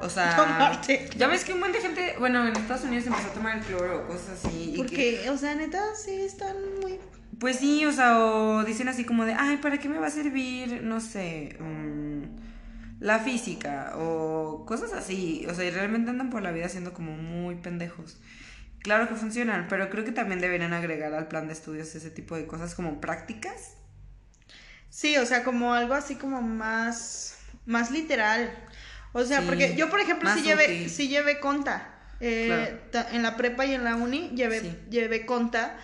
O 0.00 0.10
sea, 0.10 0.34
tomarte. 0.34 1.08
Ya 1.16 1.28
ves 1.28 1.44
que 1.44 1.52
un 1.52 1.60
montón 1.60 1.80
de 1.80 1.88
gente, 1.88 2.14
bueno, 2.18 2.46
en 2.46 2.56
Estados 2.56 2.84
Unidos 2.84 3.06
empezó 3.06 3.28
a 3.28 3.32
tomar 3.32 3.58
el 3.58 3.64
cloro 3.64 4.00
o 4.00 4.06
cosas 4.08 4.44
así. 4.44 4.74
Porque, 4.76 5.30
o 5.30 5.38
sea, 5.38 5.54
neta, 5.54 5.94
sí 5.94 6.12
están 6.20 6.56
muy... 6.80 6.98
Pues 7.38 7.56
sí, 7.56 7.84
o 7.84 7.92
sea, 7.92 8.18
o 8.18 8.64
dicen 8.64 8.88
así 8.88 9.04
como 9.04 9.24
de, 9.24 9.34
ay, 9.34 9.56
¿para 9.58 9.78
qué 9.78 9.88
me 9.88 9.98
va 9.98 10.06
a 10.06 10.10
servir, 10.10 10.82
no 10.82 11.00
sé, 11.00 11.56
mm, 11.58 12.03
la 13.04 13.18
física 13.18 13.92
o 13.96 14.64
cosas 14.66 14.94
así? 14.94 15.46
O 15.50 15.54
sea, 15.54 15.66
y 15.66 15.70
realmente 15.70 16.10
andan 16.10 16.30
por 16.30 16.40
la 16.40 16.52
vida 16.52 16.70
siendo 16.70 16.94
como 16.94 17.12
muy 17.12 17.54
pendejos. 17.56 18.16
claro 18.82 19.08
que 19.08 19.14
funcionan, 19.14 19.66
pero 19.68 19.90
creo 19.90 20.04
que 20.04 20.12
también 20.12 20.40
deberían 20.40 20.72
agregar 20.72 21.12
al 21.12 21.28
plan 21.28 21.46
de 21.46 21.52
estudios 21.52 21.94
ese 21.94 22.10
tipo 22.10 22.34
de 22.34 22.46
cosas 22.46 22.74
como 22.74 23.02
prácticas. 23.02 23.74
Sí, 24.88 25.18
o 25.18 25.26
sea, 25.26 25.44
como 25.44 25.74
algo 25.74 25.92
así 25.92 26.14
como 26.14 26.40
más, 26.40 27.36
más 27.66 27.90
literal. 27.90 28.50
O 29.12 29.22
sea, 29.22 29.42
porque 29.42 29.76
yo, 29.76 29.90
por 29.90 30.00
ejemplo, 30.00 30.30
sí 30.32 30.40
llevé, 30.42 30.88
sí 30.88 31.08
llevé 31.08 31.40
conta. 31.40 31.90
Eh, 32.20 32.80
en 33.12 33.22
la 33.22 33.36
prepa 33.36 33.66
y 33.66 33.74
en 33.74 33.84
la 33.84 33.96
uni 33.96 34.30
llevé, 34.30 34.62
llevé 34.88 35.26
conta 35.26 35.76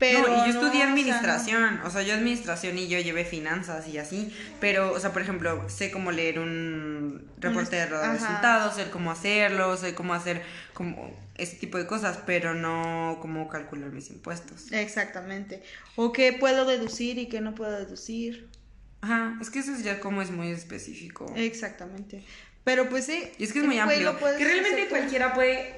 pero 0.00 0.26
no, 0.26 0.34
y 0.34 0.50
yo 0.50 0.58
estudié 0.58 0.82
administración, 0.82 1.78
o 1.84 1.90
sea, 1.90 2.00
yo 2.00 2.14
administración 2.14 2.78
y 2.78 2.88
yo 2.88 2.98
llevé 2.98 3.26
finanzas 3.26 3.86
y 3.86 3.98
así, 3.98 4.34
pero, 4.58 4.94
o 4.94 4.98
sea, 4.98 5.12
por 5.12 5.20
ejemplo, 5.20 5.68
sé 5.68 5.90
cómo 5.90 6.10
leer 6.10 6.38
un 6.38 7.30
reporte 7.38 7.76
de 7.76 7.84
resultados, 7.84 8.76
sé 8.76 8.88
cómo 8.90 9.10
hacerlo, 9.10 9.76
sé 9.76 9.94
cómo 9.94 10.14
hacer 10.14 10.42
como 10.72 11.14
ese 11.34 11.56
tipo 11.56 11.76
de 11.76 11.86
cosas, 11.86 12.18
pero 12.24 12.54
no 12.54 13.18
cómo 13.20 13.46
calcular 13.50 13.90
mis 13.90 14.08
impuestos. 14.08 14.72
Exactamente. 14.72 15.62
O 15.96 16.12
qué 16.12 16.32
puedo 16.32 16.64
deducir 16.64 17.18
y 17.18 17.26
qué 17.28 17.42
no 17.42 17.54
puedo 17.54 17.72
deducir. 17.72 18.48
Ajá, 19.02 19.36
es 19.38 19.50
que 19.50 19.58
eso 19.58 19.74
es 19.74 19.84
ya 19.84 20.00
como 20.00 20.22
es 20.22 20.30
muy 20.30 20.48
específico. 20.48 21.30
Exactamente. 21.36 22.24
Pero 22.64 22.88
pues 22.88 23.04
sí. 23.04 23.30
Y 23.36 23.44
es 23.44 23.52
que 23.52 23.58
es 23.58 23.66
muy 23.66 23.78
amplio. 23.78 24.18
Que 24.18 24.44
realmente 24.44 24.88
cualquiera 24.88 25.34
puede 25.34 25.74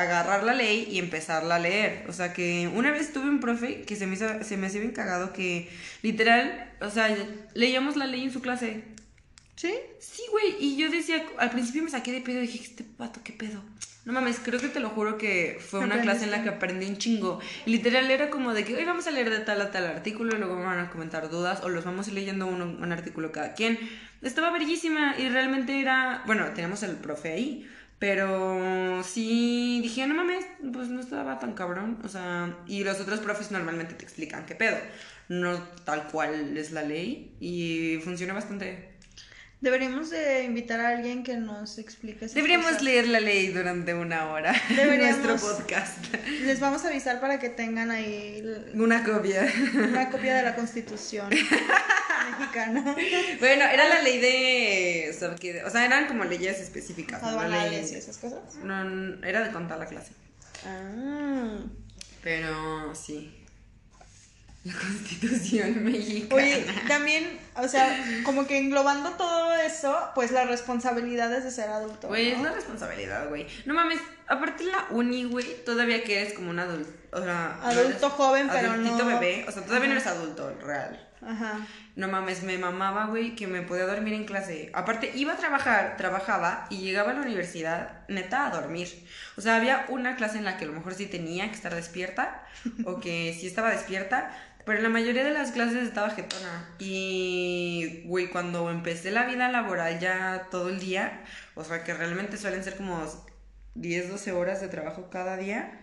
agarrar 0.00 0.44
la 0.44 0.54
ley 0.54 0.88
y 0.90 0.98
empezarla 0.98 1.56
a 1.56 1.58
leer. 1.58 2.04
O 2.08 2.12
sea 2.12 2.32
que 2.32 2.68
una 2.68 2.90
vez 2.90 3.12
tuve 3.12 3.28
un 3.28 3.40
profe 3.40 3.82
que 3.82 3.96
se 3.96 4.06
me, 4.06 4.14
hizo, 4.14 4.26
se 4.42 4.56
me 4.56 4.66
hacía 4.66 4.80
bien 4.80 4.92
cagado 4.92 5.32
que 5.32 5.68
literal, 6.02 6.72
o 6.80 6.90
sea, 6.90 7.14
leíamos 7.54 7.96
la 7.96 8.06
ley 8.06 8.24
en 8.24 8.32
su 8.32 8.40
clase. 8.40 8.82
¿Sí? 9.56 9.72
Sí, 10.00 10.22
güey. 10.30 10.56
Y 10.60 10.76
yo 10.76 10.90
decía, 10.90 11.24
al 11.38 11.50
principio 11.50 11.82
me 11.82 11.90
saqué 11.90 12.12
de 12.12 12.20
pedo 12.20 12.38
y 12.38 12.46
dije, 12.46 12.62
este 12.62 12.84
pato, 12.84 13.20
qué 13.24 13.32
pedo. 13.32 13.62
No 14.04 14.12
mames, 14.12 14.38
creo 14.38 14.60
que 14.60 14.68
te 14.68 14.78
lo 14.78 14.90
juro 14.90 15.18
que 15.18 15.58
fue 15.60 15.80
una 15.80 16.00
clase 16.00 16.24
en 16.24 16.30
la 16.30 16.42
que 16.42 16.50
aprendí 16.50 16.86
un 16.86 16.98
chingo. 16.98 17.40
Y 17.64 17.70
literal 17.70 18.08
era 18.10 18.30
como 18.30 18.54
de 18.54 18.64
que 18.64 18.76
hoy 18.76 18.84
vamos 18.84 19.06
a 19.08 19.10
leer 19.10 19.30
de 19.30 19.40
tal 19.40 19.60
a 19.60 19.72
tal 19.72 19.86
artículo 19.86 20.36
y 20.36 20.38
luego 20.38 20.54
van 20.56 20.78
a 20.78 20.90
comentar 20.90 21.28
dudas 21.28 21.62
o 21.64 21.70
los 21.70 21.84
vamos 21.84 22.06
a 22.06 22.10
ir 22.10 22.14
leyendo 22.14 22.46
un 22.46 22.92
artículo 22.92 23.32
cada 23.32 23.54
quien. 23.54 23.78
Estaba 24.22 24.50
verguísima 24.50 25.16
y 25.18 25.28
realmente 25.28 25.80
era, 25.80 26.22
bueno, 26.26 26.46
teníamos 26.54 26.82
el 26.82 26.96
profe 26.96 27.32
ahí, 27.32 27.68
pero 27.98 29.02
sí 29.02 29.80
dije, 29.82 30.06
no 30.06 30.14
mames, 30.14 30.44
pues 30.72 30.88
no 30.88 31.00
estaba 31.00 31.38
tan 31.38 31.54
cabrón. 31.54 31.98
O 32.04 32.08
sea, 32.08 32.56
y 32.66 32.84
los 32.84 33.00
otros 33.00 33.20
profes 33.20 33.50
normalmente 33.50 33.94
te 33.94 34.04
explican 34.04 34.46
qué 34.46 34.54
pedo. 34.54 34.76
No 35.28 35.58
tal 35.84 36.08
cual 36.08 36.56
es 36.56 36.72
la 36.72 36.82
ley 36.82 37.34
y 37.40 37.98
funciona 38.04 38.34
bastante. 38.34 38.95
Deberíamos 39.66 40.10
de 40.10 40.44
invitar 40.44 40.78
a 40.78 40.90
alguien 40.90 41.24
que 41.24 41.38
nos 41.38 41.78
explique. 41.78 42.28
Deberíamos 42.28 42.80
leer 42.82 43.08
la 43.08 43.18
ley 43.18 43.48
durante 43.48 43.94
una 43.94 44.30
hora 44.30 44.54
en 44.70 44.96
nuestro 44.96 45.34
podcast. 45.38 45.98
Les 46.44 46.60
vamos 46.60 46.84
a 46.84 46.88
avisar 46.88 47.20
para 47.20 47.40
que 47.40 47.48
tengan 47.48 47.90
ahí 47.90 48.44
una 48.74 49.02
copia. 49.02 49.52
Una 49.74 50.08
copia 50.08 50.36
de 50.36 50.42
la 50.44 50.54
Constitución 50.54 51.30
mexicana. 51.30 52.94
Bueno, 53.40 53.64
era 53.64 53.88
la 53.88 54.02
ley 54.02 54.20
de, 54.20 55.10
o 55.66 55.70
sea, 55.70 55.84
eran 55.84 56.06
como 56.06 56.22
leyes 56.22 56.60
específicas. 56.60 57.20
Aduanales 57.24 57.90
y 57.90 57.96
esas 57.96 58.18
cosas. 58.18 58.54
No, 58.62 59.24
era 59.26 59.42
de 59.42 59.50
contar 59.50 59.80
la 59.80 59.86
clase. 59.86 60.12
Ah. 60.64 61.58
Pero 62.22 62.94
sí. 62.94 63.35
La 64.66 64.72
constitución 64.72 65.84
mexicana. 65.84 66.42
Oye, 66.42 66.66
también, 66.88 67.38
o 67.54 67.68
sea, 67.68 68.04
como 68.24 68.48
que 68.48 68.58
englobando 68.58 69.10
todo 69.10 69.54
eso, 69.54 69.96
pues 70.16 70.32
las 70.32 70.48
responsabilidades 70.48 71.44
de 71.44 71.52
ser 71.52 71.70
adulto. 71.70 72.08
Güey, 72.08 72.32
es 72.32 72.42
la 72.42 72.50
responsabilidad, 72.50 73.28
güey. 73.28 73.46
No 73.64 73.74
mames, 73.74 74.00
aparte 74.26 74.64
la 74.64 74.86
uni, 74.90 75.22
güey, 75.22 75.64
todavía 75.64 76.02
que 76.02 76.20
eres 76.20 76.32
como 76.32 76.50
un 76.50 76.58
adulto. 76.58 76.90
O 77.12 77.22
sea, 77.22 77.60
adulto 77.62 78.10
joven, 78.10 78.48
pero 78.52 78.72
adultito 78.72 79.06
bebé. 79.06 79.44
O 79.46 79.52
sea, 79.52 79.62
todavía 79.62 79.86
no 79.86 79.92
eres 79.92 80.06
adulto, 80.08 80.52
real. 80.60 81.00
Ajá. 81.24 81.60
No 81.94 82.08
mames, 82.08 82.42
me 82.42 82.58
mamaba, 82.58 83.06
güey, 83.06 83.34
que 83.36 83.46
me 83.46 83.62
podía 83.62 83.86
dormir 83.86 84.14
en 84.14 84.24
clase. 84.24 84.70
Aparte, 84.74 85.12
iba 85.14 85.32
a 85.32 85.36
trabajar, 85.36 85.96
trabajaba 85.96 86.66
y 86.70 86.78
llegaba 86.78 87.12
a 87.12 87.14
la 87.14 87.22
universidad, 87.22 88.06
neta, 88.08 88.46
a 88.46 88.50
dormir. 88.50 88.88
O 89.36 89.40
sea, 89.40 89.56
había 89.56 89.86
una 89.88 90.16
clase 90.16 90.38
en 90.38 90.44
la 90.44 90.56
que 90.56 90.64
a 90.64 90.68
lo 90.68 90.74
mejor 90.74 90.94
sí 90.94 91.06
tenía 91.06 91.48
que 91.48 91.54
estar 91.54 91.74
despierta 91.74 92.44
o 92.84 93.00
que 93.00 93.34
sí 93.38 93.46
estaba 93.46 93.70
despierta, 93.70 94.30
pero 94.66 94.82
la 94.82 94.88
mayoría 94.88 95.24
de 95.24 95.30
las 95.30 95.52
clases 95.52 95.86
estaba 95.86 96.10
jetona. 96.10 96.74
Y, 96.80 98.02
güey, 98.06 98.28
cuando 98.30 98.68
empecé 98.68 99.12
la 99.12 99.24
vida 99.24 99.48
laboral 99.48 100.00
ya 100.00 100.48
todo 100.50 100.70
el 100.70 100.80
día, 100.80 101.22
o 101.54 101.62
sea, 101.62 101.84
que 101.84 101.94
realmente 101.94 102.36
suelen 102.36 102.64
ser 102.64 102.76
como 102.76 103.00
10, 103.76 104.10
12 104.10 104.32
horas 104.32 104.60
de 104.60 104.66
trabajo 104.66 105.08
cada 105.08 105.36
día. 105.36 105.80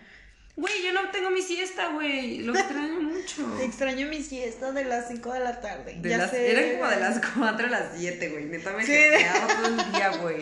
Güey, 0.57 0.83
yo 0.83 0.91
no 0.91 1.09
tengo 1.11 1.31
mi 1.31 1.41
siesta, 1.41 1.93
güey. 1.93 2.39
Lo 2.39 2.53
extraño 2.59 2.99
mucho. 2.99 3.57
Extraño 3.61 4.07
mi 4.09 4.21
siesta 4.21 4.73
de 4.73 4.83
las 4.83 5.07
5 5.07 5.33
de 5.33 5.39
la 5.39 5.61
tarde. 5.61 5.95
De 5.99 6.17
las, 6.17 6.33
Eran 6.33 6.77
como 6.77 6.89
de 6.89 6.99
las 6.99 7.21
4 7.37 7.67
a 7.67 7.69
las 7.69 7.97
7, 7.97 8.29
güey. 8.31 8.45
Neta 8.45 8.73
me 8.73 8.83
quedaba 8.83 9.47
todo 9.47 9.67
el 9.67 9.91
día, 9.93 10.09
güey. 10.21 10.39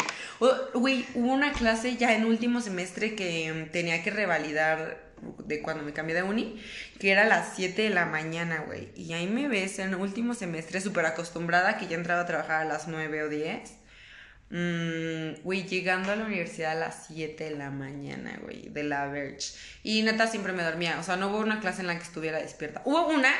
Güey, 0.73 1.05
hubo 1.13 1.31
una 1.31 1.53
clase 1.53 1.95
ya 1.95 2.15
en 2.15 2.25
último 2.25 2.59
semestre 2.59 3.15
que 3.15 3.69
tenía 3.71 4.03
que 4.03 4.09
revalidar 4.09 5.10
de 5.45 5.61
cuando 5.61 5.83
me 5.83 5.93
cambié 5.93 6.15
de 6.15 6.23
uni, 6.23 6.61
que 6.99 7.11
era 7.11 7.23
a 7.23 7.25
las 7.25 7.55
7 7.55 7.81
de 7.81 7.89
la 7.89 8.05
mañana, 8.05 8.63
güey. 8.65 8.89
Y 8.95 9.13
ahí 9.13 9.27
me 9.27 9.47
ves 9.47 9.79
en 9.79 9.89
el 9.89 9.95
último 9.95 10.33
semestre 10.33 10.81
súper 10.81 11.05
acostumbrada 11.05 11.77
que 11.77 11.87
ya 11.87 11.95
entraba 11.95 12.21
a 12.21 12.25
trabajar 12.25 12.61
a 12.61 12.65
las 12.65 12.87
9 12.87 13.23
o 13.23 13.29
10. 13.29 13.81
Mm, 14.49 15.43
güey, 15.43 15.63
llegando 15.63 16.11
a 16.11 16.15
la 16.15 16.25
universidad 16.25 16.73
a 16.73 16.75
las 16.75 17.05
7 17.07 17.43
de 17.45 17.51
la 17.51 17.71
mañana, 17.71 18.37
güey, 18.41 18.69
de 18.69 18.83
la 18.83 19.07
Verge. 19.07 19.53
Y 19.83 20.01
neta 20.03 20.27
siempre 20.27 20.53
me 20.53 20.63
dormía. 20.63 20.99
O 20.99 21.03
sea, 21.03 21.15
no 21.15 21.29
hubo 21.29 21.39
una 21.39 21.61
clase 21.61 21.81
en 21.81 21.87
la 21.87 21.97
que 21.97 22.03
estuviera 22.03 22.39
despierta. 22.39 22.81
Hubo 22.85 23.07
una 23.07 23.31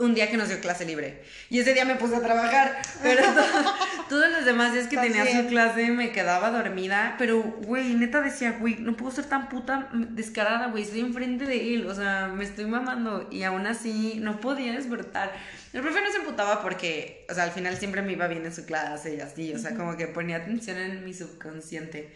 un 0.00 0.14
día 0.14 0.30
que 0.30 0.36
nos 0.36 0.48
dio 0.48 0.60
clase 0.60 0.84
libre. 0.84 1.22
Y 1.50 1.60
ese 1.60 1.74
día 1.74 1.84
me 1.84 1.94
puse 1.96 2.16
a 2.16 2.20
trabajar. 2.20 2.80
Pero 3.02 3.22
todos 4.08 4.30
los 4.30 4.44
demás 4.44 4.72
días 4.72 4.88
que 4.88 4.96
tenía 4.96 5.24
su 5.26 5.46
clase 5.48 5.90
me 5.90 6.10
quedaba 6.10 6.50
dormida. 6.50 7.14
Pero, 7.18 7.42
güey, 7.42 7.94
neta 7.94 8.20
decía, 8.20 8.56
güey, 8.58 8.76
no 8.76 8.96
puedo 8.96 9.12
ser 9.12 9.26
tan 9.26 9.48
puta 9.48 9.88
descarada, 9.92 10.68
güey. 10.68 10.84
Estoy 10.84 11.00
enfrente 11.00 11.44
de 11.44 11.74
él. 11.74 11.86
O 11.86 11.94
sea, 11.94 12.28
me 12.28 12.44
estoy 12.44 12.64
mamando. 12.64 13.28
Y 13.30 13.42
aún 13.42 13.66
así 13.66 14.18
no 14.20 14.40
podía 14.40 14.72
despertar. 14.72 15.32
El 15.72 15.82
profe 15.82 16.00
no 16.00 16.10
se 16.10 16.18
emputaba 16.18 16.62
porque, 16.62 17.26
o 17.30 17.34
sea, 17.34 17.44
al 17.44 17.52
final 17.52 17.76
siempre 17.76 18.02
me 18.02 18.12
iba 18.12 18.26
bien 18.26 18.44
en 18.44 18.54
su 18.54 18.64
clase 18.64 19.14
y 19.16 19.20
así. 19.20 19.52
O 19.52 19.58
sea, 19.58 19.76
como 19.76 19.96
que 19.96 20.06
ponía 20.06 20.38
atención 20.38 20.78
en 20.78 21.04
mi 21.04 21.12
subconsciente. 21.12 22.10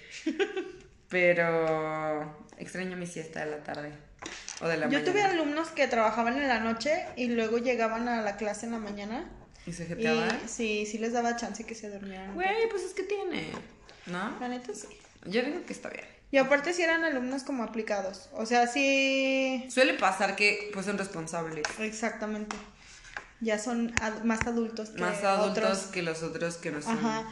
Pero 1.08 2.44
extraño 2.58 2.96
mi 2.96 3.06
siesta 3.06 3.44
de 3.44 3.50
la 3.50 3.62
tarde. 3.62 3.92
Yo 4.90 5.04
tuve 5.04 5.22
alumnos 5.22 5.68
que 5.68 5.86
trabajaban 5.88 6.38
en 6.38 6.48
la 6.48 6.60
noche 6.60 7.06
y 7.16 7.26
luego 7.26 7.58
llegaban 7.58 8.08
a 8.08 8.22
la 8.22 8.36
clase 8.36 8.66
en 8.66 8.72
la 8.72 8.78
mañana. 8.78 9.30
¿Y 9.66 9.72
se 9.72 9.86
jeteaban? 9.86 10.40
Sí, 10.48 10.86
sí 10.86 10.98
les 10.98 11.12
daba 11.12 11.36
chance 11.36 11.64
que 11.64 11.74
se 11.74 11.90
durmieran. 11.90 12.34
Güey, 12.34 12.68
pues 12.70 12.82
es 12.82 12.92
que 12.92 13.02
tiene, 13.02 13.48
¿no? 14.06 14.38
La 14.38 14.48
neta 14.48 14.72
sí. 14.74 14.88
Yo 15.26 15.42
digo 15.42 15.64
que 15.64 15.72
está 15.72 15.88
bien. 15.88 16.04
Y 16.30 16.38
aparte 16.38 16.72
si 16.72 16.82
eran 16.82 17.04
alumnos 17.04 17.44
como 17.44 17.62
aplicados. 17.62 18.28
O 18.32 18.44
sea, 18.44 18.66
sí... 18.66 19.66
Suele 19.70 19.94
pasar 19.94 20.36
que 20.36 20.70
pues 20.72 20.86
son 20.86 20.98
responsables. 20.98 21.64
Exactamente. 21.78 22.56
Ya 23.40 23.58
son 23.58 23.94
más 24.24 24.46
adultos 24.46 24.90
que 24.90 25.00
Más 25.00 25.22
adultos 25.22 25.90
que 25.92 26.02
los 26.02 26.22
otros 26.22 26.56
que 26.56 26.70
no 26.70 26.82
son. 26.82 26.98
Ajá. 26.98 27.24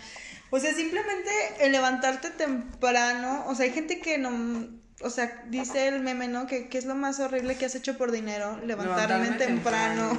O 0.51 0.59
sea, 0.59 0.75
simplemente 0.75 1.31
el 1.61 1.73
levantarte 1.73 2.31
temprano. 2.31 3.45
O 3.49 3.55
sea, 3.55 3.67
hay 3.67 3.73
gente 3.73 4.01
que 4.01 4.19
no 4.19 4.69
o 5.03 5.11
sea, 5.11 5.43
dice 5.49 5.89
el 5.89 6.01
meme, 6.01 6.29
¿no? 6.29 6.47
Que, 6.47 6.69
es 6.73 6.85
lo 6.85 6.95
más 6.95 7.21
horrible 7.21 7.57
que 7.57 7.67
has 7.67 7.75
hecho 7.75 7.97
por 7.97 8.13
dinero, 8.13 8.59
levantarme, 8.65 9.31
temprano. 9.39 10.19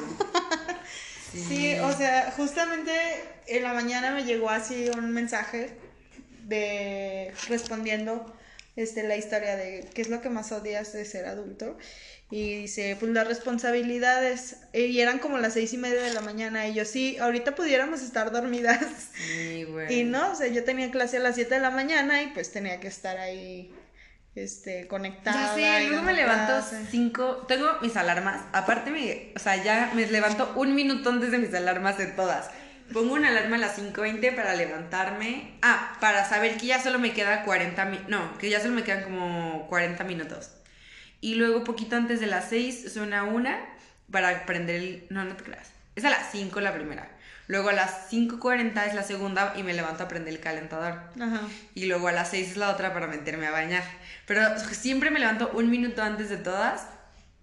sí. 1.33 1.75
o 1.79 1.91
sea, 1.95 2.33
justamente 2.35 2.91
en 3.47 3.63
la 3.63 3.73
mañana 3.73 4.11
me 4.11 4.23
llegó 4.23 4.49
así 4.49 4.89
un 4.95 5.11
mensaje 5.11 5.77
de 6.47 7.33
respondiendo 7.47 8.33
este 8.75 9.03
la 9.03 9.15
historia 9.15 9.55
de 9.55 9.87
qué 9.93 10.01
es 10.01 10.09
lo 10.09 10.21
que 10.21 10.29
más 10.29 10.51
odias 10.51 10.93
de 10.93 11.05
ser 11.05 11.25
adulto 11.25 11.77
y 12.31 12.61
dice 12.61 12.97
pues 12.99 13.11
las 13.11 13.27
responsabilidades 13.27 14.57
y 14.73 14.99
eran 14.99 15.19
como 15.19 15.37
las 15.37 15.53
seis 15.53 15.73
y 15.73 15.77
media 15.77 16.01
de 16.01 16.13
la 16.13 16.21
mañana 16.21 16.67
y 16.67 16.73
yo 16.73 16.83
sí 16.83 17.17
ahorita 17.17 17.53
pudiéramos 17.53 18.01
estar 18.01 18.31
dormidas 18.31 18.83
sí, 19.15 19.65
güey. 19.65 19.99
y 19.99 20.03
no 20.03 20.31
o 20.31 20.35
sea 20.35 20.47
yo 20.47 20.63
tenía 20.63 20.89
clase 20.89 21.17
a 21.17 21.19
las 21.19 21.35
siete 21.35 21.55
de 21.55 21.61
la 21.61 21.69
mañana 21.69 22.23
y 22.23 22.27
pues 22.27 22.51
tenía 22.51 22.79
que 22.79 22.87
estar 22.87 23.17
ahí 23.17 23.71
este, 24.35 24.87
conectada. 24.87 25.55
Ya 25.55 25.79
sé, 25.79 25.87
luego 25.87 26.03
me 26.03 26.13
levanto 26.13 26.65
cinco, 26.89 27.45
tengo 27.47 27.67
mis 27.81 27.95
alarmas, 27.95 28.41
aparte 28.51 28.91
me, 28.91 29.31
o 29.35 29.39
sea, 29.39 29.61
ya 29.63 29.91
me 29.93 30.07
levanto 30.07 30.53
un 30.55 30.73
minuto 30.75 31.09
antes 31.09 31.31
de 31.31 31.37
mis 31.37 31.53
alarmas 31.53 31.97
de 31.97 32.07
todas. 32.07 32.49
Pongo 32.91 33.13
una 33.13 33.29
alarma 33.29 33.55
a 33.55 33.59
las 33.59 33.79
5.20 33.79 34.35
para 34.35 34.55
levantarme. 34.55 35.57
Ah, 35.61 35.97
para 36.01 36.27
saber 36.27 36.57
que 36.57 36.67
ya 36.67 36.81
solo 36.81 36.99
me 36.99 37.13
queda 37.13 37.43
40 37.43 37.85
minutos. 37.85 38.09
No, 38.09 38.37
que 38.37 38.49
ya 38.49 38.59
solo 38.59 38.75
me 38.75 38.83
quedan 38.83 39.03
como 39.03 39.67
40 39.69 40.03
minutos. 40.03 40.51
Y 41.21 41.35
luego, 41.35 41.63
poquito 41.63 41.95
antes 41.95 42.19
de 42.19 42.27
las 42.27 42.49
6, 42.49 42.91
suena 42.93 43.23
una 43.23 43.57
para 44.11 44.45
prender 44.45 44.75
el. 44.75 45.07
No, 45.09 45.23
no 45.23 45.35
te 45.37 45.43
creas. 45.45 45.71
Es 45.95 46.03
a 46.03 46.09
las 46.09 46.31
5 46.31 46.59
la 46.59 46.73
primera. 46.73 47.09
Luego 47.53 47.69
a 47.69 47.73
las 47.73 48.11
5.40 48.11 48.87
es 48.87 48.95
la 48.95 49.03
segunda 49.03 49.53
y 49.55 49.61
me 49.61 49.75
levanto 49.75 50.03
a 50.03 50.07
prender 50.07 50.33
el 50.33 50.39
calentador. 50.39 51.01
Ajá. 51.21 51.41
Y 51.75 51.85
luego 51.85 52.07
a 52.07 52.11
las 52.11 52.31
6 52.31 52.49
es 52.49 52.57
la 52.57 52.71
otra 52.71 52.93
para 52.93 53.05
meterme 53.05 53.45
a 53.45 53.51
bañar. 53.51 53.83
Pero 54.25 54.41
siempre 54.71 55.11
me 55.11 55.19
levanto 55.19 55.51
un 55.53 55.69
minuto 55.69 56.01
antes 56.01 56.31
de 56.31 56.37
todas 56.37 56.87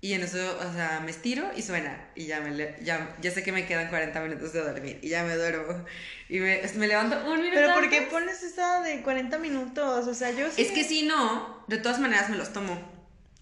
y 0.00 0.14
en 0.14 0.22
eso, 0.22 0.58
o 0.68 0.72
sea, 0.72 1.00
me 1.04 1.12
estiro 1.12 1.52
y 1.54 1.62
suena. 1.62 2.08
Y 2.16 2.26
ya, 2.26 2.40
me 2.40 2.56
ya, 2.82 3.14
ya 3.20 3.30
sé 3.30 3.44
que 3.44 3.52
me 3.52 3.66
quedan 3.66 3.88
40 3.88 4.20
minutos 4.22 4.52
de 4.52 4.64
dormir. 4.64 4.98
Y 5.00 5.10
ya 5.10 5.22
me 5.22 5.36
duermo. 5.36 5.84
Y 6.28 6.40
me, 6.40 6.60
me 6.74 6.88
levanto 6.88 7.16
un 7.30 7.36
minuto. 7.36 7.54
¿Pero 7.54 7.74
por 7.74 7.88
qué 7.88 8.02
pones 8.02 8.42
esa 8.42 8.80
de 8.80 9.02
40 9.02 9.38
minutos? 9.38 10.08
O 10.08 10.14
sea, 10.14 10.32
yo 10.32 10.44
Es 10.44 10.72
que 10.72 10.82
si 10.82 11.04
no, 11.04 11.62
de 11.68 11.78
todas 11.78 12.00
maneras 12.00 12.28
me 12.30 12.36
los 12.36 12.52
tomo. 12.52 12.76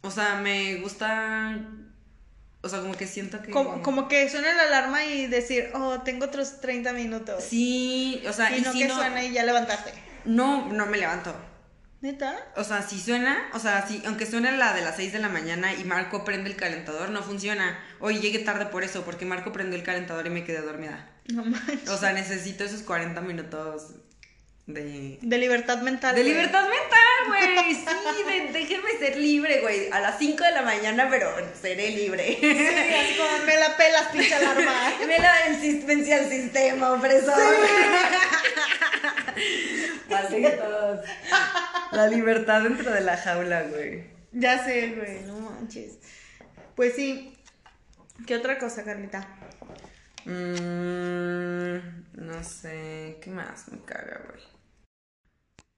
O 0.03 0.11
sea, 0.11 0.35
me 0.35 0.75
gusta. 0.83 1.59
O 2.61 2.69
sea, 2.69 2.81
como 2.81 2.97
que 2.97 3.07
siento 3.07 3.41
que. 3.41 3.51
Como, 3.51 4.09
que 4.09 4.29
suena 4.29 4.53
la 4.53 4.63
alarma 4.65 5.05
y 5.05 5.27
decir, 5.27 5.71
oh, 5.75 6.01
tengo 6.03 6.27
otros 6.27 6.61
30 6.61 6.93
minutos. 6.93 7.45
Sí, 7.45 8.23
o 8.29 8.33
sea, 8.33 8.57
y, 8.57 8.63
no 8.63 8.73
que 8.73 8.89
suena 8.89 9.25
y 9.25 9.33
ya 9.33 9.45
levantaste. 9.45 9.93
No, 10.25 10.67
no 10.73 10.87
me 10.87 10.99
levanto. 10.99 11.35
¿Neta? 12.01 12.37
O 12.57 12.63
sea, 12.63 12.83
si 12.83 12.99
suena, 13.01 13.49
o 13.55 13.59
sea, 13.59 13.87
si, 13.87 14.03
aunque 14.07 14.25
suene 14.25 14.57
la 14.57 14.73
de 14.73 14.83
las 14.83 14.97
6 14.97 15.13
de 15.13 15.19
la 15.19 15.29
mañana 15.29 15.75
y 15.75 15.85
Marco 15.85 16.25
prende 16.25 16.51
el 16.51 16.57
calentador, 16.57 17.11
no 17.11 17.23
funciona. 17.23 17.79
Hoy 18.01 18.21
llegué 18.21 18.41
tarde 18.41 18.67
por 18.67 18.85
eso, 18.85 19.05
porque 19.05 19.25
Marco 19.25 19.53
prendió 19.53 19.77
el 19.77 19.85
calentador 19.85 20.27
y 20.27 20.31
me 20.31 20.45
quedé 20.45 20.61
dormida. 20.61 21.11
No 21.27 21.45
manches. 21.45 21.89
O 21.89 21.99
sea, 21.99 22.13
necesito 22.13 22.65
esos 22.65 22.83
40 22.83 23.21
minutos 23.21 23.95
de... 24.69 25.19
De 25.23 25.39
libertad 25.39 25.81
mental. 25.81 26.15
De 26.15 26.23
libertad 26.23 26.69
mental, 26.69 27.27
güey. 27.27 27.75
Sí, 27.75 28.23
de, 28.25 28.53
déjenme 28.53 28.91
ser 28.99 29.17
libre, 29.17 29.61
güey. 29.63 29.91
A 29.91 30.01
las 30.01 30.19
5 30.19 30.45
de 30.45 30.53
la 30.53 30.63
mañana, 30.63 31.09
pero 31.09 31.35
seré 31.61 31.91
libre. 31.91 32.37
Sí, 32.39 33.17
como 33.17 33.47
me 33.47 33.57
la 33.57 33.77
pelas, 33.77 34.09
pinche 34.13 34.35
alarma. 34.35 34.93
me 35.07 35.19
la 35.19 35.35
vencí 35.87 36.13
al 36.13 36.29
sistema, 36.29 36.93
opresor. 36.93 37.35
Malditos. 40.11 41.01
La 41.93 42.07
libertad 42.07 42.63
dentro 42.63 42.93
de 42.93 43.01
la 43.01 43.17
jaula, 43.17 43.63
güey. 43.63 44.05
Ya 44.33 44.63
sé, 44.63 44.95
güey, 44.95 45.23
no 45.23 45.39
manches. 45.41 45.99
Pues 46.77 46.95
sí. 46.95 47.35
¿Qué 48.27 48.37
otra 48.37 48.59
cosa, 48.59 48.85
Carlita? 48.85 49.27
Mmm, 50.27 51.79
no 52.13 52.45
sé, 52.45 53.17
¿qué 53.23 53.31
más 53.31 53.69
me 53.69 53.81
caga, 53.81 54.21
güey? 54.29 54.58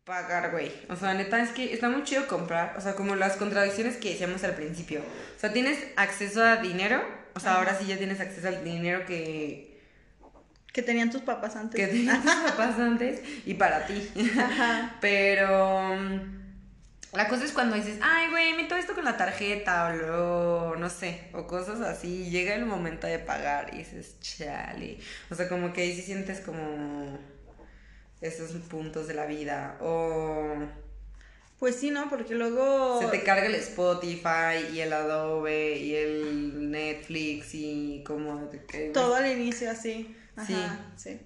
Pagar, 0.04 0.50
güey. 0.50 0.72
O 0.88 0.96
sea, 0.96 1.14
neta, 1.14 1.42
es 1.42 1.50
que 1.50 1.72
está 1.72 1.88
muy 1.88 2.02
chido 2.04 2.26
comprar. 2.26 2.74
O 2.76 2.80
sea, 2.80 2.94
como 2.94 3.14
las 3.16 3.36
contradicciones 3.36 3.96
que 3.96 4.10
decíamos 4.10 4.42
al 4.44 4.54
principio. 4.54 5.00
O 5.00 5.40
sea, 5.40 5.52
tienes 5.52 5.78
acceso 5.96 6.42
a 6.42 6.56
dinero. 6.56 7.02
O 7.34 7.40
sea, 7.40 7.56
ahora 7.56 7.78
sí 7.78 7.86
ya 7.86 7.96
tienes 7.96 8.20
acceso 8.20 8.48
al 8.48 8.64
dinero 8.64 9.06
que 9.06 9.70
que 10.72 10.82
tenían 10.82 11.10
tus 11.10 11.22
papás 11.22 11.56
antes. 11.56 11.80
Que 11.80 11.86
tenían 11.86 12.22
tus 12.22 12.34
papás 12.50 12.78
antes 12.78 13.22
y 13.44 13.54
para 13.54 13.86
ti. 13.86 14.08
Ajá. 14.38 14.96
Pero 15.00 15.96
mm, 15.96 16.40
la 17.12 17.28
cosa 17.28 17.44
es 17.44 17.52
cuando 17.52 17.76
dices, 17.76 17.98
ay, 18.02 18.30
güey, 18.30 18.54
meto 18.54 18.76
esto 18.76 18.94
con 18.94 19.04
la 19.04 19.16
tarjeta 19.16 19.88
o 19.88 19.96
luego, 19.96 20.76
no 20.76 20.88
sé, 20.88 21.28
o 21.32 21.46
cosas 21.46 21.80
así. 21.80 22.30
Llega 22.30 22.54
el 22.54 22.66
momento 22.66 23.06
de 23.06 23.18
pagar 23.18 23.74
y 23.74 23.78
dices, 23.78 24.18
chale. 24.20 24.98
O 25.30 25.34
sea, 25.34 25.48
como 25.48 25.72
que 25.72 25.82
ahí 25.82 25.94
sí 25.94 26.02
sientes 26.02 26.40
como 26.40 27.18
esos 28.20 28.50
puntos 28.62 29.06
de 29.06 29.14
la 29.14 29.26
vida. 29.26 29.78
O... 29.80 30.54
Pues 31.58 31.76
sí, 31.76 31.90
¿no? 31.90 32.08
Porque 32.08 32.34
luego... 32.34 33.00
Se 33.00 33.08
te 33.08 33.22
carga 33.22 33.46
el 33.46 33.54
Spotify 33.56 34.72
y 34.72 34.80
el 34.80 34.92
Adobe 34.92 35.76
y 35.76 35.94
el 35.94 36.70
Netflix 36.70 37.54
y 37.54 38.02
como... 38.04 38.48
Todo 38.92 39.16
al 39.16 39.30
inicio 39.30 39.70
así 39.70 40.16
sí. 40.46 40.56
sí. 40.96 41.20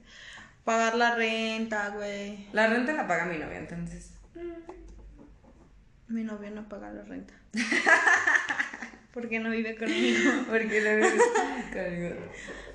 Pagar 0.65 0.95
la 0.95 1.15
renta, 1.15 1.91
güey. 1.91 2.49
La 2.53 2.67
renta 2.69 2.93
la 2.93 3.07
paga 3.07 3.27
mi 3.27 3.39
novia, 3.39 3.59
entonces. 3.59 4.13
Mi 6.09 6.23
novia 6.23 6.51
no 6.51 6.69
paga 6.69 6.91
la 6.91 7.03
renta. 7.03 7.35
Porque 9.13 9.39
no 9.39 9.51
vive 9.51 9.77
conmigo. 9.77 10.31
Porque 10.49 10.81
no 10.81 10.97
vive 10.97 11.19
conmigo. 11.73 12.31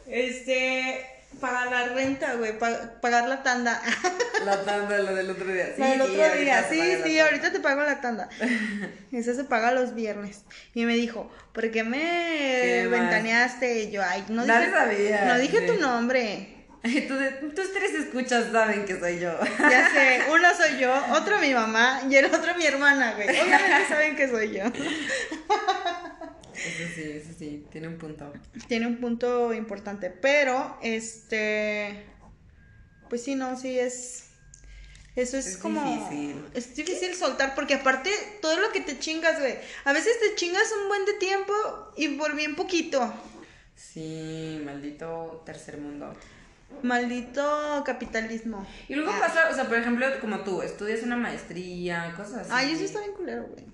Este, 0.07 1.05
pagar 1.39 1.67
la 1.71 1.93
renta, 1.93 2.35
güey, 2.35 2.57
pagar 2.57 3.27
la 3.27 3.43
tanda. 3.43 3.81
La 4.45 4.63
tanda, 4.63 4.97
la 4.99 5.11
del 5.11 5.29
otro 5.29 5.51
día. 5.51 5.73
Sí, 5.75 5.81
la 5.81 5.87
del 5.89 6.01
otro 6.01 6.33
día, 6.39 6.65
sí, 6.69 6.95
sí, 7.03 7.19
ahorita 7.19 7.51
te 7.51 7.59
pago 7.59 7.81
la 7.81 7.99
tanda. 7.99 8.29
Esa 9.11 9.33
se 9.33 9.43
paga 9.43 9.73
los 9.73 9.93
viernes. 9.93 10.43
Y 10.73 10.85
me 10.85 10.95
dijo, 10.95 11.29
¿por 11.51 11.69
qué 11.71 11.83
me 11.83 12.87
ventaneaste? 12.87 13.91
yo, 13.91 14.01
ay, 14.01 14.23
no 14.29 14.45
dije, 14.45 14.71
sabía, 14.71 15.25
no 15.25 15.37
dije 15.37 15.61
tu 15.61 15.73
nombre. 15.73 16.55
tus 16.83 17.73
tres 17.73 17.93
escuchas 17.99 18.45
saben 18.53 18.85
que 18.85 18.97
soy 18.97 19.19
yo. 19.19 19.37
Ya 19.59 19.89
sé, 19.89 20.21
uno 20.31 20.47
soy 20.55 20.79
yo, 20.79 20.93
otro 21.11 21.37
mi 21.39 21.53
mamá 21.53 22.01
y 22.09 22.15
el 22.15 22.25
otro 22.33 22.55
mi 22.55 22.65
hermana, 22.65 23.15
güey. 23.15 23.27
Obviamente 23.27 23.87
saben 23.89 24.15
que 24.15 24.29
soy 24.29 24.53
yo. 24.57 24.63
Eso 26.65 26.93
sí, 26.93 27.01
eso 27.03 27.29
sí, 27.37 27.65
tiene 27.71 27.87
un 27.87 27.97
punto. 27.97 28.31
Tiene 28.67 28.87
un 28.87 28.97
punto 28.97 29.53
importante, 29.53 30.09
pero 30.09 30.77
este, 30.81 32.05
pues 33.09 33.23
sí, 33.23 33.35
no, 33.35 33.57
sí 33.57 33.79
es, 33.79 34.29
eso 35.15 35.37
es, 35.37 35.57
como, 35.57 35.81
difícil. 35.83 36.45
es 36.53 36.75
difícil 36.75 37.15
soltar 37.15 37.55
porque 37.55 37.75
aparte 37.75 38.11
todo 38.41 38.59
lo 38.59 38.71
que 38.71 38.81
te 38.81 38.99
chingas, 38.99 39.39
güey, 39.39 39.57
a 39.85 39.93
veces 39.93 40.19
te 40.19 40.35
chingas 40.35 40.71
un 40.81 40.87
buen 40.89 41.05
de 41.05 41.13
tiempo 41.13 41.53
y 41.97 42.09
por 42.09 42.35
bien 42.35 42.55
poquito. 42.55 43.13
Sí, 43.75 44.61
maldito 44.65 45.41
tercer 45.45 45.77
mundo. 45.77 46.13
Maldito 46.83 47.83
capitalismo. 47.85 48.65
Y 48.87 48.95
luego 48.95 49.11
ah. 49.11 49.19
pasa, 49.19 49.49
o 49.49 49.55
sea, 49.55 49.65
por 49.67 49.77
ejemplo, 49.77 50.05
como 50.21 50.41
tú, 50.41 50.61
estudias 50.61 51.01
una 51.03 51.17
maestría, 51.17 52.13
cosas 52.15 52.39
así. 52.39 52.49
Ay, 52.51 52.73
eso 52.73 52.83
está 52.83 52.99
bien 52.99 53.13
culero, 53.13 53.47
güey. 53.47 53.65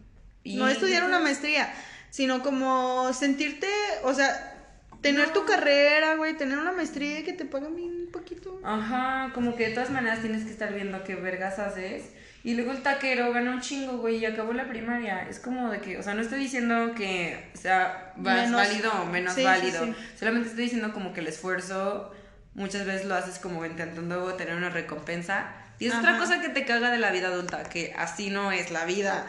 No 0.57 0.67
estudiar 0.67 1.03
una 1.03 1.19
maestría 1.19 1.73
sino 2.15 2.41
como 2.41 3.11
sentirte, 3.11 3.67
o 4.03 4.13
sea, 4.13 4.55
tener 5.01 5.33
tu 5.33 5.43
carrera, 5.43 6.15
güey, 6.15 6.37
tener 6.37 6.57
una 6.57 6.71
maestría 6.71 7.25
que 7.25 7.33
te 7.33 7.43
paguen 7.43 7.73
un 7.73 8.07
poquito. 8.09 8.57
Ajá, 8.63 9.33
como 9.33 9.57
que 9.57 9.67
de 9.67 9.73
todas 9.73 9.89
maneras 9.89 10.21
tienes 10.21 10.45
que 10.45 10.49
estar 10.49 10.73
viendo 10.73 11.03
qué 11.03 11.15
vergas 11.15 11.59
haces. 11.59 12.03
Y 12.41 12.53
luego 12.53 12.71
el 12.71 12.81
taquero 12.83 13.33
gana 13.33 13.51
un 13.51 13.59
chingo, 13.59 13.97
güey, 13.97 14.19
y 14.19 14.25
acabó 14.25 14.53
la 14.53 14.69
primaria. 14.69 15.27
Es 15.27 15.41
como 15.41 15.69
de 15.69 15.81
que, 15.81 15.97
o 15.97 16.03
sea, 16.03 16.13
no 16.13 16.21
estoy 16.21 16.39
diciendo 16.39 16.93
que 16.95 17.49
sea 17.53 18.13
más 18.15 18.49
válido 18.49 18.93
o 19.01 19.05
menos 19.07 19.35
válido. 19.43 19.93
Solamente 20.17 20.47
estoy 20.47 20.63
diciendo 20.63 20.93
como 20.93 21.11
que 21.11 21.19
el 21.19 21.27
esfuerzo 21.27 22.15
muchas 22.53 22.85
veces 22.85 23.07
lo 23.07 23.15
haces 23.15 23.39
como 23.39 23.65
intentando 23.65 24.35
tener 24.35 24.55
una 24.55 24.69
recompensa. 24.69 25.51
Y 25.79 25.87
es 25.87 25.95
otra 25.95 26.17
cosa 26.17 26.41
que 26.41 26.49
te 26.49 26.65
caga 26.65 26.89
de 26.89 26.97
la 26.97 27.11
vida 27.11 27.27
adulta, 27.27 27.63
que 27.63 27.93
así 27.97 28.29
no 28.29 28.51
es 28.51 28.71
la 28.71 28.85
vida. 28.85 29.27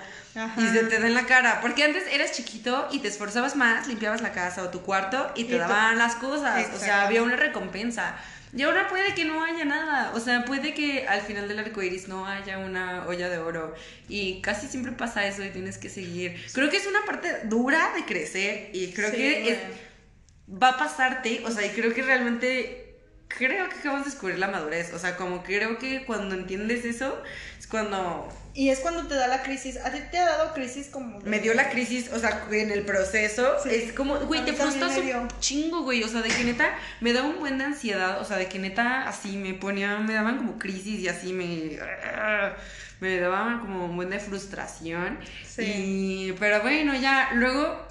Y 0.57 0.67
se 0.69 0.85
te 0.85 1.01
da 1.01 1.07
en 1.07 1.15
la 1.15 1.27
cara. 1.27 1.61
Porque 1.61 1.83
antes 1.85 2.05
eras 2.13 2.33
chiquito 2.33 2.89
y 2.93 3.01
te 3.01 3.09
esforzabas 3.09 3.57
más, 3.57 3.89
limpiabas 3.89 4.21
la 4.21 4.33
casa 4.33 4.63
o 4.63 4.69
tu 4.69 4.83
cuarto 4.83 5.33
y 5.35 5.45
te 5.45 5.59
daban 5.59 5.99
las 5.99 6.15
cosas. 6.17 6.69
O 6.75 6.79
sea, 6.79 7.07
había 7.07 7.23
una 7.23 7.37
recompensa. 7.37 8.17
Y 8.57 8.63
ahora 8.63 8.89
puede 8.89 9.15
que 9.15 9.25
no 9.25 9.45
haya 9.45 9.65
nada. 9.65 10.13
O 10.15 10.21
sea, 10.21 10.45
puede 10.45 10.73
que 10.73 11.07
al 11.07 11.21
final 11.21 11.49
del 11.49 11.59
arco 11.59 11.83
iris 11.83 12.09
no 12.09 12.27
haya 12.27 12.59
una 12.59 13.07
olla 13.07 13.29
de 13.29 13.39
oro. 13.39 13.75
Y 14.09 14.41
casi 14.41 14.69
siempre 14.69 14.93
pasa 14.93 15.27
eso 15.27 15.43
y 15.45 15.51
tienes 15.51 15.79
que 15.79 15.91
seguir. 15.91 16.43
Creo 16.53 16.71
que 16.71 16.77
es 16.77 16.87
una 16.87 17.05
parte 17.05 17.41
dura 17.45 17.93
de 17.95 18.05
crecer 18.05 18.71
y 18.73 18.93
creo 18.93 19.11
que 19.11 19.59
va 20.51 20.71
a 20.71 20.79
pasarte. 20.79 21.43
O 21.45 21.51
sea, 21.51 21.67
y 21.67 21.71
creo 21.71 21.93
que 21.93 22.03
realmente 22.03 22.86
creo 23.29 23.69
que 23.69 23.77
acabamos 23.77 24.05
de 24.05 24.11
descubrir 24.11 24.39
la 24.39 24.49
madurez. 24.49 24.93
O 24.95 24.99
sea, 24.99 25.17
como 25.17 25.43
creo 25.43 25.79
que 25.79 26.05
cuando 26.05 26.35
entiendes 26.35 26.85
eso, 26.85 27.23
es 27.59 27.67
cuando. 27.67 28.29
Y 28.55 28.71
es 28.71 28.81
cuando 28.81 29.07
te 29.07 29.15
da 29.15 29.27
la 29.27 29.43
crisis. 29.43 29.77
¿A 29.79 29.91
ti 29.91 29.99
te 30.11 30.19
ha 30.19 30.27
dado 30.27 30.55
crisis 30.55 30.89
como.? 30.89 31.21
Me 31.21 31.41
dio 31.41 31.53
la 31.55 31.69
crisis, 31.71 32.11
o 32.13 32.19
sea, 32.19 32.47
en 32.51 32.71
el 32.71 32.85
proceso. 32.85 33.65
Es 33.67 33.93
como, 33.93 34.17
güey, 34.21 34.45
te 34.45 34.53
frustras 34.53 34.97
un 34.97 35.29
chingo, 35.41 35.83
güey. 35.83 36.03
O 36.03 36.09
sea, 36.09 36.23
de 36.23 36.29
que 36.29 36.45
neta 36.45 36.77
me 37.01 37.13
daba 37.13 37.29
un 37.29 37.39
buen 37.39 37.59
de 37.59 37.65
ansiedad. 37.65 38.21
O 38.21 38.25
sea, 38.25 38.37
de 38.37 38.49
que 38.49 38.59
neta 38.59 39.09
así 39.09 39.37
me 39.37 39.55
ponía, 39.55 39.99
me 39.99 40.15
daban 40.15 40.39
como 40.39 40.59
crisis 40.59 41.01
y 41.01 41.09
así 41.09 41.33
me. 41.33 41.79
Me 42.99 43.21
daban 43.21 43.61
como 43.61 43.85
un 43.85 43.97
buen 43.97 44.09
de 44.09 44.19
frustración. 44.19 45.19
Sí. 45.47 46.35
pero 46.39 46.63
bueno, 46.63 46.95
ya 46.95 47.29
luego 47.35 47.87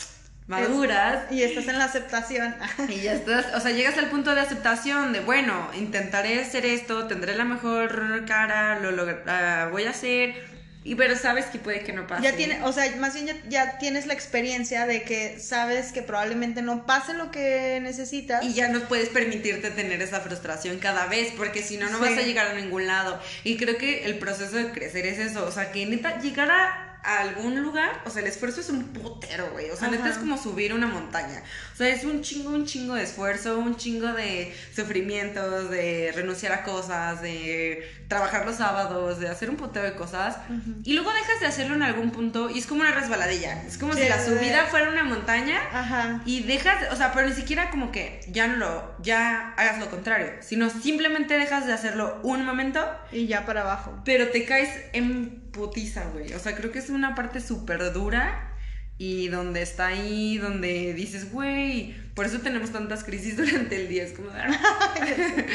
maduras. 0.48 1.32
y 1.32 1.44
estás 1.44 1.68
en 1.68 1.78
la 1.78 1.86
aceptación. 1.86 2.56
y 2.90 3.02
ya 3.02 3.14
estás, 3.14 3.54
o 3.56 3.60
sea, 3.60 3.72
llegas 3.72 3.98
al 3.98 4.10
punto 4.10 4.34
de 4.36 4.42
aceptación 4.42 5.14
de, 5.14 5.20
bueno, 5.22 5.70
intentaré 5.78 6.42
hacer 6.42 6.66
esto, 6.66 7.08
tendré 7.08 7.36
la 7.36 7.46
mejor 7.46 8.26
cara, 8.26 8.80
lo, 8.80 8.92
lo 8.92 9.06
ah, 9.28 9.70
voy 9.72 9.86
a 9.86 9.92
hacer. 9.92 10.56
Y 10.86 10.94
pero 10.94 11.16
sabes 11.18 11.48
que 11.48 11.58
puede 11.58 11.84
que 11.84 11.94
no 11.94 12.06
pase. 12.06 12.22
Ya 12.22 12.36
tiene, 12.36 12.62
o 12.62 12.72
sea, 12.72 12.96
más 12.98 13.16
bien 13.16 13.42
ya, 13.50 13.80
tienes 13.80 14.06
la 14.06 14.14
experiencia 14.14 14.86
de 14.86 15.02
que 15.02 15.40
sabes 15.40 15.92
que 15.92 16.04
probablemente 16.04 16.62
no 16.62 16.86
pase 16.86 17.16
lo 17.16 17.32
que 17.32 17.80
necesitas. 17.82 18.46
Y 18.46 18.54
ya 18.54 18.68
no 18.68 18.82
puedes 18.82 19.10
permitirte 19.10 19.72
tener 19.72 20.00
esa 20.04 20.20
frustración 20.20 20.78
cada 20.78 21.08
vez, 21.08 21.34
porque 21.36 21.64
si 21.64 21.78
no, 21.78 21.90
no 21.90 21.98
vas 21.98 22.16
a 22.16 22.22
llegar 22.22 22.46
a 22.46 22.54
ningún 22.54 22.86
lado. 22.86 23.20
Y 23.44 23.58
creo 23.58 23.80
que 23.80 24.06
el 24.06 24.20
proceso 24.20 24.58
de 24.58 24.72
crecer 24.74 25.08
es 25.08 25.18
eso, 25.18 25.44
o 25.48 25.52
sea, 25.52 25.72
que 25.72 25.88
neta 25.88 26.20
llegar 26.20 26.52
a 26.52 26.95
a 27.06 27.20
algún 27.20 27.62
lugar, 27.62 28.02
o 28.06 28.10
sea, 28.10 28.22
el 28.22 28.28
esfuerzo 28.28 28.62
es 28.62 28.70
un 28.70 28.86
putero, 28.86 29.52
güey. 29.52 29.70
O 29.70 29.76
sea, 29.76 29.90
neta 29.90 30.10
es 30.10 30.18
como 30.18 30.38
subir 30.38 30.74
una 30.74 30.88
montaña. 30.88 31.44
O 31.74 31.78
sea, 31.78 31.88
es 31.90 32.04
un 32.04 32.22
chingo, 32.22 32.50
un 32.50 32.66
chingo 32.66 32.96
de 32.96 33.04
esfuerzo, 33.04 33.60
un 33.60 33.78
chingo 33.78 34.12
de 34.14 34.56
sufrimientos, 34.76 35.70
de 35.70 36.12
renunciar 36.16 36.52
a 36.54 36.64
cosas, 36.64 37.22
de 37.22 37.88
trabajar 38.08 38.46
los 38.46 38.56
sábados, 38.56 39.20
de 39.20 39.30
hacer 39.30 39.50
un 39.50 39.56
putero 39.56 39.86
de 39.86 39.96
cosas. 39.96 40.38
Y 40.84 40.94
luego 40.94 41.12
dejas 41.14 41.40
de 41.40 41.46
hacerlo 41.46 41.76
en 41.76 41.84
algún 41.84 42.12
punto 42.12 42.50
y 42.50 42.60
es 42.60 42.66
como 42.66 42.82
una 42.82 42.92
resbaladilla. 42.92 43.64
Es 43.64 43.78
como 43.78 43.94
si 43.94 44.08
la 44.08 44.24
subida 44.24 44.66
fuera 44.66 44.90
una 44.90 45.04
montaña 45.04 45.60
Ajá. 45.72 46.22
y 46.26 46.44
dejas, 46.44 46.92
o 46.92 46.96
sea, 46.96 47.14
pero 47.14 47.28
ni 47.28 47.36
siquiera 47.36 47.70
como 47.70 47.92
que 47.92 48.22
ya 48.30 48.48
no 48.48 48.58
lo, 48.58 48.96
ya 49.02 49.54
hagas 49.58 49.80
lo 49.80 49.90
contrario, 49.90 50.34
sino 50.42 50.70
simplemente 50.70 51.38
dejas 51.38 51.68
de 51.68 51.74
hacerlo 51.74 52.20
un 52.24 52.46
momento. 52.46 52.84
Y 53.12 53.28
ya 53.28 53.46
para 53.46 53.62
abajo. 53.62 54.02
Pero 54.06 54.30
te 54.30 54.46
caes 54.46 54.70
en 54.94 55.45
putiza, 55.56 56.06
güey. 56.14 56.34
O 56.34 56.40
sea, 56.40 56.56
creo 56.56 56.72
que 56.72 56.80
es 56.80 56.90
una 56.90 57.16
parte 57.16 57.40
súper 57.40 57.94
dura 57.94 58.52
y 58.98 59.30
donde 59.30 59.62
está 59.62 59.88
ahí, 59.88 60.38
donde 60.38 60.94
dices, 60.94 61.32
güey, 61.32 61.96
por 62.14 62.26
eso 62.26 62.40
tenemos 62.40 62.72
tantas 62.72 63.04
crisis 63.04 63.38
durante 63.38 63.78
el 63.78 63.88
día. 63.88 64.04
Es 64.04 64.12
como, 64.12 64.30
ah". 64.32 64.94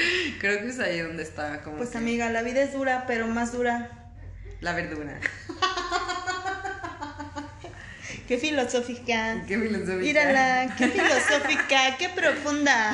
creo 0.41 0.61
que 0.61 0.69
es 0.69 0.81
ahí 0.81 1.01
donde 1.01 1.23
está. 1.23 1.63
Como 1.63 1.77
pues 1.77 1.95
amiga, 1.95 2.31
la 2.31 2.43
vida 2.43 2.63
es 2.63 2.73
dura, 2.73 3.05
pero 3.07 3.27
más 3.27 3.53
dura. 3.53 4.11
La 4.61 4.75
verdura. 4.75 5.21
qué 8.29 8.39
filosófica. 8.39 9.45
Qué 9.47 9.59
filosófica. 9.59 9.97
Mírala, 9.97 10.75
qué 10.77 10.89
filosófica, 10.89 11.97
qué 11.99 12.09
profunda. 12.11 12.93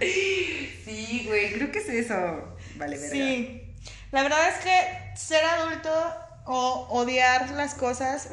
Sí, 0.00 1.24
güey, 1.26 1.52
creo 1.54 1.72
que 1.72 1.78
es 1.78 1.88
eso. 1.88 2.56
Vale, 2.76 2.96
verdad. 2.96 3.12
Sí. 3.12 3.74
La 4.12 4.22
verdad 4.22 4.48
es 4.48 4.64
que 4.64 5.07
ser 5.18 5.44
adulto 5.44 5.90
o 6.44 6.86
odiar 6.90 7.50
las 7.50 7.74
cosas 7.74 8.28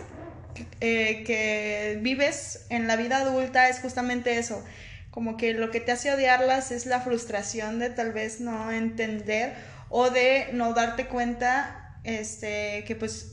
eh, 0.82 1.24
que 1.26 1.98
vives 2.02 2.68
en 2.70 2.88
la 2.88 2.96
vida 2.96 3.18
adulta 3.18 3.70
es 3.70 3.80
justamente 3.80 4.38
eso. 4.38 4.64
Como 5.10 5.36
que 5.36 5.54
lo 5.54 5.72
que 5.72 5.80
te 5.80 5.92
hace 5.92 6.14
odiarlas 6.14 6.72
es 6.72 6.86
la 6.86 7.02
frustración 7.02 7.80
de 7.80 7.90
tal 7.90 8.12
vez 8.12 8.40
no 8.40 8.72
entender 8.72 9.56
o 9.90 10.12
de 10.12 10.50
no 10.54 10.74
darte 10.74 11.08
cuenta 11.08 11.98
este, 12.04 12.84
que 12.86 12.96
pues 12.96 13.32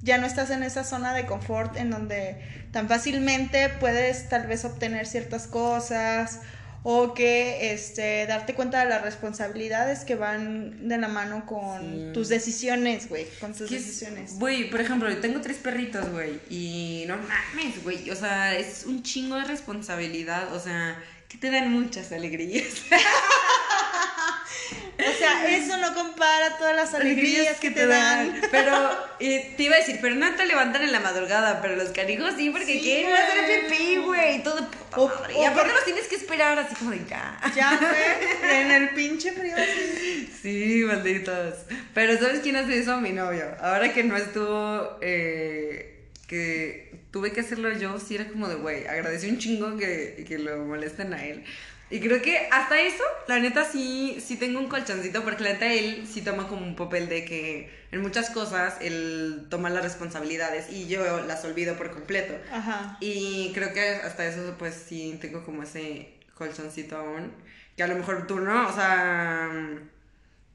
ya 0.00 0.18
no 0.18 0.26
estás 0.26 0.50
en 0.50 0.62
esa 0.62 0.84
zona 0.84 1.12
de 1.12 1.26
confort 1.26 1.76
en 1.76 1.90
donde 1.90 2.40
tan 2.70 2.88
fácilmente 2.88 3.68
puedes 3.80 4.28
tal 4.28 4.46
vez 4.46 4.64
obtener 4.64 5.06
ciertas 5.06 5.48
cosas 5.48 6.40
o 6.82 7.12
que 7.12 7.72
este, 7.72 8.26
darte 8.26 8.54
cuenta 8.54 8.82
de 8.82 8.88
las 8.88 9.02
responsabilidades 9.02 10.04
que 10.04 10.14
van 10.14 10.88
de 10.88 10.96
la 10.96 11.08
mano 11.08 11.44
con 11.44 12.12
tus 12.12 12.28
decisiones, 12.28 13.08
güey, 13.08 13.26
con 13.38 13.52
tus 13.52 13.70
decisiones. 13.70 14.38
Güey, 14.38 14.70
por 14.70 14.80
ejemplo, 14.80 15.10
yo 15.10 15.18
tengo 15.20 15.40
tres 15.40 15.58
perritos, 15.58 16.08
güey, 16.10 16.40
y 16.48 17.04
no 17.06 17.16
mames, 17.16 17.82
güey, 17.82 18.10
o 18.10 18.16
sea, 18.16 18.56
es 18.56 18.84
un 18.86 19.02
chingo 19.02 19.36
de 19.36 19.44
responsabilidad, 19.44 20.54
o 20.54 20.60
sea, 20.60 21.02
que 21.28 21.36
te 21.36 21.50
dan 21.50 21.70
muchas 21.70 22.12
alegrías. 22.12 22.66
O 24.98 25.18
sea, 25.18 25.48
eso 25.56 25.76
no 25.78 25.94
compara 25.94 26.58
todas 26.58 26.76
las 26.76 26.92
alegrías, 26.94 27.58
que, 27.58 27.70
te 27.70 27.86
dan. 27.86 28.40
Pero 28.50 28.74
te 29.18 29.54
iba 29.58 29.76
a 29.76 29.78
decir, 29.78 29.98
pero 30.00 30.14
no 30.14 30.34
te 30.34 30.46
levantan 30.46 30.82
en 30.82 30.92
la 30.92 31.00
madrugada, 31.00 31.60
pero 31.60 31.76
los 31.76 31.90
canijos 31.90 32.34
sí, 32.36 32.50
porque 32.50 32.80
quieren 32.80 33.12
hacer 33.12 33.66
pipí, 33.66 33.96
güey, 33.96 34.42
todo 34.42 34.66
puta 34.90 35.28
Y 35.32 35.44
aparte 35.44 35.72
los 35.72 35.84
tienes 35.84 36.06
que 36.06 36.16
esperar 36.16 36.58
así 36.58 36.74
como 36.74 36.90
de 36.90 37.00
ya. 37.08 37.38
Ya, 37.54 37.76
güey, 37.76 38.52
en 38.60 38.70
el 38.70 38.90
pinche 38.90 39.32
frío 39.32 39.54
así. 39.56 40.32
Sí, 40.42 40.82
malditos. 40.86 41.54
Pero 41.94 42.18
¿sabes 42.18 42.40
quién 42.40 42.56
hace 42.56 42.78
eso? 42.78 43.00
Mi 43.00 43.12
novio. 43.12 43.44
Ahora 43.60 43.92
que 43.92 44.04
no 44.04 44.16
estuvo, 44.16 44.98
eh, 45.00 46.00
que 46.26 46.94
tuve 47.10 47.32
que 47.32 47.40
hacerlo 47.40 47.72
yo, 47.72 47.98
sí 47.98 48.14
era 48.14 48.28
como 48.28 48.48
de, 48.48 48.54
güey, 48.56 48.86
agradecí 48.86 49.28
un 49.28 49.38
chingo 49.38 49.76
que, 49.76 50.24
que 50.26 50.38
lo 50.38 50.58
molesten 50.64 51.12
a 51.12 51.24
él. 51.24 51.44
Y 51.90 52.00
creo 52.00 52.22
que 52.22 52.48
hasta 52.52 52.80
eso, 52.80 53.02
la 53.26 53.40
neta 53.40 53.64
sí, 53.64 54.22
sí 54.24 54.36
tengo 54.36 54.60
un 54.60 54.68
colchoncito, 54.68 55.24
porque 55.24 55.42
la 55.42 55.52
neta 55.54 55.72
él 55.72 56.06
sí 56.06 56.22
toma 56.22 56.46
como 56.46 56.64
un 56.64 56.76
papel 56.76 57.08
de 57.08 57.24
que 57.24 57.70
en 57.90 58.00
muchas 58.00 58.30
cosas 58.30 58.76
él 58.80 59.46
toma 59.50 59.70
las 59.70 59.82
responsabilidades 59.82 60.70
y 60.70 60.86
yo 60.86 61.20
las 61.26 61.44
olvido 61.44 61.76
por 61.76 61.90
completo. 61.90 62.34
Ajá. 62.52 62.96
Y 63.00 63.50
creo 63.54 63.72
que 63.72 63.80
hasta 63.80 64.24
eso 64.24 64.54
pues 64.56 64.74
sí 64.74 65.18
tengo 65.20 65.44
como 65.44 65.64
ese 65.64 66.14
colchoncito 66.34 66.96
aún, 66.96 67.32
que 67.76 67.82
a 67.82 67.88
lo 67.88 67.96
mejor 67.96 68.26
tú 68.28 68.38
no, 68.38 68.68
o 68.68 68.72
sea, 68.72 69.50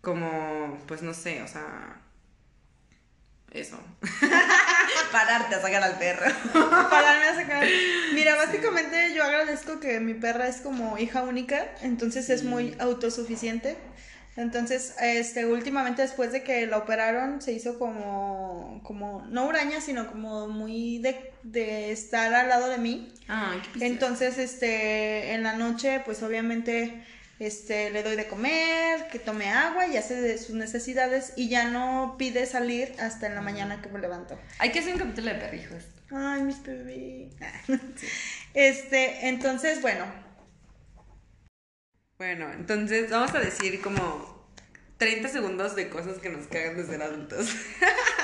como, 0.02 0.80
pues 0.88 1.02
no 1.02 1.14
sé, 1.14 1.42
o 1.42 1.48
sea, 1.48 2.02
eso. 3.62 3.80
Pararte 5.12 5.56
a 5.56 5.62
sacar 5.62 5.84
al 5.84 5.97
perro. 5.97 6.26
Pararme 6.53 7.26
a 7.28 7.36
sacar. 7.36 7.68
Mira, 8.14 8.36
básicamente 8.36 9.14
yo 9.16 9.24
agradezco 9.24 9.80
que 9.80 9.99
mi 9.99 10.14
perra 10.14 10.47
es 10.47 10.58
como 10.58 10.97
hija 10.97 11.24
única, 11.24 11.66
entonces 11.82 12.30
es 12.30 12.43
muy 12.43 12.76
autosuficiente. 12.80 13.78
Entonces, 14.38 14.95
este, 15.01 15.45
últimamente 15.45 16.01
después 16.01 16.34
de 16.34 16.43
que 16.43 16.68
la 16.68 16.78
operaron, 16.78 17.41
se 17.41 17.53
hizo 17.53 17.80
como, 17.80 18.82
como, 18.84 19.26
no 19.30 19.47
huraña, 19.47 19.80
sino 19.80 20.08
como 20.12 20.49
muy 20.49 20.97
de, 20.97 21.32
de 21.43 21.91
estar 21.93 22.34
al 22.34 22.49
lado 22.49 22.70
de 22.70 22.78
mí. 22.78 23.14
Ah, 23.30 23.56
qué 23.80 23.86
Entonces, 23.86 24.38
este, 24.38 25.32
en 25.32 25.43
la 25.43 25.53
noche, 25.53 26.01
pues 26.06 26.22
obviamente 26.22 27.01
este, 27.40 27.90
le 27.90 28.04
doy 28.04 28.16
de 28.16 28.28
comer, 28.28 29.08
que 29.08 29.20
tome 29.20 29.50
agua 29.50 29.88
y 29.88 29.98
hace 29.98 30.38
sus 30.38 30.56
necesidades 30.56 31.34
y 31.36 31.50
ya 31.50 31.70
no 31.70 32.16
pide 32.18 32.46
salir 32.46 32.94
hasta 33.00 33.28
en 33.28 33.36
la 33.36 33.42
mañana 33.42 33.82
que 33.82 33.90
me 33.90 34.00
levanto. 34.00 34.40
Hay 34.60 34.72
que 34.72 34.80
hacer 34.80 34.94
un 34.94 35.00
capítulo 35.00 35.34
de 35.34 35.36
perrijos. 35.36 35.84
Ay, 36.12 36.44
mis 36.44 36.62
bebés. 36.64 37.34
Este, 38.54 39.28
entonces, 39.28 39.82
bueno. 39.82 40.06
Bueno, 42.18 42.50
entonces 42.54 43.10
vamos 43.10 43.36
a 43.36 43.40
decir 43.40 43.82
como 43.82 44.50
30 44.98 45.28
segundos 45.28 45.76
de 45.76 45.90
cosas 45.90 46.20
que 46.20 46.30
nos 46.30 46.48
cagan 46.48 46.78
de 46.78 46.86
ser 46.86 47.02
adultos. 47.02 47.54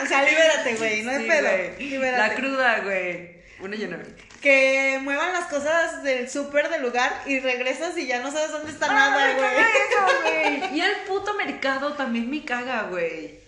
O 0.01 0.05
sea, 0.05 0.23
libérate, 0.23 0.75
güey, 0.75 1.03
no 1.03 1.11
hay 1.11 1.27
pedo. 1.27 2.17
La 2.17 2.33
cruda, 2.33 2.79
güey. 2.79 3.40
Una 3.61 3.75
llena 3.75 3.99
que 4.41 4.99
muevan 5.03 5.33
las 5.33 5.45
cosas 5.45 6.01
del 6.03 6.29
súper 6.29 6.69
del 6.69 6.81
lugar 6.81 7.21
y 7.27 7.39
regresas 7.39 7.95
y 7.97 8.07
ya 8.07 8.19
no 8.19 8.31
sabes 8.31 8.51
dónde 8.51 8.71
está 8.71 8.87
nada, 8.87 9.33
güey. 9.33 10.73
y 10.75 10.81
el 10.81 10.95
puto 11.07 11.35
mercado 11.35 11.93
también 11.93 12.29
me 12.29 12.43
caga, 12.43 12.83
güey. 12.83 13.39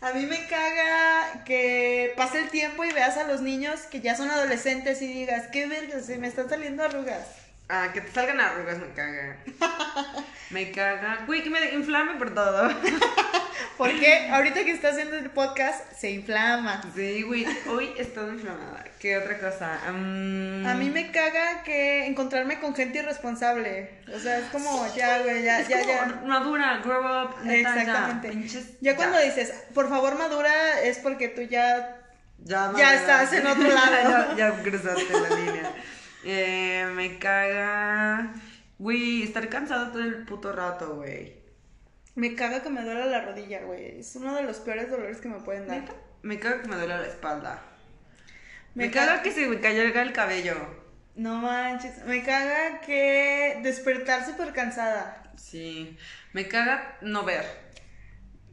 A 0.00 0.12
mí 0.12 0.26
me 0.26 0.46
caga 0.46 1.44
que 1.44 2.14
pase 2.16 2.38
el 2.38 2.50
tiempo 2.50 2.84
y 2.84 2.92
veas 2.92 3.16
a 3.16 3.24
los 3.24 3.40
niños 3.40 3.80
que 3.90 4.00
ya 4.00 4.16
son 4.16 4.30
adolescentes 4.30 5.02
y 5.02 5.12
digas, 5.12 5.48
qué 5.52 5.66
verga, 5.66 6.00
se 6.00 6.18
me 6.18 6.28
están 6.28 6.48
saliendo 6.48 6.84
arrugas. 6.84 7.26
Ah, 7.70 7.90
que 7.92 8.00
te 8.00 8.10
salgan 8.10 8.40
arrugas 8.40 8.78
me 8.78 8.88
caga. 8.94 9.36
me 10.50 10.70
caga. 10.72 11.24
Uy, 11.28 11.42
que 11.42 11.50
me 11.50 11.72
inflame 11.74 12.14
por 12.14 12.34
todo. 12.34 12.70
Porque 13.76 14.28
ahorita 14.30 14.64
que 14.64 14.72
está 14.72 14.88
haciendo 14.88 15.16
el 15.16 15.30
podcast 15.30 15.92
se 15.92 16.10
inflama. 16.10 16.80
Sí, 16.94 17.22
güey. 17.22 17.46
Hoy 17.68 17.92
estoy 17.98 18.30
inflamada. 18.30 18.84
¿Qué 18.98 19.18
otra 19.18 19.38
cosa? 19.38 19.78
A 19.86 19.92
mí 19.92 20.90
me 20.90 21.12
caga 21.12 21.62
que 21.62 22.06
encontrarme 22.06 22.58
con 22.58 22.74
gente 22.74 22.98
irresponsable. 22.98 23.90
O 24.12 24.18
sea, 24.18 24.38
es 24.38 24.46
como, 24.46 24.86
ya, 24.96 25.20
güey, 25.22 25.44
ya, 25.44 25.60
ya, 25.68 25.82
ya. 25.84 26.22
Madura, 26.24 26.80
grow 26.82 27.24
up. 27.24 27.34
Exactamente. 27.48 28.32
Ya, 28.80 28.96
cuando 28.96 29.18
dices, 29.20 29.52
por 29.74 29.88
favor, 29.88 30.18
madura, 30.18 30.80
es 30.82 30.98
porque 30.98 31.28
tú 31.28 31.42
ya. 31.42 31.96
Ya, 32.38 32.72
ya 32.76 32.94
estás 32.94 33.32
en 33.32 33.46
otro 33.46 33.68
lado. 33.74 34.36
ya, 34.36 34.52
ya 34.52 34.62
cruzaste 34.62 35.12
la 35.12 35.36
línea. 35.36 35.72
Eh, 36.24 36.86
me 36.94 37.18
caga. 37.18 38.34
Güey, 38.78 39.22
estar 39.22 39.48
cansado 39.48 39.92
todo 39.92 40.02
el 40.02 40.24
puto 40.24 40.52
rato, 40.52 40.96
güey. 40.96 41.36
Me 42.14 42.34
caga 42.34 42.62
que 42.62 42.70
me 42.70 42.82
duela 42.82 43.06
la 43.06 43.24
rodilla, 43.24 43.62
güey. 43.62 44.00
Es 44.00 44.16
uno 44.16 44.34
de 44.34 44.42
los 44.42 44.58
peores 44.58 44.90
dolores 44.90 45.18
que 45.18 45.28
me 45.28 45.40
pueden 45.40 45.68
dar. 45.68 45.84
Me 46.22 46.38
caga 46.38 46.62
que 46.62 46.68
me 46.68 46.76
duela 46.76 46.98
la 46.98 47.06
espalda. 47.06 47.62
Me, 48.74 48.90
caga, 48.90 49.22
que 49.22 49.32
se 49.32 49.46
me 49.46 49.60
caiga 49.60 50.02
el 50.02 50.12
cabello. 50.12 50.54
No 51.16 51.36
manches. 51.36 52.04
Me 52.04 52.22
caga 52.22 52.80
que 52.80 53.60
despertar 53.62 54.24
súper 54.24 54.52
cansada. 54.52 55.32
Sí. 55.36 55.96
Me 56.32 56.46
caga 56.46 56.98
no 57.00 57.24
ver 57.24 57.67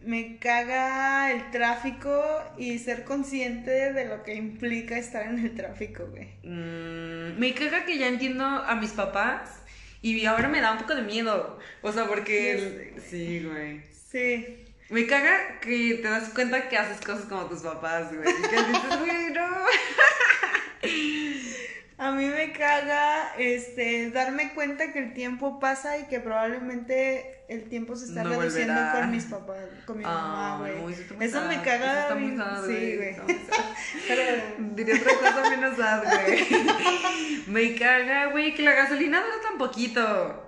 me 0.06 0.38
caga 0.38 1.32
el 1.32 1.52
tráfico 1.52 2.24
y 2.58 2.78
ser 2.80 3.04
consciente 3.04 3.94
de 3.94 4.06
lo 4.06 4.24
que 4.24 4.36
implica 4.36 4.98
estar 4.98 5.26
en 5.26 5.40
el 5.40 5.56
tráfico, 5.56 6.06
güey. 6.08 6.28
Mm, 6.44 7.40
me 7.40 7.54
caga 7.54 7.86
que 7.86 7.98
ya 7.98 8.08
entiendo 8.08 8.46
a 8.46 8.76
mis 8.76 8.92
papás 8.92 9.62
y 10.02 10.26
ahora 10.26 10.48
me 10.48 10.62
da 10.62 10.72
un 10.74 10.78
poco 10.78 10.96
de 10.96 11.02
miedo. 11.02 11.60
O 11.82 11.92
sea, 11.92 12.06
porque... 12.06 12.94
Sí, 13.10 13.44
güey. 13.44 13.82
Sí. 14.12 14.66
Me 14.90 15.08
caga 15.08 15.60
que 15.60 16.00
te 16.02 16.08
das 16.08 16.30
cuenta 16.30 16.70
que 16.70 16.78
haces 16.78 17.04
cosas 17.04 17.26
como 17.26 17.46
tus 17.46 17.62
papás, 17.62 18.14
güey. 18.14 18.30
Y 18.30 18.42
que 18.48 18.56
dices, 18.56 19.00
güey, 19.00 19.34
no. 19.34 19.66
A 21.98 22.12
mí 22.12 22.26
me 22.26 22.52
caga 22.52 23.34
este 23.38 24.12
darme 24.12 24.54
cuenta 24.54 24.94
que 24.94 25.00
el 25.00 25.14
tiempo 25.14 25.60
pasa 25.60 25.98
y 25.98 26.04
que 26.04 26.20
probablemente 26.20 27.35
el 27.48 27.70
tiempo 27.70 27.96
se 27.96 28.06
está 28.06 28.24
reduciendo 28.24 28.74
con 28.94 29.12
mis 29.12 29.26
papás, 29.26 29.58
con 29.86 29.98
mi 29.98 30.04
mamá, 30.04 30.60
güey. 30.60 30.96
Eso 31.20 31.42
me 31.46 31.62
caga. 31.62 31.92
Eso 31.92 32.02
está 32.02 32.16
muy 32.16 32.32
sí, 32.68 32.96
güey. 32.98 33.16
Pero 34.08 34.24
diría 34.76 34.96
otra 34.96 35.14
cosa 35.14 35.50
menos 35.50 35.78
sad, 35.78 36.04
güey. 36.04 36.48
me 37.48 37.76
caga, 37.76 38.28
güey, 38.28 38.56
que 38.56 38.64
la 38.64 38.74
gasolina 38.74 39.22
dura 39.22 39.36
tan 39.44 39.58
poquito. 39.58 40.44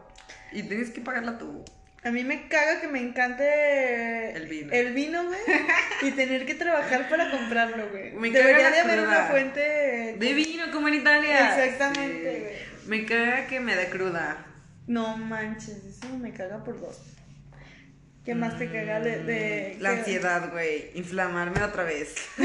Y 0.51 0.63
tienes 0.63 0.89
que 0.89 1.01
pagarla 1.01 1.37
tú. 1.37 1.63
A 2.03 2.09
mí 2.09 2.23
me 2.23 2.47
caga 2.47 2.79
que 2.79 2.87
me 2.87 2.99
encante 2.99 4.31
el 4.31 4.47
vino. 4.47 4.71
El 4.71 4.93
vino, 4.93 5.25
güey. 5.25 5.39
y 6.01 6.11
tener 6.11 6.45
que 6.45 6.55
trabajar 6.55 7.09
para 7.09 7.29
comprarlo, 7.29 7.89
güey. 7.89 8.11
Me 8.13 8.31
Debería 8.31 8.71
de 8.71 8.79
haber 8.79 9.01
una 9.01 9.25
fuente 9.25 10.15
de 10.17 10.33
vino 10.33 10.71
como 10.71 10.87
en 10.87 10.95
Italia. 10.95 11.63
Exactamente, 11.63 12.39
güey. 12.39 12.77
Me 12.87 13.05
caga 13.05 13.47
que 13.47 13.59
me 13.59 13.75
dé 13.75 13.89
cruda. 13.89 14.46
No 14.87 15.17
manches, 15.17 15.83
eso 15.83 16.07
me 16.17 16.33
caga 16.33 16.63
por 16.63 16.79
dos. 16.79 17.01
¿Qué 18.23 18.35
más 18.35 18.57
te 18.57 18.69
caga 18.69 18.99
de...? 18.99 19.77
La 19.79 19.91
ansiedad, 19.91 20.51
güey. 20.51 20.91
Inflamarme 20.95 21.63
otra 21.63 21.83
vez. 21.83 22.15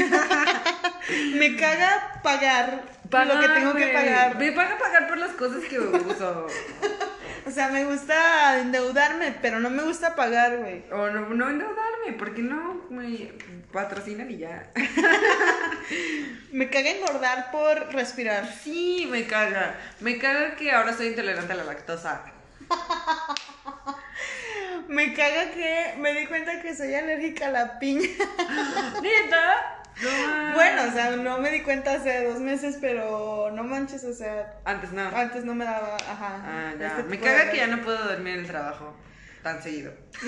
me 1.35 1.57
caga 1.57 2.21
pagar, 2.23 2.83
lo 3.11 3.39
que 3.39 3.49
tengo 3.49 3.73
que 3.73 3.87
pagar. 3.87 4.37
Me 4.37 4.51
paga 4.53 4.77
pagar 4.77 5.07
por 5.09 5.17
las 5.17 5.31
cosas 5.31 5.63
que 5.65 5.79
uso. 5.79 6.47
O 7.45 7.51
sea, 7.51 7.69
me 7.69 7.85
gusta 7.85 8.59
endeudarme, 8.59 9.35
pero 9.41 9.59
no 9.59 9.69
me 9.69 9.83
gusta 9.83 10.15
pagar, 10.15 10.57
güey. 10.57 10.83
O 10.91 11.09
no, 11.09 11.29
no 11.29 11.49
endeudarme, 11.49 12.13
porque 12.17 12.41
no 12.41 12.85
me 12.89 13.33
patrocinan 13.71 14.31
y 14.31 14.37
ya. 14.37 14.71
me 16.51 16.69
caga 16.69 16.91
engordar 16.91 17.51
por 17.51 17.93
respirar. 17.93 18.47
Sí, 18.63 19.07
me 19.09 19.27
caga. 19.27 19.75
Me 19.99 20.17
caga 20.17 20.55
que 20.55 20.71
ahora 20.71 20.93
soy 20.93 21.07
intolerante 21.07 21.53
a 21.53 21.57
la 21.57 21.63
lactosa. 21.65 22.23
me 24.87 25.13
caga 25.13 25.51
que 25.51 25.95
me 25.97 26.13
di 26.13 26.27
cuenta 26.27 26.61
que 26.61 26.75
soy 26.75 26.95
alérgica 26.95 27.47
a 27.47 27.51
la 27.51 27.79
piña. 27.79 28.07
¿Neta? 29.01 29.82
bueno, 30.53 30.83
o 30.89 30.91
sea, 30.91 31.15
no 31.15 31.39
me 31.39 31.51
di 31.51 31.61
cuenta 31.61 31.93
hace 31.93 32.25
dos 32.25 32.39
meses, 32.39 32.77
pero 32.81 33.51
no 33.51 33.63
manches, 33.63 34.03
o 34.03 34.13
sea. 34.13 34.59
Antes 34.65 34.91
no. 34.91 35.03
Antes 35.15 35.45
no 35.45 35.55
me 35.55 35.65
daba, 35.65 35.95
ajá. 35.95 36.41
Ah, 36.43 36.73
ya. 36.79 36.87
Este 36.87 37.03
me 37.03 37.19
caga 37.19 37.51
que 37.51 37.57
ya 37.57 37.67
no 37.67 37.81
puedo 37.81 38.03
dormir 38.03 38.33
en 38.33 38.39
el 38.39 38.47
trabajo 38.47 38.95
tan 39.43 39.61
seguido. 39.61 39.93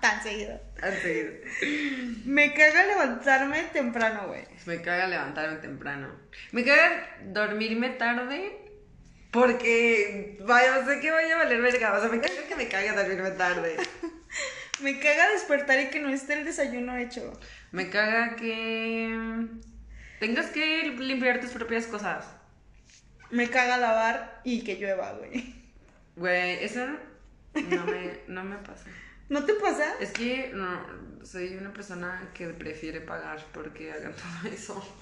tan 0.00 0.22
seguido. 0.22 0.58
Tan 0.80 0.94
seguido. 0.94 1.32
Me 2.24 2.54
caga 2.54 2.84
levantarme 2.84 3.64
temprano, 3.64 4.28
güey. 4.28 4.44
Me 4.66 4.80
caga 4.80 5.08
levantarme 5.08 5.56
temprano. 5.56 6.08
Me 6.52 6.64
caga 6.64 7.06
dormirme 7.24 7.90
tarde. 7.90 8.56
Porque, 9.32 10.38
vaya, 10.44 10.84
sé 10.84 11.00
que 11.00 11.10
vaya 11.10 11.34
a 11.34 11.38
valer 11.38 11.60
verga. 11.60 11.92
O 11.92 12.00
sea, 12.00 12.08
me 12.08 12.20
caga 12.20 12.42
que 12.48 12.56
me 12.56 12.68
caga 12.68 12.94
dormirme 12.94 13.32
tarde. 13.32 13.76
Me 14.82 14.98
caga 14.98 15.30
despertar 15.30 15.80
y 15.80 15.90
que 15.90 16.00
no 16.00 16.08
esté 16.08 16.34
el 16.34 16.44
desayuno 16.44 16.96
hecho. 16.96 17.38
Me 17.72 17.90
caga 17.90 18.36
que 18.36 19.46
tengas 20.18 20.46
que 20.46 20.94
limpiar 20.98 21.40
tus 21.40 21.50
propias 21.50 21.86
cosas. 21.86 22.26
Me 23.30 23.48
caga 23.48 23.76
lavar 23.76 24.40
y 24.44 24.62
que 24.64 24.76
llueva, 24.76 25.12
güey. 25.12 25.54
Güey, 26.16 26.64
eso 26.64 26.86
no 27.54 27.84
me, 27.84 28.20
no 28.26 28.44
me 28.44 28.56
pasa. 28.58 28.84
¿No 29.30 29.44
te 29.44 29.54
pasa? 29.54 29.94
Es 30.00 30.10
que 30.10 30.50
no, 30.52 30.80
soy 31.22 31.56
una 31.56 31.72
persona 31.72 32.30
que 32.34 32.48
prefiere 32.48 33.00
pagar 33.00 33.38
porque 33.52 33.92
hagan 33.92 34.12
todo 34.12 34.52
eso. 34.52 34.98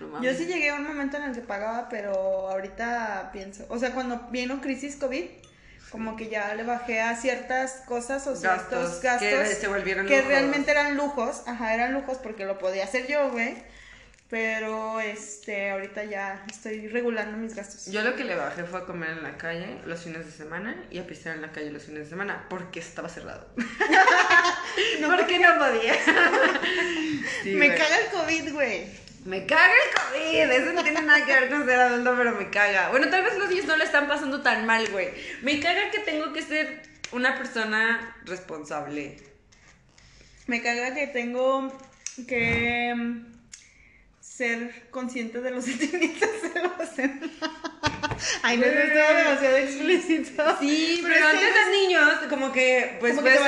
Yo 0.22 0.34
sí 0.34 0.46
llegué 0.46 0.70
a 0.70 0.74
un 0.74 0.82
momento 0.82 1.16
en 1.16 1.22
el 1.22 1.32
que 1.32 1.42
pagaba, 1.42 1.88
pero 1.88 2.12
ahorita 2.50 3.30
pienso. 3.32 3.64
O 3.68 3.78
sea, 3.78 3.94
cuando 3.94 4.28
vino 4.30 4.60
crisis 4.60 4.96
COVID 4.96 5.24
como 5.92 6.16
que 6.16 6.30
ya 6.30 6.54
le 6.54 6.64
bajé 6.64 7.02
a 7.02 7.14
ciertas 7.14 7.82
cosas 7.86 8.26
o 8.26 8.34
ciertos 8.34 9.02
gastos, 9.02 9.28
que, 9.28 9.54
se 9.54 9.68
volvieron 9.68 10.06
que 10.06 10.22
realmente 10.22 10.70
eran 10.70 10.96
lujos, 10.96 11.42
ajá, 11.46 11.74
eran 11.74 11.92
lujos 11.92 12.16
porque 12.16 12.46
lo 12.46 12.58
podía 12.58 12.84
hacer 12.84 13.06
yo, 13.06 13.30
güey. 13.30 13.54
Pero 14.30 14.98
este, 15.00 15.70
ahorita 15.70 16.04
ya 16.04 16.42
estoy 16.50 16.88
regulando 16.88 17.36
mis 17.36 17.54
gastos. 17.54 17.92
Yo 17.92 18.00
lo 18.00 18.16
que 18.16 18.24
le 18.24 18.34
bajé 18.34 18.64
fue 18.64 18.80
a 18.80 18.84
comer 18.86 19.10
en 19.10 19.22
la 19.22 19.36
calle 19.36 19.76
los 19.84 20.04
fines 20.04 20.24
de 20.24 20.32
semana 20.32 20.82
y 20.90 20.98
a 20.98 21.06
pisar 21.06 21.36
en 21.36 21.42
la 21.42 21.52
calle 21.52 21.70
los 21.70 21.82
fines 21.82 22.04
de 22.04 22.08
semana 22.08 22.46
porque 22.48 22.80
estaba 22.80 23.10
cerrado. 23.10 23.46
no, 25.00 25.14
porque 25.14 25.38
no 25.38 25.58
podía. 25.58 25.94
Me 27.44 27.68
caga 27.74 27.98
el 27.98 28.10
COVID, 28.10 28.54
güey. 28.54 29.01
Me 29.24 29.46
caga 29.46 29.72
el 29.72 29.94
COVID. 29.94 30.50
Eso 30.50 30.72
no 30.72 30.82
tiene 30.82 31.02
nada 31.02 31.24
que 31.24 31.32
ver 31.32 31.48
con 31.48 31.64
ser 31.64 31.78
adulto, 31.78 32.14
pero 32.16 32.32
me 32.32 32.50
caga. 32.50 32.90
Bueno, 32.90 33.08
tal 33.08 33.22
vez 33.22 33.38
los 33.38 33.48
niños 33.48 33.66
no 33.66 33.76
le 33.76 33.84
están 33.84 34.08
pasando 34.08 34.42
tan 34.42 34.66
mal, 34.66 34.88
güey. 34.88 35.10
Me 35.42 35.60
caga 35.60 35.90
que 35.90 36.00
tengo 36.00 36.32
que 36.32 36.42
ser 36.42 36.82
una 37.12 37.36
persona 37.36 38.16
responsable. 38.24 39.16
Me 40.46 40.60
caga 40.60 40.92
que 40.94 41.06
tengo 41.06 41.72
que 42.26 42.92
mm, 42.96 43.32
ser 44.20 44.90
consciente 44.90 45.40
de 45.40 45.50
los 45.52 45.64
sentimientos 45.66 46.30
de 46.42 46.62
los 46.62 46.96
demás. 46.96 47.30
Ay, 48.42 48.56
no, 48.56 48.66
es 48.66 48.92
todo 48.92 49.16
demasiado 49.16 49.56
explícito. 49.56 50.58
Sí, 50.58 51.00
pero, 51.00 51.28
antes 51.28 51.54
de 51.54 51.70
niños, 51.70 52.10
como 52.28 52.50
que, 52.50 52.96
pues, 52.98 53.14
como 53.14 53.26
que 53.26 53.38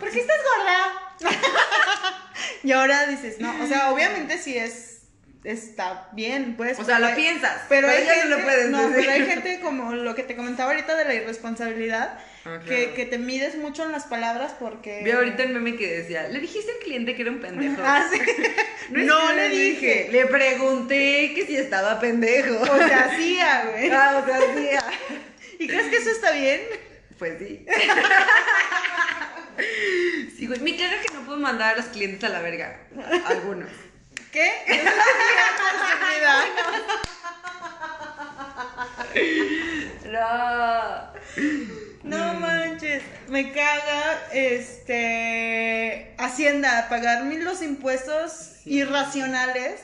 ¿por 0.00 0.10
qué 0.10 0.20
estás 0.20 0.38
gorda? 0.42 1.14
y 2.64 2.72
ahora 2.72 3.06
dices, 3.06 3.38
no, 3.38 3.54
o 3.62 3.66
sea, 3.68 3.92
obviamente 3.92 4.36
si 4.38 4.58
es 4.58 4.91
está 5.44 6.08
bien, 6.12 6.54
pues. 6.56 6.78
O 6.78 6.84
sea, 6.84 6.98
lo 6.98 7.14
piensas, 7.14 7.62
pero, 7.68 7.88
hay 7.88 8.04
gente, 8.04 8.28
no 8.28 8.38
lo 8.38 8.44
puedes 8.44 8.70
no, 8.70 8.90
pero 8.94 9.10
hay 9.10 9.26
gente 9.26 9.60
como 9.60 9.92
lo 9.92 10.14
que 10.14 10.22
te 10.22 10.36
comentaba 10.36 10.70
ahorita 10.70 10.96
de 10.96 11.04
la 11.04 11.14
irresponsabilidad, 11.14 12.18
ah, 12.44 12.60
que, 12.66 12.92
que, 12.94 13.06
te 13.06 13.18
mides 13.18 13.56
mucho 13.56 13.84
en 13.84 13.92
las 13.92 14.04
palabras 14.04 14.54
porque... 14.58 15.02
Vi 15.04 15.10
ahorita 15.10 15.42
el 15.42 15.52
meme 15.54 15.76
que 15.76 15.98
decía, 15.98 16.28
¿le 16.28 16.38
dijiste 16.38 16.70
al 16.70 16.78
cliente 16.78 17.16
que 17.16 17.22
era 17.22 17.30
un 17.30 17.40
pendejo? 17.40 17.76
Ah, 17.84 18.06
sí. 18.10 18.20
no, 18.90 19.32
le 19.32 19.48
dije. 19.48 20.08
Le 20.12 20.26
pregunté 20.26 21.32
que 21.34 21.46
si 21.46 21.56
estaba 21.56 21.98
pendejo. 21.98 22.60
O 22.60 22.76
sea, 22.76 23.06
hacía, 23.06 23.70
güey. 23.70 23.90
Ah, 23.90 24.22
o 24.22 24.26
sea, 24.26 24.38
hacía. 24.38 24.84
¿Y 25.58 25.66
crees 25.66 25.86
que 25.88 25.96
eso 25.96 26.10
está 26.10 26.32
bien? 26.32 26.60
Pues 27.18 27.38
sí. 27.38 27.66
sí, 30.36 30.46
güey. 30.46 30.60
Me 30.60 30.76
caga 30.76 31.00
que 31.00 31.14
no 31.14 31.24
puedo 31.24 31.38
mandar 31.38 31.74
a 31.74 31.76
los 31.76 31.86
clientes 31.86 32.22
a 32.24 32.32
la 32.32 32.40
verga. 32.40 32.80
Algunos. 33.26 33.68
¿Qué? 34.32 34.50
no. 40.10 41.12
No 42.02 42.34
manches, 42.34 43.02
me 43.28 43.52
caga 43.52 44.22
este 44.32 46.14
Hacienda, 46.18 46.88
pagar 46.88 47.24
los 47.24 47.60
impuestos 47.62 48.56
irracionales 48.64 49.80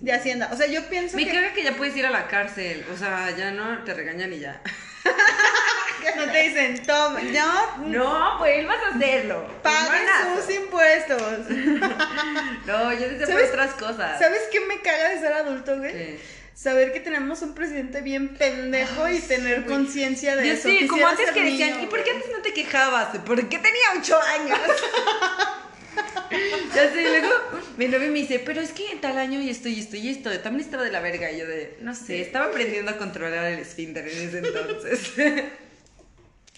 de 0.00 0.12
Hacienda. 0.12 0.48
O 0.50 0.56
sea, 0.56 0.66
yo 0.66 0.88
pienso 0.88 1.16
me 1.16 1.26
caga 1.26 1.52
que 1.52 1.62
ya 1.62 1.76
puedes 1.76 1.94
ir 1.94 2.06
a 2.06 2.10
la 2.10 2.26
cárcel, 2.26 2.84
o 2.92 2.96
sea, 2.96 3.30
ya 3.36 3.50
no 3.50 3.84
te 3.84 3.92
regañan 3.92 4.32
y 4.32 4.40
ya. 4.40 4.62
no 6.16 6.30
te 6.30 6.42
dicen, 6.42 6.82
toma, 6.86 7.20
no. 7.20 7.86
No, 7.86 8.38
pues 8.38 8.66
vas 8.66 8.78
a 8.82 8.96
hacerlo. 8.96 9.46
Paguen 9.62 10.06
sus 10.36 10.54
impuestos. 10.54 11.48
no, 12.66 12.92
yo 12.92 13.08
deseo 13.08 13.36
por 13.36 13.42
otras 13.42 13.74
cosas. 13.74 14.18
¿Sabes 14.18 14.42
qué 14.50 14.60
me 14.60 14.80
caga 14.80 15.10
de 15.10 15.20
ser 15.20 15.32
adulto, 15.32 15.78
güey? 15.78 16.18
Saber 16.54 16.92
que 16.92 17.00
tenemos 17.00 17.42
un 17.42 17.54
presidente 17.54 18.00
bien 18.00 18.36
pendejo 18.36 19.08
y 19.08 19.18
tener 19.18 19.66
conciencia 19.66 20.36
de 20.36 20.52
eso. 20.52 20.68
Sí, 20.68 20.86
como 20.86 21.06
antes 21.06 21.30
que 21.32 21.42
decían, 21.42 21.82
¿y 21.82 21.86
por 21.86 22.02
qué 22.04 22.12
antes 22.12 22.30
no 22.30 22.42
te 22.42 22.52
quejabas? 22.52 23.16
¿Por 23.18 23.48
qué 23.48 23.58
tenía 23.58 23.82
ocho 23.98 24.18
años? 24.20 24.60
ya 26.74 26.92
sé, 26.92 27.02
y 27.02 27.06
luego 27.06 27.28
mi 27.76 27.88
novio 27.88 28.10
me 28.10 28.20
dice, 28.20 28.38
pero 28.38 28.60
es 28.60 28.70
que 28.70 28.92
en 28.92 29.00
tal 29.00 29.18
año 29.18 29.40
y 29.40 29.50
esto 29.50 29.68
y 29.68 29.80
esto 29.80 29.96
y 29.96 30.08
esto, 30.08 30.30
también 30.40 30.64
estaba 30.64 30.84
de 30.84 30.92
la 30.92 31.00
verga. 31.00 31.30
Y 31.32 31.38
yo 31.38 31.46
de, 31.46 31.76
no 31.80 31.94
sé, 31.94 32.20
estaba 32.20 32.46
aprendiendo 32.46 32.92
a 32.92 32.96
controlar 32.96 33.46
el 33.46 33.58
esfínter 33.58 34.08
en 34.08 34.28
ese 34.28 34.38
entonces. 34.38 35.12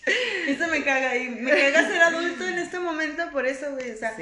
Eso 0.46 0.68
me 0.68 0.84
caga 0.84 1.16
y 1.16 1.28
me 1.28 1.50
caga 1.50 1.88
ser 1.88 2.02
adulto 2.02 2.46
en 2.46 2.58
este 2.58 2.78
momento 2.78 3.28
por 3.32 3.46
eso, 3.46 3.72
güey. 3.72 3.90
O 3.90 3.96
sea, 3.96 4.14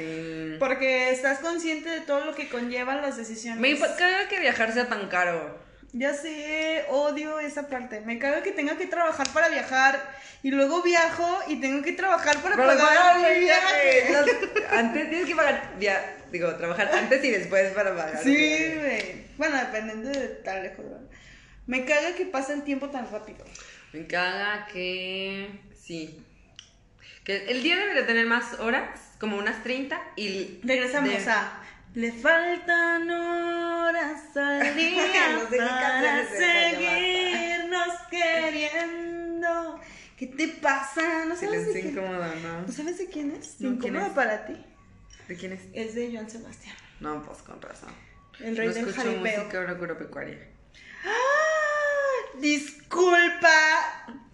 porque 0.59 1.11
estás 1.11 1.39
consciente 1.39 1.89
de 1.89 2.01
todo 2.01 2.25
lo 2.25 2.33
que 2.33 2.49
conllevan 2.49 3.01
las 3.01 3.17
decisiones. 3.17 3.59
Me 3.59 3.77
caga 3.77 4.27
que 4.27 4.39
viajar 4.39 4.73
sea 4.73 4.87
tan 4.89 5.07
caro. 5.07 5.63
Ya 5.93 6.13
sé, 6.13 6.85
odio 6.89 7.39
esa 7.39 7.67
parte. 7.69 8.01
Me 8.01 8.19
caga 8.19 8.43
que 8.43 8.51
tenga 8.51 8.77
que 8.77 8.87
trabajar 8.87 9.29
para 9.29 9.47
viajar 9.47 10.01
y 10.43 10.51
luego 10.51 10.81
viajo 10.81 11.39
y 11.47 11.61
tengo 11.61 11.83
que 11.83 11.93
trabajar 11.93 12.37
para, 12.39 12.55
pagar 12.55 13.19
mi 13.19 13.39
viaje. 13.39 14.15
antes 14.71 15.09
tienes 15.09 15.27
que 15.27 15.35
pagar, 15.35 15.75
ya, 15.79 16.17
digo, 16.31 16.53
trabajar 16.55 16.89
antes 16.93 17.23
y 17.23 17.29
después 17.29 17.71
para 17.73 17.95
pagar. 17.95 18.21
Sí, 18.21 18.73
güey. 18.75 19.25
Bueno, 19.37 19.57
dependiendo 19.57 20.09
de 20.09 20.27
tal 20.43 20.63
lejos. 20.63 20.85
Me 21.67 21.85
caga 21.85 22.13
que 22.15 22.25
pase 22.25 22.53
el 22.53 22.63
tiempo 22.63 22.89
tan 22.89 23.09
rápido. 23.09 23.45
Me 23.93 24.05
caga 24.05 24.67
que 24.71 25.49
Sí. 25.85 26.19
Que 27.23 27.45
el 27.51 27.61
día 27.61 27.75
debe 27.75 27.93
de 27.93 28.03
tener 28.03 28.25
más 28.25 28.59
horas, 28.59 28.99
como 29.19 29.37
unas 29.37 29.61
30, 29.63 30.01
y... 30.15 30.59
Regresamos 30.63 31.27
a... 31.27 31.61
Le 31.93 32.11
faltan 32.11 33.09
horas 33.09 34.35
al 34.35 34.75
día 34.75 35.47
para 35.49 36.27
seguirnos 36.27 37.87
queriendo. 38.09 39.79
¿Qué 40.17 40.27
te 40.27 40.47
pasa? 40.49 41.25
¿No 41.25 41.35
sabes 41.35 41.73
de 41.73 41.81
quién? 41.81 41.95
¿no? 41.95 42.61
¿No 42.61 42.71
sabes 42.71 42.97
de 42.97 43.07
quién 43.07 43.31
es? 43.31 43.61
No, 43.61 43.69
¿Incómodo 43.69 44.13
para 44.13 44.45
ti? 44.45 44.57
¿De 45.27 45.35
quién 45.37 45.53
es? 45.53 45.61
Es 45.73 45.95
de 45.95 46.11
Joan 46.11 46.29
Sebastián. 46.29 46.75
No, 46.99 47.23
pues 47.23 47.41
con 47.43 47.61
razón. 47.61 47.93
El 48.39 48.57
rey 48.57 48.67
no 48.67 48.73
del 48.73 48.89
escucho 48.89 49.11
música 49.11 49.61
agropecuaria. 49.61 50.49
¡Ah! 51.05 52.39
Disculpa. 52.39 54.24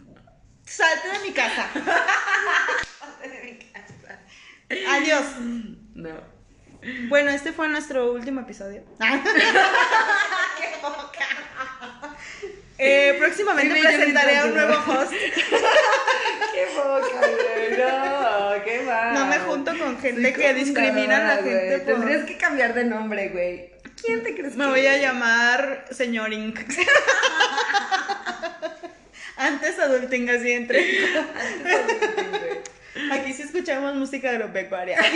Salte 0.72 1.10
de 1.10 1.20
mi 1.20 1.34
casa. 1.34 1.68
Salte 3.00 3.30
de 3.30 3.44
mi 3.44 3.60
casa. 3.60 4.20
Adiós. 4.96 5.26
No. 5.96 6.12
Bueno, 7.10 7.30
este 7.32 7.52
fue 7.52 7.68
nuestro 7.68 8.14
último 8.14 8.42
episodio. 8.42 8.84
¡Qué 9.00 10.78
poca! 10.82 11.28
Eh, 12.78 13.16
próximamente 13.20 13.80
presentaré 13.80 14.38
a 14.38 14.46
un 14.46 14.54
nuevo 14.56 14.74
host. 14.88 15.12
¡Qué 16.54 16.68
poca, 16.76 17.20
güey! 17.20 17.78
No, 17.78 18.64
qué 18.64 18.82
mal. 18.84 19.14
No 19.14 19.26
me 19.28 19.40
junto 19.40 19.78
con 19.78 20.00
gente 20.00 20.34
que 20.34 20.54
discrimina 20.54 21.18
a 21.18 21.36
la 21.36 21.44
gente. 21.44 21.80
Por... 21.80 21.96
Tendrías 21.96 22.26
que 22.26 22.38
cambiar 22.38 22.74
de 22.74 22.86
nombre, 22.86 23.30
güey. 23.30 23.72
¿Quién 24.04 24.24
te 24.24 24.34
crees 24.34 24.56
Me 24.56 24.66
voy 24.68 24.88
a 24.88 24.98
llamar 24.98 25.86
Señor 25.92 26.34
Inc. 26.34 26.60
Antes 29.42 29.80
adulting 29.80 30.30
así 30.30 30.52
entre. 30.52 30.80
Antes 31.18 31.74
adulting, 31.74 32.30
güey. 32.30 32.72
Aquí 33.12 33.34
sí 33.34 33.42
escuchamos 33.42 33.96
música 33.96 34.30
agropecuaria. 34.30 35.00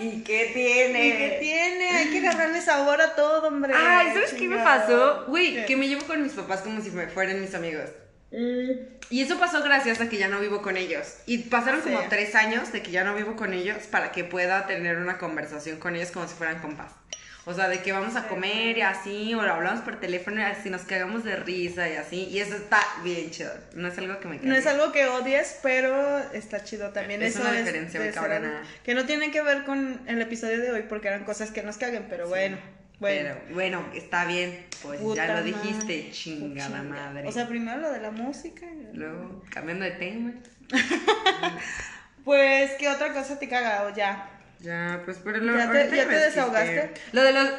¿Y, 0.00 0.22
qué 0.22 0.50
tiene? 0.54 1.08
¿Y 1.08 1.12
qué 1.12 1.36
tiene? 1.40 1.90
Hay 1.90 2.08
que 2.08 2.18
agarrarle 2.18 2.60
sabor 2.62 3.00
a 3.00 3.14
todo, 3.14 3.48
hombre. 3.48 3.74
Ay, 3.76 4.12
¿sabes 4.12 4.32
qué 4.34 4.48
me 4.48 4.56
pasó? 4.58 5.24
Güey, 5.26 5.66
que 5.66 5.76
me 5.76 5.88
llevo 5.88 6.06
con 6.06 6.22
mis 6.22 6.32
papás 6.32 6.60
como 6.62 6.80
si 6.80 6.90
me 6.90 7.08
fueran 7.08 7.40
mis 7.40 7.54
amigos. 7.54 7.90
Mm. 8.30 8.70
Y 9.10 9.22
eso 9.22 9.38
pasó 9.38 9.62
gracias 9.62 10.00
a 10.00 10.08
que 10.08 10.16
ya 10.16 10.28
no 10.28 10.40
vivo 10.40 10.62
con 10.62 10.76
ellos. 10.76 11.18
Y 11.26 11.38
pasaron 11.38 11.80
como 11.80 12.00
tres 12.08 12.34
años 12.34 12.72
de 12.72 12.82
que 12.82 12.90
ya 12.90 13.04
no 13.04 13.14
vivo 13.14 13.36
con 13.36 13.52
ellos 13.52 13.78
para 13.90 14.12
que 14.12 14.24
pueda 14.24 14.66
tener 14.66 14.96
una 14.98 15.18
conversación 15.18 15.78
con 15.78 15.96
ellos 15.96 16.10
como 16.10 16.26
si 16.26 16.34
fueran 16.34 16.60
compas. 16.60 16.92
O 17.48 17.54
sea, 17.54 17.68
de 17.68 17.80
que 17.80 17.92
vamos 17.92 18.16
a 18.16 18.26
comer 18.26 18.76
y 18.76 18.80
así, 18.80 19.32
o 19.32 19.40
hablamos 19.40 19.82
por 19.82 20.00
teléfono 20.00 20.40
y 20.40 20.42
así 20.42 20.68
nos 20.68 20.82
cagamos 20.82 21.22
de 21.22 21.36
risa 21.36 21.88
y 21.88 21.94
así. 21.94 22.24
Y 22.24 22.40
eso 22.40 22.56
está 22.56 22.80
bien 23.04 23.30
chido. 23.30 23.52
No 23.76 23.86
es 23.86 23.96
algo 23.98 24.18
que 24.18 24.26
me 24.26 24.38
No 24.40 24.56
es 24.56 24.66
algo 24.66 24.90
que 24.90 25.06
odies, 25.06 25.60
pero 25.62 26.18
está 26.32 26.64
chido 26.64 26.90
también. 26.90 27.22
Es 27.22 27.36
eso 27.36 27.42
una 27.42 27.52
diferencia, 27.52 28.00
me 28.00 28.12
Que 28.82 28.94
no 28.94 29.06
tiene 29.06 29.30
que 29.30 29.42
ver 29.42 29.62
con 29.62 30.00
el 30.08 30.20
episodio 30.20 30.60
de 30.60 30.72
hoy 30.72 30.82
porque 30.88 31.06
eran 31.06 31.22
cosas 31.22 31.52
que 31.52 31.62
nos 31.62 31.76
caguen, 31.76 32.06
pero 32.10 32.28
bueno. 32.28 32.58
Bueno. 32.98 33.36
Pero 33.44 33.54
bueno, 33.54 33.86
está 33.94 34.24
bien. 34.24 34.66
Pues 34.82 35.00
ya 35.14 35.32
lo 35.32 35.44
dijiste, 35.44 36.10
chingada 36.10 36.82
madre. 36.82 37.28
O 37.28 37.32
sea, 37.32 37.46
primero 37.46 37.80
lo 37.80 37.92
de 37.92 38.00
la 38.00 38.10
música. 38.10 38.66
Luego, 38.92 39.44
cambiando 39.50 39.84
de 39.84 39.92
tema. 39.92 40.32
pues, 42.24 42.72
¿qué 42.72 42.88
otra 42.88 43.12
cosa 43.12 43.38
te 43.38 43.48
caga 43.48 43.84
o 43.84 43.94
ya? 43.94 44.35
Ya, 44.60 45.02
pues 45.04 45.18
pero 45.22 45.38
lo 45.38 45.56
¿Ya 45.56 45.70
te, 45.70 45.96
¿ya 45.96 46.08
te 46.08 46.14
desahogaste? 46.14 46.94
Lo 47.12 47.22
de 47.22 47.32
los. 47.32 47.50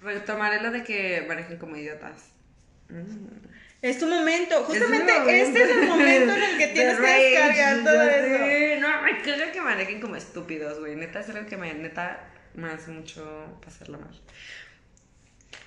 Retomaré 0.00 0.60
lo 0.60 0.70
de 0.70 0.82
que 0.82 1.24
manejen 1.28 1.58
como 1.58 1.76
idiotas. 1.76 2.32
Mm. 2.88 3.52
Es 3.82 3.98
tu 3.98 4.06
momento, 4.06 4.62
justamente 4.62 5.12
este 5.42 5.62
es 5.64 5.70
el 5.70 5.88
momento 5.88 6.34
en 6.34 6.42
el 6.42 6.56
que 6.56 6.66
tienes 6.74 7.00
que 7.00 7.06
descargar 7.06 7.82
todo 7.82 8.02
eso. 8.02 8.80
No, 8.80 9.02
me 9.02 9.22
caga 9.22 9.50
que 9.50 9.60
manejen 9.60 10.00
como 10.00 10.14
estúpidos, 10.14 10.78
güey. 10.78 10.94
Neta 10.94 11.18
es 11.20 11.28
algo 11.30 11.46
que 11.46 11.56
me, 11.56 11.74
neta, 11.74 12.20
me 12.54 12.70
hace 12.70 12.92
mucho 12.92 13.58
pasarlo 13.64 13.98
mal. 13.98 14.20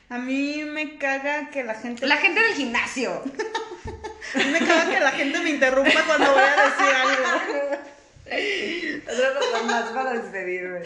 A 0.08 0.18
mí 0.18 0.64
me 0.64 0.98
caga 0.98 1.50
que 1.50 1.66
la 1.66 1.76
gente. 1.76 2.08
La 2.08 2.16
gente 2.16 2.42
del 2.42 2.54
gimnasio. 2.54 3.12
a 4.36 4.38
mí 4.38 4.46
me 4.46 4.60
caga 4.60 4.90
que 4.90 5.00
la 5.02 5.12
gente 5.12 5.40
me 5.40 5.50
interrumpa 5.50 6.04
cuando 6.08 6.32
voy 6.32 6.42
a 6.42 6.64
decir 6.64 6.96
algo. 6.96 7.78
Otra 8.26 9.30
razón 9.34 9.68
más 9.68 9.90
para 9.92 10.14
despedirme. 10.14 10.82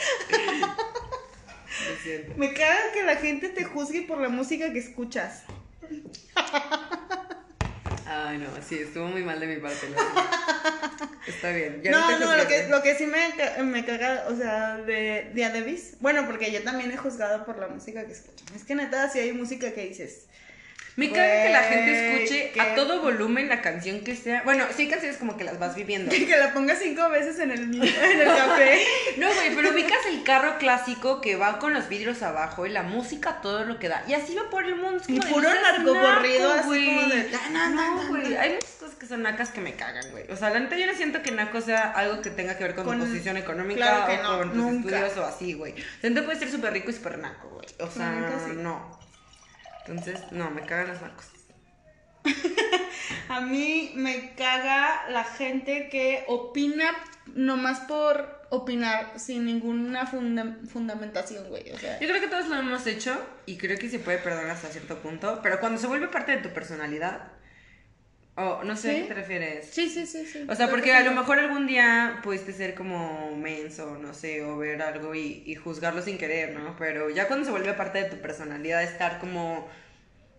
Me 2.35 2.53
caga 2.53 2.91
que 2.93 3.03
la 3.03 3.15
gente 3.15 3.49
te 3.49 3.63
juzgue 3.63 4.01
por 4.01 4.19
la 4.19 4.29
música 4.29 4.73
que 4.73 4.79
escuchas. 4.79 5.43
Ay, 8.05 8.39
no, 8.39 8.47
sí, 8.67 8.79
estuvo 8.79 9.05
muy 9.05 9.23
mal 9.23 9.39
de 9.39 9.47
mi 9.47 9.57
parte. 9.57 9.87
Está 11.27 11.51
bien. 11.51 11.81
no, 11.91 12.19
no, 12.19 12.35
lo, 12.37 12.47
que, 12.47 12.67
lo 12.67 12.81
que 12.81 12.95
sí 12.95 13.05
me, 13.05 13.63
me 13.63 13.85
caga, 13.85 14.25
o 14.27 14.35
sea, 14.35 14.77
de, 14.77 15.29
de 15.33 15.45
Adebis. 15.45 15.97
Bueno, 15.99 16.25
porque 16.25 16.51
yo 16.51 16.63
también 16.63 16.91
he 16.91 16.97
juzgado 16.97 17.45
por 17.45 17.59
la 17.59 17.67
música 17.67 18.05
que 18.05 18.13
escucho. 18.13 18.43
Es 18.55 18.63
que 18.63 18.73
neta, 18.73 19.09
si 19.09 19.19
hay 19.19 19.31
música 19.31 19.71
que 19.73 19.87
dices, 19.87 20.25
me 20.99 21.11
caga 21.11 21.43
que 21.43 21.49
la 21.49 21.63
gente 21.63 22.19
escuche 22.19 22.51
a 22.59 22.75
todo 22.75 23.01
volumen 23.01 23.47
la 23.47 23.61
canción 23.61 24.01
que 24.01 24.17
sea. 24.17 24.43
Bueno, 24.43 24.65
sí 24.75 24.83
hay 24.83 24.89
canciones 24.89 25.17
como 25.17 25.37
que 25.37 25.45
las 25.45 25.57
vas 25.57 25.73
viviendo. 25.73 26.11
que 26.29 26.37
la 26.37 26.53
pongas 26.53 26.79
cinco 26.79 27.07
veces 27.09 27.39
en 27.39 27.51
el, 27.51 27.61
en 27.73 28.21
el 28.21 28.27
café. 28.27 28.85
no, 29.17 29.33
güey, 29.33 29.55
pero 29.55 29.71
ubicas 29.71 30.05
el 30.07 30.23
carro 30.23 30.57
clásico 30.57 31.21
que 31.21 31.37
va 31.37 31.57
con 31.57 31.73
los 31.73 31.87
vidrios 31.87 32.21
abajo 32.21 32.65
y 32.65 32.69
la 32.69 32.83
música 32.83 33.39
todo 33.41 33.63
lo 33.63 33.79
que 33.79 33.87
da. 33.87 34.03
Y 34.09 34.13
así 34.13 34.35
va 34.35 34.49
por 34.49 34.65
el 34.65 34.75
mundo. 34.75 35.01
y 35.07 35.21
puro 35.21 35.49
largo 35.53 35.93
corrido 35.93 36.51
así 36.51 36.63
como 36.63 37.07
de... 37.07 37.31
No, 37.51 38.07
güey, 38.09 38.35
hay 38.35 38.53
muchas 38.55 38.71
cosas 38.71 38.95
que 38.95 39.05
son 39.05 39.21
nacas 39.21 39.51
que 39.51 39.61
me 39.61 39.75
cagan, 39.75 40.11
güey. 40.11 40.29
O 40.29 40.35
sea, 40.35 40.49
la 40.49 40.59
neta 40.59 40.77
yo 40.77 40.85
no 40.85 40.93
siento 40.93 41.21
que 41.21 41.31
naco 41.31 41.61
sea 41.61 41.91
algo 41.91 42.21
que 42.21 42.29
tenga 42.29 42.57
que 42.57 42.65
ver 42.65 42.75
con, 42.75 42.99
tu 42.99 43.05
posición 43.05 43.37
económica 43.37 44.05
o 44.27 44.39
con 44.39 44.51
tus 44.51 44.73
estudios 44.73 45.17
o 45.17 45.23
así, 45.23 45.53
güey. 45.53 45.73
O 45.73 46.25
puede 46.25 46.37
ser 46.37 46.51
súper 46.51 46.73
rico 46.73 46.89
y 46.89 46.93
súper 46.93 47.19
naco, 47.19 47.47
güey. 47.49 47.67
O 47.79 47.89
sea, 47.89 48.11
no. 48.57 48.99
Entonces, 49.85 50.19
no, 50.31 50.49
me 50.51 50.61
cagan 50.65 50.87
las 50.87 51.01
marcos. 51.01 51.27
a 53.29 53.41
mí 53.41 53.91
me 53.95 54.33
caga 54.35 55.09
la 55.09 55.23
gente 55.23 55.89
que 55.89 56.23
opina 56.27 56.91
nomás 57.35 57.79
por 57.81 58.39
opinar 58.49 59.19
sin 59.19 59.45
ninguna 59.45 60.07
fundamentación, 60.07 61.47
güey. 61.49 61.71
O 61.71 61.77
sea, 61.77 61.99
yo 61.99 62.07
creo 62.07 62.21
que 62.21 62.27
todos 62.27 62.47
lo 62.47 62.55
hemos 62.55 62.85
hecho 62.87 63.17
y 63.45 63.57
creo 63.57 63.77
que 63.77 63.89
se 63.89 63.99
puede 63.99 64.17
perdonar 64.17 64.51
hasta 64.51 64.69
cierto 64.69 64.97
punto, 64.99 65.39
pero 65.43 65.59
cuando 65.59 65.79
se 65.79 65.87
vuelve 65.87 66.07
parte 66.07 66.31
de 66.31 66.37
tu 66.39 66.49
personalidad, 66.49 67.31
o 68.39 68.63
no 68.63 68.75
sé 68.75 68.91
a 68.91 69.01
qué 69.01 69.07
te 69.09 69.13
refieres. 69.13 69.69
Sí, 69.69 69.89
sí, 69.89 70.05
sí, 70.05 70.25
sí. 70.25 70.45
O 70.47 70.55
sea, 70.55 70.69
porque 70.69 70.93
a 70.93 71.03
lo 71.03 71.11
mejor 71.11 71.39
algún 71.39 71.67
día 71.67 72.19
pudiste 72.23 72.53
ser 72.53 72.73
como 72.73 73.35
menso, 73.35 73.97
no 73.97 74.13
sé, 74.13 74.43
o 74.43 74.57
ver 74.57 74.81
algo 74.81 75.13
y, 75.13 75.43
y 75.45 75.55
juzgarlo 75.55 76.01
sin 76.01 76.17
querer, 76.17 76.57
¿no? 76.57 76.75
Pero 76.77 77.09
ya 77.09 77.27
cuando 77.27 77.45
se 77.45 77.51
vuelve 77.51 77.73
parte 77.73 78.01
de 78.03 78.09
tu 78.09 78.17
personalidad, 78.17 78.81
estar 78.81 79.19
como 79.19 79.67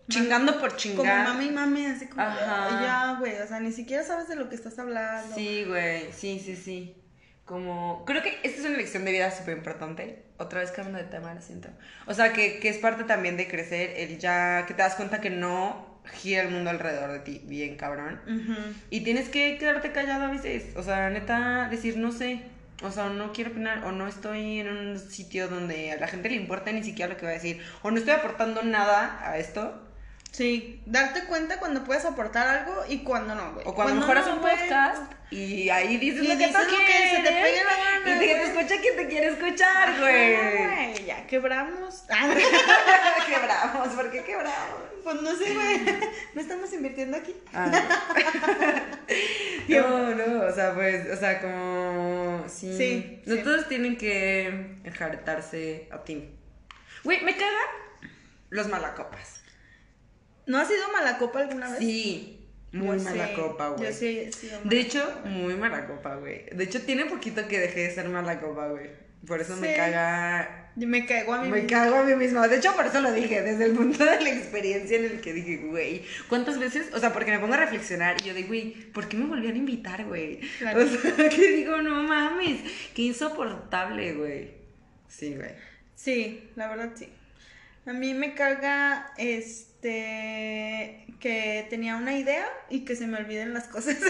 chingando 0.08 0.58
por 0.58 0.76
chingar. 0.76 1.26
Como 1.26 1.34
mami 1.34 1.46
y 1.46 1.52
mami, 1.52 1.86
así 1.86 2.06
como, 2.06 2.22
Ajá. 2.22 2.80
ya, 2.82 3.16
güey, 3.18 3.36
o 3.40 3.46
sea, 3.46 3.60
ni 3.60 3.72
siquiera 3.72 4.02
sabes 4.02 4.28
de 4.28 4.36
lo 4.36 4.48
que 4.48 4.54
estás 4.54 4.78
hablando. 4.78 5.34
Sí, 5.34 5.64
güey, 5.64 6.10
sí, 6.12 6.40
sí, 6.44 6.56
sí. 6.56 6.96
Como, 7.44 8.04
creo 8.06 8.22
que 8.22 8.38
esta 8.42 8.60
es 8.60 8.66
una 8.66 8.76
lección 8.76 9.04
de 9.04 9.12
vida 9.12 9.30
súper 9.30 9.56
importante. 9.56 10.24
Otra 10.38 10.60
vez 10.60 10.70
cambiando 10.70 11.02
de 11.02 11.10
tema, 11.10 11.34
lo 11.34 11.42
siento. 11.42 11.68
O 12.06 12.14
sea, 12.14 12.32
que, 12.32 12.60
que 12.60 12.68
es 12.68 12.78
parte 12.78 13.04
también 13.04 13.36
de 13.36 13.48
crecer, 13.48 13.92
el 13.96 14.18
ya 14.18 14.64
que 14.66 14.74
te 14.74 14.82
das 14.82 14.94
cuenta 14.94 15.20
que 15.20 15.30
no 15.30 15.89
gira 16.06 16.42
el 16.42 16.50
mundo 16.50 16.70
alrededor 16.70 17.12
de 17.12 17.20
ti, 17.20 17.42
bien 17.44 17.76
cabrón. 17.76 18.20
Y 18.90 19.00
tienes 19.00 19.28
que 19.28 19.58
quedarte 19.58 19.92
callado 19.92 20.24
a 20.24 20.30
veces. 20.30 20.76
O 20.76 20.82
sea, 20.82 21.10
neta, 21.10 21.68
decir 21.70 21.96
no 21.96 22.12
sé. 22.12 22.42
O 22.82 22.90
sea, 22.90 23.10
no 23.10 23.32
quiero 23.32 23.50
opinar, 23.50 23.84
o 23.84 23.92
no 23.92 24.08
estoy 24.08 24.60
en 24.60 24.68
un 24.68 24.98
sitio 24.98 25.48
donde 25.48 25.92
a 25.92 25.96
la 25.96 26.08
gente 26.08 26.30
le 26.30 26.36
importa 26.36 26.72
ni 26.72 26.82
siquiera 26.82 27.12
lo 27.12 27.18
que 27.18 27.26
va 27.26 27.32
a 27.32 27.34
decir, 27.34 27.62
o 27.82 27.90
no 27.90 27.98
estoy 27.98 28.14
aportando 28.14 28.62
nada 28.62 29.20
a 29.22 29.36
esto. 29.36 29.86
Sí, 30.30 30.80
darte 30.86 31.24
cuenta 31.24 31.58
cuando 31.58 31.84
puedes 31.84 32.04
aportar 32.04 32.46
algo 32.46 32.84
y 32.88 32.98
cuando 32.98 33.34
no, 33.34 33.52
güey. 33.52 33.66
O 33.66 33.74
cuando, 33.74 33.96
mejoras 33.96 34.28
un 34.28 34.38
podcast 34.38 35.12
y 35.30 35.68
ahí 35.70 35.96
dices 35.98 36.26
lo 36.26 36.38
que 36.38 36.46
tú 36.46 36.58
quieres. 36.68 37.10
se 37.16 37.22
te 37.22 37.32
pegue 37.32 37.64
la 37.64 37.89
Y 38.06 38.18
te 38.18 38.42
escucha 38.42 38.80
quien 38.80 38.96
te 38.96 39.08
quiere 39.08 39.28
escuchar, 39.28 39.98
güey. 39.98 41.06
Ya 41.06 41.26
quebramos. 41.26 42.04
quebramos, 43.26 43.88
¿por 43.88 44.10
qué 44.10 44.24
quebramos? 44.24 44.90
Pues 45.02 45.22
no 45.22 45.34
sé, 45.34 45.54
güey. 45.54 45.80
No 46.34 46.40
estamos 46.40 46.72
invirtiendo 46.72 47.16
aquí. 47.16 47.34
Ah, 47.52 47.68
no. 49.68 50.14
no, 50.14 50.46
o 50.46 50.52
sea, 50.52 50.74
pues, 50.74 51.10
o 51.10 51.16
sea, 51.16 51.40
como. 51.40 52.44
Sí. 52.48 52.76
sí 52.76 53.22
no 53.26 53.42
todos 53.42 53.68
tienen 53.68 53.96
que 53.96 54.46
enjartarse 54.84 55.88
a 55.90 56.02
ti. 56.04 56.30
Güey, 57.04 57.22
me 57.24 57.34
caga 57.34 57.60
los 58.50 58.68
malacopas. 58.68 59.40
¿No 60.46 60.58
has 60.58 60.68
sido 60.68 60.90
mala 60.92 61.18
copa 61.18 61.40
alguna 61.40 61.70
vez? 61.70 61.78
Sí. 61.78 62.39
Muy 62.72 62.98
mala 63.00 63.34
copa, 63.34 63.70
güey. 63.70 63.90
Yo 63.90 63.96
sí 63.96 64.30
De 64.64 64.80
hecho, 64.80 65.04
muy 65.24 65.54
mala 65.54 65.86
copa, 65.86 66.16
güey. 66.16 66.44
De 66.52 66.64
hecho, 66.64 66.82
tiene 66.82 67.06
poquito 67.06 67.46
que 67.48 67.58
dejé 67.58 67.80
de 67.80 67.94
ser 67.94 68.08
mala 68.08 68.40
copa, 68.40 68.68
güey. 68.68 68.90
Por 69.26 69.40
eso 69.40 69.56
me 69.56 69.74
caga. 69.74 70.70
Me 70.76 71.04
cago 71.04 71.34
a 71.34 71.42
mí 71.42 71.48
Me 71.48 71.66
cago 71.66 71.96
a 71.96 72.04
mí 72.04 72.14
misma. 72.14 72.48
De 72.48 72.56
hecho, 72.56 72.74
por 72.74 72.86
eso 72.86 73.00
lo 73.00 73.12
dije, 73.12 73.42
desde 73.42 73.66
el 73.66 73.72
punto 73.72 74.04
de 74.04 74.20
la 74.20 74.30
experiencia 74.30 74.96
en 74.96 75.04
el 75.04 75.20
que 75.20 75.32
dije, 75.32 75.56
güey, 75.58 76.04
¿cuántas 76.28 76.58
veces? 76.58 76.94
O 76.94 76.98
sea, 77.00 77.12
porque 77.12 77.32
me 77.32 77.38
pongo 77.38 77.54
a 77.54 77.58
reflexionar 77.58 78.16
y 78.20 78.28
yo 78.28 78.34
digo, 78.34 78.48
güey, 78.48 78.72
¿por 78.92 79.08
qué 79.08 79.16
me 79.16 79.26
volvían 79.26 79.54
a 79.54 79.58
invitar, 79.58 80.04
güey? 80.04 80.40
O 80.60 80.86
sea, 80.86 81.28
que 81.28 81.52
digo, 81.56 81.82
no 81.82 82.02
mames, 82.04 82.60
qué 82.94 83.02
insoportable, 83.02 84.14
güey. 84.14 84.50
Sí, 85.08 85.34
güey. 85.34 85.50
Sí, 85.96 86.48
la 86.54 86.68
verdad 86.68 86.92
sí. 86.94 87.08
A 87.86 87.92
mí 87.92 88.14
me 88.14 88.34
caga 88.34 89.12
este 89.16 91.06
que 91.18 91.66
tenía 91.68 91.96
una 91.96 92.14
idea 92.14 92.46
y 92.70 92.84
que 92.84 92.96
se 92.96 93.06
me 93.06 93.18
olviden 93.18 93.54
las 93.54 93.68
cosas. 93.68 93.96
sí, 93.98 94.04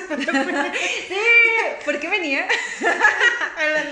¿por 1.84 1.98
qué 1.98 2.08
venía? 2.08 2.46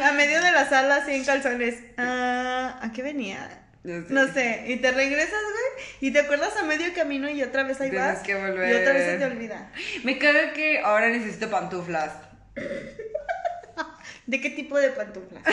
a, 0.05 0.13
medio 0.13 0.41
de 0.41 0.51
la 0.53 0.69
sala 0.69 0.97
así 0.97 1.15
en 1.15 1.25
calzones. 1.25 1.77
Ah, 1.97 2.79
¿A 2.81 2.93
qué 2.93 3.03
venía? 3.03 3.65
No 3.83 4.33
sé. 4.33 4.65
y 4.67 4.77
te 4.77 4.93
regresas, 4.93 5.31
güey, 5.31 5.87
y 6.01 6.13
te 6.13 6.21
acuerdas 6.21 6.57
a 6.57 6.65
medio 6.65 6.93
camino 6.95 7.29
y 7.31 7.43
otra 7.43 7.63
vez 7.63 7.81
ahí 7.81 7.91
vas. 7.91 8.21
Que 8.21 8.35
volver. 8.35 8.71
Y 8.71 8.83
otra 8.83 8.93
vez 8.93 9.05
se 9.05 9.19
te 9.19 9.25
olvida. 9.25 9.73
Me 10.05 10.19
caga 10.19 10.53
que 10.53 10.81
ahora 10.81 11.09
necesito 11.09 11.51
pantuflas. 11.51 12.13
¿De 14.27 14.41
qué 14.41 14.51
tipo 14.51 14.79
de 14.79 14.91
pantuflas? 14.91 15.43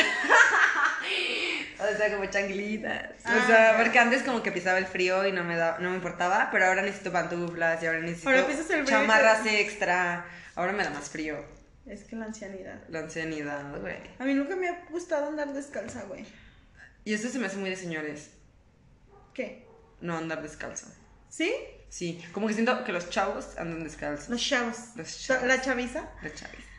o 1.79 1.97
sea, 1.97 2.11
como 2.11 2.25
changlitas. 2.25 3.11
o 3.25 3.47
sea, 3.47 3.71
ah. 3.71 3.83
porque 3.83 3.99
antes 3.99 4.23
como 4.23 4.41
que 4.41 4.51
pisaba 4.51 4.77
el 4.77 4.85
frío 4.85 5.27
y 5.27 5.31
no 5.31 5.43
me 5.43 5.55
da, 5.55 5.77
no 5.79 5.89
me 5.89 5.95
importaba, 5.95 6.49
pero 6.51 6.65
ahora 6.65 6.81
necesito 6.81 7.11
pantuflas 7.11 7.81
y 7.81 7.85
ahora 7.85 7.99
necesito 8.01 8.83
chamarras 8.85 9.45
extra. 9.45 10.25
Ahora 10.55 10.71
me 10.73 10.83
da 10.83 10.89
más 10.89 11.09
frío. 11.09 11.43
Es 11.85 12.03
que 12.03 12.15
la 12.15 12.25
ancianidad. 12.25 12.81
La 12.89 12.99
ancianidad, 12.99 13.79
güey. 13.79 13.97
A 14.17 14.25
mí 14.25 14.33
nunca 14.33 14.55
me 14.55 14.69
ha 14.69 14.85
gustado 14.89 15.27
andar 15.27 15.53
descalza, 15.53 16.03
güey. 16.03 16.25
Y 17.03 17.13
esto 17.13 17.29
se 17.29 17.37
me 17.37 17.47
hace 17.47 17.57
muy 17.57 17.69
de 17.69 17.75
señores. 17.75 18.31
¿Qué? 19.33 19.67
No 20.01 20.17
andar 20.17 20.41
descalzo. 20.41 20.87
¿Sí? 21.29 21.53
Sí, 21.89 22.23
como 22.31 22.47
que 22.47 22.53
siento 22.53 22.83
que 22.83 22.91
los 22.91 23.09
chavos 23.09 23.57
andan 23.57 23.83
descalzos. 23.83 24.29
Los 24.29 24.41
chavos. 24.41 24.77
Los 24.95 25.19
chavos. 25.19 25.47
¿La 25.47 25.61
chaviza? 25.61 26.09
La 26.23 26.33
chaviza. 26.33 26.74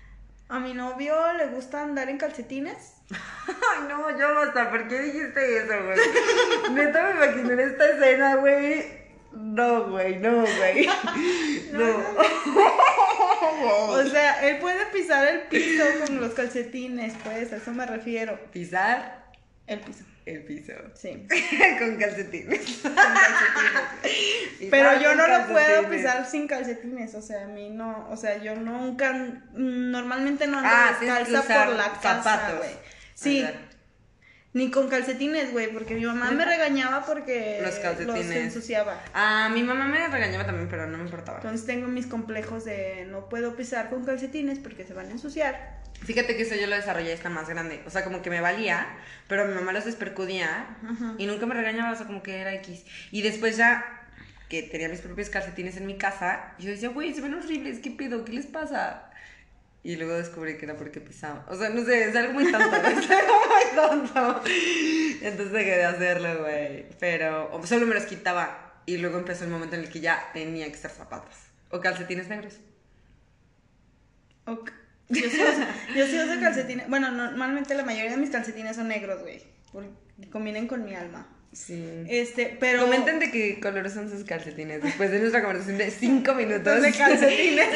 A 0.48 0.60
mi 0.60 0.74
novio 0.74 1.14
le 1.32 1.46
gusta 1.48 1.82
andar 1.82 2.08
en 2.08 2.18
calcetines. 2.18 2.94
Ay, 3.10 3.88
no, 3.88 4.16
yo 4.16 4.38
hasta, 4.38 4.70
¿por 4.70 4.86
qué 4.86 5.00
dijiste 5.00 5.58
eso, 5.58 5.74
güey? 5.84 5.98
Neta 6.72 7.02
me 7.02 7.26
imaginé 7.26 7.62
esta 7.64 7.88
escena, 7.90 8.36
güey. 8.36 9.06
No, 9.32 9.90
güey, 9.90 10.18
no, 10.18 10.42
güey. 10.42 10.88
No. 11.72 11.96
o 13.88 14.04
sea, 14.04 14.48
él 14.48 14.58
puede 14.58 14.86
pisar 14.86 15.26
el 15.26 15.40
piso 15.42 15.84
con 16.06 16.20
los 16.20 16.32
calcetines, 16.32 17.12
pues, 17.24 17.52
a 17.52 17.56
eso 17.56 17.72
me 17.72 17.84
refiero. 17.84 18.38
¿Pisar? 18.52 19.26
El 19.66 19.80
piso. 19.80 20.04
El 20.26 20.42
piso. 20.42 20.72
Sí. 20.94 21.26
con 21.78 21.96
calcetines. 21.96 22.80
Con 22.82 22.94
calcetines. 22.94 24.70
Pero 24.70 25.00
yo 25.00 25.14
no 25.14 25.28
lo 25.28 25.46
puedo 25.46 25.88
pisar 25.88 26.26
sin 26.28 26.48
calcetines, 26.48 27.14
o 27.14 27.22
sea, 27.22 27.44
a 27.44 27.46
mí 27.46 27.70
no, 27.70 28.08
o 28.10 28.16
sea, 28.16 28.42
yo 28.42 28.56
nunca, 28.56 29.12
normalmente 29.52 30.48
no 30.48 30.58
ando 30.58 30.70
ah, 30.72 30.96
descalza 31.00 31.64
por 31.66 31.76
la 31.76 31.92
casa, 32.00 32.54
güey. 32.58 32.70
Sí. 33.14 33.46
Ni 34.56 34.70
con 34.70 34.88
calcetines, 34.88 35.52
güey, 35.52 35.70
porque 35.70 35.94
mi 35.94 36.06
mamá 36.06 36.30
me 36.30 36.42
regañaba 36.46 37.04
porque 37.04 37.60
los 37.62 37.74
calcetines 37.74 38.26
los 38.26 38.36
ensuciaba. 38.36 39.04
Ah, 39.12 39.50
mi 39.52 39.62
mamá 39.62 39.86
me 39.86 40.08
regañaba 40.08 40.46
también, 40.46 40.66
pero 40.70 40.86
no 40.86 40.96
me 40.96 41.04
importaba. 41.04 41.40
Entonces 41.40 41.66
tengo 41.66 41.88
mis 41.88 42.06
complejos 42.06 42.64
de 42.64 43.06
no 43.10 43.28
puedo 43.28 43.54
pisar 43.54 43.90
con 43.90 44.06
calcetines 44.06 44.58
porque 44.58 44.86
se 44.86 44.94
van 44.94 45.08
a 45.08 45.10
ensuciar. 45.10 45.76
Fíjate 46.02 46.38
que 46.38 46.44
eso 46.44 46.54
yo 46.54 46.68
lo 46.68 46.74
desarrollé 46.74 47.12
esta 47.12 47.28
más 47.28 47.50
grande. 47.50 47.82
O 47.84 47.90
sea, 47.90 48.02
como 48.02 48.22
que 48.22 48.30
me 48.30 48.40
valía, 48.40 48.86
pero 49.28 49.44
mi 49.44 49.52
mamá 49.52 49.74
los 49.74 49.84
despercudía 49.84 50.78
y 51.18 51.26
nunca 51.26 51.44
me 51.44 51.52
regañaba, 51.52 51.92
o 51.92 51.96
sea, 51.96 52.06
como 52.06 52.22
que 52.22 52.40
era 52.40 52.54
X. 52.54 52.86
Y 53.10 53.20
después 53.20 53.58
ya 53.58 53.84
que 54.48 54.62
tenía 54.62 54.88
mis 54.88 55.02
propios 55.02 55.28
calcetines 55.28 55.76
en 55.76 55.84
mi 55.84 55.98
casa, 55.98 56.54
yo 56.58 56.70
decía, 56.70 56.88
güey, 56.88 57.12
se 57.12 57.20
ven 57.20 57.34
horribles, 57.34 57.80
¿qué 57.80 57.90
pedo? 57.90 58.24
¿Qué 58.24 58.32
les 58.32 58.46
pasa? 58.46 59.10
Y 59.86 59.94
luego 59.94 60.14
descubrí 60.14 60.56
que 60.56 60.64
era 60.64 60.76
porque 60.76 61.00
pisaba. 61.00 61.46
O 61.48 61.54
sea, 61.54 61.68
no 61.68 61.84
sé, 61.84 62.08
es 62.08 62.16
algo 62.16 62.32
muy 62.32 62.50
tonto, 62.50 62.74
es 62.76 63.08
algo 63.08 63.34
muy 63.46 63.76
tonto. 63.76 64.42
Entonces 65.22 65.52
dejé 65.52 65.76
de 65.76 65.84
hacerlo, 65.84 66.42
güey. 66.42 66.86
Pero 66.98 67.64
solo 67.64 67.86
me 67.86 67.94
los 67.94 68.02
quitaba. 68.02 68.82
Y 68.84 68.96
luego 68.96 69.16
empezó 69.16 69.44
el 69.44 69.50
momento 69.50 69.76
en 69.76 69.82
el 69.82 69.88
que 69.88 70.00
ya 70.00 70.28
tenía 70.32 70.66
que 70.66 70.72
estar 70.72 70.90
zapatos. 70.90 71.36
O 71.70 71.78
calcetines 71.78 72.26
negros. 72.26 72.58
Ok. 74.46 74.72
Yo 75.08 75.20
sí, 75.30 76.18
uso, 76.18 76.40
calcetines. 76.40 76.88
Bueno, 76.88 77.12
normalmente 77.12 77.72
la 77.76 77.84
mayoría 77.84 78.10
de 78.10 78.16
mis 78.16 78.30
calcetines 78.30 78.74
son 78.74 78.88
negros, 78.88 79.22
güey. 79.22 79.40
Combinen 80.32 80.66
con 80.66 80.84
mi 80.84 80.96
alma. 80.96 81.28
Sí. 81.56 82.04
Este, 82.08 82.56
pero. 82.60 82.82
Comenten 82.82 83.18
de 83.18 83.30
qué 83.30 83.58
colores 83.60 83.94
son 83.94 84.10
sus 84.10 84.24
calcetines. 84.24 84.82
Después 84.82 85.10
de 85.10 85.20
nuestra 85.20 85.40
conversación 85.40 85.78
de 85.78 85.90
5 85.90 86.34
minutos. 86.34 86.82
De 86.82 86.92
calcetines. 86.92 87.68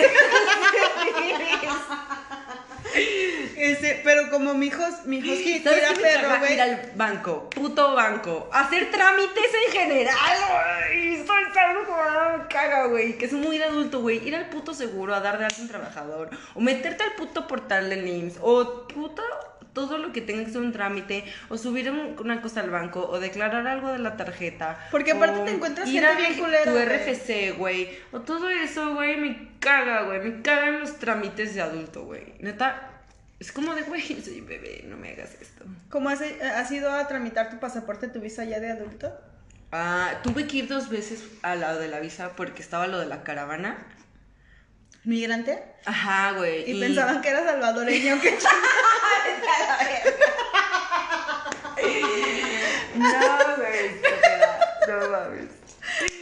Este, 3.57 4.01
pero 4.03 4.31
como 4.31 4.55
mi 4.55 4.66
hijo, 4.66 4.83
mi 5.05 5.18
hijo 5.18 5.33
es 5.33 5.66
era 5.66 5.93
perro, 5.95 6.39
güey. 6.39 6.55
Ir 6.55 6.61
al 6.61 6.93
banco, 6.95 7.49
puto 7.51 7.95
banco. 7.95 8.49
Hacer 8.53 8.91
trámites 8.91 9.51
en 9.66 9.72
general, 9.72 10.39
güey. 10.51 11.14
Estoy 11.16 11.43
tan 11.55 12.49
caga, 12.49 12.87
güey. 12.87 13.16
Que 13.16 13.26
es 13.26 13.33
muy 13.33 13.59
de 13.59 13.64
adulto, 13.64 14.01
güey. 14.01 14.26
Ir 14.26 14.35
al 14.35 14.49
puto 14.49 14.74
seguro 14.74 15.14
a 15.14 15.20
dar 15.20 15.39
de 15.39 15.45
alta 15.45 15.61
un 15.61 15.68
trabajador. 15.68 16.31
O 16.55 16.61
meterte 16.61 17.03
al 17.03 17.14
puto 17.14 17.47
portal 17.47 17.91
de 17.91 17.97
NIMS. 17.99 18.39
O 18.41 18.87
puto 18.89 19.22
todo 19.73 19.99
lo 19.99 20.12
que 20.12 20.21
tenga 20.21 20.45
que 20.45 20.51
ser 20.51 20.61
un 20.61 20.73
trámite, 20.73 21.25
o 21.49 21.59
subir 21.59 21.91
una 21.91 22.43
cosa 22.43 22.61
al 22.61 22.71
banco, 22.71 23.09
o 23.09 23.21
declarar 23.21 23.66
algo 23.66 23.93
de 23.93 23.99
la 23.99 24.16
tarjeta. 24.16 24.87
Porque 24.91 25.12
aparte 25.12 25.41
te 25.41 25.51
encuentras 25.53 25.89
gente 25.91 26.16
bien 26.16 26.39
culera. 26.39 26.64
Tu 26.64 26.79
RFC, 26.79 27.57
güey. 27.57 27.89
O 28.12 28.21
todo 28.21 28.49
eso, 28.49 28.95
güey, 28.95 29.16
me 29.16 29.53
caga, 29.61 30.03
güey. 30.03 30.21
Me 30.21 30.43
cagan 30.43 30.81
los 30.81 30.99
trámites 30.99 31.55
de 31.55 31.62
adulto, 31.62 32.05
güey. 32.05 32.35
Neta, 32.41 32.91
es 33.39 33.53
como 33.53 33.75
de, 33.75 33.83
güey, 33.83 34.03
soy 34.23 34.41
bebé, 34.43 34.85
no 34.87 34.97
me 34.97 35.12
hagas 35.12 35.37
esto. 35.41 35.64
¿Cómo 35.89 36.09
has, 36.11 36.21
has 36.21 36.71
ido 36.71 36.93
a 36.93 37.09
tramitar 37.09 37.51
tu 37.51 37.59
pasaporte, 37.59 38.09
tu 38.09 38.21
visa 38.21 38.45
ya 38.45 38.61
de 38.61 38.71
adulto? 38.71 39.12
Ah, 39.73 40.21
tuve 40.23 40.47
que 40.47 40.59
ir 40.59 40.68
dos 40.68 40.89
veces 40.89 41.25
al 41.43 41.61
lado 41.61 41.79
de 41.81 41.89
la 41.89 42.01
visa 42.01 42.33
porque 42.37 42.61
estaba 42.61 42.87
lo 42.87 42.99
de 42.99 43.07
la 43.07 43.23
caravana. 43.23 43.79
¿Migrante? 45.05 45.62
Ajá, 45.86 46.32
güey. 46.32 46.70
Y, 46.70 46.80
pensaban 46.80 47.22
que 47.22 47.30
era 47.30 47.44
salvadoreño, 47.44 48.20
que 48.20 48.30
No, 52.94 53.57
güey, 53.57 53.90
no 54.88 55.11
mames. 55.11 55.48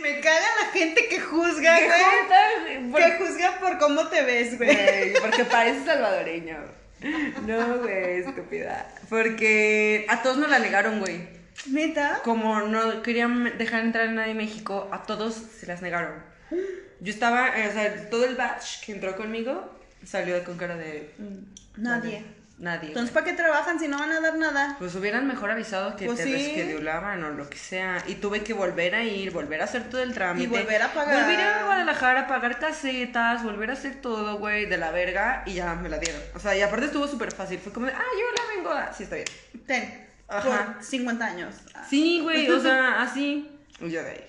Me 0.01 0.21
caga 0.21 0.47
la 0.61 0.67
gente 0.73 1.09
que 1.09 1.21
juzga, 1.21 1.79
güey. 1.81 2.95
Que 2.95 3.19
juzga 3.19 3.59
por 3.59 3.79
cómo 3.79 4.07
te 4.07 4.23
ves, 4.23 4.57
güey. 4.57 5.15
Porque 5.21 5.45
pareces 5.45 5.85
salvadoreño. 5.85 6.59
No, 7.47 7.79
güey, 7.79 8.21
estúpida. 8.21 8.95
Porque 9.09 10.07
a 10.09 10.23
todos 10.23 10.37
nos 10.37 10.51
la 10.51 10.61
negaron, 10.61 11.01
güey. 11.01 11.29
¿Neta? 11.67 12.21
Como 12.23 12.61
no 12.61 13.03
querían 13.03 13.59
dejar 13.59 13.83
entrar 13.83 14.09
a 14.09 14.13
nadie 14.13 14.31
en 14.33 14.37
México, 14.37 14.89
a 14.93 15.03
todos 15.03 15.35
se 15.35 15.67
las 15.67 15.83
negaron. 15.83 16.28
Yo 17.01 17.13
estaba, 17.13 17.51
o 17.51 17.73
sea, 17.73 18.11
todo 18.11 18.25
el 18.25 18.35
batch 18.35 18.85
que 18.85 18.93
entró 18.93 19.17
conmigo 19.17 19.79
salió 20.05 20.43
con 20.45 20.57
cara 20.57 20.77
de... 20.77 21.15
Nadie 21.77 22.25
nadie. 22.59 22.89
Entonces, 22.89 23.13
¿para 23.13 23.27
qué 23.27 23.33
trabajan 23.33 23.79
si 23.79 23.89
no 23.89 23.99
van 23.99 24.13
a 24.13 24.21
dar 24.21 24.37
nada? 24.37 24.77
Pues 24.79 24.95
hubieran 24.95 25.27
mejor 25.27 25.51
avisado 25.51 25.97
que 25.97 26.07
pues 26.07 26.19
te 26.19 26.25
sí. 26.25 26.75
o 26.75 27.31
lo 27.31 27.49
que 27.49 27.59
sea. 27.59 28.03
Y 28.07 28.17
tuve 28.17 28.43
que 28.43 28.53
volver 28.53 28.95
a 28.95 29.05
ir, 29.05 29.31
volver 29.33 29.61
a 29.61 29.65
hacer 29.65 29.89
todo 29.89 30.03
el 30.03 30.13
trámite. 30.13 30.45
Y 30.45 30.47
volver 30.47 30.83
a 30.83 30.93
pagar. 30.93 31.23
Volver 31.23 31.41
a 31.41 31.65
Guadalajara 31.65 32.21
a 32.23 32.27
pagar 32.27 32.59
casetas, 32.59 33.43
volver 33.43 33.71
a 33.71 33.73
hacer 33.75 34.01
todo, 34.01 34.39
güey, 34.39 34.67
de 34.67 34.77
la 34.77 34.91
verga. 34.91 35.43
Y 35.47 35.55
ya 35.55 35.75
me 35.75 35.89
la 35.89 35.99
dieron. 35.99 36.21
O 36.35 36.39
sea, 36.39 36.57
y 36.57 36.63
aparte 36.63 36.87
estuvo 36.87 37.07
súper 37.07 37.33
fácil. 37.33 37.59
Fue 37.59 37.73
como 37.73 37.87
de, 37.87 37.93
ah, 37.93 37.99
yo 37.99 38.43
la 38.43 38.57
vengo 38.57 38.71
a... 38.71 38.93
Sí, 38.93 39.05
está 39.05 39.17
bien. 39.17 39.29
Ten. 39.67 40.09
Ajá. 40.29 40.75
Por 40.75 40.85
50 40.85 41.25
años. 41.25 41.55
Sí, 41.89 42.21
güey, 42.21 42.51
o 42.51 42.61
sea, 42.61 43.03
así. 43.03 43.51
Y 43.81 43.91
yo 43.91 44.03
de 44.03 44.11
ahí. 44.11 44.25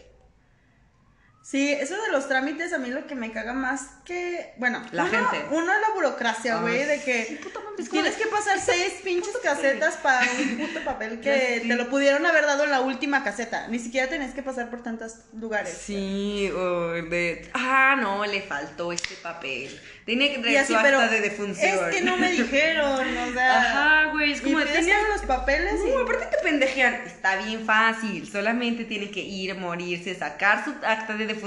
Sí, 1.49 1.71
eso 1.71 1.99
de 1.99 2.11
los 2.11 2.27
trámites 2.27 2.73
a 2.73 2.77
mí 2.77 2.91
lo 2.91 3.07
que 3.07 3.15
me 3.15 3.31
caga 3.31 3.53
más 3.53 3.87
que, 4.05 4.53
bueno, 4.57 4.83
la 4.91 5.07
gente. 5.07 5.47
Uno 5.49 5.73
es 5.73 5.81
la 5.81 5.95
burocracia, 5.95 6.57
güey, 6.57 6.85
de 6.85 7.01
que 7.01 7.41
tienes 7.89 8.17
que 8.17 8.27
pasar 8.27 8.59
seis 8.59 8.99
pinches 9.03 9.35
casetas 9.41 9.97
para 9.97 10.27
un 10.31 10.57
puto 10.57 10.83
papel 10.85 11.19
que 11.21 11.63
te 11.67 11.75
lo 11.75 11.89
pudieron 11.89 12.23
haber 12.27 12.45
dado 12.45 12.65
en 12.65 12.69
la 12.69 12.81
última 12.81 13.23
caseta. 13.23 13.67
Ni 13.67 13.79
siquiera 13.79 14.07
tenés 14.07 14.35
que 14.35 14.43
pasar 14.43 14.69
por 14.69 14.83
tantos 14.83 15.15
lugares. 15.33 15.75
Sí, 15.75 16.51
o 16.51 16.89
de, 16.91 17.49
ah, 17.55 17.97
no, 17.99 18.23
le 18.27 18.43
faltó 18.43 18.91
este 18.91 19.15
papel. 19.15 19.75
Tiene 20.05 20.33
que 20.33 20.39
traer 20.39 20.65
su 20.65 20.75
acta 20.75 21.07
de 21.07 21.21
defunción. 21.21 21.89
Es 21.89 21.95
que 21.95 22.01
no 22.01 22.17
me 22.17 22.31
dijeron, 22.31 23.17
o 23.17 23.33
sea. 23.33 23.59
Ajá, 23.59 24.11
güey, 24.11 24.33
es 24.33 24.41
como 24.41 24.59
tenías 24.61 25.01
los 25.07 25.21
papeles 25.23 25.75
y. 25.85 25.89
No, 25.89 25.99
aparte 25.99 26.25
te 26.25 26.43
pendejean. 26.43 26.93
Está 27.05 27.37
bien 27.37 27.65
fácil, 27.65 28.27
solamente 28.27 28.85
tiene 28.85 29.09
que 29.09 29.21
ir, 29.21 29.55
morirse, 29.55 30.13
sacar 30.15 30.63
su 30.63 30.71
acta 30.83 31.15
de 31.15 31.25
defunción, 31.25 31.38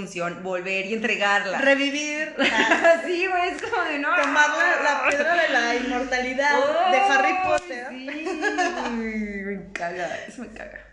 volver 0.43 0.87
y 0.87 0.95
entregarla. 0.95 1.59
Revivir. 1.59 2.35
sí, 3.07 3.27
güey, 3.27 3.49
es 3.51 3.63
como 3.63 3.83
de 3.85 3.99
no. 3.99 4.09
Tomar 4.15 4.51
la, 4.83 5.09
piedra 5.09 5.43
de 5.43 5.49
la 5.49 5.75
inmortalidad 5.77 6.91
de 6.91 6.97
Harry 6.99 7.35
Potter. 7.45 7.87
Sí, 7.91 8.07
me 8.93 9.73
caga, 9.73 10.25
eso 10.27 10.43
me 10.43 10.49
caga. 10.49 10.93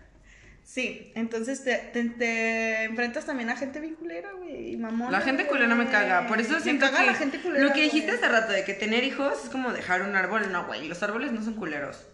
Sí, 0.64 1.12
entonces 1.16 1.64
te, 1.64 1.78
te, 1.78 2.84
enfrentas 2.84 3.26
también 3.26 3.50
a 3.50 3.56
gente 3.56 3.80
bien 3.80 3.96
culera, 3.96 4.30
güey, 4.34 4.78
mamón. 4.78 5.12
La 5.12 5.22
gente 5.22 5.48
culera 5.48 5.74
me 5.74 5.88
caga, 5.88 6.28
por 6.28 6.40
eso 6.40 6.60
siento 6.60 6.86
caga 6.86 7.00
que 7.00 7.06
la 7.08 7.14
gente 7.16 7.40
culera, 7.40 7.66
lo 7.66 7.74
que 7.74 7.82
dijiste 7.82 8.12
hace 8.12 8.28
rato 8.28 8.54
de 8.54 8.64
que 8.64 8.76
tener 8.76 9.04
hijos 9.04 9.46
es 9.46 9.50
como 9.50 9.74
dejar 9.74 10.04
un 10.04 10.16
árbol, 10.16 10.52
no, 10.52 10.68
güey, 10.68 10.88
los 10.88 11.02
árboles 11.02 11.32
no 11.32 11.44
son 11.44 11.56
culeros. 11.56 12.06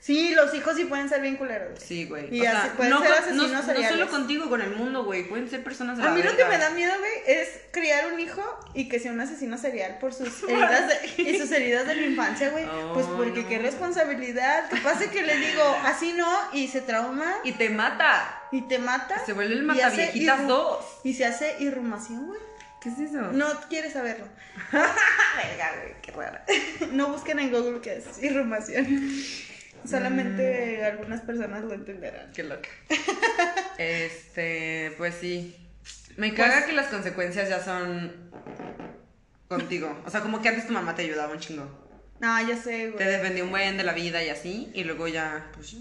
Sí, 0.00 0.34
los 0.34 0.54
hijos 0.54 0.76
sí 0.76 0.84
pueden 0.84 1.08
ser 1.08 1.20
bien 1.20 1.36
culeros. 1.36 1.78
Sí, 1.80 2.06
güey. 2.06 2.34
Y 2.34 2.46
así 2.46 2.68
pueden 2.76 2.98
ser 2.98 3.12
asesinos 3.12 3.50
no, 3.50 3.74
no 3.74 3.88
solo 3.88 4.08
contigo, 4.08 4.48
con 4.48 4.62
el 4.62 4.70
mundo, 4.70 5.04
güey. 5.04 5.28
Pueden 5.28 5.50
ser 5.50 5.64
personas 5.64 5.98
A 5.98 6.10
mí 6.10 6.22
lo 6.22 6.36
que 6.36 6.44
me 6.44 6.56
da 6.56 6.70
miedo, 6.70 6.92
güey, 6.98 7.12
es 7.26 7.48
criar 7.72 8.12
un 8.12 8.20
hijo 8.20 8.42
y 8.74 8.88
que 8.88 9.00
sea 9.00 9.12
un 9.12 9.20
asesino 9.20 9.58
serial 9.58 9.98
por 9.98 10.14
sus 10.14 10.42
heridas 10.48 10.88
de, 10.88 11.22
y 11.22 11.38
sus 11.38 11.50
heridas 11.50 11.86
de 11.86 11.96
la 11.96 12.02
infancia, 12.02 12.50
güey. 12.50 12.64
pues 12.94 13.06
porque 13.06 13.46
qué 13.46 13.58
responsabilidad. 13.58 14.68
Que 14.68 14.76
pase 14.76 15.10
que 15.10 15.22
le 15.22 15.36
digo, 15.36 15.62
así 15.84 16.12
no, 16.12 16.30
y 16.52 16.68
se 16.68 16.80
trauma. 16.80 17.36
Y 17.44 17.52
te 17.52 17.70
mata. 17.70 18.42
Y 18.52 18.62
te 18.62 18.78
mata. 18.78 19.24
Se 19.26 19.32
vuelve 19.32 19.54
el 19.54 19.64
mataviejitas 19.64 20.46
dos. 20.46 20.84
Y 21.02 21.14
se 21.14 21.26
hace 21.26 21.56
irrumación, 21.58 22.26
güey. 22.26 22.40
¿Qué 22.80 22.90
es 22.90 22.98
eso? 22.98 23.32
No 23.32 23.46
quieres 23.68 23.92
saberlo. 23.92 24.26
Venga, 24.72 25.72
güey, 25.76 25.94
qué 26.00 26.12
rara. 26.12 26.44
no 26.92 27.08
busquen 27.08 27.40
en 27.40 27.50
Google 27.50 27.80
qué 27.80 27.96
es 27.96 28.22
irrumación. 28.22 28.86
Solamente 29.84 30.80
mm. 30.80 30.84
algunas 30.84 31.20
personas 31.22 31.64
lo 31.64 31.74
entenderán. 31.74 32.32
Qué 32.32 32.42
loca. 32.42 32.68
este, 33.78 34.94
pues 34.98 35.14
sí. 35.14 35.56
Me 36.16 36.34
caga 36.34 36.54
pues 36.54 36.66
que 36.66 36.72
las 36.72 36.86
consecuencias 36.88 37.48
ya 37.48 37.62
son 37.62 38.12
contigo. 39.48 40.02
O 40.04 40.10
sea, 40.10 40.20
como 40.20 40.42
que 40.42 40.48
antes 40.48 40.66
tu 40.66 40.72
mamá 40.72 40.94
te 40.94 41.02
ayudaba 41.02 41.32
un 41.32 41.38
chingo. 41.38 41.88
Ah, 42.20 42.42
ya 42.46 42.56
sé, 42.56 42.90
güey. 42.90 42.96
Te 42.96 43.04
defendió 43.04 43.44
un 43.44 43.50
buen 43.50 43.76
de 43.76 43.84
la 43.84 43.92
vida 43.92 44.22
y 44.22 44.28
así, 44.28 44.70
y 44.74 44.84
luego 44.84 45.06
ya, 45.06 45.50
pues 45.54 45.76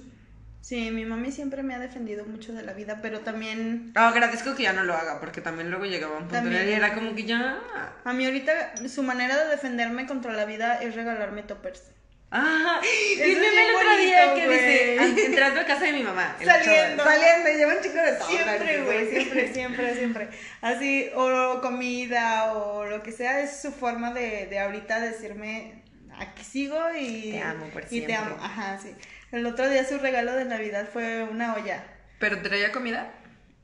Sí, 0.68 0.92
mi 0.92 1.06
mami 1.06 1.32
siempre 1.32 1.64
me 1.64 1.74
ha 1.74 1.80
defendido 1.80 2.26
mucho 2.26 2.52
de 2.52 2.62
la 2.62 2.74
vida, 2.74 3.00
pero 3.02 3.22
también... 3.22 3.94
Ah, 3.96 4.10
agradezco 4.10 4.54
que 4.54 4.64
ya 4.64 4.74
no 4.74 4.84
lo 4.84 4.96
haga, 4.96 5.22
porque 5.22 5.40
también 5.40 5.70
luego 5.70 5.86
llegaba 5.86 6.18
un 6.18 6.28
punto 6.28 6.52
y 6.52 6.56
era 6.56 6.94
como 6.94 7.16
que 7.16 7.24
ya... 7.24 7.62
A 8.04 8.12
mí 8.12 8.26
ahorita 8.26 8.74
su 8.90 9.02
manera 9.02 9.42
de 9.42 9.50
defenderme 9.50 10.06
contra 10.08 10.34
la 10.34 10.44
vida 10.44 10.76
es 10.82 10.94
regalarme 10.94 11.44
toppers. 11.44 11.84
Ah, 12.30 12.82
y 12.84 13.22
el 13.22 13.76
otro 13.76 13.98
día 13.98 14.34
que 14.36 14.50
dice, 14.50 15.26
entrando 15.26 15.62
a 15.62 15.66
casa 15.66 15.86
de 15.86 15.94
mi 15.94 16.04
mamá. 16.04 16.36
Saliendo. 16.44 17.04
Saliendo, 17.04 17.50
lleva 17.50 17.76
un 17.76 17.82
chico 17.82 17.96
de 17.96 18.12
todo. 18.14 18.28
Siempre, 18.28 18.82
güey, 18.84 19.10
siempre, 19.10 19.54
siempre, 19.54 19.96
siempre. 19.96 20.30
Así, 20.62 21.10
o 21.16 21.62
comida, 21.62 22.54
o 22.54 22.86
lo 22.86 23.02
que 23.02 23.14
sea, 23.14 23.40
es 23.40 23.62
su 23.62 23.72
forma 23.72 24.14
de, 24.14 24.48
de 24.48 24.60
ahorita 24.60 25.00
decirme, 25.00 25.84
aquí 26.18 26.44
sigo 26.44 26.78
y... 27.00 27.32
Te 27.32 27.42
amo 27.42 27.68
por 27.68 27.86
Y 27.90 28.02
te 28.02 28.14
amo, 28.14 28.36
ajá, 28.42 28.78
sí. 28.82 28.94
El 29.32 29.46
otro 29.46 29.70
día 29.70 29.86
su 29.86 29.98
regalo 29.98 30.34
de 30.34 30.46
Navidad 30.46 30.88
fue 30.92 31.24
una 31.24 31.56
olla. 31.56 31.84
¿Pero 32.20 32.42
traía 32.42 32.72
comida? 32.72 33.14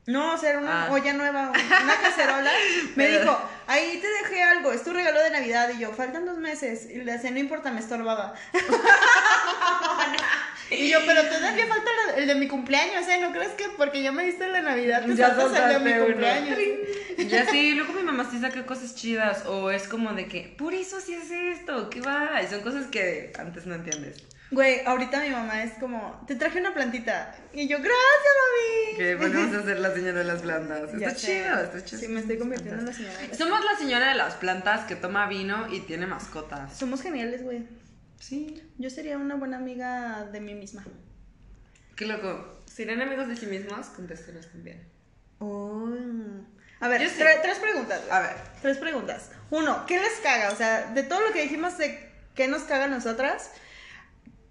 No, 0.06 0.34
o 0.34 0.38
sea, 0.38 0.50
era 0.50 0.58
una 0.58 0.84
ah. 0.84 0.92
olla 0.92 1.14
nueva, 1.14 1.50
una 1.50 1.96
cacerola. 2.02 2.50
Me 2.96 3.08
dijo, 3.08 3.40
ahí 3.66 3.98
te 4.02 4.06
dejé 4.06 4.42
algo, 4.42 4.70
es 4.70 4.84
tu 4.84 4.92
regalo 4.92 5.18
de 5.22 5.30
Navidad. 5.30 5.70
Y 5.74 5.78
yo, 5.78 5.92
faltan 5.92 6.26
dos 6.26 6.36
meses. 6.36 6.90
Y 6.90 6.96
le 6.96 7.12
decía, 7.12 7.30
no 7.30 7.38
importa, 7.38 7.72
me 7.72 7.80
estorbaba. 7.80 8.34
y 10.70 10.90
yo, 10.90 10.98
pero 11.06 11.24
todavía 11.24 11.66
falta 11.66 11.90
el 12.16 12.26
de 12.26 12.34
mi 12.34 12.48
cumpleaños, 12.48 13.08
¿eh? 13.08 13.18
¿No 13.18 13.32
crees 13.32 13.52
que 13.52 13.70
porque 13.78 14.02
ya 14.02 14.12
me 14.12 14.24
diste 14.24 14.50
de 14.50 14.60
Navidad, 14.60 15.06
te 15.06 15.16
ya 15.16 15.28
el 15.28 15.38
de 15.72 15.78
mi 15.78 16.06
cumpleaños? 16.06 16.58
ya 17.26 17.46
sí, 17.46 17.74
luego 17.74 17.94
mi 17.94 18.02
mamá 18.02 18.28
sí 18.30 18.38
saca 18.38 18.66
cosas 18.66 18.94
chidas. 18.94 19.46
O 19.46 19.70
es 19.70 19.88
como 19.88 20.12
de 20.12 20.26
que, 20.26 20.54
por 20.58 20.74
eso 20.74 21.00
sí 21.00 21.14
es 21.14 21.30
esto, 21.30 21.88
¿qué 21.88 22.02
va? 22.02 22.42
Y 22.42 22.48
son 22.48 22.60
cosas 22.60 22.88
que 22.88 23.32
antes 23.38 23.64
no 23.64 23.74
entiendes. 23.74 24.22
Güey, 24.50 24.84
ahorita 24.84 25.20
mi 25.20 25.30
mamá 25.30 25.62
es 25.64 25.72
como, 25.74 26.22
te 26.26 26.36
traje 26.36 26.60
una 26.60 26.74
plantita. 26.74 27.34
Y 27.52 27.66
yo, 27.66 27.78
gracias, 27.78 28.34
mami. 28.42 28.96
Que 28.96 29.14
volvemos 29.16 29.54
a 29.54 29.62
ser 29.64 29.80
la 29.80 29.92
señora 29.92 30.18
de 30.18 30.24
las 30.24 30.42
plantas. 30.42 30.94
Está 30.94 31.14
chido, 31.14 31.60
está 31.60 31.84
chido. 31.84 32.00
Sí, 32.02 32.08
me 32.08 32.20
estoy 32.20 32.38
convirtiendo 32.38 32.80
en 32.80 32.86
la 32.86 32.92
señora 32.92 33.18
de 33.18 33.28
las 33.28 33.38
Somos 33.38 33.64
la 33.64 33.76
señora 33.76 34.08
de 34.10 34.14
las 34.14 34.34
plantas 34.34 34.86
que 34.86 34.96
toma 34.96 35.26
vino 35.26 35.72
y 35.72 35.80
tiene 35.80 36.06
mascotas. 36.06 36.76
Somos 36.76 37.02
geniales, 37.02 37.42
güey. 37.42 37.66
Sí. 38.20 38.62
Yo 38.78 38.90
sería 38.90 39.18
una 39.18 39.34
buena 39.34 39.56
amiga 39.56 40.24
de 40.30 40.40
mí 40.40 40.54
misma. 40.54 40.84
Qué 41.96 42.06
loco. 42.06 42.62
¿Serían 42.66 43.02
amigos 43.02 43.28
de 43.28 43.36
sí 43.36 43.46
mismos? 43.46 43.86
Contéstenos 43.88 44.48
también. 44.50 44.86
Oh. 45.38 45.90
A 46.80 46.88
ver, 46.88 47.00
tres 47.00 47.58
preguntas. 47.58 48.02
A 48.10 48.20
ver. 48.20 48.36
Tres 48.62 48.78
preguntas. 48.78 49.30
Uno, 49.50 49.84
¿qué 49.86 50.00
les 50.00 50.14
caga? 50.22 50.50
O 50.50 50.56
sea, 50.56 50.92
de 50.92 51.02
todo 51.02 51.20
lo 51.20 51.32
que 51.32 51.42
dijimos 51.42 51.78
de 51.78 52.10
qué 52.34 52.48
nos 52.48 52.62
caga 52.62 52.84
a 52.84 52.88
nosotras, 52.88 53.50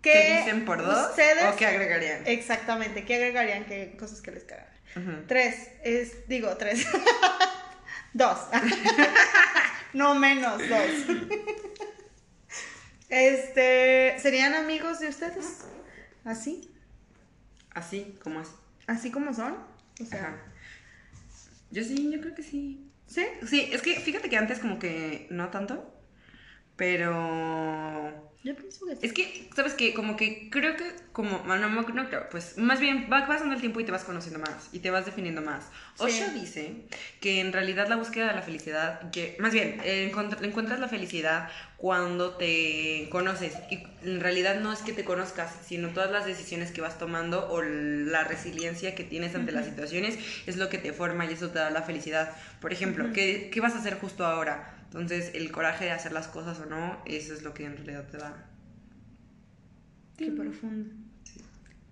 ¿Qué, 0.04 0.40
dicen 0.40 0.66
por 0.66 0.84
dos? 0.84 1.12
Ustedes, 1.12 1.46
¿O 1.46 1.56
qué 1.56 1.66
agregarían? 1.66 2.28
Exactamente, 2.28 3.06
¿qué 3.06 3.16
agregarían? 3.16 3.66
¿Qué 3.66 3.96
cosas 3.98 4.22
que 4.22 4.32
les 4.32 4.44
cagan? 4.44 4.68
Tres, 5.28 5.70
es, 5.84 6.28
digo, 6.28 6.56
tres. 6.58 6.86
dos. 8.14 8.38
no 9.94 10.14
menos, 10.16 10.62
dos. 10.68 11.18
este, 13.10 14.20
¿serían 14.20 14.54
amigos 14.56 15.00
de 15.00 15.08
ustedes? 15.08 15.62
¿Así? 16.26 16.70
Así, 17.74 18.20
como 18.22 18.42
así. 18.42 18.52
¿Así 18.86 19.10
como 19.10 19.34
son? 19.34 19.58
O 20.02 20.06
sea. 20.06 20.38
Yo 21.72 21.82
sí, 21.82 22.12
yo 22.12 22.20
creo 22.20 22.36
que 22.36 22.44
sí. 22.44 22.92
¿Sí? 23.08 23.26
Sí, 23.48 23.70
es 23.72 23.82
que 23.82 24.00
fíjate 24.02 24.30
que 24.30 24.38
antes 24.38 24.60
como 24.60 24.80
que 24.80 25.28
no 25.30 25.50
tanto, 25.50 25.98
pero 26.76 28.33
yo 28.44 28.54
pienso 28.56 28.86
que 28.86 29.06
Es 29.06 29.14
que, 29.14 29.50
¿sabes 29.56 29.74
qué? 29.74 29.94
Como 29.94 30.18
que 30.18 30.50
creo 30.50 30.76
que, 30.76 30.84
como, 31.14 31.42
no, 31.46 31.56
no, 31.56 31.70
no 31.70 31.86
creo, 31.86 32.28
pues 32.30 32.58
más 32.58 32.82
bien 32.82 33.08
va 33.12 33.26
pasando 33.26 33.56
el 33.56 33.62
tiempo 33.62 33.80
y 33.80 33.86
te 33.86 33.92
vas 33.92 34.04
conociendo 34.04 34.40
más 34.40 34.70
y 34.74 34.80
te 34.80 34.92
vas 34.92 35.06
definiendo 35.06 35.42
más. 35.42 35.70
Osho 35.98 36.30
dice 36.34 36.88
que 37.22 37.40
en 37.40 37.54
realidad 37.54 37.88
la 37.88 37.96
búsqueda 37.96 38.28
de 38.28 38.36
la 38.36 38.42
felicidad, 38.42 39.12
que 39.12 39.38
más 39.40 39.54
bien, 39.54 39.80
encuentras 39.86 40.80
la 40.82 40.90
felicidad 40.90 41.50
cuando 41.78 42.36
te 42.36 43.08
conoces 43.12 43.54
y 43.70 43.84
en 44.02 44.20
realidad 44.20 44.60
no 44.60 44.74
es 44.74 44.80
que 44.80 44.92
te 44.92 45.06
conozcas, 45.06 45.56
sino 45.66 45.90
todas 45.90 46.12
las 46.12 46.26
decisiones 46.26 46.72
que 46.72 46.82
vas 46.82 46.98
tomando 46.98 47.50
o 47.50 47.62
la 47.62 48.26
resiliencia 48.26 48.94
que 48.94 49.06
tienes 49.06 49.36
ante 49.36 49.54
las 49.54 49.66
situaciones 49.66 50.18
es 50.48 50.58
lo 50.58 50.68
que 50.68 50.80
te 50.80 50.92
forma 50.92 51.26
y 51.26 51.34
eso 51.34 51.50
te 51.50 51.60
da 51.60 51.70
la 51.70 51.84
felicidad. 51.84 52.36
Por 52.60 52.74
ejemplo, 52.74 53.14
¿qué, 53.14 53.50
¿qué 53.54 53.62
vas 53.62 53.76
a 53.76 53.80
hacer 53.80 54.00
justo 54.00 54.26
ahora? 54.26 54.73
Entonces, 54.94 55.32
el 55.34 55.52
coraje 55.52 55.86
de 55.86 55.92
hacer 55.92 56.12
las 56.12 56.28
cosas 56.28 56.60
o 56.60 56.66
no, 56.68 57.02
eso 57.06 57.34
es 57.34 57.42
lo 57.42 57.54
que 57.54 57.66
en 57.66 57.76
realidad 57.78 58.08
te 58.10 58.18
da. 58.18 58.46
Qué 60.18 60.32
profundo. 60.32 60.94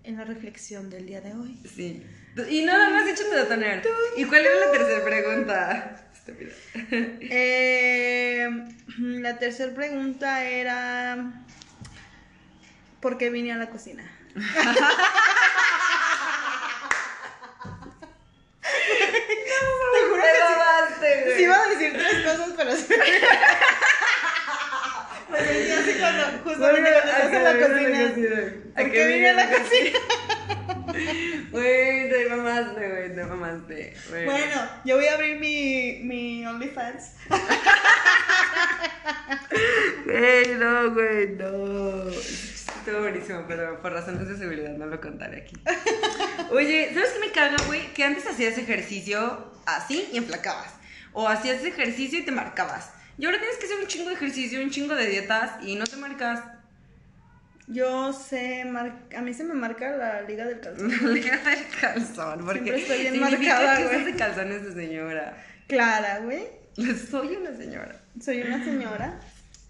En 0.04 0.16
la 0.16 0.24
reflexión 0.24 0.88
del 0.88 1.06
día 1.06 1.20
de 1.20 1.34
hoy. 1.34 1.58
Sí. 1.64 2.04
Y 2.48 2.62
no, 2.62 2.90
no 2.90 2.96
has 2.96 3.06
dicho 3.06 3.24
tu 3.28 3.34
detoner. 3.34 3.82
¿Y 4.16 4.24
cuál 4.24 4.44
era 4.44 4.66
la 4.66 4.72
tercera 4.72 5.04
pregunta? 5.04 6.08
eh, 6.92 8.48
la 8.98 9.38
tercera 9.38 9.74
pregunta 9.74 10.44
era. 10.44 11.44
¿Por 13.00 13.18
qué 13.18 13.30
vine 13.30 13.52
a 13.52 13.56
la 13.56 13.68
cocina? 13.68 14.08
Sí 21.36 21.42
iba 21.42 21.56
a 21.56 21.68
decir 21.68 21.92
tres 21.92 22.24
cosas, 22.24 22.54
pero 22.56 22.76
sí. 22.76 22.94
Me 25.30 25.38
sentí 25.46 25.70
así 25.70 25.98
cuando, 25.98 26.24
justamente 26.44 26.90
cuando 26.90 27.12
estás 27.12 27.32
en 27.32 27.44
la 27.44 27.52
cocina. 27.58 27.98
¿Por 28.76 28.90
qué 28.90 29.06
vine 29.06 29.28
a 29.30 29.34
la 29.34 29.50
cocina? 29.50 29.98
Güey, 31.50 32.10
te 32.10 32.28
mamaste, 32.28 32.88
güey, 32.88 33.14
te 33.14 33.24
mamaste. 33.24 33.94
Bueno, 34.24 34.70
yo 34.84 34.96
voy 34.96 35.06
a 35.06 35.14
abrir 35.14 35.38
mi, 35.38 36.00
mi 36.04 36.46
OnlyFans. 36.46 37.12
Güey, 40.04 40.54
no, 40.56 40.90
güey, 40.92 41.28
no. 41.30 42.08
Estuvo 42.10 43.00
buenísimo, 43.00 43.44
pero 43.46 43.80
por 43.80 43.92
razones 43.92 44.28
de 44.28 44.36
seguridad 44.36 44.70
no 44.70 44.86
lo 44.86 45.00
contaré 45.00 45.42
aquí. 45.42 45.54
Oye, 46.50 46.90
¿sabes 46.92 47.10
qué 47.10 47.18
me 47.20 47.30
caga, 47.30 47.56
güey? 47.66 47.92
Que 47.94 48.04
antes 48.04 48.26
hacías 48.26 48.58
ejercicio 48.58 49.52
así 49.66 50.08
y 50.12 50.18
enflacabas. 50.18 50.74
O 51.12 51.28
hacías 51.28 51.64
ejercicio 51.64 52.18
y 52.18 52.24
te 52.24 52.30
marcabas. 52.32 52.90
Y 53.18 53.26
ahora 53.26 53.38
tienes 53.38 53.56
que 53.58 53.66
hacer 53.66 53.78
un 53.78 53.86
chingo 53.86 54.08
de 54.08 54.14
ejercicio, 54.14 54.60
un 54.62 54.70
chingo 54.70 54.94
de 54.94 55.06
dietas 55.06 55.62
y 55.62 55.74
no 55.76 55.84
te 55.84 55.96
marcas. 55.96 56.40
Yo 57.68 58.12
sé, 58.12 58.62
a 58.62 59.20
mí 59.20 59.34
se 59.34 59.44
me 59.44 59.54
marca 59.54 59.90
la 59.96 60.22
liga 60.22 60.44
del 60.44 60.60
calzón. 60.60 60.90
La 61.02 61.08
liga 61.08 61.36
del 61.38 61.66
calzón, 61.80 62.44
porque 62.44 62.62
Siempre 62.64 62.80
estoy 62.82 62.98
bien 63.00 63.20
marcada, 63.20 63.84
güey. 63.84 64.04
de 64.04 64.16
calzones 64.16 64.64
de 64.64 64.72
señora. 64.74 65.36
Clara, 65.68 66.18
güey. 66.18 66.44
Soy 67.10 67.36
una 67.36 67.56
señora. 67.56 68.00
Soy 68.20 68.42
una 68.42 68.64
señora. 68.64 69.20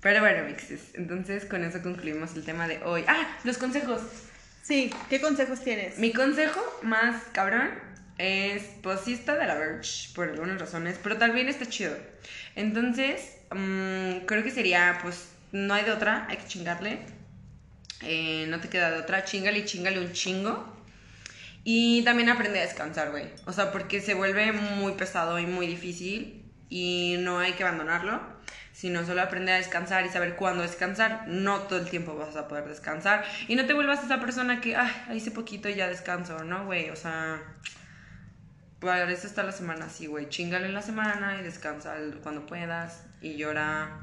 Pero 0.00 0.20
bueno, 0.20 0.44
mixes. 0.44 0.94
Entonces, 0.94 1.44
con 1.44 1.62
eso 1.62 1.80
concluimos 1.82 2.34
el 2.34 2.44
tema 2.44 2.66
de 2.66 2.82
hoy. 2.82 3.04
Ah, 3.06 3.36
los 3.44 3.58
consejos. 3.58 4.02
Sí, 4.62 4.92
¿qué 5.08 5.20
consejos 5.20 5.60
tienes? 5.62 5.98
Mi 5.98 6.12
consejo 6.12 6.60
más 6.82 7.22
cabrón 7.32 7.70
es 8.18 8.62
posista 8.82 9.36
de 9.36 9.46
la 9.46 9.54
Verge, 9.54 10.08
por 10.14 10.28
algunas 10.28 10.58
razones, 10.60 10.98
pero 11.02 11.18
también 11.18 11.48
está 11.48 11.66
chido. 11.66 11.96
Entonces, 12.56 13.38
mm, 13.50 14.26
creo 14.26 14.42
que 14.42 14.50
sería, 14.50 14.98
pues, 15.02 15.28
no 15.52 15.74
hay 15.74 15.84
de 15.84 15.92
otra, 15.92 16.26
hay 16.28 16.36
que 16.38 16.46
chingarle. 16.46 17.00
Eh, 18.02 18.46
no 18.48 18.60
te 18.60 18.68
queda 18.68 18.90
de 18.90 18.98
otra, 18.98 19.24
chingale 19.24 19.60
y 19.60 19.64
chingale 19.64 20.00
un 20.00 20.12
chingo. 20.12 20.76
Y 21.64 22.02
también 22.02 22.28
aprende 22.28 22.58
a 22.58 22.62
descansar, 22.62 23.10
güey. 23.10 23.26
O 23.46 23.52
sea, 23.52 23.70
porque 23.72 24.00
se 24.00 24.14
vuelve 24.14 24.52
muy 24.52 24.92
pesado 24.94 25.38
y 25.38 25.46
muy 25.46 25.66
difícil 25.66 26.44
y 26.68 27.16
no 27.20 27.38
hay 27.38 27.52
que 27.52 27.64
abandonarlo. 27.64 28.20
sino 28.72 29.04
solo 29.04 29.20
aprende 29.22 29.52
a 29.52 29.56
descansar 29.56 30.06
y 30.06 30.08
saber 30.08 30.34
cuándo 30.36 30.62
descansar. 30.62 31.28
No 31.28 31.60
todo 31.60 31.78
el 31.78 31.90
tiempo 31.90 32.16
vas 32.16 32.36
a 32.36 32.48
poder 32.48 32.64
descansar. 32.68 33.24
Y 33.48 33.54
no 33.54 33.66
te 33.66 33.74
vuelvas 33.74 34.02
esa 34.02 34.18
persona 34.20 34.60
que, 34.60 34.76
ay, 34.76 34.90
hice 35.14 35.30
poquito 35.30 35.68
y 35.68 35.74
ya 35.74 35.88
descanso, 35.88 36.42
¿no, 36.44 36.64
güey? 36.64 36.90
O 36.90 36.96
sea, 36.96 37.42
para 38.82 39.10
eso 39.10 39.26
está 39.26 39.42
la 39.42 39.52
semana 39.52 39.86
así, 39.86 40.06
güey. 40.06 40.28
Chingale 40.28 40.66
en 40.66 40.74
la 40.74 40.82
semana 40.82 41.38
y 41.40 41.44
descansa 41.44 41.94
cuando 42.22 42.46
puedas 42.46 43.04
y 43.20 43.36
llora. 43.36 44.00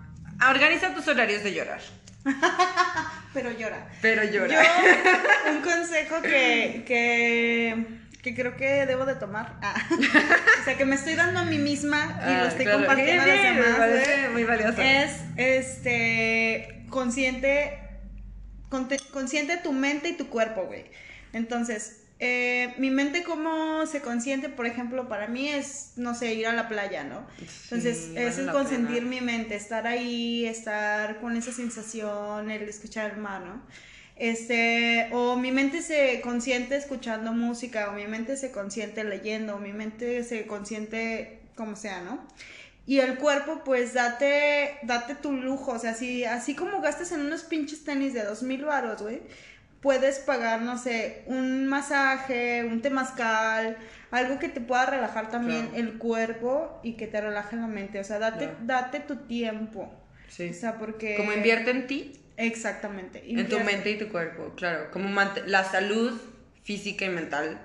Organiza 0.49 0.93
tus 0.93 1.07
horarios 1.07 1.43
de 1.43 1.53
llorar. 1.53 1.81
Pero 3.33 3.51
llora. 3.51 3.87
Pero 4.01 4.23
llora. 4.23 4.61
un 5.51 5.61
consejo 5.61 6.21
que, 6.21 6.83
que 6.87 7.99
que 8.21 8.35
creo 8.35 8.57
que 8.57 8.85
debo 8.85 9.05
de 9.05 9.15
tomar. 9.15 9.57
Ah. 9.61 9.75
o 10.61 10.63
sea, 10.63 10.77
que 10.77 10.85
me 10.85 10.95
estoy 10.95 11.15
dando 11.15 11.39
a 11.39 11.45
mí 11.45 11.57
misma 11.57 12.19
y 12.27 12.33
lo 12.33 12.43
ah, 12.43 12.47
estoy 12.47 12.65
compartiendo 12.65 13.23
a 13.23 13.25
los 13.25 13.41
demás. 13.41 14.31
muy 14.33 14.43
valioso. 14.43 14.81
Es 14.81 15.21
este 15.37 16.85
consciente 16.89 17.79
consciente 18.69 19.57
tu 19.57 19.71
mente 19.71 20.09
y 20.09 20.17
tu 20.17 20.29
cuerpo, 20.29 20.65
güey. 20.65 20.85
Entonces, 21.33 22.03
eh, 22.21 22.73
mi 22.77 22.91
mente 22.91 23.23
cómo 23.23 23.85
se 23.85 24.01
consiente, 24.01 24.49
por 24.49 24.65
ejemplo, 24.65 25.07
para 25.07 25.27
mí 25.27 25.47
es, 25.47 25.93
no 25.95 26.13
sé, 26.13 26.33
ir 26.33 26.47
a 26.47 26.53
la 26.53 26.67
playa, 26.67 27.05
¿no? 27.05 27.25
Entonces, 27.63 28.11
eso 28.15 28.41
es 28.41 28.51
consentir 28.51 29.03
mi 29.03 29.21
mente, 29.21 29.55
estar 29.55 29.87
ahí, 29.87 30.45
estar 30.45 31.21
con 31.21 31.37
esa 31.37 31.53
sensación, 31.53 32.51
el 32.51 32.63
escuchar 32.63 33.11
el 33.11 33.17
mar, 33.17 33.41
¿no? 33.41 33.61
Este, 34.17 35.07
o 35.13 35.37
mi 35.37 35.53
mente 35.53 35.81
se 35.81 36.19
consiente 36.19 36.75
escuchando 36.75 37.31
música, 37.31 37.89
o 37.89 37.93
mi 37.93 38.05
mente 38.05 38.35
se 38.35 38.51
consiente 38.51 39.05
leyendo, 39.05 39.55
o 39.55 39.59
mi 39.59 39.71
mente 39.71 40.25
se 40.25 40.45
consiente 40.45 41.39
como 41.55 41.77
sea, 41.77 42.01
¿no? 42.01 42.27
Y 42.85 42.99
el 42.99 43.17
cuerpo, 43.17 43.61
pues 43.63 43.93
date, 43.93 44.79
date 44.83 45.15
tu 45.15 45.31
lujo, 45.31 45.71
o 45.71 45.79
sea, 45.79 45.93
si, 45.93 46.25
así 46.25 46.53
como 46.53 46.81
gastas 46.81 47.13
en 47.13 47.21
unos 47.21 47.43
pinches 47.43 47.85
tenis 47.85 48.13
de 48.13 48.23
dos 48.23 48.43
mil 48.43 48.65
baros, 48.65 49.01
güey, 49.01 49.21
puedes 49.81 50.19
pagar, 50.19 50.61
no 50.61 50.77
sé, 50.77 51.23
un 51.25 51.67
masaje, 51.67 52.63
un 52.65 52.81
temazcal, 52.81 53.77
algo 54.11 54.39
que 54.39 54.49
te 54.49 54.61
pueda 54.61 54.85
relajar 54.85 55.29
también 55.29 55.71
el 55.75 55.97
cuerpo 55.97 56.79
y 56.83 56.93
que 56.93 57.07
te 57.07 57.21
relaje 57.21 57.55
la 57.55 57.67
mente, 57.67 57.99
o 57.99 58.03
sea, 58.03 58.19
date, 58.19 58.49
date 58.63 58.99
tu 58.99 59.15
tiempo. 59.27 59.91
Sí. 60.27 60.49
O 60.49 60.53
sea, 60.53 60.77
porque... 60.77 61.15
Como 61.15 61.33
invierte 61.33 61.71
en 61.71 61.87
ti, 61.87 62.19
Exactamente. 62.39 63.21
En 63.27 63.49
tu 63.49 63.59
mente 63.59 63.91
y 63.91 63.97
tu 63.97 64.07
cuerpo, 64.07 64.53
claro. 64.55 64.89
Como 64.91 65.09
la 65.45 65.63
salud 65.65 66.19
física 66.63 67.05
y 67.05 67.09
mental 67.09 67.59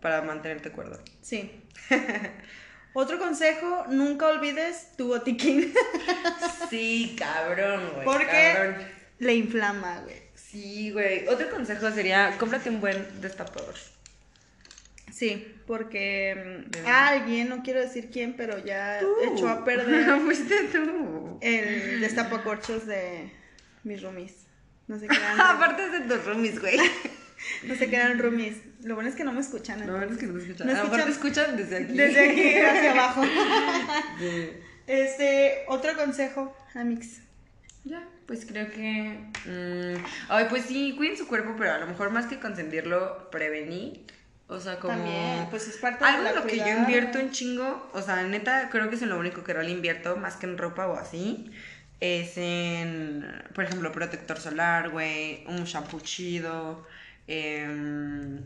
para 0.00 0.22
mantenerte 0.22 0.70
cuerdo. 0.70 1.02
Sí. 1.20 1.50
Otro 2.94 3.18
consejo, 3.18 3.86
nunca 3.88 4.28
olvides 4.28 4.92
tu 4.96 5.08
botiquín. 5.08 5.74
sí, 6.70 7.16
cabrón, 7.18 7.90
güey. 7.92 8.04
Porque 8.04 8.76
le 9.18 9.34
inflama, 9.34 10.00
güey. 10.02 10.25
Sí, 10.50 10.90
güey. 10.90 11.26
Otro 11.28 11.50
consejo 11.50 11.90
sería, 11.90 12.36
cómprate 12.38 12.70
un 12.70 12.80
buen 12.80 13.20
destapador. 13.20 13.74
Sí, 15.12 15.54
porque 15.66 16.68
mm, 16.84 16.86
alguien, 16.86 17.48
no 17.48 17.62
quiero 17.62 17.80
decir 17.80 18.10
quién, 18.12 18.36
pero 18.36 18.62
ya 18.64 19.00
echó 19.00 19.48
a 19.48 19.64
perder. 19.64 20.20
Fuiste 20.24 20.68
tú. 20.72 21.38
El 21.40 22.00
destapacorchos 22.00 22.86
de 22.86 23.32
mis 23.82 24.02
roomies. 24.02 24.46
No 24.86 24.98
sé 24.98 25.08
qué 25.08 25.16
eran. 25.16 25.40
Aparte 25.40 25.88
de 25.90 26.00
tus 26.00 26.24
roomies, 26.24 26.60
güey. 26.60 26.78
no 27.64 27.74
sé 27.74 27.88
qué 27.88 27.96
eran 27.96 28.18
roomies. 28.18 28.58
Lo 28.82 28.94
bueno 28.94 29.10
es 29.10 29.16
que 29.16 29.24
no 29.24 29.32
me 29.32 29.40
escuchan. 29.40 29.86
Lo 29.86 29.94
bueno 29.94 30.12
es 30.12 30.18
que 30.18 30.26
no 30.26 30.34
me 30.34 30.42
escuchan. 30.42 30.66
No 30.66 30.74
a 30.74 30.76
lo 30.76 30.84
mejor 30.84 31.04
te 31.04 31.10
escuchan 31.10 31.56
desde 31.56 31.76
aquí. 31.76 31.92
Desde 31.96 32.30
aquí 32.30 32.56
hacia 32.56 32.92
abajo. 32.92 33.22
Este, 34.86 35.64
otro 35.66 35.96
consejo, 35.96 36.56
Amix. 36.74 37.25
Ya, 37.86 38.06
pues 38.26 38.44
creo 38.44 38.70
que. 38.70 39.18
Mm, 39.46 40.04
ay, 40.28 40.46
pues 40.50 40.64
sí, 40.66 40.94
cuiden 40.96 41.16
su 41.16 41.26
cuerpo, 41.26 41.54
pero 41.56 41.72
a 41.72 41.78
lo 41.78 41.86
mejor 41.86 42.10
más 42.10 42.26
que 42.26 42.38
consentirlo, 42.38 43.30
prevenir. 43.30 44.04
O 44.48 44.60
sea, 44.60 44.78
como. 44.78 44.94
También, 44.94 45.46
pues 45.50 45.66
es 45.68 45.78
parte 45.78 46.04
algo 46.04 46.24
de 46.24 46.34
lo 46.34 46.46
que 46.46 46.58
yo 46.58 46.68
invierto 46.68 47.18
un 47.18 47.30
chingo. 47.30 47.88
O 47.94 48.02
sea, 48.02 48.22
neta, 48.24 48.68
creo 48.70 48.90
que 48.90 48.96
es 48.96 49.02
en 49.02 49.08
lo 49.08 49.18
único 49.18 49.42
que 49.44 49.54
le 49.54 49.70
invierto, 49.70 50.16
más 50.16 50.36
que 50.36 50.46
en 50.46 50.58
ropa 50.58 50.86
o 50.86 50.96
así 50.96 51.50
es 52.00 52.36
en, 52.36 53.24
por 53.54 53.64
ejemplo, 53.64 53.92
protector 53.92 54.38
solar, 54.38 54.90
güey, 54.90 55.44
un 55.46 55.64
shampoo 55.64 56.00
chido, 56.00 56.86
em, 57.26 58.42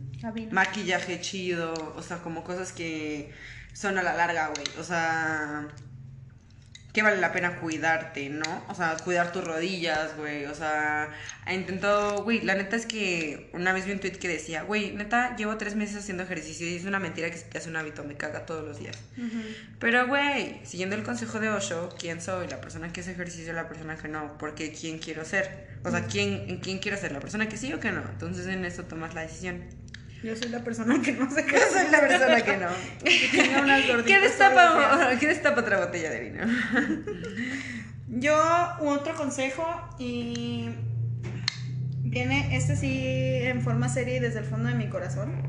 maquillaje 0.50 1.20
chido, 1.20 1.74
o 1.96 2.02
sea, 2.02 2.18
como 2.18 2.44
cosas 2.44 2.72
que 2.72 3.32
son 3.72 3.98
a 3.98 4.02
la 4.02 4.14
larga, 4.14 4.48
güey. 4.48 4.66
O 4.78 4.84
sea, 4.84 5.68
que 6.92 7.02
vale 7.02 7.20
la 7.20 7.32
pena 7.32 7.56
cuidarte, 7.60 8.28
¿no? 8.28 8.64
O 8.68 8.74
sea, 8.74 8.96
cuidar 9.04 9.32
tus 9.32 9.44
rodillas, 9.44 10.16
güey. 10.16 10.46
O 10.46 10.54
sea, 10.54 11.10
he 11.46 11.54
intentado, 11.54 12.24
güey, 12.24 12.40
la 12.40 12.54
neta 12.54 12.76
es 12.76 12.86
que 12.86 13.50
una 13.52 13.72
vez 13.72 13.86
vi 13.86 13.92
un 13.92 14.00
tweet 14.00 14.12
que 14.12 14.28
decía, 14.28 14.62
güey, 14.62 14.92
neta, 14.92 15.36
llevo 15.36 15.56
tres 15.56 15.76
meses 15.76 15.98
haciendo 15.98 16.22
ejercicio 16.22 16.66
y 16.66 16.76
es 16.76 16.84
una 16.84 16.98
mentira 16.98 17.30
que 17.30 17.38
se 17.38 17.44
te 17.44 17.58
hace 17.58 17.70
un 17.70 17.76
hábito, 17.76 18.02
me 18.04 18.16
caga 18.16 18.46
todos 18.46 18.64
los 18.64 18.78
días. 18.78 18.96
Pero, 19.78 20.06
güey, 20.08 20.60
siguiendo 20.64 20.96
el 20.96 21.02
consejo 21.02 21.38
de 21.38 21.50
Osho, 21.50 21.94
¿quién 21.98 22.20
soy? 22.20 22.48
La 22.48 22.60
persona 22.60 22.92
que 22.92 23.00
hace 23.00 23.12
ejercicio, 23.12 23.52
la 23.52 23.68
persona 23.68 23.96
que 23.96 24.08
no. 24.08 24.36
Porque 24.38 24.72
¿quién 24.72 24.98
quiero 24.98 25.24
ser? 25.24 25.68
O 25.84 25.90
sea, 25.90 26.06
¿quién, 26.06 26.44
¿en 26.48 26.58
quién 26.58 26.78
quiero 26.78 26.96
ser? 26.96 27.12
¿La 27.12 27.20
persona 27.20 27.48
que 27.48 27.56
sí 27.56 27.72
o 27.72 27.80
que 27.80 27.92
no? 27.92 28.02
Entonces 28.02 28.46
en 28.46 28.64
eso 28.64 28.84
tomas 28.84 29.14
la 29.14 29.22
decisión. 29.22 29.64
Yo 30.22 30.36
soy 30.36 30.50
la 30.50 30.62
persona 30.62 31.00
que 31.00 31.12
no 31.12 31.30
sé 31.30 31.44
qué. 31.46 31.52
Yo 31.52 31.62
soy 31.72 31.90
la 31.90 32.00
persona 32.00 32.40
que 32.42 32.56
no. 32.56 34.04
¿Qué 34.04 34.18
destapa, 34.18 35.16
¿Qué 35.18 35.26
destapa 35.26 35.60
otra 35.60 35.78
botella 35.78 36.10
de 36.10 36.20
vino? 36.20 36.44
Yo, 38.08 38.36
otro 38.80 39.14
consejo, 39.14 39.64
y 39.98 40.68
viene 42.02 42.56
este 42.56 42.76
sí 42.76 43.00
en 43.04 43.62
forma 43.62 43.88
seria 43.88 44.16
y 44.16 44.20
desde 44.20 44.40
el 44.40 44.44
fondo 44.44 44.68
de 44.68 44.74
mi 44.74 44.88
corazón. 44.88 45.48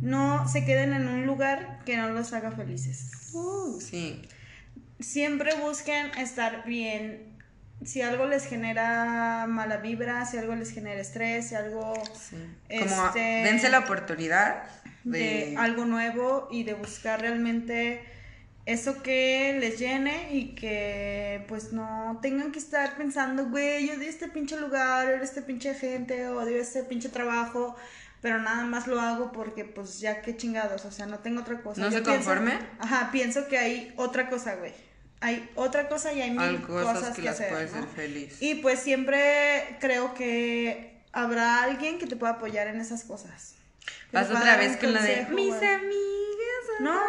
No 0.00 0.46
se 0.48 0.64
queden 0.64 0.92
en 0.92 1.08
un 1.08 1.26
lugar 1.26 1.80
que 1.84 1.96
no 1.96 2.10
los 2.10 2.32
haga 2.32 2.52
felices. 2.52 3.10
Uh, 3.32 3.80
sí. 3.80 4.22
Siempre 5.00 5.54
busquen 5.56 6.06
estar 6.18 6.64
bien 6.66 7.27
si 7.84 8.02
algo 8.02 8.26
les 8.26 8.46
genera 8.46 9.46
mala 9.48 9.76
vibra, 9.76 10.26
si 10.26 10.36
algo 10.36 10.54
les 10.54 10.72
genera 10.72 11.00
estrés, 11.00 11.48
si 11.48 11.54
algo... 11.54 11.94
Este, 12.68 13.20
dense 13.20 13.70
la 13.70 13.80
oportunidad 13.80 14.64
de... 15.04 15.54
algo 15.56 15.84
nuevo 15.84 16.48
y 16.50 16.64
de 16.64 16.74
buscar 16.74 17.20
realmente 17.20 18.02
eso 18.66 19.02
que 19.02 19.56
les 19.60 19.78
llene 19.78 20.34
y 20.34 20.54
que 20.54 21.44
pues 21.48 21.72
no 21.72 22.18
tengan 22.20 22.52
que 22.52 22.58
estar 22.58 22.96
pensando, 22.96 23.46
güey, 23.46 23.86
yo 23.86 23.94
odio 23.94 24.08
este 24.08 24.28
pinche 24.28 24.58
lugar, 24.60 25.06
odio 25.06 25.22
este 25.22 25.40
pinche 25.40 25.72
gente, 25.74 26.28
odio 26.28 26.60
este 26.60 26.82
pinche 26.82 27.08
trabajo, 27.08 27.76
pero 28.20 28.40
nada 28.40 28.64
más 28.64 28.86
lo 28.86 29.00
hago 29.00 29.32
porque 29.32 29.64
pues 29.64 30.00
ya 30.00 30.20
qué 30.20 30.36
chingados, 30.36 30.84
o 30.84 30.90
sea, 30.90 31.06
no 31.06 31.20
tengo 31.20 31.40
otra 31.40 31.62
cosa. 31.62 31.80
¿No 31.80 31.90
se 31.90 32.02
conforme? 32.02 32.58
Ajá, 32.78 33.10
pienso 33.10 33.46
que 33.48 33.56
hay 33.56 33.94
otra 33.96 34.28
cosa, 34.28 34.56
güey 34.56 34.87
hay 35.20 35.50
otra 35.54 35.88
cosa 35.88 36.12
y 36.12 36.22
hay 36.22 36.30
mil 36.30 36.62
cosas, 36.62 37.16
que, 37.16 37.28
hacer, 37.28 37.70
Y 38.40 38.56
pues 38.56 38.80
siempre 38.80 39.76
creo 39.80 40.14
que 40.14 41.00
habrá 41.12 41.62
alguien 41.62 41.98
que 41.98 42.06
te 42.06 42.16
pueda 42.16 42.34
apoyar 42.34 42.68
en 42.68 42.80
esas 42.80 43.04
cosas. 43.04 43.54
Vas 44.12 44.30
otra 44.30 44.56
vez 44.56 44.76
con 44.76 44.92
la 44.92 45.02
de 45.02 45.26
mis 45.30 45.54
amigas. 45.54 45.88
No, 46.80 46.94
no, 46.94 47.00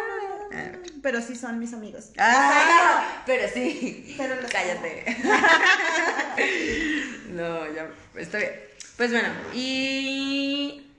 pero 1.02 1.22
sí 1.22 1.36
son 1.36 1.58
mis 1.58 1.72
amigos. 1.72 2.10
Ah, 2.18 3.22
pero 3.26 3.48
sí. 3.48 4.14
Pero 4.18 4.34
cállate. 4.50 5.16
no, 7.28 7.72
ya 7.72 7.88
está 8.16 8.38
bien. 8.38 8.52
Pues 8.96 9.12
bueno, 9.12 9.28
y 9.54 10.90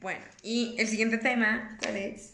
bueno, 0.00 0.24
y 0.42 0.74
el 0.78 0.88
siguiente 0.88 1.18
tema, 1.18 1.78
¿cuál 1.80 1.96
es? 1.96 2.32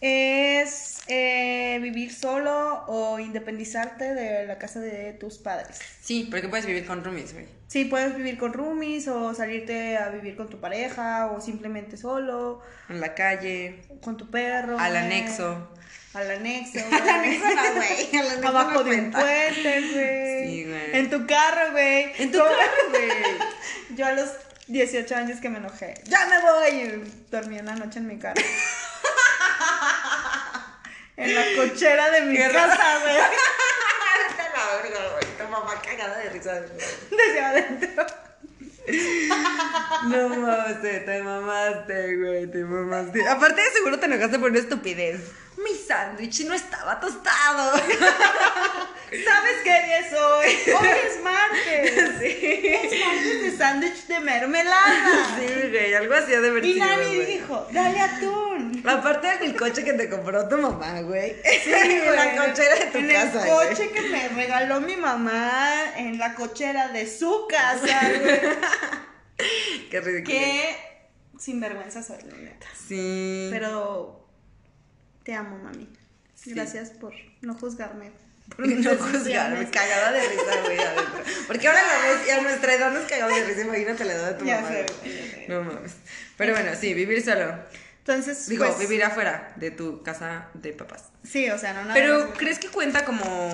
Es 0.00 0.98
eh, 1.08 1.78
vivir 1.80 2.12
solo 2.12 2.84
o 2.86 3.18
independizarte 3.18 4.14
de 4.14 4.46
la 4.46 4.58
casa 4.58 4.80
de 4.80 5.12
tus 5.14 5.38
padres. 5.38 5.78
Sí, 6.00 6.28
porque 6.30 6.48
puedes 6.48 6.66
vivir 6.66 6.86
con 6.86 7.02
roomies, 7.02 7.32
güey. 7.32 7.46
Sí, 7.68 7.86
puedes 7.86 8.16
vivir 8.16 8.38
con 8.38 8.52
roomies 8.52 9.08
o 9.08 9.34
salirte 9.34 9.96
a 9.96 10.10
vivir 10.10 10.36
con 10.36 10.48
tu 10.48 10.60
pareja 10.60 11.26
o 11.32 11.40
simplemente 11.40 11.96
solo. 11.96 12.60
En 12.88 13.00
la 13.00 13.14
calle. 13.14 13.82
Con 14.02 14.16
tu 14.16 14.30
perro. 14.30 14.78
Al 14.78 14.96
anexo. 14.96 15.70
Al 16.14 16.30
anexo, 16.30 16.78
Al 16.92 17.08
anexo 17.08 17.46
no, 17.54 17.74
güey. 17.74 18.44
Abajo 18.44 18.84
de 18.84 19.00
un 19.00 19.10
puente, 19.10 19.80
güey. 19.92 20.48
Sí, 20.48 20.64
güey. 20.64 20.96
En 20.96 21.10
tu 21.10 21.26
carro, 21.26 21.72
güey. 21.72 22.12
En 22.18 22.32
tu 22.32 22.38
carro, 22.38 22.90
güey. 22.90 23.96
Yo 23.96 24.06
a 24.06 24.12
los 24.12 24.30
18 24.68 25.14
años 25.14 25.40
que 25.40 25.48
me 25.48 25.58
enojé. 25.58 25.94
¡Ya 26.04 26.26
me 26.26 26.40
voy! 26.40 27.12
Dormí 27.30 27.58
una 27.58 27.76
noche 27.76 27.98
en 27.98 28.06
mi 28.06 28.18
carro. 28.18 28.40
en 31.16 31.34
la 31.34 31.44
cochera 31.56 32.10
de 32.10 32.20
mi 32.22 32.36
casa, 32.36 32.98
güey. 33.02 33.16
la 34.56 34.82
verga, 34.82 35.12
güey. 35.12 35.24
Tu 35.36 35.44
mamá 35.48 35.82
cagada 35.82 36.18
de 36.18 36.30
risa. 36.30 36.62
Desde 37.10 37.40
adentro. 37.40 38.06
No 40.04 40.28
mames, 40.28 40.80
te 40.82 41.22
mamaste, 41.22 42.16
güey, 42.16 42.46
te 42.50 42.64
mamaste. 42.64 43.28
Aparte, 43.28 43.60
seguro 43.72 43.98
te 43.98 44.06
enojaste 44.06 44.38
por 44.38 44.50
una 44.50 44.60
estupidez. 44.60 45.32
Mi 45.56 45.74
sándwich 45.74 46.44
no 46.44 46.54
estaba 46.54 47.00
tostado. 47.00 47.72
¿Sabes 49.08 49.56
qué 49.64 49.82
día 49.84 49.98
es 50.00 50.12
hoy? 50.12 50.74
Hoy 50.74 50.88
es 51.06 51.22
martes. 51.22 52.16
Sí. 52.20 52.60
Es 52.66 53.00
martes 53.00 53.42
de 53.42 53.56
sándwich 53.56 54.06
de 54.06 54.20
mermelada. 54.20 55.38
Sí, 55.38 55.68
güey, 55.70 55.94
algo 55.94 56.14
así 56.14 56.32
de 56.32 56.50
verdad. 56.50 56.68
Y 56.68 56.74
nadie 56.78 57.26
dijo, 57.26 57.66
dale 57.72 58.00
atún. 58.00 58.82
Aparte 58.86 59.38
del 59.38 59.56
coche 59.56 59.84
que 59.84 59.92
te 59.94 60.10
compró 60.10 60.48
tu 60.48 60.58
mamá, 60.58 61.00
güey. 61.02 61.36
Sí, 61.64 61.72
en 61.72 62.14
la 62.14 62.36
cochera 62.36 62.74
de 62.74 62.86
tu 62.86 63.08
casa. 63.08 63.46
En 63.46 63.48
el 63.48 63.68
coche 63.68 63.90
que 63.90 64.00
me 64.02 64.28
regaló 64.28 64.80
mi 64.80 64.96
mamá 64.96 65.94
en 65.96 66.18
la 66.18 66.34
cochera 66.34 66.88
de 66.88 67.08
su 67.08 67.46
casa, 67.48 68.00
güey. 68.08 68.40
Qué 69.90 70.00
ridículo. 70.00 70.36
Qué 70.36 70.76
sinvergüenza 71.38 72.02
soy, 72.02 72.22
la 72.22 72.36
neta. 72.36 72.66
Sí. 72.88 73.48
Pero 73.52 74.25
te 75.26 75.34
amo, 75.34 75.58
mami. 75.58 75.88
Gracias 76.46 76.90
por 76.90 77.12
no 77.42 77.54
juzgarme. 77.54 78.12
Por 78.54 78.68
no 78.68 78.96
juzgarme, 78.96 79.68
cagada 79.70 80.12
de 80.12 80.20
risa, 80.20 80.62
güey, 80.64 80.78
Porque 81.48 81.66
ahora 81.66 81.80
la 81.82 82.08
ves 82.08 82.28
y 82.28 82.30
a 82.30 82.40
nuestra 82.42 82.74
edad 82.74 82.92
nos 82.92 83.10
cagamos 83.10 83.36
de 83.36 83.44
risa, 83.44 83.62
imagínate 83.62 84.04
la 84.04 84.12
edad 84.12 84.32
de 84.32 84.38
tu 84.38 84.44
mamá. 84.44 84.70
No 85.48 85.64
mames. 85.64 85.96
Pero 86.36 86.52
bueno, 86.52 86.70
sí, 86.78 86.94
vivir 86.94 87.24
solo. 87.24 87.58
Entonces, 87.98 88.48
Digo, 88.48 88.64
pues 88.66 88.78
vivir 88.78 89.02
afuera 89.02 89.52
de 89.56 89.72
tu 89.72 90.04
casa 90.04 90.46
de 90.54 90.72
papás. 90.72 91.06
Sí, 91.24 91.50
o 91.50 91.58
sea, 91.58 91.72
no 91.72 91.82
nada 91.82 91.94
Pero, 91.94 92.32
¿crees 92.34 92.60
que 92.60 92.68
cuenta 92.68 93.04
como 93.04 93.50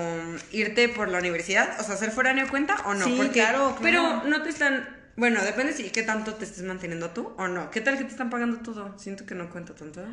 irte 0.51 0.89
por 0.89 1.09
la 1.09 1.17
universidad? 1.17 1.79
O 1.79 1.83
sea, 1.83 1.97
ser 1.97 2.11
foráneo 2.11 2.47
cuenta 2.49 2.75
o 2.85 2.93
no? 2.93 3.05
Sí, 3.05 3.17
claro, 3.33 3.75
claro. 3.75 3.77
Pero 3.81 4.23
no 4.25 4.43
te 4.43 4.49
están 4.49 5.03
bueno, 5.15 5.43
depende 5.43 5.73
si 5.73 5.89
qué 5.91 6.01
tanto 6.01 6.33
te 6.35 6.45
estés 6.45 6.63
manteniendo 6.63 7.11
tú 7.11 7.33
o 7.37 7.47
no. 7.47 7.69
¿Qué 7.69 7.81
tal 7.81 7.97
que 7.97 8.03
te 8.03 8.09
están 8.09 8.31
pagando 8.31 8.57
todo? 8.57 8.97
Siento 8.97 9.25
que 9.25 9.35
no 9.35 9.49
cuenta 9.49 9.75
tanto. 9.75 10.03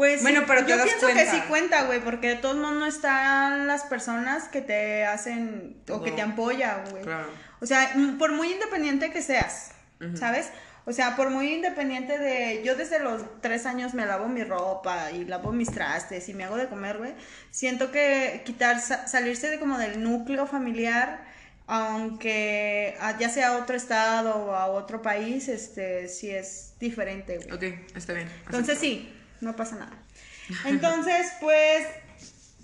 Pues 0.00 0.22
bueno, 0.22 0.44
pero 0.46 0.66
yo 0.66 0.82
pienso 0.82 1.08
que 1.08 1.26
sí 1.26 1.42
cuenta, 1.46 1.82
güey, 1.82 2.00
porque 2.00 2.28
de 2.28 2.36
todos 2.36 2.56
modos 2.56 2.74
no 2.74 2.86
están 2.86 3.66
las 3.66 3.82
personas 3.82 4.48
que 4.48 4.62
te 4.62 5.04
hacen 5.04 5.76
o 5.90 6.02
que 6.02 6.10
te 6.10 6.22
apoyan, 6.22 6.88
güey. 6.88 7.02
Claro. 7.02 7.28
O 7.60 7.66
sea, 7.66 7.92
por 8.18 8.32
muy 8.32 8.50
independiente 8.50 9.10
que 9.10 9.20
seas, 9.20 9.72
¿sabes? 10.14 10.48
O 10.86 10.92
sea, 10.94 11.16
por 11.16 11.28
muy 11.28 11.52
independiente 11.52 12.18
de... 12.18 12.62
Yo 12.64 12.76
desde 12.76 12.98
los 12.98 13.42
tres 13.42 13.66
años 13.66 13.92
me 13.92 14.06
lavo 14.06 14.26
mi 14.26 14.42
ropa 14.42 15.10
y 15.10 15.26
lavo 15.26 15.52
mis 15.52 15.70
trastes 15.70 16.30
y 16.30 16.32
me 16.32 16.44
hago 16.44 16.56
de 16.56 16.68
comer, 16.68 16.96
güey. 16.96 17.12
Siento 17.50 17.92
que 17.92 18.40
quitar, 18.46 18.80
salirse 18.80 19.50
de 19.50 19.60
como 19.60 19.76
del 19.76 20.02
núcleo 20.02 20.46
familiar 20.46 21.28
aunque 21.66 22.96
ya 23.20 23.28
sea 23.28 23.48
a 23.50 23.58
otro 23.58 23.76
estado 23.76 24.34
o 24.46 24.54
a 24.54 24.66
otro 24.66 25.02
país, 25.02 25.46
este, 25.46 26.08
sí 26.08 26.30
es 26.30 26.72
diferente. 26.80 27.36
Güey. 27.36 27.52
Ok, 27.52 27.94
está 27.94 28.12
bien. 28.12 28.28
Entonces 28.46 28.76
sí, 28.76 29.08
no 29.40 29.56
pasa 29.56 29.76
nada. 29.76 29.96
Entonces, 30.64 31.32
pues, 31.40 31.86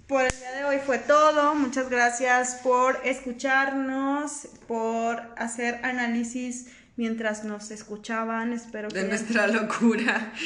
por 0.06 0.22
el 0.22 0.30
día 0.30 0.52
de 0.52 0.64
hoy 0.64 0.78
fue 0.84 0.98
todo. 0.98 1.54
Muchas 1.54 1.88
gracias 1.90 2.56
por 2.62 3.00
escucharnos, 3.04 4.48
por 4.68 5.22
hacer 5.36 5.84
análisis 5.84 6.68
mientras 6.96 7.44
nos 7.44 7.70
escuchaban. 7.70 8.52
Espero 8.52 8.88
que. 8.88 9.02
De 9.02 9.08
nuestra 9.08 9.46
locura. 9.46 10.32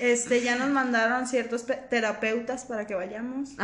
Este, 0.00 0.40
ya 0.40 0.56
nos 0.56 0.70
mandaron 0.70 1.28
ciertos 1.28 1.66
terapeutas 1.66 2.64
para 2.64 2.86
que 2.86 2.94
vayamos. 2.94 3.50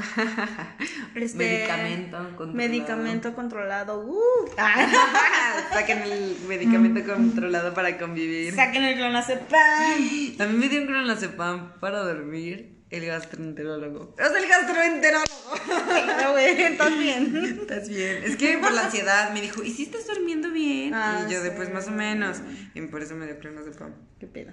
Este, 1.15 1.39
medicamento 1.39 2.19
controlado. 2.19 2.53
Medicamento 2.53 3.35
controlado. 3.35 4.05
Uh. 4.07 4.51
Saquen 5.73 6.03
el 6.03 6.37
medicamento 6.47 7.11
controlado 7.11 7.73
para 7.73 7.97
convivir. 7.97 8.55
Saquen 8.55 8.85
el 8.85 8.97
clonazepam. 8.97 10.37
También 10.37 10.59
me 10.59 10.69
dieron 10.69 10.89
clonazepam 10.89 11.81
para 11.81 12.01
dormir. 12.01 12.76
El 12.91 13.07
gastroenterólogo. 13.07 14.15
¡Es 14.19 14.31
el 14.31 14.49
gastroenterólogo! 14.49 15.27
Claro, 15.67 16.33
güey, 16.33 16.63
estás 16.63 16.99
bien. 16.99 17.59
Estás 17.61 17.89
bien. 17.89 18.23
Es 18.23 18.37
que 18.37 18.59
por 18.59 18.73
la 18.73 18.85
ansiedad 18.85 19.33
me 19.33 19.41
dijo, 19.41 19.63
¿y 19.63 19.73
si 19.73 19.85
estás 19.85 20.07
durmiendo 20.07 20.51
bien? 20.51 20.95
Ah, 20.95 21.27
y 21.27 21.33
yo, 21.33 21.43
después 21.43 21.73
más 21.73 21.89
o 21.89 21.91
menos. 21.91 22.39
Y 22.75 22.81
por 22.83 23.03
eso 23.03 23.17
me 23.17 23.27
dio 23.27 23.39
clonazepam. 23.39 23.93
Qué 24.21 24.27
pedo. 24.27 24.53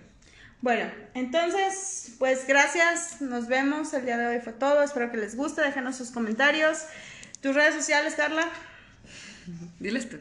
Bueno, 0.62 0.90
entonces, 1.14 2.14
pues 2.20 2.48
gracias, 2.48 3.22
nos 3.22 3.48
vemos, 3.48 3.94
el 3.94 4.06
día 4.06 4.18
de 4.18 4.28
hoy 4.28 4.40
fue 4.40 4.54
todo, 4.54 4.82
espero 4.82 5.12
que 5.12 5.18
les 5.18 5.36
guste, 5.36 5.62
déjenos 5.62 5.98
sus 5.98 6.10
comentarios. 6.10 6.86
¿Tus 7.42 7.54
redes 7.54 7.76
sociales, 7.76 8.14
Carla? 8.16 8.48
Diles 9.80 10.10
tú. 10.10 10.18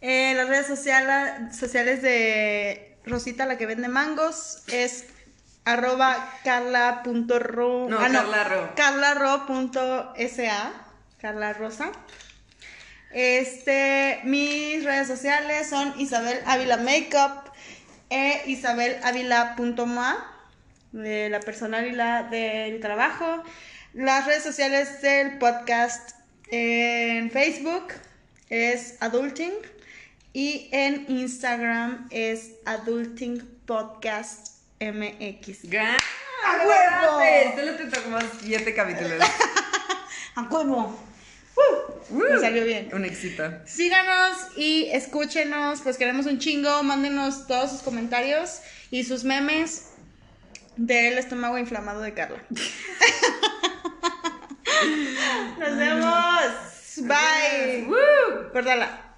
Eh, 0.00 0.34
las 0.36 0.48
redes 0.48 0.68
sociales 0.68 2.00
de 2.00 2.96
Rosita, 3.04 3.44
la 3.44 3.58
que 3.58 3.66
vende 3.66 3.88
mangos, 3.88 4.62
es 4.68 5.06
arroba 5.64 6.30
carla.ro. 6.44 7.88
No, 7.88 7.98
ah, 7.98 8.08
no, 8.08 8.22
carla.ro.sa, 8.74 10.72
Carla 11.20 11.52
Rosa. 11.52 11.92
Este, 13.12 14.20
mis 14.24 14.84
redes 14.84 15.08
sociales 15.08 15.68
son 15.68 15.92
Isabel 15.98 16.38
Ávila 16.46 16.76
Makeup, 16.76 17.50
e 18.08 18.42
isabelávila.ma, 18.46 20.26
de 20.92 21.28
la 21.28 21.40
personal 21.40 21.86
y 21.86 21.92
la 21.92 22.22
del 22.24 22.80
trabajo. 22.80 23.42
Las 23.94 24.26
redes 24.26 24.44
sociales 24.44 25.02
del 25.02 25.38
podcast 25.38 26.12
en 26.50 27.30
Facebook 27.30 27.88
es 28.48 28.96
Adulting 29.00 29.52
y 30.32 30.68
en 30.72 31.06
Instagram 31.08 32.08
es 32.10 32.52
Adulting 32.64 33.40
Podcast 33.66 34.49
MX. 34.80 35.64
¡A 36.42 36.66
huevo! 36.66 37.20
Solo 37.56 37.76
te 37.76 37.84
tocó 37.86 38.08
más 38.08 38.24
siete 38.40 38.74
capítulos. 38.74 39.20
¡A 40.34 40.42
huevo! 40.42 40.98
me 42.08 42.40
salió 42.40 42.64
bien. 42.64 42.88
Un 42.92 43.04
éxito. 43.04 43.44
Síganos 43.66 44.56
y 44.56 44.88
escúchenos, 44.90 45.82
pues 45.82 45.98
queremos 45.98 46.24
un 46.26 46.38
chingo. 46.38 46.82
Mándenos 46.82 47.46
todos 47.46 47.70
sus 47.70 47.82
comentarios 47.82 48.60
y 48.90 49.04
sus 49.04 49.24
memes 49.24 49.90
del 50.76 51.18
estómago 51.18 51.58
inflamado 51.58 52.00
de 52.00 52.14
Carla. 52.14 52.42
Nos 55.58 55.76
vemos. 55.76 56.46
Bye. 57.02 57.86
Córtala. 58.52 59.16